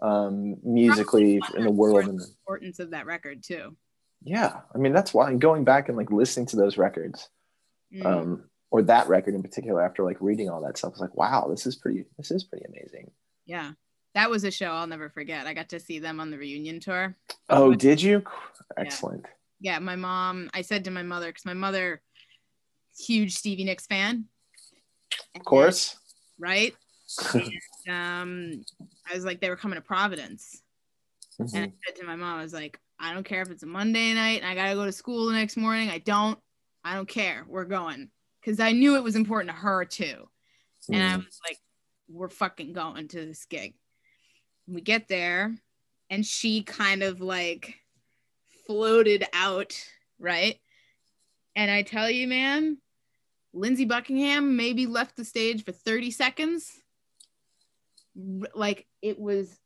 um, 0.00 0.56
musically 0.64 1.40
in 1.56 1.62
the 1.64 1.70
world, 1.70 2.08
and 2.08 2.18
the 2.18 2.24
importance 2.24 2.80
of 2.80 2.90
that 2.90 3.06
record 3.06 3.42
too 3.42 3.76
yeah, 4.24 4.60
I 4.74 4.78
mean 4.78 4.92
that's 4.92 5.14
why 5.14 5.32
going 5.34 5.62
back 5.62 5.88
and 5.88 5.96
like 5.96 6.10
listening 6.10 6.46
to 6.46 6.56
those 6.56 6.76
records, 6.76 7.28
Mm. 7.94 8.04
um, 8.04 8.44
or 8.70 8.82
that 8.82 9.08
record 9.08 9.34
in 9.34 9.42
particular, 9.42 9.80
after 9.80 10.02
like 10.04 10.16
reading 10.20 10.50
all 10.50 10.60
that 10.62 10.76
stuff, 10.76 10.90
I 10.90 10.94
was 10.94 11.00
like, 11.00 11.16
wow, 11.16 11.46
this 11.48 11.66
is 11.66 11.76
pretty, 11.76 12.04
this 12.18 12.30
is 12.32 12.42
pretty 12.44 12.64
amazing. 12.66 13.10
yeah 13.46 13.72
that 14.14 14.28
was 14.30 14.42
a 14.42 14.50
show 14.50 14.70
i'll 14.72 14.86
never 14.88 15.08
forget 15.10 15.46
i 15.46 15.54
got 15.54 15.68
to 15.68 15.78
see 15.78 15.98
them 16.00 16.18
on 16.18 16.30
the 16.30 16.38
reunion 16.38 16.80
tour 16.80 17.14
Oh, 17.48 17.74
did 17.74 18.02
you? 18.02 18.24
Excellent. 18.76 19.24
yeah 19.24 19.30
my 19.80 19.96
mom 19.96 20.48
i 20.54 20.62
said 20.62 20.84
to 20.84 20.90
my 20.90 21.02
mother 21.02 21.26
because 21.28 21.44
my 21.44 21.54
mother 21.54 22.00
huge 22.98 23.34
stevie 23.34 23.64
nicks 23.64 23.86
fan 23.86 24.24
Of 25.34 25.44
course. 25.44 25.96
right 26.38 26.74
um 27.88 28.62
i 29.10 29.14
was 29.14 29.24
like 29.24 29.40
they 29.40 29.48
were 29.50 29.56
coming 29.56 29.76
to 29.76 29.82
providence 29.82 30.62
and 31.40 31.48
Mhm. 31.50 31.68
I 31.68 31.72
said 31.86 31.96
to 32.00 32.04
my 32.04 32.16
mom, 32.16 32.40
I 32.40 32.42
was 32.42 32.52
like, 32.52 32.80
I 32.98 33.14
don't 33.14 33.22
care 33.24 33.42
if 33.42 33.50
it's 33.50 33.62
a 33.62 33.66
Monday 33.66 34.12
night 34.12 34.42
and 34.42 34.46
I 34.50 34.56
gotta 34.56 34.74
go 34.74 34.84
to 34.84 34.90
school 34.92 35.26
the 35.26 35.34
next 35.34 35.56
morning. 35.56 35.88
I 35.88 35.98
don't, 35.98 36.36
I 36.82 36.94
don't 36.96 37.08
care. 37.08 37.44
We're 37.46 37.64
going. 37.64 38.10
Cause 38.44 38.58
I 38.58 38.72
knew 38.72 38.96
it 38.96 39.04
was 39.04 39.14
important 39.14 39.50
to 39.54 39.56
her 39.56 39.84
too. 39.84 40.28
And 40.92 41.00
I 41.02 41.14
Mhm. 41.16 41.24
was 41.24 41.38
like, 41.48 41.58
we're 42.08 42.28
fucking 42.28 42.72
going 42.72 43.06
to 43.08 43.24
this 43.24 43.44
gig. 43.46 43.74
We 44.66 44.80
get 44.80 45.06
there 45.06 45.54
and 46.10 46.26
she 46.26 46.64
kind 46.64 47.04
of 47.04 47.20
like 47.20 47.76
floated 48.78 49.24
out, 49.32 49.74
right? 50.20 50.60
And 51.56 51.70
I 51.70 51.82
tell 51.82 52.08
you, 52.08 52.28
man, 52.28 52.78
Lindsey 53.52 53.86
Buckingham 53.86 54.56
maybe 54.56 54.86
left 54.86 55.16
the 55.16 55.24
stage 55.24 55.64
for 55.64 55.72
30 55.72 56.12
seconds. 56.12 56.70
Like 58.54 58.86
it 59.02 59.18
was, 59.18 59.58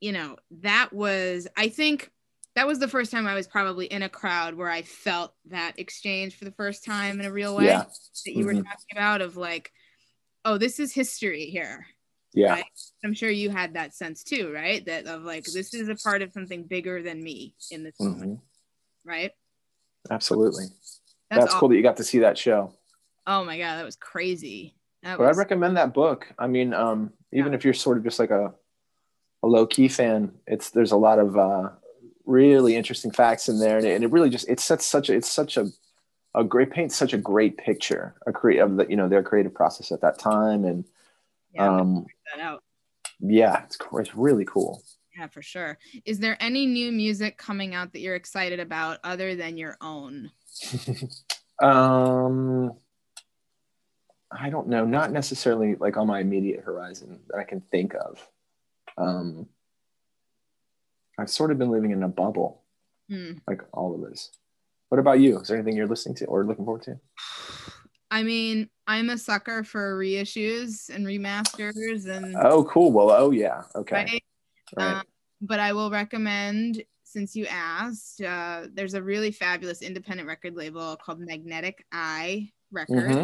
you 0.00 0.12
know, 0.12 0.36
that 0.62 0.92
was, 0.92 1.48
I 1.56 1.68
think 1.68 2.10
that 2.54 2.66
was 2.66 2.78
the 2.78 2.88
first 2.88 3.10
time 3.10 3.26
I 3.26 3.34
was 3.34 3.46
probably 3.48 3.86
in 3.86 4.02
a 4.02 4.08
crowd 4.08 4.54
where 4.54 4.70
I 4.70 4.82
felt 4.82 5.34
that 5.46 5.78
exchange 5.78 6.38
for 6.38 6.44
the 6.44 6.52
first 6.52 6.84
time 6.84 7.20
in 7.20 7.26
a 7.26 7.32
real 7.32 7.54
way 7.56 7.66
Yeah. 7.66 7.84
that 8.24 8.32
you 8.32 8.46
were 8.46 8.54
Mhm. 8.54 8.64
talking 8.64 8.86
about 8.92 9.20
of 9.20 9.36
like, 9.36 9.72
oh, 10.44 10.56
this 10.56 10.78
is 10.78 10.94
history 10.94 11.46
here. 11.46 11.86
Yeah. 12.36 12.52
Right. 12.52 12.64
I'm 13.02 13.14
sure 13.14 13.30
you 13.30 13.48
had 13.48 13.74
that 13.74 13.94
sense 13.94 14.22
too, 14.22 14.52
right? 14.52 14.84
That 14.84 15.06
of 15.06 15.22
like, 15.22 15.44
this 15.44 15.72
is 15.72 15.88
a 15.88 15.96
part 15.96 16.20
of 16.20 16.32
something 16.32 16.64
bigger 16.64 17.02
than 17.02 17.22
me 17.22 17.54
in 17.70 17.82
this 17.82 17.98
moment, 17.98 18.34
Mhm. 18.34 18.40
right? 19.04 19.32
Absolutely. 20.10 20.66
That's, 21.30 21.54
aw- 21.54 21.58
cool 21.58 21.70
that 21.70 21.76
you 21.76 21.82
got 21.82 21.96
to 21.96 22.04
see 22.04 22.18
that 22.20 22.36
show. 22.36 22.74
Oh 23.26 23.42
my 23.42 23.58
god, 23.58 23.78
that 23.78 23.84
was 23.84 23.96
crazy. 23.96 24.76
That 25.02 25.16
But 25.18 25.28
I'd 25.28 25.36
recommend 25.36 25.78
that 25.78 25.94
book. 25.94 26.26
I 26.38 26.46
mean, 26.46 26.74
um, 26.74 27.12
even 27.32 27.54
if 27.54 27.64
you're 27.64 27.74
sort 27.74 27.96
of 27.96 28.04
just 28.04 28.18
like 28.18 28.30
a, 28.30 28.54
a 29.42 29.46
low 29.46 29.66
key 29.66 29.88
fan, 29.88 30.32
it's 30.46 30.70
there's 30.70 30.92
a 30.92 30.96
lot 30.96 31.18
of 31.18 31.36
uh, 31.38 31.70
really 32.26 32.76
interesting 32.76 33.10
facts 33.10 33.48
in 33.48 33.58
there, 33.60 33.78
and 33.78 33.86
it, 33.86 33.94
and 33.94 34.04
it 34.04 34.12
really 34.12 34.30
just 34.30 34.48
it 34.48 34.60
sets 34.60 34.84
such 34.86 35.08
a 35.08 35.14
it's 35.14 35.30
such 35.30 35.56
a 35.56 35.66
a 36.34 36.44
great 36.44 36.70
paints 36.70 36.94
such 36.94 37.14
a 37.14 37.18
great 37.18 37.56
picture 37.56 38.14
a 38.26 38.32
create 38.32 38.58
of 38.58 38.76
the 38.76 38.86
you 38.88 38.96
know 38.96 39.08
their 39.08 39.22
creative 39.22 39.54
process 39.54 39.90
at 39.90 40.02
that 40.02 40.18
time, 40.18 40.64
and 40.64 40.84
yeah, 41.56 41.76
um, 41.80 42.06
that 42.34 42.42
out. 42.42 42.62
yeah, 43.20 43.64
it's. 43.64 43.76
It's 43.98 44.14
really 44.14 44.44
cool. 44.44 44.82
Yeah, 45.18 45.26
for 45.28 45.40
sure. 45.42 45.78
Is 46.04 46.18
there 46.18 46.36
any 46.40 46.66
new 46.66 46.92
music 46.92 47.38
coming 47.38 47.74
out 47.74 47.92
that 47.94 48.00
you're 48.00 48.14
excited 48.16 48.60
about 48.60 48.98
other 49.04 49.34
than 49.34 49.56
your 49.56 49.76
own? 49.80 50.30
Um, 51.62 52.72
I 54.30 54.50
don't 54.50 54.68
know. 54.68 54.84
Not 54.84 55.10
necessarily 55.10 55.74
like 55.76 55.96
on 55.96 56.06
my 56.06 56.20
immediate 56.20 56.62
horizon 56.62 57.20
that 57.28 57.38
I 57.38 57.44
can 57.44 57.62
think 57.70 57.94
of. 57.94 58.28
Um, 58.98 59.46
I've 61.18 61.30
sort 61.30 61.50
of 61.50 61.56
been 61.58 61.70
living 61.70 61.92
in 61.92 62.02
a 62.02 62.08
bubble, 62.08 62.62
Hmm. 63.08 63.38
like 63.48 63.62
all 63.72 63.94
of 63.94 64.12
us. 64.12 64.30
What 64.90 64.98
about 64.98 65.18
you? 65.20 65.40
Is 65.40 65.48
there 65.48 65.56
anything 65.56 65.76
you're 65.76 65.86
listening 65.86 66.16
to 66.16 66.26
or 66.26 66.44
looking 66.44 66.66
forward 66.66 66.82
to? 66.82 67.00
I 68.10 68.22
mean, 68.22 68.68
I'm 68.86 69.10
a 69.10 69.18
sucker 69.18 69.64
for 69.64 69.98
reissues 69.98 70.88
and 70.94 71.06
remasters 71.06 72.06
and 72.06 72.36
Oh, 72.36 72.64
cool. 72.64 72.92
Well, 72.92 73.10
oh 73.10 73.30
yeah. 73.30 73.62
Okay. 73.74 73.96
right? 73.96 74.24
Right. 74.76 74.96
Um, 74.98 75.02
but 75.40 75.60
I 75.60 75.72
will 75.72 75.90
recommend, 75.90 76.82
since 77.04 77.34
you 77.34 77.46
asked, 77.46 78.20
uh, 78.22 78.66
there's 78.72 78.94
a 78.94 79.02
really 79.02 79.32
fabulous 79.32 79.82
independent 79.82 80.28
record 80.28 80.54
label 80.54 80.96
called 80.96 81.20
Magnetic 81.20 81.84
Eye 81.92 82.52
Records 82.70 83.04
Mhm. 83.04 83.22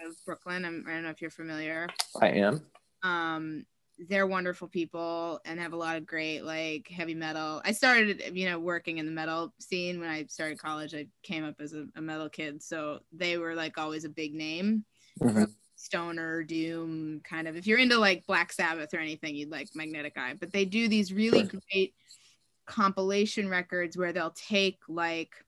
out 0.00 0.08
of 0.08 0.16
Brooklyn. 0.26 0.64
I'm, 0.64 0.84
I 0.86 0.92
don't 0.92 1.04
know 1.04 1.10
if 1.10 1.20
you're 1.20 1.30
familiar. 1.30 1.88
I 2.20 2.28
am. 2.30 2.60
Um, 3.02 3.66
they're 4.08 4.26
wonderful 4.26 4.66
people 4.66 5.40
and 5.44 5.60
have 5.60 5.72
a 5.72 5.76
lot 5.76 5.96
of 5.96 6.04
great 6.04 6.42
like 6.42 6.88
heavy 6.88 7.14
metal. 7.14 7.62
I 7.64 7.70
started, 7.70 8.36
you 8.36 8.46
know, 8.46 8.58
working 8.58 8.98
in 8.98 9.06
the 9.06 9.12
metal 9.12 9.54
scene 9.60 10.00
when 10.00 10.08
I 10.10 10.26
started 10.26 10.58
college. 10.58 10.94
I 10.94 11.06
came 11.22 11.44
up 11.44 11.60
as 11.60 11.74
a, 11.74 11.86
a 11.94 12.02
metal 12.02 12.28
kid, 12.28 12.60
so 12.62 13.00
they 13.12 13.38
were 13.38 13.54
like 13.54 13.78
always 13.78 14.04
a 14.04 14.08
big 14.08 14.34
name. 14.34 14.84
Mhm. 15.20 15.54
Stoner, 15.76 16.42
Doom, 16.44 17.20
kind 17.24 17.48
of. 17.48 17.56
If 17.56 17.66
you're 17.66 17.78
into 17.78 17.98
like 17.98 18.26
Black 18.26 18.52
Sabbath 18.52 18.94
or 18.94 18.98
anything, 18.98 19.34
you'd 19.34 19.50
like 19.50 19.70
Magnetic 19.74 20.16
Eye. 20.16 20.34
But 20.34 20.52
they 20.52 20.64
do 20.64 20.88
these 20.88 21.12
really 21.12 21.42
Sure. 21.42 21.60
great 21.72 21.94
compilation 22.66 23.48
records 23.48 23.96
where 23.96 24.12
they'll 24.12 24.32
take 24.32 24.80
like 24.88 25.44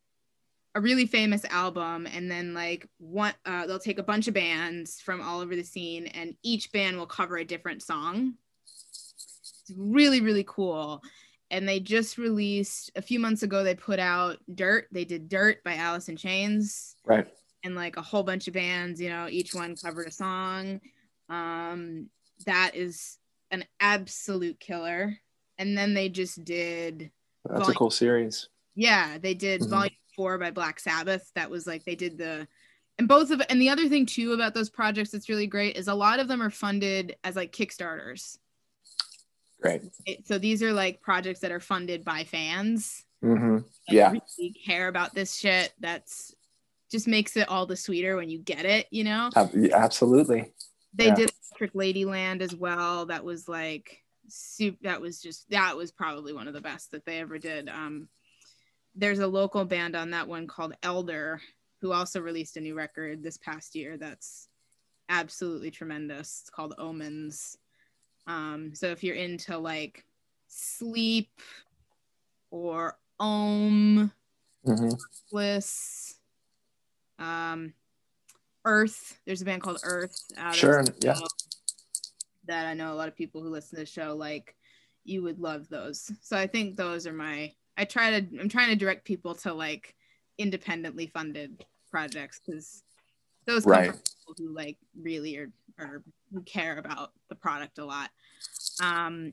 a 0.74 0.80
really 0.80 1.06
famous 1.06 1.44
album 1.46 2.06
and 2.06 2.30
then 2.30 2.54
like 2.54 2.88
one 2.98 3.34
uh, 3.46 3.66
they'll 3.66 3.78
take 3.80 3.98
a 3.98 4.02
bunch 4.04 4.28
of 4.28 4.34
bands 4.34 5.00
from 5.00 5.22
all 5.22 5.40
over 5.40 5.56
the 5.56 5.64
scene 5.64 6.06
and 6.08 6.36
each 6.42 6.72
band 6.72 6.98
will 6.98 7.06
cover 7.06 7.38
a 7.38 7.44
different 7.44 7.82
song 7.82 8.34
it's 9.62 9.72
really 9.76 10.20
really 10.20 10.44
cool 10.46 11.02
and 11.50 11.68
they 11.68 11.80
just 11.80 12.18
released 12.18 12.90
a 12.96 13.02
few 13.02 13.18
months 13.20 13.42
ago 13.42 13.62
they 13.64 13.74
put 13.74 13.98
out 13.98 14.38
dirt 14.54 14.86
they 14.92 15.04
did 15.04 15.28
dirt 15.28 15.62
by 15.64 15.74
alice 15.74 16.08
in 16.08 16.16
chains 16.16 16.96
Right. 17.04 17.28
And 17.66 17.74
like 17.74 17.96
a 17.96 18.02
whole 18.02 18.22
bunch 18.22 18.46
of 18.48 18.54
bands 18.54 19.00
you 19.00 19.08
know 19.10 19.26
each 19.28 19.52
one 19.54 19.74
covered 19.76 20.06
a 20.06 20.10
song 20.10 20.80
um 21.28 22.08
that 22.46 22.70
is 22.74 23.18
an 23.50 23.64
absolute 23.80 24.58
killer 24.60 25.18
and 25.58 25.76
then 25.76 25.92
they 25.92 26.08
just 26.08 26.42
did 26.44 27.10
That's 27.48 27.68
a 27.68 27.74
cool 27.74 27.90
series. 27.90 28.48
yeah, 28.74 29.18
they 29.18 29.34
did 29.34 29.62
Mhm. 29.62 29.70
volume 29.70 29.94
four 30.14 30.36
by 30.38 30.50
Black 30.50 30.78
Sabbath. 30.80 31.30
That 31.34 31.48
was 31.50 31.66
like 31.66 31.84
they 31.84 31.94
did 31.94 32.18
the 32.18 32.46
and 32.98 33.08
both 33.08 33.30
of 33.30 33.40
and 33.48 33.60
the 33.60 33.70
other 33.70 33.88
thing 33.88 34.04
too 34.06 34.32
about 34.32 34.52
those 34.54 34.68
projects 34.70 35.10
that's 35.10 35.28
really 35.28 35.46
great 35.46 35.76
is 35.76 35.88
a 35.88 35.94
lot 35.94 36.18
of 36.20 36.28
them 36.28 36.42
are 36.42 36.50
funded 36.50 37.16
as 37.24 37.36
like 37.36 37.52
Kickstarters. 37.52 38.36
Great. 39.62 39.82
It, 40.04 40.26
so 40.26 40.38
these 40.38 40.62
are 40.62 40.72
like 40.72 41.00
projects 41.00 41.40
that 41.40 41.52
are 41.52 41.60
funded 41.60 42.04
by 42.04 42.24
fans. 42.24 43.04
hmm 43.22 43.58
that 43.88 43.94
Yeah. 43.94 44.10
really 44.10 44.52
care 44.66 44.88
about 44.88 45.14
this 45.14 45.34
shit. 45.34 45.72
That's 45.80 46.34
just 46.90 47.08
makes 47.08 47.36
it 47.36 47.48
all 47.48 47.66
the 47.66 47.76
sweeter 47.76 48.16
when 48.16 48.28
you 48.28 48.38
get 48.38 48.64
it, 48.64 48.86
you 48.90 49.04
know? 49.04 49.30
Absolutely. 49.34 50.52
They 50.94 51.06
Yeah. 51.06 51.14
did 51.14 51.32
Electric 51.50 51.74
Ladyland 51.74 52.40
as 52.40 52.54
well. 52.54 53.06
That 53.06 53.24
was 53.24 53.48
like 53.48 54.02
soup. 54.28 54.78
That 54.82 55.00
was 55.00 55.20
just 55.20 55.48
that 55.50 55.76
was 55.76 55.92
probably 55.92 56.32
one 56.32 56.48
of 56.48 56.54
the 56.54 56.60
best 56.60 56.90
that 56.92 57.04
they 57.04 57.18
ever 57.18 57.38
did. 57.38 57.68
Um, 57.68 58.08
there's 58.94 59.18
a 59.18 59.26
local 59.26 59.64
band 59.64 59.94
on 59.94 60.10
that 60.10 60.26
one 60.26 60.46
called 60.46 60.74
Elder, 60.82 61.40
who 61.80 61.92
also 61.92 62.20
released 62.20 62.56
a 62.56 62.60
new 62.60 62.74
record 62.74 63.22
this 63.22 63.36
past 63.36 63.74
year. 63.74 63.96
That's 63.98 64.48
absolutely 65.08 65.70
tremendous. 65.70 66.40
It's 66.42 66.50
called 66.50 66.74
Omens. 66.78 67.58
Um, 68.26 68.74
so 68.74 68.88
if 68.88 69.04
you're 69.04 69.16
into 69.16 69.58
like 69.58 70.04
sleep 70.48 71.40
or 72.50 72.98
Om, 73.20 74.10
hmm 74.64 74.88
Bliss, 75.30 76.14
um, 77.18 77.72
Earth. 78.64 79.18
There's 79.26 79.42
a 79.42 79.44
band 79.44 79.62
called 79.62 79.80
Earth. 79.84 80.16
out 80.36 80.54
Sure. 80.54 80.84
Yeah. 81.02 81.18
That 82.46 82.66
I 82.66 82.74
know 82.74 82.92
a 82.92 82.94
lot 82.96 83.08
of 83.08 83.16
people 83.16 83.42
who 83.42 83.48
listen 83.48 83.76
to 83.76 83.82
the 83.82 83.86
show 83.86 84.14
like 84.14 84.54
you 85.04 85.22
would 85.22 85.38
love 85.40 85.68
those. 85.68 86.10
So 86.22 86.36
I 86.36 86.46
think 86.46 86.76
those 86.76 87.06
are 87.06 87.12
my. 87.12 87.52
I 87.76 87.84
try 87.84 88.20
to. 88.20 88.38
I'm 88.40 88.48
trying 88.48 88.70
to 88.70 88.76
direct 88.76 89.04
people 89.04 89.34
to 89.36 89.52
like 89.52 89.94
independently 90.38 91.06
funded 91.08 91.64
projects 91.90 92.40
because 92.44 92.82
those 93.46 93.64
come 93.64 93.72
Right. 93.72 93.90
from 93.90 93.98
people 94.00 94.34
who 94.38 94.54
like 94.54 94.76
really 95.00 95.36
are 95.38 95.50
or 95.78 96.02
who 96.32 96.42
care 96.42 96.78
about 96.78 97.12
the 97.28 97.34
product 97.34 97.78
a 97.78 97.84
lot. 97.84 98.10
Um, 98.82 99.32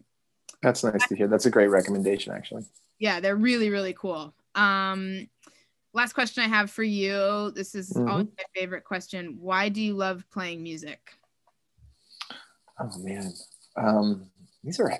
That's 0.61 0.83
nice 0.83 1.07
to 1.07 1.15
hear. 1.15 1.27
That's 1.27 1.45
a 1.45 1.49
great 1.51 1.67
recommendation, 1.69 2.33
actually. 2.33 2.63
yeah 2.99 3.19
they're 3.19 3.35
really 3.35 3.69
really 3.71 3.93
cool 3.93 4.33
um 4.55 5.27
last 5.93 6.13
question 6.13 6.43
i 6.43 6.47
have 6.47 6.69
for 6.71 6.83
you 6.83 7.51
this 7.55 7.75
is 7.75 7.89
Mhm. 7.91 8.09
always 8.09 8.27
my 8.37 8.43
favorite 8.55 8.83
question 8.83 9.37
why 9.39 9.69
do 9.69 9.81
you 9.81 9.93
love 9.93 10.23
playing 10.31 10.61
music 10.63 11.17
Oh 12.79 12.89
man. 12.97 13.31
Um, 13.77 14.31
these 14.63 14.79
are. 14.79 14.91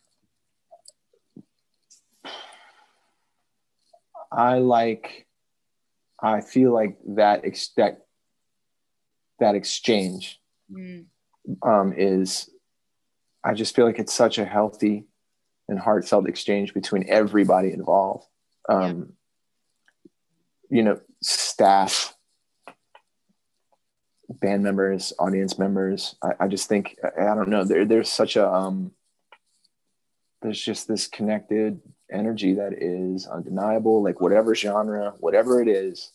I 4.33 4.59
like. 4.59 5.27
I 6.23 6.41
feel 6.41 6.73
like 6.73 6.99
that 7.17 7.45
ex- 7.45 7.73
that 7.77 8.07
that 9.39 9.55
exchange 9.55 10.41
Mm, 10.71 11.07
um, 11.63 11.95
is. 11.97 12.51
I 13.45 13.55
just 13.55 13.75
feel 13.77 13.87
like 13.87 13.99
it's 13.99 14.13
such 14.13 14.39
a 14.39 14.45
healthy 14.45 15.07
and 15.69 15.79
heartfelt 15.79 16.29
exchange 16.29 16.75
between 16.75 17.09
everybody 17.09 17.73
involved. 17.73 18.27
Um, 18.69 19.15
You 20.69 20.83
know, 20.83 21.01
staff, 21.23 22.15
band 24.29 24.63
members, 24.63 25.13
audience 25.19 25.59
members. 25.59 26.17
I, 26.23 26.45
I 26.45 26.49
just 26.49 26.69
think 26.69 26.97
I, 27.17 27.35
don't 27.35 27.49
know. 27.49 27.65
There, 27.65 27.85
there's 27.85 28.11
such 28.11 28.37
a 28.37 28.51
um, 28.51 28.93
there's 30.43 30.61
just 30.61 30.89
this 30.89 31.07
connected 31.07 31.81
energy 32.11 32.55
that 32.55 32.73
is 32.75 33.27
undeniable. 33.27 34.03
Like 34.03 34.21
whatever 34.21 34.55
genre, 34.55 35.15
whatever 35.19 35.63
it 35.63 35.69
is, 35.69 36.13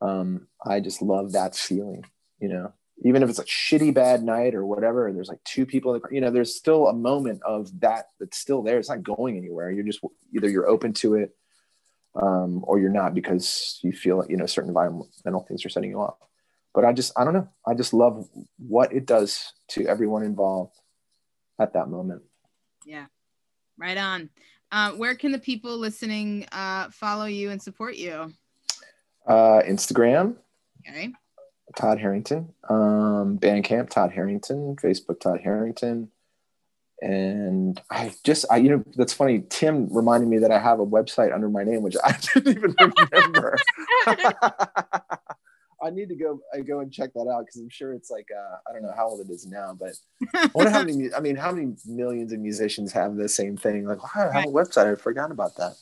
um, 0.00 0.48
I 0.64 0.80
just 0.80 1.02
love 1.02 1.32
that 1.32 1.54
feeling. 1.54 2.04
You 2.40 2.48
know, 2.48 2.72
even 3.04 3.22
if 3.22 3.30
it's 3.30 3.38
a 3.38 3.44
shitty 3.44 3.94
bad 3.94 4.22
night 4.22 4.54
or 4.54 4.66
whatever, 4.66 5.06
and 5.06 5.16
there's 5.16 5.28
like 5.28 5.42
two 5.44 5.66
people. 5.66 5.94
In 5.94 6.02
the, 6.02 6.08
you 6.14 6.20
know, 6.20 6.30
there's 6.30 6.54
still 6.54 6.88
a 6.88 6.92
moment 6.92 7.42
of 7.44 7.80
that 7.80 8.08
that's 8.18 8.38
still 8.38 8.62
there. 8.62 8.78
It's 8.78 8.88
not 8.90 9.02
going 9.02 9.36
anywhere. 9.36 9.70
You're 9.70 9.84
just 9.84 10.00
either 10.34 10.48
you're 10.48 10.68
open 10.68 10.92
to 10.94 11.14
it 11.14 11.34
um, 12.20 12.64
or 12.66 12.78
you're 12.78 12.90
not 12.90 13.14
because 13.14 13.78
you 13.82 13.92
feel 13.92 14.24
you 14.28 14.36
know 14.36 14.46
certain 14.46 14.70
environmental 14.70 15.44
things 15.46 15.64
are 15.64 15.68
setting 15.68 15.90
you 15.90 16.00
off. 16.00 16.16
But 16.74 16.84
I 16.84 16.92
just 16.92 17.12
I 17.16 17.24
don't 17.24 17.34
know. 17.34 17.48
I 17.66 17.74
just 17.74 17.92
love 17.94 18.28
what 18.58 18.92
it 18.92 19.06
does 19.06 19.52
to 19.68 19.86
everyone 19.86 20.22
involved 20.22 20.74
at 21.58 21.72
that 21.72 21.88
moment. 21.88 22.22
yeah 22.84 23.06
right 23.78 23.96
on 23.96 24.28
uh, 24.72 24.92
where 24.92 25.14
can 25.14 25.32
the 25.32 25.38
people 25.38 25.76
listening 25.78 26.46
uh, 26.52 26.90
follow 26.90 27.26
you 27.26 27.50
and 27.50 27.60
support 27.62 27.96
you 27.96 28.32
Uh, 29.26 29.62
Instagram, 29.66 30.36
okay 30.88 31.12
Todd 31.76 31.98
Herrington. 31.98 32.52
Um, 32.70 33.38
Bandcamp, 33.38 33.90
Todd 33.90 34.12
Herrington. 34.12 34.76
Facebook, 34.76 35.18
Todd 35.20 35.40
Herrington. 35.42 36.10
And 37.02 37.80
I 37.90 38.14
just, 38.24 38.46
I, 38.50 38.56
you 38.56 38.70
know, 38.70 38.84
that's 38.96 39.12
funny. 39.12 39.44
Tim 39.50 39.88
reminded 39.90 40.28
me 40.28 40.38
that 40.38 40.50
I 40.50 40.58
have 40.58 40.80
a 40.80 40.86
website 40.86 41.34
under 41.34 41.48
my 41.48 41.62
name, 41.62 41.82
which 41.82 41.96
I 42.04 42.16
didn't 42.34 42.56
even 42.56 42.74
remember. 43.12 43.56
I 45.82 45.90
need 45.90 46.08
to 46.08 46.16
go, 46.16 46.40
I 46.54 46.60
go 46.60 46.80
and 46.80 46.90
check 46.90 47.12
that 47.12 47.30
out 47.30 47.44
because 47.44 47.60
I'm 47.60 47.68
sure 47.68 47.92
it's 47.92 48.10
like, 48.10 48.26
uh, 48.34 48.56
I 48.68 48.72
don't 48.72 48.82
know 48.82 48.94
how 48.96 49.08
old 49.08 49.20
it 49.20 49.30
is 49.30 49.46
now, 49.46 49.76
but 49.78 49.92
I 50.34 50.50
wonder 50.54 50.70
how 50.70 50.82
many, 50.84 51.12
I 51.14 51.20
mean, 51.20 51.36
how 51.36 51.52
many 51.52 51.74
millions 51.84 52.32
of 52.32 52.40
musicians 52.40 52.92
have 52.92 53.16
the 53.16 53.28
same 53.28 53.58
thing? 53.58 53.86
Like, 53.86 54.02
wow, 54.02 54.30
I 54.30 54.40
have 54.40 54.48
a 54.48 54.52
website. 54.52 54.90
I 54.90 54.94
forgot 54.94 55.30
about 55.30 55.54
that. 55.56 55.74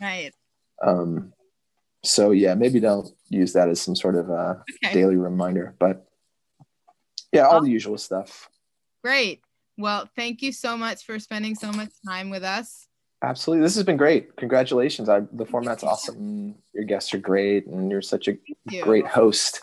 right 0.00 0.32
Um, 0.82 1.32
so 2.04 2.30
yeah, 2.30 2.54
maybe 2.54 2.78
don't 2.78 3.08
use 3.30 3.54
that 3.54 3.68
as 3.68 3.80
some 3.80 3.96
sort 3.96 4.16
of 4.16 4.30
uh, 4.30 4.54
okay 4.84 4.94
daily 4.94 5.16
reminder, 5.16 5.74
but 5.78 6.06
yeah, 7.32 7.46
all 7.46 7.62
the 7.62 7.70
usual 7.70 7.98
stuff. 7.98 8.48
great 9.02 9.42
well 9.78 10.08
thank 10.16 10.42
you 10.42 10.52
so 10.52 10.76
much 10.76 11.04
for 11.04 11.18
spending 11.18 11.54
so 11.54 11.72
much 11.72 11.90
time 12.06 12.30
with 12.30 12.42
us 12.42 12.86
Absolutely, 13.20 13.64
this 13.64 13.74
has 13.74 13.82
been 13.82 13.96
great. 13.96 14.36
Congratulations! 14.36 15.08
I, 15.08 15.22
the 15.32 15.44
format's 15.44 15.82
awesome. 15.82 16.54
Your 16.72 16.84
guests 16.84 17.12
are 17.14 17.18
great, 17.18 17.66
and 17.66 17.90
you're 17.90 18.00
such 18.00 18.28
a 18.28 18.36
you. 18.70 18.84
great 18.84 19.08
host. 19.08 19.60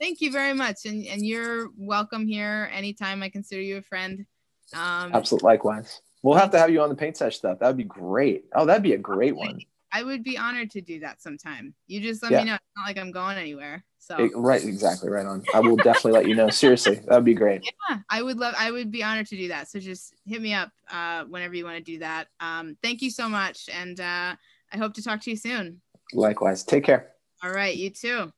thank 0.00 0.20
you 0.20 0.32
very 0.32 0.52
much 0.52 0.78
and, 0.86 1.06
and 1.06 1.24
you're 1.24 1.68
welcome 1.78 2.26
here 2.26 2.68
anytime 2.70 3.22
i 3.22 3.30
consider 3.30 3.62
you 3.62 3.76
a 3.76 3.82
friend 3.82 4.26
um, 4.74 5.14
Absolutely, 5.14 5.46
likewise. 5.46 6.00
We'll 6.22 6.36
have 6.36 6.50
to 6.50 6.58
have 6.58 6.70
you 6.70 6.80
on 6.80 6.88
the 6.88 6.94
paint 6.94 7.16
sesh 7.16 7.36
stuff. 7.36 7.58
That 7.60 7.68
would 7.68 7.76
be 7.76 7.84
great. 7.84 8.46
Oh, 8.54 8.64
that'd 8.64 8.82
be 8.82 8.94
a 8.94 8.98
great 8.98 9.36
one. 9.36 9.60
I 9.96 10.02
would 10.02 10.22
be 10.22 10.36
honored 10.36 10.70
to 10.72 10.82
do 10.82 11.00
that 11.00 11.22
sometime. 11.22 11.74
You 11.86 12.02
just 12.02 12.22
let 12.22 12.30
Yeah. 12.30 12.40
me 12.40 12.44
know. 12.44 12.54
It's 12.56 12.64
not 12.76 12.86
like 12.86 12.98
I'm 12.98 13.12
going 13.12 13.38
anywhere. 13.38 13.82
So 13.98 14.18
It- 14.18 14.36
right, 14.36 14.62
exactly, 14.62 15.08
right 15.08 15.24
on. 15.24 15.42
I 15.54 15.60
will 15.60 15.78
definitely 15.78 16.12
let 16.12 16.26
you 16.26 16.34
know. 16.34 16.50
Seriously, 16.50 16.96
that 16.96 17.14
would 17.14 17.24
be 17.24 17.32
great. 17.32 17.62
yeah, 17.88 18.00
I 18.10 18.22
would 18.22 18.36
love. 18.36 18.54
I 18.58 18.70
would 18.70 18.90
be 18.90 19.02
honored 19.02 19.26
to 19.28 19.36
do 19.38 19.48
that. 19.48 19.70
So 19.70 19.80
just 19.80 20.14
hit 20.26 20.42
me 20.42 20.52
up 20.52 20.70
uh, 20.90 21.24
whenever 21.24 21.54
you 21.54 21.64
want 21.64 21.78
to 21.78 21.82
do 21.82 21.98
that. 22.00 22.28
Um, 22.40 22.76
thank 22.82 23.00
you 23.00 23.10
so 23.10 23.26
much, 23.26 23.70
and 23.72 23.98
uh, 23.98 24.36
I 24.70 24.76
hope 24.76 24.92
to 24.94 25.02
talk 25.02 25.22
to 25.22 25.30
you 25.30 25.36
soon. 25.36 25.80
Likewise. 26.12 26.62
Take 26.62 26.84
care. 26.84 27.12
All 27.42 27.50
right, 27.50 27.74
you 27.74 27.88
too. 27.88 28.30